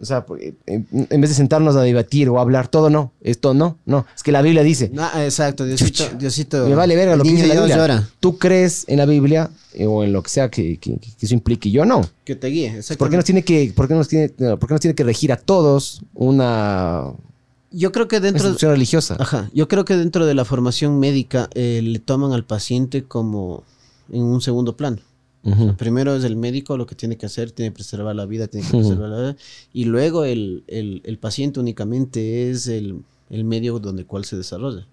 O 0.00 0.04
sea, 0.04 0.24
porque, 0.24 0.54
eh, 0.66 0.84
en 0.92 1.20
vez 1.20 1.30
de 1.30 1.34
sentarnos 1.34 1.74
a 1.74 1.82
debatir 1.82 2.28
o 2.28 2.38
a 2.38 2.42
hablar, 2.42 2.68
todo 2.68 2.88
no, 2.88 3.10
esto 3.20 3.52
no, 3.52 3.78
no. 3.84 4.06
Es 4.14 4.22
que 4.22 4.30
la 4.30 4.42
Biblia 4.42 4.62
dice, 4.62 4.90
No, 4.94 5.04
exacto, 5.20 5.64
Diosito, 5.64 5.90
Chucha. 6.04 6.14
Diosito. 6.16 6.68
me 6.68 6.76
vale 6.76 6.94
verga 6.94 7.16
lo 7.16 7.24
que 7.24 7.30
dice 7.32 7.48
la 7.48 7.54
Biblia. 7.56 7.76
llora, 7.76 8.08
Tú 8.20 8.38
crees 8.38 8.84
en 8.86 8.98
la 8.98 9.06
Biblia 9.06 9.50
eh, 9.74 9.86
o 9.88 10.04
en 10.04 10.12
lo 10.12 10.22
que 10.22 10.30
sea 10.30 10.50
que, 10.50 10.76
que- 10.76 10.98
que 10.98 11.08
eso 11.20 11.34
implique, 11.34 11.72
yo 11.72 11.84
no. 11.84 12.02
que 12.24 12.36
te 12.36 12.46
guíe. 12.46 12.80
¿Por 12.96 13.10
qué 13.10 13.16
nos 13.16 13.24
tiene 13.24 13.42
que, 13.42 13.72
por 13.74 13.88
qué 13.88 13.94
nos 13.94 14.06
tiene, 14.06 14.28
por 14.28 14.68
qué 14.68 14.74
nos 14.74 14.80
tiene 14.80 14.94
que 14.94 15.02
regir 15.02 15.32
a 15.32 15.36
todos 15.36 16.02
una 16.14 17.02
Yo 17.72 17.90
creo 17.90 18.06
que 18.06 18.20
dentro 18.20 18.44
institución 18.44 18.70
religiosa? 18.72 19.16
Ajá, 19.18 19.50
yo 19.52 19.66
creo 19.66 19.84
que 19.84 19.96
dentro 19.96 20.26
de 20.26 20.34
la 20.34 20.44
formación 20.44 21.00
médica 21.00 21.50
eh, 21.54 21.80
le 21.82 21.98
toman 21.98 22.30
al 22.32 22.44
paciente 22.44 23.02
como 23.02 23.64
en 24.12 24.22
un 24.22 24.40
segundo 24.40 24.76
plano. 24.76 24.98
Primero 25.76 26.14
es 26.16 26.24
el 26.24 26.36
médico 26.36 26.76
lo 26.76 26.86
que 26.86 26.94
tiene 26.94 27.16
que 27.16 27.26
hacer, 27.26 27.50
tiene 27.52 27.70
que 27.70 27.74
preservar 27.76 28.14
la 28.16 28.26
vida, 28.26 28.46
tiene 28.48 28.66
que 28.66 28.76
preservar 28.78 29.08
la 29.08 29.18
vida. 29.20 29.36
Y 29.72 29.84
luego 29.84 30.24
el, 30.24 30.64
el- 30.66 31.00
el 31.04 31.18
paciente 31.18 31.60
únicamente 31.60 32.50
es 32.50 32.66
el, 32.68 33.02
el 33.30 33.44
medio 33.44 33.78
donde 33.78 34.04
cual 34.04 34.24
se 34.24 34.36
desarrolla. 34.36 34.86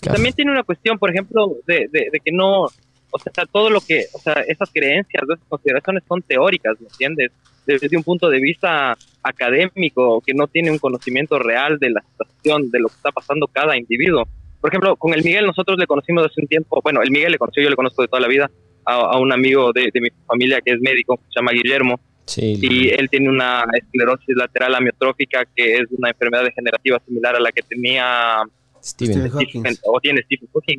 Claro. 0.00 0.16
También 0.16 0.34
tiene 0.34 0.50
una 0.50 0.62
cuestión, 0.62 0.98
por 0.98 1.10
ejemplo, 1.10 1.56
de, 1.66 1.88
de, 1.90 2.08
de 2.12 2.20
que 2.24 2.30
no, 2.32 2.64
o 2.64 3.18
sea, 3.18 3.46
todo 3.50 3.70
lo 3.70 3.80
que, 3.80 4.06
o 4.12 4.18
sea, 4.18 4.34
esas 4.46 4.70
creencias, 4.70 5.22
esas 5.22 5.38
consideraciones 5.48 6.02
son 6.06 6.22
teóricas, 6.22 6.78
¿me 6.80 6.86
entiendes? 6.88 7.32
Desde 7.66 7.96
un 7.96 8.04
punto 8.04 8.28
de 8.28 8.38
vista 8.40 8.96
académico, 9.22 10.20
que 10.24 10.34
no 10.34 10.46
tiene 10.46 10.70
un 10.70 10.78
conocimiento 10.78 11.38
real 11.38 11.78
de 11.78 11.90
la 11.90 12.02
situación, 12.02 12.70
de 12.70 12.78
lo 12.78 12.88
que 12.88 12.94
está 12.94 13.10
pasando 13.10 13.48
cada 13.48 13.76
individuo. 13.76 14.28
Por 14.66 14.72
ejemplo, 14.72 14.96
con 14.96 15.14
el 15.14 15.22
Miguel 15.22 15.46
nosotros 15.46 15.78
le 15.78 15.86
conocimos 15.86 16.26
hace 16.26 16.40
un 16.40 16.48
tiempo, 16.48 16.80
bueno, 16.82 17.00
el 17.00 17.12
Miguel 17.12 17.30
le 17.30 17.38
conoció, 17.38 17.62
yo 17.62 17.70
le 17.70 17.76
conozco 17.76 18.02
de 18.02 18.08
toda 18.08 18.20
la 18.20 18.26
vida, 18.26 18.50
a, 18.84 18.94
a 18.94 19.16
un 19.20 19.32
amigo 19.32 19.70
de, 19.72 19.90
de 19.94 20.00
mi 20.00 20.08
familia 20.26 20.60
que 20.60 20.72
es 20.72 20.80
médico, 20.80 21.20
se 21.28 21.38
llama 21.38 21.52
Guillermo, 21.52 22.00
Sí. 22.24 22.58
y 22.60 22.88
él 22.88 23.08
tiene 23.08 23.28
una 23.28 23.64
esclerosis 23.72 24.34
lateral 24.34 24.74
amiotrófica, 24.74 25.44
que 25.54 25.76
es 25.76 25.84
una 25.96 26.08
enfermedad 26.10 26.42
degenerativa 26.42 27.00
similar 27.06 27.36
a 27.36 27.38
la 27.38 27.52
que 27.52 27.62
tenía 27.62 28.42
Steven. 28.82 29.12
Stephen 29.14 29.30
Stephen- 29.30 29.62
Hawking. 29.62 29.76
o 29.84 30.00
tiene 30.00 30.22
Stephen 30.22 30.48
Hawking. 30.52 30.78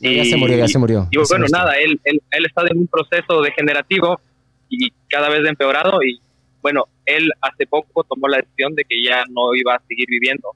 No, 0.00 0.10
ya 0.12 0.24
se 0.24 0.36
murió, 0.36 0.56
ya 0.58 0.68
se 0.68 0.78
murió. 0.78 1.08
Y 1.10 1.24
se 1.24 1.34
bueno, 1.34 1.46
nada, 1.50 1.72
él, 1.74 2.00
él, 2.04 2.22
él 2.30 2.46
está 2.46 2.62
en 2.70 2.78
un 2.78 2.86
proceso 2.86 3.42
degenerativo 3.42 4.20
y 4.68 4.90
cada 5.10 5.28
vez 5.28 5.44
empeorado 5.44 6.00
y 6.04 6.20
bueno, 6.62 6.84
él 7.04 7.28
hace 7.40 7.66
poco 7.66 8.04
tomó 8.04 8.28
la 8.28 8.36
decisión 8.36 8.76
de 8.76 8.84
que 8.84 9.02
ya 9.02 9.24
no 9.28 9.52
iba 9.56 9.74
a 9.74 9.82
seguir 9.88 10.06
viviendo. 10.08 10.52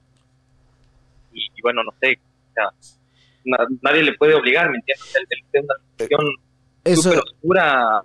Y, 1.34 1.40
y 1.56 1.62
bueno, 1.62 1.82
no 1.82 1.92
sé, 2.00 2.18
o 2.52 2.54
sea, 2.54 2.70
na- 3.44 3.66
nadie 3.82 4.02
le 4.02 4.12
puede 4.14 4.34
obligar, 4.34 4.70
¿me 4.70 4.76
entiendes? 4.76 5.14
Él, 5.16 5.26
él 5.30 5.38
tiene 5.50 5.66
una 5.66 5.74
situación 5.98 6.34
Eso, 6.84 7.02
súper 7.02 7.18
oscura 7.18 8.02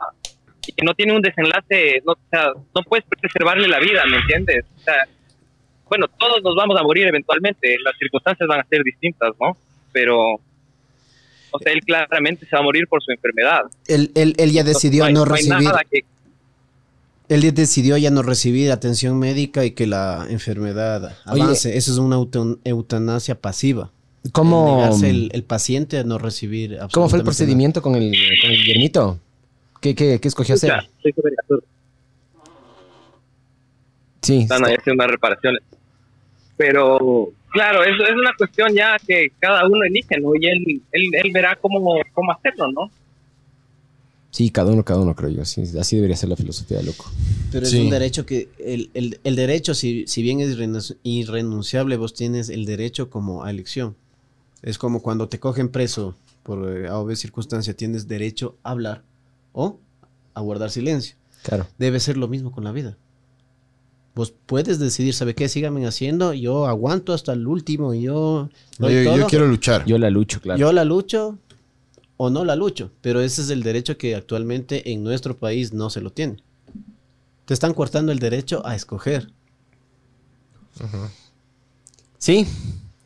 y 0.67 0.71
que 0.73 0.85
no 0.85 0.93
tiene 0.95 1.15
un 1.15 1.21
desenlace, 1.21 2.01
no, 2.05 2.13
o 2.13 2.17
sea, 2.29 2.51
no 2.75 2.81
puedes 2.83 3.05
preservarle 3.05 3.67
la 3.67 3.79
vida, 3.79 4.03
¿me 4.09 4.17
entiendes? 4.17 4.65
O 4.77 4.79
sea, 4.81 4.95
bueno, 5.89 6.07
todos 6.19 6.41
nos 6.43 6.55
vamos 6.55 6.77
a 6.79 6.83
morir 6.83 7.07
eventualmente, 7.07 7.77
las 7.83 7.95
circunstancias 7.97 8.47
van 8.49 8.59
a 8.59 8.65
ser 8.67 8.83
distintas, 8.83 9.31
¿no? 9.39 9.55
Pero, 9.93 10.33
o 10.33 11.59
sea, 11.61 11.71
él 11.71 11.79
claramente 11.81 12.45
se 12.45 12.53
va 12.55 12.59
a 12.59 12.63
morir 12.63 12.87
por 12.89 13.01
su 13.01 13.11
enfermedad. 13.11 13.61
él, 13.87 14.11
él- 14.15 14.35
él 14.37 14.51
ya 14.51 14.63
decidió 14.65 15.05
hay- 15.05 15.13
no 15.13 15.21
hay 15.23 15.29
recibir, 15.29 15.63
nada 15.63 15.81
que, 15.89 16.01
él 17.29 17.41
ya 17.41 17.51
decidió 17.51 17.95
ya 17.97 18.11
no 18.11 18.21
recibir 18.21 18.71
atención 18.71 19.17
médica 19.19 19.63
y 19.65 19.71
que 19.71 19.87
la 19.87 20.25
enfermedad 20.29 21.13
Oye. 21.31 21.41
avance. 21.43 21.77
Eso 21.77 21.91
es 21.93 21.97
una 21.97 22.17
eutan- 22.17 22.59
eutanasia 22.65 23.39
pasiva. 23.39 23.91
¿Cómo, 24.33 24.77
Negarse 24.77 25.09
el, 25.09 25.29
el 25.33 25.43
paciente 25.43 25.99
a 25.99 26.03
no 26.03 26.17
recibir 26.17 26.77
¿Cómo 26.91 27.07
fue 27.09 27.19
el 27.19 27.23
procedimiento 27.23 27.81
con 27.81 27.95
el, 27.95 28.11
con 28.41 28.51
el 28.51 28.57
Guillermito? 28.57 29.19
¿Qué, 29.81 29.95
qué, 29.95 30.19
qué 30.19 30.27
escogió 30.27 30.55
hacer? 30.55 30.71
Escucha, 30.71 30.89
soy 31.01 31.11
súper 31.13 31.33
absurdo. 31.41 31.63
Sí. 34.21 34.39
Están 34.39 34.65
ahí 34.65 34.75
haciendo 34.77 35.03
unas 35.03 35.11
reparaciones. 35.11 35.61
Pero, 36.57 37.29
claro, 37.51 37.83
es, 37.83 37.91
es 37.93 38.15
una 38.15 38.33
cuestión 38.37 38.73
ya 38.73 38.97
que 39.05 39.31
cada 39.39 39.65
uno 39.65 39.83
elige, 39.83 40.19
¿no? 40.19 40.31
Y 40.35 40.45
él, 40.47 40.81
él, 40.91 41.03
él 41.13 41.31
verá 41.31 41.55
cómo, 41.55 41.95
cómo 42.13 42.31
hacerlo, 42.31 42.71
¿no? 42.71 42.91
Sí, 44.31 44.49
cada 44.49 44.71
uno, 44.71 44.83
cada 44.83 44.99
uno, 44.99 45.15
creo 45.15 45.29
yo. 45.29 45.45
Sí, 45.45 45.63
así 45.79 45.95
debería 45.95 46.17
ser 46.17 46.29
la 46.29 46.35
filosofía, 46.35 46.81
loco. 46.81 47.05
Pero 47.51 47.63
es 47.65 47.71
Sí. 47.71 47.79
un 47.81 47.89
derecho 47.89 48.25
que, 48.25 48.49
el, 48.59 48.89
el- 48.93 49.19
el 49.23 49.35
derecho, 49.35 49.73
si, 49.73 50.05
si 50.07 50.21
bien 50.21 50.41
es 50.41 50.57
irrenunci- 50.57 50.97
irrenunciable, 51.03 51.95
vos 51.97 52.13
tienes 52.13 52.49
el 52.49 52.65
derecho 52.65 53.09
como 53.09 53.43
a 53.43 53.49
elección. 53.51 53.95
Es 54.61 54.77
como 54.77 55.01
cuando 55.01 55.29
te 55.29 55.39
cogen 55.39 55.69
preso 55.69 56.15
por 56.43 56.69
eh, 56.69 56.87
A 56.87 57.15
circunstancia, 57.15 57.75
tienes 57.75 58.07
derecho 58.07 58.57
a 58.63 58.71
hablar 58.71 59.03
o 59.53 59.79
a 60.33 60.41
guardar 60.41 60.71
silencio. 60.71 61.15
Claro. 61.43 61.67
Debe 61.77 61.99
ser 61.99 62.17
lo 62.17 62.27
mismo 62.27 62.51
con 62.51 62.63
la 62.63 62.71
vida. 62.71 62.97
Vos 64.15 64.33
puedes 64.45 64.79
decidir, 64.79 65.13
¿sabe 65.13 65.35
qué? 65.35 65.47
Síganme 65.47 65.85
haciendo, 65.85 66.33
yo 66.33 66.65
aguanto 66.65 67.13
hasta 67.13 67.33
el 67.33 67.45
último, 67.45 67.93
yo... 67.93 68.49
Yo, 68.79 68.87
doy 68.87 69.03
yo 69.05 69.27
quiero 69.27 69.47
luchar. 69.47 69.85
Yo 69.85 69.97
la 69.99 70.09
lucho, 70.09 70.41
claro. 70.41 70.59
Yo 70.59 70.71
la 70.73 70.83
lucho 70.85 71.37
o 72.17 72.31
no 72.31 72.43
la 72.43 72.55
lucho, 72.55 72.91
pero 73.01 73.21
ese 73.21 73.43
es 73.43 73.51
el 73.51 73.61
derecho 73.61 73.97
que 73.97 74.15
actualmente 74.15 74.91
en 74.91 75.03
nuestro 75.03 75.37
país 75.37 75.71
no 75.71 75.91
se 75.91 76.01
lo 76.01 76.11
tiene. 76.11 76.37
Te 77.45 77.53
están 77.53 77.73
cortando 77.73 78.11
el 78.11 78.19
derecho 78.19 78.65
a 78.65 78.75
escoger. 78.75 79.31
Sí. 82.17 82.47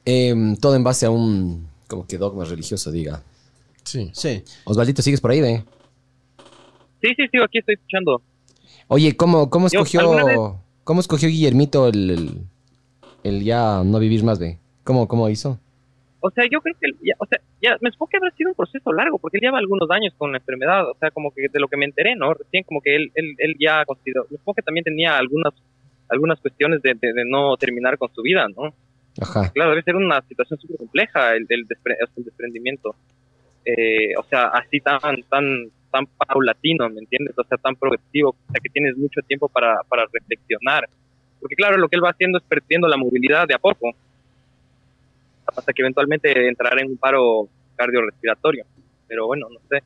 Em, 0.05 0.55
todo 0.55 0.75
en 0.75 0.83
base 0.83 1.05
a 1.05 1.11
un 1.11 1.67
como 1.87 2.07
que 2.07 2.17
dogma 2.17 2.45
religioso 2.45 2.91
diga. 2.91 3.21
Sí. 3.83 4.09
Sí. 4.13 4.43
Osvaldito, 4.63 5.01
¿sigues 5.01 5.21
por 5.21 5.31
ahí, 5.31 5.41
ve? 5.41 5.63
Sí, 7.01 7.09
sí, 7.17 7.23
sí, 7.31 7.37
aquí 7.43 7.59
estoy 7.59 7.75
escuchando. 7.75 8.21
Oye, 8.87 9.15
¿cómo, 9.15 9.49
cómo 9.49 9.67
escogió, 9.67 10.61
cómo 10.83 10.99
escogió 10.99 11.29
Guillermito 11.29 11.87
el, 11.87 12.09
el, 12.09 12.41
el 13.23 13.43
ya 13.43 13.83
no 13.83 13.99
vivir 13.99 14.23
más, 14.23 14.39
ve? 14.39 14.59
¿Cómo, 14.83 15.07
cómo 15.07 15.29
hizo? 15.29 15.59
O 16.19 16.29
sea, 16.29 16.45
yo 16.51 16.61
creo 16.61 16.75
que, 16.79 16.87
ya, 17.01 17.15
o 17.17 17.25
sea, 17.25 17.41
ya 17.61 17.77
me 17.81 17.91
supongo 17.91 18.09
que 18.11 18.17
habrá 18.17 18.31
sido 18.31 18.51
un 18.51 18.55
proceso 18.55 18.91
largo, 18.93 19.17
porque 19.17 19.37
él 19.37 19.41
lleva 19.41 19.57
algunos 19.57 19.89
años 19.89 20.13
con 20.17 20.31
la 20.31 20.37
enfermedad, 20.37 20.87
o 20.89 20.95
sea, 20.99 21.09
como 21.09 21.31
que 21.31 21.47
de 21.51 21.59
lo 21.59 21.67
que 21.67 21.77
me 21.77 21.85
enteré, 21.85 22.15
¿no? 22.15 22.33
Recién 22.33 22.63
como 22.63 22.79
que 22.79 22.95
él, 22.95 23.11
él, 23.15 23.33
él 23.39 23.55
ya 23.59 23.83
consideró, 23.85 24.27
me 24.29 24.37
supongo 24.37 24.55
que 24.55 24.61
también 24.61 24.83
tenía 24.83 25.17
algunas, 25.17 25.53
algunas 26.09 26.39
cuestiones 26.39 26.81
de, 26.83 26.93
de, 26.93 27.13
de 27.13 27.25
no 27.25 27.57
terminar 27.57 27.97
con 27.97 28.13
su 28.13 28.21
vida, 28.21 28.45
¿no? 28.55 28.73
Ajá. 29.19 29.49
Claro, 29.53 29.71
debe 29.71 29.83
ser 29.83 29.95
una 29.95 30.21
situación 30.27 30.59
súper 30.59 30.77
compleja 30.77 31.33
el, 31.33 31.45
el, 31.49 31.67
despre- 31.67 31.97
el 32.15 32.23
desprendimiento. 32.23 32.95
Eh, 33.65 34.15
o 34.17 34.23
sea, 34.23 34.47
así 34.47 34.79
tan, 34.79 34.99
tan, 35.29 35.69
tan 35.91 36.05
paulatino, 36.07 36.89
¿me 36.89 36.99
entiendes? 36.99 37.37
O 37.37 37.43
sea, 37.43 37.57
tan 37.57 37.75
progresivo, 37.75 38.29
o 38.29 38.51
sea, 38.51 38.59
que 38.61 38.69
tienes 38.69 38.97
mucho 38.97 39.21
tiempo 39.27 39.47
para, 39.49 39.79
para 39.89 40.05
reflexionar. 40.11 40.87
Porque 41.39 41.55
claro, 41.55 41.77
lo 41.77 41.87
que 41.89 41.95
él 41.95 42.03
va 42.03 42.11
haciendo 42.11 42.37
es 42.37 42.43
perdiendo 42.45 42.87
la 42.87 42.97
movilidad 42.97 43.47
de 43.47 43.55
a 43.55 43.59
poco, 43.59 43.91
hasta 45.45 45.73
que 45.73 45.81
eventualmente 45.81 46.47
entrará 46.47 46.81
en 46.81 46.91
un 46.91 46.97
paro 46.97 47.47
cardiorrespiratorio. 47.75 48.65
Pero 49.07 49.27
bueno, 49.27 49.47
no 49.49 49.59
sé. 49.69 49.83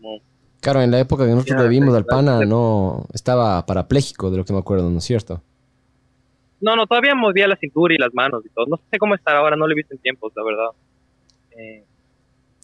como- 0.00 0.20
Claro, 0.60 0.82
en 0.82 0.90
la 0.90 0.98
época 1.00 1.24
que 1.24 1.30
nosotros 1.32 1.62
le 1.62 1.68
vimos 1.68 1.94
al 1.94 2.04
pana, 2.04 2.44
no 2.44 3.06
estaba 3.14 3.64
parapléjico, 3.64 4.30
de 4.30 4.38
lo 4.38 4.44
que 4.44 4.52
me 4.52 4.58
acuerdo, 4.58 4.90
¿no 4.90 4.98
es 4.98 5.04
cierto? 5.04 5.40
No, 6.66 6.74
no, 6.74 6.84
todavía 6.84 7.14
movía 7.14 7.46
la 7.46 7.54
cintura 7.54 7.94
y 7.94 7.96
las 7.96 8.12
manos 8.12 8.44
y 8.44 8.48
todo. 8.48 8.66
No 8.66 8.76
sé 8.90 8.98
cómo 8.98 9.14
estará 9.14 9.38
ahora, 9.38 9.54
no 9.54 9.68
lo 9.68 9.72
he 9.72 9.76
visto 9.76 9.94
en 9.94 10.00
tiempos, 10.00 10.32
la 10.34 10.42
verdad. 10.42 10.70
Eh, 11.56 11.84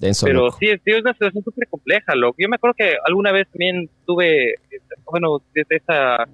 Denso. 0.00 0.26
Pero 0.26 0.46
loco. 0.46 0.56
sí, 0.58 0.66
sí, 0.66 0.90
es 0.90 1.02
una 1.02 1.12
situación 1.12 1.44
súper 1.44 1.68
compleja, 1.68 2.12
loco. 2.16 2.34
Yo 2.36 2.48
me 2.48 2.56
acuerdo 2.56 2.74
que 2.76 2.96
alguna 3.06 3.30
vez 3.30 3.46
también 3.46 3.88
tuve, 4.04 4.54
eh, 4.54 4.56
bueno, 5.04 5.40
desde 5.54 5.76
esa, 5.76 6.26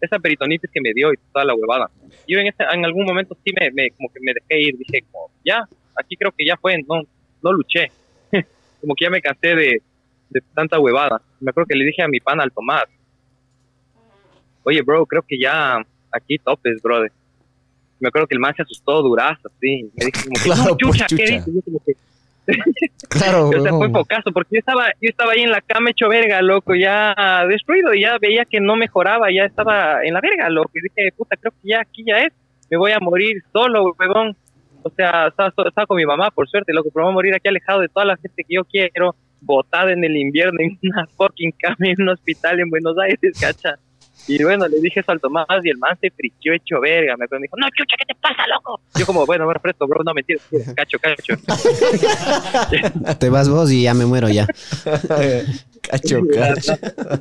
esa 0.00 0.18
peritonitis 0.18 0.68
que 0.72 0.80
me 0.80 0.92
dio 0.92 1.12
y 1.12 1.16
toda 1.32 1.44
la 1.44 1.54
huevada. 1.54 1.88
Yo 2.26 2.40
en, 2.40 2.48
ese, 2.48 2.64
en 2.72 2.84
algún 2.84 3.04
momento 3.04 3.36
sí 3.44 3.52
me, 3.60 3.70
me- 3.70 3.90
como 3.92 4.08
que 4.12 4.18
me 4.20 4.32
dejé 4.34 4.60
ir, 4.62 4.76
dije, 4.76 5.04
como, 5.08 5.30
ya, 5.44 5.62
aquí 5.94 6.16
creo 6.16 6.32
que 6.36 6.44
ya 6.44 6.56
fue, 6.56 6.78
no, 6.82 7.00
no 7.44 7.52
luché. 7.52 7.92
como 8.80 8.96
que 8.96 9.04
ya 9.04 9.10
me 9.10 9.20
cansé 9.22 9.54
de, 9.54 9.82
de 10.30 10.40
tanta 10.52 10.80
huevada. 10.80 11.22
Me 11.38 11.50
acuerdo 11.50 11.68
que 11.68 11.76
le 11.76 11.84
dije 11.84 12.02
a 12.02 12.08
mi 12.08 12.18
pana 12.18 12.42
al 12.42 12.50
Tomás, 12.50 12.86
oye, 14.64 14.82
bro, 14.82 15.06
creo 15.06 15.22
que 15.22 15.38
ya 15.38 15.80
aquí 16.12 16.38
topes, 16.38 16.80
brother. 16.82 17.10
Me 18.00 18.08
acuerdo 18.08 18.26
que 18.26 18.34
el 18.34 18.40
man 18.40 18.54
se 18.54 18.62
asustó 18.62 19.02
durazo, 19.02 19.48
así. 19.48 19.90
Me 19.94 20.06
dijo 20.06 20.24
como 20.24 20.34
que, 20.34 20.42
Claro, 20.42 20.76
chucha, 20.76 21.06
¿qué 21.06 21.24
dices? 21.24 21.54
Yo 21.54 21.62
como 21.62 21.80
que, 21.84 21.92
Claro, 23.08 23.48
o 23.48 23.60
sea, 23.60 23.72
fue 23.72 23.90
focazo, 23.90 24.32
porque 24.32 24.56
yo 24.56 24.58
estaba, 24.58 24.86
yo 25.00 25.08
estaba 25.08 25.32
ahí 25.32 25.42
en 25.42 25.50
la 25.50 25.60
cama 25.60 25.90
hecho 25.90 26.08
verga, 26.08 26.42
loco, 26.42 26.74
ya 26.74 27.14
destruido, 27.48 27.94
y 27.94 28.02
ya 28.02 28.18
veía 28.20 28.44
que 28.44 28.60
no 28.60 28.74
mejoraba, 28.74 29.30
ya 29.30 29.44
estaba 29.44 30.02
en 30.04 30.14
la 30.14 30.20
verga, 30.20 30.48
loco, 30.48 30.70
y 30.74 30.80
dije, 30.80 31.12
puta, 31.16 31.36
creo 31.36 31.52
que 31.52 31.68
ya 31.68 31.80
aquí 31.80 32.02
ya 32.04 32.18
es, 32.18 32.32
me 32.70 32.76
voy 32.76 32.92
a 32.92 32.98
morir 33.00 33.42
solo, 33.52 33.94
huevón. 33.98 34.36
O 34.84 34.90
sea, 34.90 35.28
estaba, 35.28 35.52
estaba 35.68 35.86
con 35.86 35.96
mi 35.96 36.06
mamá, 36.06 36.32
por 36.32 36.48
suerte, 36.48 36.72
loco, 36.72 36.88
pero 36.92 37.04
voy 37.04 37.12
a 37.12 37.14
morir 37.14 37.34
aquí 37.34 37.48
alejado 37.48 37.80
de 37.80 37.88
toda 37.88 38.04
la 38.04 38.16
gente 38.16 38.42
que 38.42 38.54
yo 38.54 38.64
quiero, 38.64 39.14
botada 39.40 39.92
en 39.92 40.02
el 40.02 40.16
invierno 40.16 40.58
en 40.60 40.78
una 40.82 41.06
fucking 41.06 41.52
cama 41.52 41.76
en 41.80 42.00
un 42.02 42.08
hospital 42.08 42.60
en 42.60 42.70
Buenos 42.70 42.96
Aires, 42.98 43.38
cacha. 43.40 43.78
Y 44.28 44.42
bueno, 44.42 44.68
le 44.68 44.80
dije 44.80 45.00
eso 45.00 45.12
al 45.12 45.20
Tomás 45.20 45.46
y 45.62 45.70
el 45.70 45.78
man 45.78 45.96
se 46.00 46.10
friqueó 46.10 46.52
hecho 46.54 46.80
verga. 46.80 47.16
Me 47.16 47.24
acuerdo, 47.24 47.40
me 47.40 47.46
dijo, 47.46 47.56
no, 47.56 47.66
chucha, 47.70 47.96
¿qué 47.98 48.04
te 48.06 48.14
pasa, 48.20 48.46
loco? 48.46 48.80
Yo 48.98 49.04
como, 49.04 49.26
bueno, 49.26 49.44
bueno, 49.44 49.60
presto, 49.60 49.86
bro, 49.86 50.02
no, 50.04 50.14
mentira, 50.14 50.40
cacho, 50.76 50.98
cacho. 50.98 51.34
Te 53.18 53.30
vas 53.30 53.48
vos 53.48 53.72
y 53.72 53.82
ya 53.82 53.94
me 53.94 54.06
muero 54.06 54.28
ya. 54.28 54.46
Cacho, 55.82 56.20
cacho. 56.32 56.74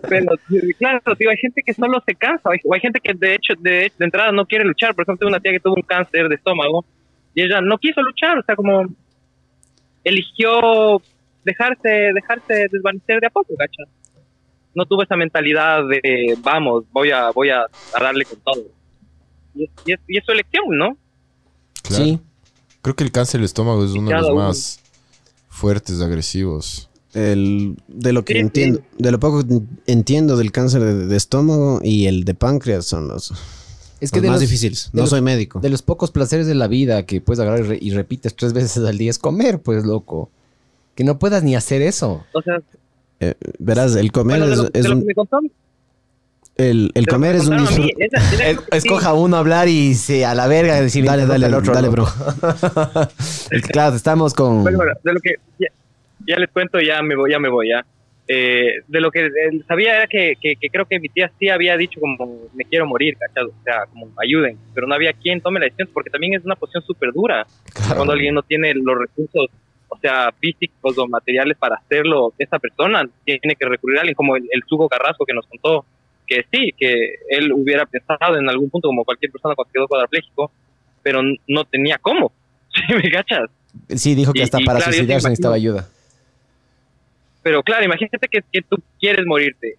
Pero, 0.07 0.35
claro, 0.77 1.15
tío, 1.17 1.31
hay 1.31 1.37
gente 1.37 1.63
que 1.65 1.73
solo 1.73 1.99
se 2.05 2.13
cansa, 2.13 2.47
o 2.47 2.51
hay, 2.51 2.59
hay 2.71 2.79
gente 2.79 2.99
que 2.99 3.13
de 3.15 3.33
hecho, 3.33 3.55
de, 3.57 3.91
de 3.97 4.05
entrada 4.05 4.31
no 4.31 4.45
quiere 4.45 4.63
luchar. 4.63 4.93
Por 4.93 5.01
ejemplo, 5.01 5.17
tengo 5.25 5.29
una 5.29 5.39
tía 5.39 5.51
que 5.51 5.59
tuvo 5.59 5.73
un 5.73 5.81
cáncer 5.81 6.29
de 6.29 6.35
estómago 6.35 6.85
y 7.33 7.41
ella 7.41 7.59
no 7.59 7.79
quiso 7.79 8.01
luchar, 8.01 8.37
o 8.37 8.43
sea, 8.43 8.55
como 8.55 8.85
eligió 10.03 11.01
dejarse, 11.43 12.11
dejarse 12.13 12.67
desvanecer 12.71 13.19
de 13.19 13.27
a 13.27 13.29
poco, 13.29 13.55
¿cacha? 13.57 13.83
No 14.73 14.85
tuvo 14.85 15.03
esa 15.03 15.15
mentalidad 15.15 15.81
de, 15.87 16.37
vamos, 16.41 16.85
voy 16.91 17.11
a, 17.11 17.31
voy 17.31 17.49
a, 17.49 17.65
darle 17.99 18.25
con 18.25 18.39
todo. 18.39 18.63
Y 19.53 19.65
es, 19.65 19.69
y, 19.85 19.91
es, 19.93 19.99
y 20.07 20.17
es 20.17 20.25
su 20.25 20.31
elección, 20.31 20.63
¿no? 20.69 20.97
Claro. 21.83 22.03
Sí. 22.05 22.19
Creo 22.81 22.95
que 22.95 23.03
el 23.03 23.11
cáncer 23.11 23.39
del 23.39 23.45
estómago 23.45 23.83
es 23.83 23.91
uno 23.91 24.09
de 24.09 24.15
los 24.15 24.25
uno. 24.27 24.35
más 24.35 24.79
fuertes, 25.49 26.01
agresivos. 26.01 26.89
El, 27.13 27.75
de 27.89 28.13
lo 28.13 28.23
que 28.23 28.33
Sí, 28.33 28.39
sí. 28.39 28.41
entiendo, 28.45 28.81
de 28.97 29.11
lo 29.11 29.19
poco 29.19 29.45
que 29.45 29.59
entiendo 29.87 30.37
del 30.37 30.51
cáncer 30.53 30.81
de, 30.83 31.07
de 31.07 31.17
estómago 31.17 31.81
y 31.83 32.05
el 32.07 32.23
de 32.23 32.33
páncreas 32.33 32.85
son 32.85 33.09
los, 33.09 33.31
Es 33.99 34.11
que 34.11 34.17
los 34.19 34.23
de 34.23 34.27
más 34.29 34.35
los, 34.35 34.41
difíciles. 34.49 34.85
de 34.93 34.97
No 34.97 35.01
los- 35.03 35.09
soy 35.09 35.21
médico. 35.21 35.59
de 35.59 35.69
los 35.69 35.81
pocos 35.81 36.09
placeres 36.11 36.47
de 36.47 36.55
la 36.55 36.67
vida 36.67 37.05
que 37.05 37.19
puedes 37.19 37.41
agarrar 37.41 37.59
y, 37.65 37.67
re- 37.67 37.79
y 37.81 37.91
repites 37.91 38.33
tres 38.35 38.53
veces 38.53 38.77
al 38.85 38.97
día 38.97 39.09
es 39.11 39.19
comer, 39.19 39.61
pues, 39.61 39.83
loco. 39.83 40.29
Que 40.95 41.03
no 41.03 41.19
puedas 41.19 41.43
ni 41.43 41.55
hacer 41.55 41.81
eso. 41.81 42.23
O 42.33 42.41
sea, 42.41 42.61
Eh, 43.23 43.33
verás, 43.59 43.95
el 43.95 44.11
comer 44.11 44.39
bueno, 44.39 44.51
es, 44.53 44.59
lo, 44.59 44.69
es 44.73 44.87
lo 44.89 44.95
un- 44.95 45.01
que 45.01 45.05
me 45.07 45.13
contó, 45.13 45.39
el, 46.57 46.91
el 46.95 47.07
comer 47.07 47.35
me 47.35 47.39
es 47.41 47.47
un 47.47 47.57
disfrute. 47.57 47.93
esa- 48.05 48.17
esa 48.17 48.35
Es- 48.35 48.35
creo 48.57 48.57
que 48.65 48.79
sí. 48.81 48.87
escoja 48.87 49.13
uno 49.13 49.37
hablar 49.37 49.67
y 49.67 49.93
se 49.95 50.25
a 50.25 50.33
la 50.35 50.47
verga 50.47 50.79
decir 50.81 51.05
Dale, 51.05 51.25
dale, 51.25 51.47
el 51.47 51.53
otro. 51.53 51.73
dale, 51.73 51.89
bro. 51.89 52.05
Es 53.51 53.61
claro, 53.71 53.95
estamos 53.95 54.33
con. 54.33 54.63
Bueno, 54.63 54.77
bueno, 54.79 54.93
de 55.03 55.13
lo 55.13 55.19
que 55.19 55.35
ya, 55.59 55.67
ya 56.27 56.35
les 56.37 56.49
cuento, 56.49 56.79
ya 56.79 57.01
me 57.01 57.15
voy, 57.15 57.31
ya 57.31 57.39
me 57.39 57.49
voy, 57.49 57.69
ya. 57.69 57.85
Eh, 58.27 58.81
de 58.87 59.01
lo 59.01 59.11
que 59.11 59.25
eh, 59.25 59.31
sabía 59.67 59.97
era 59.97 60.07
que, 60.07 60.35
que, 60.39 60.55
que 60.55 60.69
creo 60.69 60.85
que 60.85 60.99
mi 60.99 61.09
tía 61.09 61.31
sí 61.39 61.49
había 61.49 61.75
dicho 61.75 61.99
como 61.99 62.47
me 62.53 62.63
quiero 62.65 62.85
morir, 62.85 63.17
¿cachado? 63.17 63.49
O 63.49 63.63
sea, 63.63 63.85
como 63.91 64.07
ayuden, 64.23 64.57
pero 64.73 64.87
no 64.87 64.93
había 64.95 65.11
quien 65.13 65.41
tome 65.41 65.59
la 65.59 65.65
decisión 65.65 65.89
porque 65.93 66.09
también 66.09 66.35
es 66.35 66.45
una 66.45 66.55
posición 66.55 66.83
súper 66.83 67.11
dura 67.11 67.45
Claro. 67.73 67.95
cuando 67.95 68.13
alguien 68.13 68.33
no 68.35 68.41
tiene 68.43 68.73
los 68.75 68.97
recursos, 68.97 69.47
o 69.93 69.97
sea, 69.99 70.31
físicos 70.39 70.97
o 70.97 71.05
materiales 71.07 71.57
para 71.57 71.75
hacerlo, 71.75 72.33
esa 72.37 72.57
persona 72.59 73.03
tiene 73.25 73.55
que 73.59 73.65
recurrir 73.67 73.97
a 73.97 74.01
alguien 74.01 74.15
como 74.15 74.37
el, 74.37 74.43
el 74.49 74.63
Sugo 74.67 74.87
Carrasco 74.87 75.25
que 75.25 75.33
nos 75.33 75.45
contó 75.47 75.85
que 76.25 76.45
sí, 76.49 76.71
que 76.77 77.15
él 77.27 77.51
hubiera 77.51 77.85
pensado 77.85 78.37
en 78.37 78.49
algún 78.49 78.69
punto 78.69 78.87
como 78.87 79.03
cualquier 79.03 79.31
persona 79.33 79.53
cuando 79.53 79.71
quedó 79.73 79.87
cuadrapléjico, 79.89 80.49
pero 81.03 81.21
no 81.45 81.65
tenía 81.65 81.97
cómo, 81.97 82.31
¿sí 82.73 82.81
me 82.93 83.11
cachas? 83.11 83.49
Sí, 83.89 84.15
dijo 84.15 84.31
que 84.31 84.39
Y- 84.39 84.43
hasta 84.43 84.61
y 84.61 84.65
para 84.65 84.79
claro, 84.79 84.93
suicidarse 84.93 85.27
imagino- 85.27 85.29
necesitaba 85.29 85.55
ayuda. 85.55 85.87
Pero 87.43 87.63
claro, 87.63 87.83
imagínate 87.85 88.27
que, 88.29 88.41
que 88.51 88.61
tú 88.61 88.77
quieres 88.99 89.25
morirte. 89.25 89.75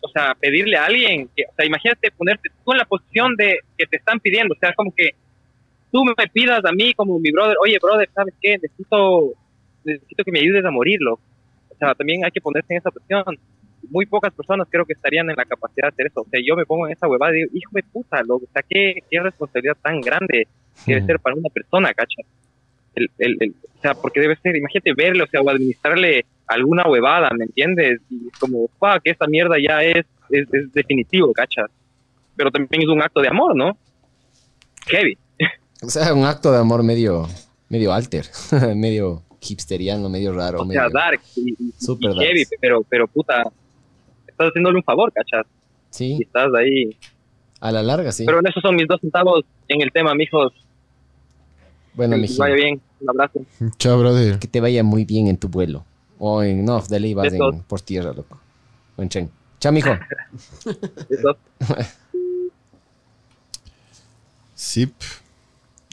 O 0.00 0.08
sea, 0.08 0.34
pedirle 0.38 0.76
a 0.76 0.84
alguien, 0.84 1.28
que, 1.34 1.44
o 1.50 1.54
sea, 1.56 1.64
imagínate 1.64 2.10
ponerte 2.10 2.50
tú 2.64 2.72
en 2.72 2.78
la 2.78 2.84
posición 2.84 3.34
de 3.36 3.58
que 3.78 3.86
te 3.86 3.96
están 3.96 4.20
pidiendo. 4.20 4.54
O 4.54 4.58
sea, 4.58 4.74
como 4.74 4.94
que 4.94 5.10
tú 5.94 6.04
me 6.04 6.14
pidas 6.32 6.60
a 6.64 6.72
mí 6.72 6.92
como 6.94 7.20
mi 7.20 7.30
brother, 7.30 7.54
oye, 7.62 7.78
brother, 7.80 8.08
¿sabes 8.12 8.34
qué? 8.42 8.58
Necesito, 8.60 9.32
necesito 9.84 10.24
que 10.24 10.32
me 10.32 10.40
ayudes 10.40 10.64
a 10.64 10.70
morirlo. 10.72 11.20
O 11.70 11.76
sea, 11.78 11.94
también 11.94 12.24
hay 12.24 12.32
que 12.32 12.40
ponerse 12.40 12.72
en 12.74 12.78
esa 12.78 12.90
posición. 12.90 13.22
Muy 13.90 14.04
pocas 14.06 14.34
personas 14.34 14.66
creo 14.68 14.84
que 14.84 14.94
estarían 14.94 15.30
en 15.30 15.36
la 15.36 15.44
capacidad 15.44 15.84
de 15.84 15.92
hacer 15.94 16.06
eso. 16.08 16.22
O 16.22 16.26
sea, 16.28 16.40
yo 16.44 16.56
me 16.56 16.66
pongo 16.66 16.88
en 16.88 16.94
esa 16.94 17.06
huevada 17.06 17.32
y 17.32 17.42
digo, 17.42 17.50
hijo 17.54 17.70
de 17.74 17.82
puta, 17.84 18.20
loco. 18.24 18.44
O 18.44 18.52
sea, 18.52 18.64
qué, 18.68 19.04
qué 19.08 19.20
responsabilidad 19.20 19.76
tan 19.80 20.00
grande 20.00 20.48
debe 20.84 21.00
Mm. 21.02 21.06
ser 21.06 21.20
para 21.20 21.36
una 21.36 21.48
persona, 21.50 21.94
cacha. 21.94 22.22
El, 22.96 23.08
el, 23.18 23.36
el- 23.38 23.54
o 23.78 23.80
sea, 23.80 23.94
porque 23.94 24.20
debe 24.20 24.34
ser, 24.42 24.56
imagínate 24.56 24.92
verle, 24.96 25.22
o 25.22 25.26
sea, 25.28 25.42
o 25.42 25.48
administrarle 25.50 26.24
alguna 26.48 26.88
huevada, 26.88 27.30
¿me 27.38 27.44
entiendes? 27.44 28.00
Y 28.10 28.26
es 28.32 28.38
como, 28.40 28.66
fuck, 28.80 29.00
esta 29.04 29.26
mierda 29.28 29.56
ya 29.60 29.82
es, 29.84 30.04
es, 30.30 30.48
es 30.52 30.72
definitivo, 30.72 31.32
cacha. 31.32 31.66
Pero 32.34 32.50
también 32.50 32.82
es 32.82 32.88
un 32.88 33.00
acto 33.00 33.20
de 33.20 33.28
amor, 33.28 33.54
¿no? 33.54 33.76
Heavy. 34.86 35.16
O 35.86 35.90
sea, 35.90 36.14
un 36.14 36.24
acto 36.24 36.50
de 36.52 36.58
amor 36.58 36.82
medio, 36.82 37.28
medio 37.68 37.92
alter, 37.92 38.26
medio 38.76 39.22
hipsteriano, 39.40 40.08
medio 40.08 40.32
raro. 40.32 40.62
O 40.62 40.66
sea, 40.66 40.82
medio- 40.84 40.90
dark 40.92 41.20
y, 41.36 41.50
y- 41.52 41.72
Super 41.78 42.12
y 42.12 42.18
heavy, 42.20 42.44
pero, 42.60 42.82
pero 42.88 43.06
puta, 43.08 43.42
estás 44.26 44.48
haciéndole 44.48 44.76
un 44.78 44.84
favor, 44.84 45.12
cachas. 45.12 45.46
Y 45.46 45.50
Sí, 45.90 46.18
estás 46.22 46.48
ahí. 46.54 46.96
a 47.60 47.70
la 47.70 47.82
larga, 47.82 48.10
sí. 48.12 48.24
Pero 48.26 48.40
esos 48.46 48.62
son 48.62 48.74
mis 48.76 48.88
dos 48.88 49.00
centavos 49.00 49.44
en 49.68 49.82
el 49.82 49.92
tema, 49.92 50.14
mijos. 50.14 50.52
bueno, 51.94 52.16
que 52.16 52.22
les 52.22 52.30
mijín, 52.30 52.38
vaya 52.40 52.54
bien. 52.54 52.80
Un 53.00 53.10
abrazo. 53.10 53.40
Chao, 53.78 53.98
brother. 53.98 54.38
que 54.38 54.48
te 54.48 54.60
vaya 54.60 54.82
muy 54.82 55.04
bien 55.04 55.28
en 55.28 55.36
tu 55.36 55.48
vuelo. 55.48 55.84
O 56.18 56.42
en, 56.42 56.64
no, 56.64 56.80
de 56.80 57.00
ley 57.00 57.14
vas 57.14 57.32
en, 57.32 57.62
por 57.62 57.80
tierra, 57.82 58.12
loco. 58.12 58.40
O 58.96 59.02
en 59.02 59.08
tren. 59.08 59.30
Chao, 59.60 59.72
mijo. 59.72 59.90
Besos. 61.08 61.36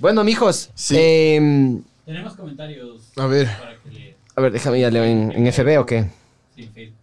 Bueno, 0.01 0.23
mijos. 0.23 0.71
Sí. 0.73 0.95
em, 0.97 1.83
Tenemos 2.05 2.33
comentarios 2.35 3.03
A 3.15 3.27
ver. 3.27 3.47
para 3.59 3.77
que 3.83 3.91
le. 3.91 4.15
a 4.35 4.41
ver, 4.41 4.51
déjame 4.51 4.79
ya 4.79 4.89
leo 4.89 5.03
en, 5.03 5.31
en 5.31 5.53
FB 5.53 5.79
o 5.79 5.85
qué. 5.85 6.09
Sí, 6.55 6.63
en 6.63 6.73
Facebook. 6.73 6.97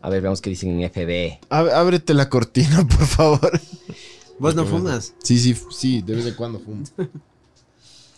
A 0.00 0.08
ver, 0.08 0.22
veamos 0.22 0.40
qué 0.40 0.50
dicen 0.50 0.80
en 0.80 0.88
FB. 0.88 1.40
Ábrete 1.50 2.14
la 2.14 2.28
cortina, 2.28 2.86
por 2.96 3.06
favor. 3.06 3.60
Vos 4.38 4.54
no 4.54 4.64
fumas. 4.64 5.14
Sí, 5.18 5.36
sí, 5.38 5.54
sí, 5.70 6.00
de 6.00 6.14
vez 6.14 6.26
en 6.26 6.34
cuando 6.34 6.60
fumo. 6.60 6.84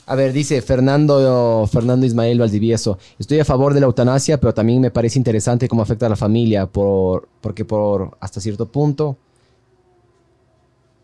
A 0.04 0.16
ver, 0.16 0.32
dice 0.32 0.60
Fernando, 0.60 1.66
Fernando 1.72 2.04
Ismael 2.04 2.38
Valdivieso. 2.38 2.98
Estoy 3.18 3.38
a 3.38 3.44
favor 3.44 3.72
de 3.72 3.80
la 3.80 3.86
eutanasia, 3.86 4.38
pero 4.38 4.52
también 4.52 4.80
me 4.80 4.90
parece 4.90 5.16
interesante 5.18 5.68
cómo 5.68 5.80
afecta 5.80 6.06
a 6.06 6.08
la 6.08 6.16
familia, 6.16 6.66
por, 6.66 7.28
porque 7.40 7.64
por 7.64 8.16
hasta 8.20 8.40
cierto 8.40 8.66
punto... 8.66 9.16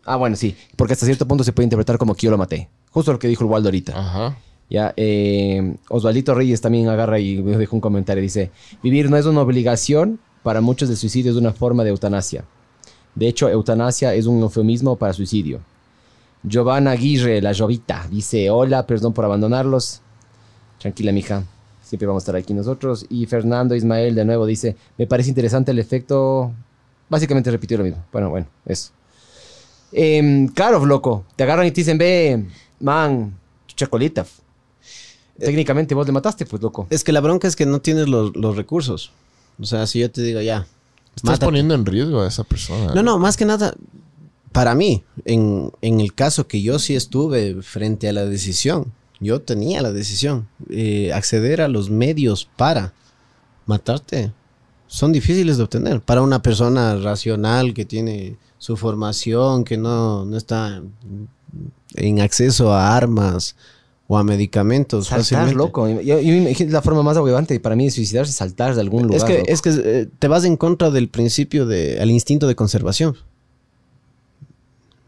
Ah, 0.09 0.15
bueno, 0.15 0.35
sí, 0.35 0.55
porque 0.75 0.93
hasta 0.93 1.05
cierto 1.05 1.27
punto 1.27 1.43
se 1.43 1.53
puede 1.53 1.65
interpretar 1.65 1.99
como 1.99 2.15
que 2.15 2.25
yo 2.25 2.31
lo 2.31 2.37
maté. 2.39 2.67
Justo 2.89 3.13
lo 3.13 3.19
que 3.19 3.27
dijo 3.27 3.43
el 3.43 3.49
Waldo 3.51 3.67
ahorita. 3.67 3.93
Ajá. 3.95 4.37
Ya, 4.67 4.91
eh, 4.97 5.75
Osvaldito 5.87 6.33
Reyes 6.33 6.61
también 6.61 6.87
agarra 6.87 7.19
y 7.19 7.35
dejó 7.35 7.75
un 7.75 7.81
comentario. 7.81 8.23
Dice, 8.23 8.49
vivir 8.81 9.07
no 9.11 9.17
es 9.17 9.27
una 9.27 9.41
obligación, 9.41 10.19
para 10.41 10.61
muchos 10.61 10.89
el 10.89 10.97
suicidio 10.97 11.31
es 11.31 11.37
una 11.37 11.53
forma 11.53 11.83
de 11.83 11.91
eutanasia. 11.91 12.43
De 13.13 13.27
hecho, 13.27 13.49
eutanasia 13.49 14.15
es 14.15 14.25
un 14.25 14.41
eufemismo 14.41 14.95
para 14.95 15.13
suicidio. 15.13 15.59
Giovanna 16.41 16.91
Aguirre, 16.91 17.39
la 17.39 17.53
Jovita, 17.53 18.07
dice, 18.09 18.49
hola, 18.49 18.87
perdón 18.87 19.13
por 19.13 19.25
abandonarlos. 19.25 20.01
Tranquila, 20.79 21.11
mija. 21.11 21.43
Siempre 21.83 22.07
vamos 22.07 22.23
a 22.23 22.23
estar 22.23 22.35
aquí 22.35 22.55
nosotros. 22.55 23.05
Y 23.11 23.27
Fernando 23.27 23.75
Ismael 23.75 24.15
de 24.15 24.25
nuevo 24.25 24.47
dice, 24.47 24.75
me 24.97 25.05
parece 25.05 25.29
interesante 25.29 25.69
el 25.69 25.77
efecto... 25.77 26.51
Básicamente 27.09 27.51
repitió 27.51 27.77
lo 27.77 27.83
mismo. 27.83 28.03
Bueno, 28.11 28.31
bueno, 28.31 28.47
eso. 28.65 28.91
Em, 29.91 30.47
claro, 30.47 30.85
loco. 30.85 31.25
Te 31.35 31.43
agarran 31.43 31.65
y 31.67 31.71
te 31.71 31.81
dicen, 31.81 31.97
ve, 31.97 32.45
man, 32.79 33.37
chacolita. 33.75 34.25
Técnicamente 35.37 35.95
vos 35.95 36.05
le 36.05 36.11
mataste, 36.11 36.45
pues, 36.45 36.61
loco. 36.61 36.87
Es 36.89 37.03
que 37.03 37.11
la 37.11 37.21
bronca 37.21 37.47
es 37.47 37.55
que 37.55 37.65
no 37.65 37.81
tienes 37.81 38.07
los, 38.07 38.35
los 38.35 38.55
recursos. 38.55 39.11
O 39.59 39.65
sea, 39.65 39.87
si 39.87 39.99
yo 39.99 40.11
te 40.11 40.21
digo 40.21 40.41
ya. 40.41 40.67
Estás 41.15 41.23
mátate. 41.23 41.45
poniendo 41.45 41.73
en 41.73 41.85
riesgo 41.85 42.21
a 42.21 42.27
esa 42.27 42.43
persona. 42.43 42.93
No, 42.93 43.03
no, 43.03 43.17
más 43.17 43.35
que 43.35 43.45
nada, 43.45 43.73
para 44.51 44.75
mí, 44.75 45.03
en, 45.25 45.71
en 45.81 45.99
el 45.99 46.13
caso 46.13 46.47
que 46.47 46.61
yo 46.61 46.79
sí 46.79 46.95
estuve 46.95 47.61
frente 47.61 48.09
a 48.09 48.13
la 48.13 48.25
decisión, 48.25 48.93
yo 49.19 49.41
tenía 49.41 49.81
la 49.81 49.91
decisión, 49.91 50.47
eh, 50.69 51.11
acceder 51.13 51.61
a 51.61 51.67
los 51.67 51.89
medios 51.89 52.49
para 52.55 52.93
matarte 53.65 54.31
son 54.89 55.11
difíciles 55.11 55.57
de 55.57 55.63
obtener. 55.63 56.01
Para 56.01 56.21
una 56.21 56.41
persona 56.41 56.95
racional 56.97 57.73
que 57.73 57.85
tiene 57.85 58.37
su 58.59 58.77
formación, 58.77 59.63
que 59.63 59.77
no, 59.77 60.25
no 60.25 60.37
está 60.37 60.83
en 61.95 62.21
acceso 62.21 62.71
a 62.71 62.95
armas 62.95 63.55
o 64.07 64.17
a 64.17 64.23
medicamentos 64.23 65.07
Saltar, 65.07 65.19
fácilmente. 65.23 65.55
loco. 65.55 65.87
Yo, 65.89 66.19
yo 66.19 66.65
la 66.67 66.81
forma 66.83 67.01
más 67.03 67.17
ahuevante 67.17 67.59
para 67.59 67.75
mí 67.75 67.85
de 67.85 67.91
suicidarse, 67.91 68.31
saltar 68.33 68.75
de 68.75 68.81
algún 68.81 69.07
lugar. 69.07 69.17
Es 69.17 69.23
que, 69.25 69.37
loco. 69.39 69.51
es 69.51 69.61
que 69.61 69.69
eh, 70.01 70.07
te 70.19 70.27
vas 70.27 70.43
en 70.45 70.57
contra 70.57 70.91
del 70.91 71.09
principio 71.09 71.65
de, 71.65 71.99
al 72.01 72.11
instinto 72.11 72.47
de 72.47 72.55
conservación. 72.55 73.15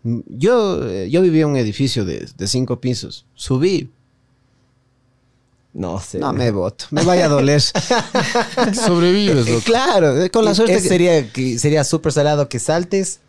Mm, 0.03 0.19
Yo, 0.28 0.88
eh, 0.88 1.10
yo 1.11 1.22
vivía 1.22 1.44
en 1.44 1.49
un 1.49 1.57
edificio 1.57 2.06
de, 2.06 2.28
de 2.38 2.48
cinco 2.48 2.80
pisos. 2.80 3.26
Subí. 3.36 3.90
No 5.73 5.99
sé. 5.99 6.19
No 6.19 6.34
me 6.34 6.52
voto. 6.52 6.86
Me 6.91 7.03
vaya 7.03 7.26
a 7.26 7.30
doler. 7.30 7.61
Sobrevives, 8.73 9.48
loco. 9.49 9.61
claro, 9.64 10.22
eh, 10.22 10.30
con 10.30 10.44
la 10.45 10.53
suerte 10.53 10.76
Es- 10.76 10.84
que- 10.84 10.90
sería 10.90 11.32
que 11.32 11.57
sería 11.60 11.84
súper 11.84 12.11
salado 12.11 12.49
que 12.49 12.60
saltes, 12.60 13.19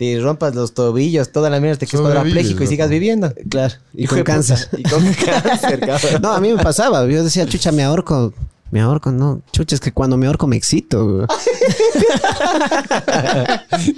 te 0.00 0.18
rompas 0.18 0.54
los 0.54 0.72
tobillos, 0.72 1.30
toda 1.30 1.50
la 1.50 1.60
mierda, 1.60 1.76
te 1.76 1.86
quedes 1.86 2.00
cuadrapléjico 2.00 2.52
y 2.52 2.60
loco. 2.60 2.70
sigas 2.70 2.88
viviendo. 2.88 3.34
Claro, 3.50 3.74
y 3.92 4.06
con 4.06 4.22
cáncer. 4.22 4.66
Y 4.78 4.82
con 4.84 5.04
cáncer, 5.12 5.78
cabrón. 5.78 6.22
No, 6.22 6.32
a 6.32 6.40
mí 6.40 6.54
me 6.54 6.62
pasaba. 6.62 7.06
Yo 7.06 7.22
decía, 7.22 7.44
chucha, 7.44 7.70
me 7.70 7.82
ahorco. 7.82 8.32
Me 8.70 8.80
ahorco, 8.80 9.10
no. 9.10 9.42
Chucha, 9.52 9.74
es 9.74 9.80
que 9.80 9.92
cuando 9.92 10.16
me 10.16 10.26
ahorco 10.26 10.46
me 10.46 10.56
excito. 10.56 11.26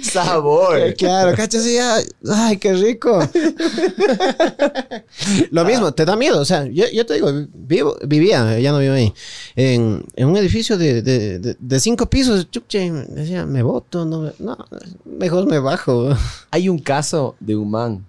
Sabor. 0.01 0.77
Eh, 0.79 0.93
Claro, 0.95 1.35
cachas, 1.35 1.65
y 1.65 1.75
ya, 1.75 1.97
ay, 2.31 2.57
qué 2.57 2.73
rico. 2.73 3.19
Lo 5.51 5.65
mismo, 5.65 5.91
te 5.93 6.05
da 6.05 6.15
miedo. 6.15 6.39
O 6.39 6.45
sea, 6.45 6.65
yo, 6.65 6.85
yo 6.93 7.05
te 7.05 7.15
digo, 7.15 7.29
vivo, 7.53 7.95
vivía, 8.05 8.59
ya 8.59 8.71
no 8.71 8.79
vivo 8.79 8.93
ahí, 8.93 9.13
en, 9.55 10.03
en 10.15 10.27
un 10.27 10.37
edificio 10.37 10.77
de, 10.77 11.01
de, 11.01 11.39
de- 11.39 11.57
de 11.59 11.79
cinco 11.79 12.09
pisos. 12.09 12.49
Chuche, 12.49 12.91
decía, 12.91 13.45
me 13.45 13.63
voto, 13.63 14.05
no, 14.05 14.21
me- 14.21 14.33
no, 14.39 14.57
mejor 15.05 15.45
me 15.47 15.59
bajo. 15.59 16.09
Hay 16.51 16.69
un 16.69 16.79
caso 16.79 17.35
de 17.39 17.55
un 17.55 17.71
man 17.71 18.05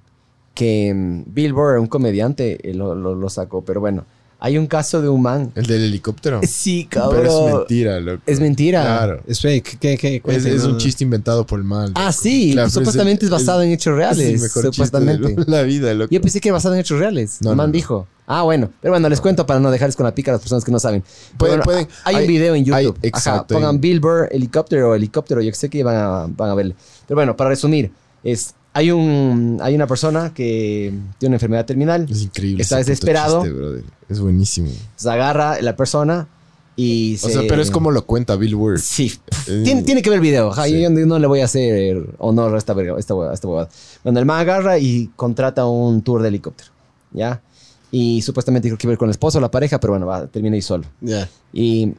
que 0.55 0.93
mm, 0.95 1.23
Bill 1.27 1.53
Burr, 1.53 1.78
un 1.78 1.86
comediante, 1.89 2.70
eh, 2.70 2.74
lo, 2.74 2.95
lo- 2.95 3.15
lo 3.15 3.28
sacó, 3.28 3.65
pero 3.65 3.81
bueno, 3.81 4.05
hay 4.46 4.58
un 4.58 4.66
caso 4.66 5.00
de 5.00 5.08
un 5.08 5.22
man. 5.22 5.50
El 5.54 5.64
del 5.66 5.84
helicóptero. 5.84 6.40
Sí, 6.46 6.86
cabrón. 6.88 7.22
Pero 7.22 7.30
es 7.48 7.54
mentira, 7.54 8.00
loco. 8.00 8.22
Es 8.26 8.40
mentira. 8.40 8.82
Claro. 8.82 9.22
Es 9.26 9.40
fake, 9.40 9.78
¿qué, 9.78 9.96
qué? 9.96 10.22
Es, 10.26 10.44
es 10.44 10.64
un 10.64 10.76
chiste 10.76 11.02
inventado 11.02 11.46
por 11.46 11.58
el 11.58 11.64
mal. 11.64 11.92
Ah, 11.94 12.06
loco. 12.06 12.12
sí, 12.12 12.50
Claro, 12.52 12.68
pero 12.68 12.80
supuestamente 12.80 13.24
es, 13.24 13.30
el- 13.30 13.32
basado 13.38 13.62
en 13.62 13.70
hechos 13.70 13.92
es 13.92 13.96
reales. 13.96 14.26
el 14.26 14.40
mejor 14.40 14.62
supuestamente. 14.64 15.26
chiste 15.28 15.44
de 15.46 15.50
la 15.56 15.62
vida, 15.62 15.94
loco. 15.94 16.10
Yo 16.12 16.20
pensé 16.20 16.40
que 16.40 16.48
era 16.50 16.54
basado 16.54 16.74
en 16.74 16.80
hechos 16.80 16.98
reales. 16.98 17.38
No, 17.40 17.50
el 17.50 17.56
man 17.56 17.64
no, 17.64 17.68
no. 17.68 17.72
dijo. 17.72 18.06
Ah, 18.26 18.42
bueno. 18.42 18.70
Pero 18.80 18.92
bueno, 18.92 19.08
les 19.08 19.20
cuento 19.20 19.46
para 19.46 19.60
no 19.60 19.70
dejarles 19.70 19.96
con 19.96 20.04
la 20.04 20.14
pica 20.14 20.30
a 20.30 20.34
las 20.34 20.40
personas 20.42 20.62
que 20.64 20.72
no 20.72 20.78
saben. 20.78 21.02
Pueden- 21.38 21.56
bueno, 21.60 21.62
pueden- 21.64 21.88
Hay, 22.04 22.16
hay- 22.16 22.22
un 22.22 22.28
video 22.28 22.54
en 22.54 22.74
hay- 22.74 22.84
YouTube. 22.84 22.98
Ajá, 22.98 23.06
exacto, 23.08 23.54
pongan 23.54 23.74
en- 23.76 23.80
Bill 23.80 24.00
Burr, 24.00 24.28
helicóptero 24.30 24.90
o 24.90 24.94
helicóptero. 24.94 25.40
Yo 25.40 25.52
sé 25.54 25.68
que 25.70 25.82
van 25.82 25.96
a, 25.96 26.26
van 26.28 26.50
a 26.50 26.54
verle. 26.54 26.74
Pero 27.08 27.16
bueno, 27.16 27.34
para 27.36 27.50
resumir, 27.50 27.90
es, 28.22 28.54
hay, 28.74 28.90
un, 28.90 29.59
hay 29.62 29.74
una 29.74 29.86
persona 29.86 30.34
que 30.34 30.92
tiene 31.18 31.30
una 31.30 31.36
enfermedad 31.36 31.64
terminal. 31.64 32.06
Es 32.10 32.22
increíble. 32.22 32.62
Está 32.62 32.76
desesperado. 32.76 33.42
chiste, 33.44 33.84
es 34.09 34.20
buenísimo. 34.20 34.68
Se 34.96 35.09
agarra 35.09 35.60
la 35.62 35.74
persona 35.76 36.28
y 36.76 37.14
O 37.14 37.18
se... 37.18 37.30
sea, 37.32 37.42
pero 37.48 37.62
es 37.62 37.70
como 37.70 37.90
lo 37.92 38.05
cuenta 38.05 38.36
Bill 38.36 38.56
Ward. 38.56 38.80
Sí, 38.80 39.12
Eh, 39.46 39.62
tiene, 39.64 39.82
tiene 39.84 40.02
que 40.02 40.10
ver 40.10 40.16
el 40.18 40.22
video. 40.22 40.51
Ajá, 40.51 40.64
sí. 40.64 40.80
Yo 40.80 40.90
no 40.90 41.18
le 41.18 41.26
voy 41.26 41.40
a 41.40 41.44
hacer 41.44 42.05
honor 42.18 42.55
a 42.55 42.59
esta, 42.59 42.74
esta, 42.98 43.14
esta 43.32 43.46
huevada. 43.48 43.68
Bueno, 44.02 44.18
el 44.18 44.26
man 44.26 44.40
agarra 44.40 44.78
y 44.78 45.10
contrata 45.16 45.64
un 45.66 46.02
tour 46.02 46.20
de 46.20 46.28
helicóptero. 46.28 46.70
¿Ya? 47.12 47.40
Y 47.92 48.22
supuestamente 48.22 48.66
creo 48.68 48.76
que 48.76 48.86
iba 48.88 48.90
a 48.90 48.94
ir 48.94 48.98
con 48.98 49.09
el 49.09 49.12
esposo 49.12 49.38
o 49.38 49.40
la 49.40 49.52
pareja, 49.52 49.78
pero 49.78 49.92
bueno, 49.92 50.05
va, 50.06 50.26
termina 50.26 50.56
ahí 50.56 50.62
solo. 50.62 50.84
Ya. 51.01 51.28
Y 51.52 51.92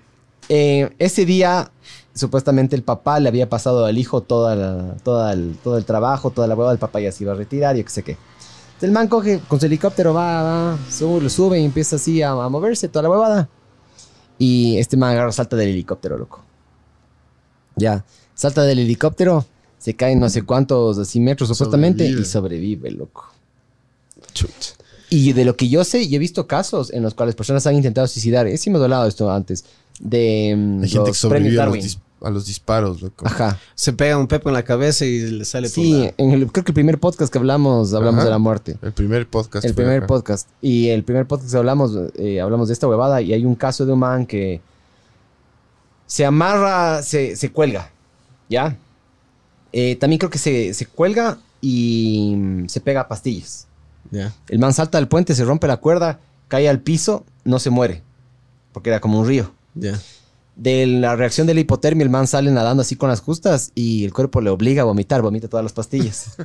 eh, 0.49 0.89
ese 0.99 1.26
día, 1.26 1.72
supuestamente 2.16 2.76
el 2.76 2.82
papá 2.84 3.20
le 3.20 3.30
había 3.30 3.48
pasado 3.50 3.86
al 3.86 3.98
hijo 3.98 4.22
toda 4.22 4.56
la- 4.56 4.96
toda 5.04 5.34
el, 5.34 5.56
todo 5.64 5.78
el 5.78 5.86
trabajo, 5.86 6.32
toda 6.32 6.48
la 6.48 6.56
hueva. 6.56 6.72
El 6.72 6.78
papá 6.80 7.00
ya 7.02 7.12
se 7.12 7.24
iba 7.24 7.34
a 7.34 7.36
retirar, 7.36 7.76
yo 7.76 7.84
qué 7.84 7.90
sé 7.92 8.04
qué. 8.04 8.12
Entonces 8.14 8.84
el 8.90 8.92
man 8.92 9.08
coge 9.08 9.40
con 9.48 9.60
su 9.60 9.66
helicóptero, 9.68 10.14
va, 10.14 10.42
va, 10.44 10.78
sube, 10.90 11.22
lo 11.22 11.30
sube 11.30 11.60
y 11.60 11.66
empieza 11.66 11.98
así 11.98 12.22
a, 12.22 12.32
a 12.32 12.50
moverse, 12.50 12.88
toda 12.90 13.04
la 13.04 13.10
huevada. 13.10 13.50
Y 14.38 14.78
este 14.78 14.98
man 14.98 15.12
agarra, 15.12 15.32
salta 15.32 15.56
del 15.56 15.70
helicóptero, 15.70 16.18
loco. 16.18 16.42
Ya, 17.76 18.04
salta 18.34 18.64
del 18.64 18.80
helicóptero, 18.80 19.46
se 19.78 19.96
cae 19.96 20.16
no 20.16 20.30
sé 20.30 20.42
cuántos 20.44 20.98
así 20.98 21.20
metros 21.20 21.50
supuestamente 21.50 22.04
Sobrevive. 22.06 22.22
y 22.22 22.26
sobrevive, 22.26 22.92
loco. 22.92 23.26
Chucha. 24.34 24.74
Y 25.10 25.34
de 25.34 25.46
lo 25.46 25.56
que 25.56 25.70
yo 25.70 25.84
sé, 25.84 26.02
y 26.04 26.16
he 26.16 26.20
visto 26.20 26.48
casos 26.48 26.92
en 26.92 27.04
los 27.04 27.14
cuales 27.14 27.36
personas 27.36 27.66
han 27.68 27.76
intentado 27.76 28.08
suicidar. 28.08 28.48
Sí 28.58 28.70
hemos 28.70 28.82
hablado 28.82 29.04
de 29.04 29.10
esto 29.10 29.32
antes. 29.32 29.64
De 29.99 30.53
mm, 30.57 30.84
Hay 30.84 30.89
gente 30.89 30.89
que 30.89 30.95
los 30.95 31.03
premios 31.03 31.17
sobrevive 31.17 31.49
a 31.61 31.65
los, 31.65 31.73
Darwin. 31.73 31.81
dis- 31.84 31.99
a 32.22 32.30
los 32.30 32.45
disparos, 32.45 33.01
loco. 33.01 33.26
Ajá. 33.27 33.59
Se 33.76 33.93
pega 33.93 34.17
un 34.17 34.27
pepo 34.27 34.49
en 34.49 34.53
la 34.53 34.63
cabeza 34.63 35.05
y 35.05 35.19
le 35.19 35.45
sale 35.45 35.67
por 35.69 35.76
Sí, 35.76 35.93
la- 35.93 36.13
en 36.17 36.31
el- 36.31 36.51
creo 36.51 36.63
que 36.65 36.72
el 36.72 36.73
primer 36.73 36.99
podcast 36.99 37.31
que 37.31 37.38
hablamos, 37.38 37.93
hablamos 37.93 38.19
Ajá. 38.19 38.26
de 38.26 38.31
la 38.31 38.38
muerte. 38.39 38.77
El 38.81 38.93
primer 38.93 39.27
podcast. 39.27 39.63
El 39.65 39.73
primer 39.76 39.97
acá. 39.99 40.07
podcast. 40.07 40.49
Y 40.61 40.89
el 40.89 41.03
primer 41.03 41.27
podcast 41.27 41.51
que 41.51 41.57
hablamos, 41.57 41.91
eh, 42.15 42.41
hablamos 42.41 42.67
de 42.69 42.73
esta 42.73 42.88
huevada 42.88 43.22
y 43.22 43.34
hay 43.34 43.45
un 43.45 43.55
caso 43.55 43.85
de 43.85 43.93
un 43.93 43.99
man 43.99 44.26
que 44.26 44.59
se 46.07 46.26
amarra, 46.26 47.01
se, 47.03 47.35
se 47.35 47.51
cuelga, 47.51 47.89
¿ya? 48.49 48.77
Eh, 49.73 49.95
también 49.97 50.19
creo 50.19 50.30
que 50.30 50.38
se, 50.38 50.73
se 50.73 50.85
cuelga 50.85 51.38
y 51.61 52.34
mm, 52.35 52.67
se 52.67 52.80
pega 52.80 53.01
a 53.01 53.07
pastillas. 53.07 53.67
Ya. 54.11 54.34
El 54.49 54.59
man 54.59 54.73
salta 54.73 54.97
del 54.97 55.07
puente, 55.07 55.34
se 55.35 55.43
rompe 55.45 55.67
la 55.67 55.77
cuerda, 55.77 56.19
cae 56.47 56.69
al 56.69 56.80
piso, 56.80 57.26
no 57.43 57.59
se 57.59 57.69
muere, 57.72 58.03
porque 58.72 58.89
era 58.89 58.99
como 58.99 59.19
un 59.19 59.27
río. 59.27 59.51
De 60.56 60.85
la 60.88 61.15
reacción 61.15 61.47
de 61.47 61.53
la 61.53 61.60
hipotermia, 61.60 62.03
el 62.03 62.10
man 62.10 62.27
sale 62.27 62.49
nadando 62.52 62.81
así 62.81 62.95
con 62.95 63.10
las 63.10 63.19
justas 63.19 63.72
y 63.76 64.06
el 64.06 64.14
cuerpo 64.14 64.39
le 64.39 64.49
obliga 64.49 64.84
a 64.84 64.85
vomitar, 64.85 65.22
vomita 65.22 65.49
todas 65.49 65.64
las 65.64 65.73
pastillas. 65.73 66.38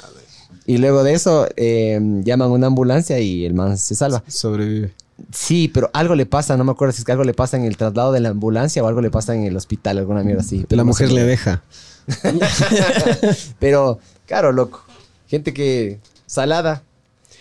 y 0.66 0.76
luego 0.76 1.02
de 1.02 1.14
eso, 1.14 1.48
eh, 1.56 1.98
llaman 2.22 2.50
una 2.50 2.66
ambulancia 2.66 3.18
y 3.20 3.44
el 3.46 3.54
man 3.54 3.78
se 3.78 3.94
salva. 3.94 4.22
Sobrevive. 4.28 4.92
Sí, 5.32 5.70
pero 5.72 5.90
algo 5.92 6.14
le 6.14 6.26
pasa, 6.26 6.56
no 6.56 6.64
me 6.64 6.72
acuerdo 6.72 6.92
si 6.92 7.00
es 7.00 7.04
que 7.04 7.12
algo 7.12 7.24
le 7.24 7.34
pasa 7.34 7.56
en 7.56 7.64
el 7.64 7.76
traslado 7.76 8.12
de 8.12 8.20
la 8.20 8.30
ambulancia 8.30 8.82
o 8.82 8.86
algo 8.86 9.00
le 9.00 9.10
pasa 9.10 9.34
en 9.34 9.44
el 9.44 9.56
hospital, 9.56 9.98
alguna 9.98 10.22
mierda 10.22 10.42
así. 10.42 10.66
Pero 10.68 10.76
La 10.76 10.84
mujer 10.84 11.12
le 11.12 11.24
deja. 11.24 11.62
Pero, 13.58 13.98
claro, 14.26 14.52
loco. 14.52 14.84
Gente 15.28 15.54
que. 15.54 16.00
Salada. 16.26 16.82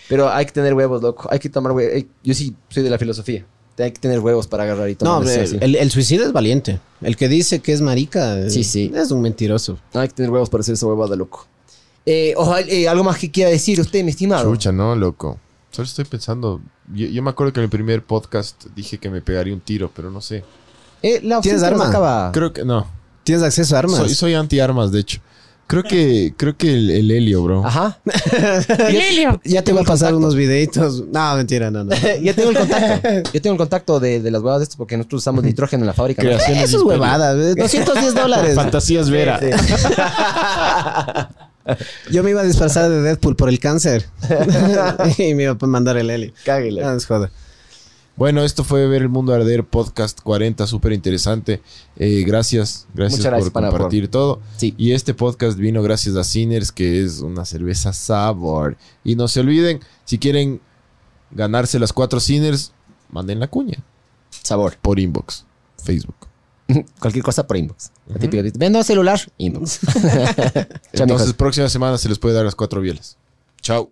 Pero 0.07 0.29
hay 0.29 0.45
que 0.45 0.51
tener 0.51 0.73
huevos, 0.73 1.01
loco. 1.01 1.27
Hay 1.31 1.39
que 1.39 1.49
tomar 1.49 1.71
huevos. 1.71 2.05
Yo 2.23 2.33
sí 2.33 2.55
soy 2.69 2.83
de 2.83 2.89
la 2.89 2.99
filosofía. 2.99 3.45
Hay 3.79 3.91
que 3.91 3.99
tener 3.99 4.19
huevos 4.19 4.47
para 4.47 4.63
agarrar 4.63 4.89
y 4.89 4.95
tomar. 4.95 5.23
No, 5.23 5.29
el, 5.29 5.57
el, 5.63 5.75
el 5.75 5.91
suicida 5.91 6.25
es 6.25 6.31
valiente. 6.31 6.79
El 7.01 7.17
que 7.17 7.27
dice 7.27 7.59
que 7.59 7.73
es 7.73 7.81
marica 7.81 8.49
sí. 8.49 8.91
es 8.93 9.11
un 9.11 9.21
mentiroso. 9.21 9.79
No 9.93 10.01
hay 10.01 10.07
que 10.09 10.13
tener 10.13 10.29
huevos 10.31 10.49
para 10.49 10.61
hacer 10.61 10.73
esa 10.73 10.85
huevada, 10.85 11.15
loco. 11.15 11.47
Eh, 12.05 12.33
ojalá, 12.37 12.61
eh, 12.67 12.87
algo 12.87 13.03
más 13.03 13.17
que 13.17 13.31
quiera 13.31 13.49
decir 13.49 13.79
usted, 13.79 14.03
mi 14.03 14.11
estimado. 14.11 14.51
Chucha, 14.51 14.71
no, 14.71 14.95
loco. 14.95 15.39
Solo 15.71 15.87
estoy 15.87 16.05
pensando. 16.05 16.61
Yo, 16.93 17.07
yo 17.07 17.23
me 17.23 17.31
acuerdo 17.31 17.51
que 17.53 17.61
en 17.61 17.63
el 17.65 17.69
primer 17.69 18.03
podcast 18.03 18.65
dije 18.75 18.97
que 18.99 19.09
me 19.09 19.21
pegaría 19.21 19.53
un 19.53 19.61
tiro, 19.61 19.89
pero 19.95 20.11
no 20.11 20.21
sé. 20.21 20.43
Eh, 21.01 21.19
la 21.23 21.41
¿Tienes 21.41 21.61
que 21.63 21.71
nos 21.71 21.79
arma? 21.81 21.89
acaba- 21.89 22.31
Creo 22.31 22.53
que 22.53 22.63
no. 22.63 22.85
¿Tienes 23.23 23.43
acceso 23.43 23.75
a 23.75 23.79
armas? 23.79 23.97
Soy, 23.97 24.09
soy 24.13 24.33
anti-armas, 24.35 24.91
de 24.91 24.99
hecho. 24.99 25.19
Creo 25.65 25.81
que, 25.83 26.33
creo 26.37 26.55
que 26.57 26.73
el, 26.73 26.89
el 26.91 27.09
helio, 27.11 27.41
bro. 27.43 27.65
Ajá. 27.65 27.97
Ya 29.43 29.61
te 29.63 29.71
voy 29.73 29.81
a 29.81 29.85
pasar 29.85 30.13
unos 30.13 30.35
videitos. 30.35 31.03
No, 31.11 31.35
mentira, 31.35 31.71
no, 31.71 31.83
no. 31.83 31.95
ya 32.21 32.33
tengo 32.33 32.51
el 32.51 32.57
contacto. 32.57 33.09
Yo 33.33 33.41
tengo 33.41 33.53
el 33.53 33.57
contacto 33.57 33.99
de, 33.99 34.19
de 34.21 34.31
las 34.31 34.41
huevas 34.41 34.59
de 34.59 34.63
esto 34.63 34.75
porque 34.77 34.97
nosotros 34.97 35.21
usamos 35.21 35.43
nitrógeno 35.43 35.83
en 35.83 35.87
la 35.87 35.93
fábrica. 35.93 36.21
¿no? 36.21 36.29
Creaciones 36.29 36.63
Eso 36.65 36.77
es 36.77 36.83
Imperio. 36.83 37.01
huevada. 37.01 37.33
210 37.33 38.13
dólares. 38.13 38.55
Fantasías 38.55 39.09
Vera. 39.09 39.39
Yo 42.11 42.23
me 42.23 42.31
iba 42.31 42.41
a 42.41 42.43
disfrazar 42.43 42.89
de 42.89 43.01
Deadpool 43.01 43.35
por 43.35 43.47
el 43.49 43.59
cáncer. 43.59 44.05
y 45.17 45.33
me 45.33 45.43
iba 45.43 45.57
a 45.59 45.65
mandar 45.65 45.97
el 45.97 46.09
helio. 46.09 46.33
Cáguele. 46.43 46.83
Ah, 46.83 46.93
es 46.95 47.05
joda. 47.05 47.31
Bueno, 48.15 48.43
esto 48.43 48.63
fue 48.63 48.87
Ver 48.87 49.01
el 49.01 49.09
Mundo 49.09 49.33
Arder, 49.33 49.63
podcast 49.63 50.21
40, 50.21 50.67
súper 50.67 50.93
interesante. 50.93 51.61
Eh, 51.97 52.23
gracias, 52.25 52.87
gracias 52.93 53.25
por 53.25 53.51
compartir 53.51 54.07
todo. 54.07 54.39
Sí. 54.55 54.75
Y 54.77 54.91
este 54.91 55.15
podcast 55.15 55.57
vino 55.57 55.81
gracias 55.81 56.15
a 56.15 56.23
Sinners, 56.23 56.71
que 56.71 57.03
es 57.03 57.21
una 57.21 57.43
cerveza 57.43 57.91
sabor. 57.91 58.77
Y 59.03 59.15
no 59.15 59.27
se 59.27 59.39
olviden, 59.39 59.79
si 60.05 60.19
quieren 60.19 60.61
ganarse 61.31 61.79
las 61.79 61.91
cuatro 61.91 62.19
Sinners, 62.19 62.71
manden 63.09 63.39
la 63.39 63.47
cuña 63.47 63.83
Sabor. 64.29 64.77
por 64.79 64.99
inbox, 64.99 65.45
Facebook. 65.83 66.27
Cualquier 66.99 67.23
cosa 67.23 67.47
por 67.47 67.57
inbox. 67.57 67.91
La 68.07 68.19
típica, 68.19 68.43
Vendo 68.55 68.83
celular, 68.83 69.19
inbox. 69.39 69.79
Entonces, 70.93 71.33
próxima 71.33 71.67
semana 71.67 71.97
se 71.97 72.09
les 72.09 72.19
puede 72.19 72.35
dar 72.35 72.45
las 72.45 72.55
cuatro 72.55 72.79
bielas. 72.79 73.17
Chao. 73.59 73.89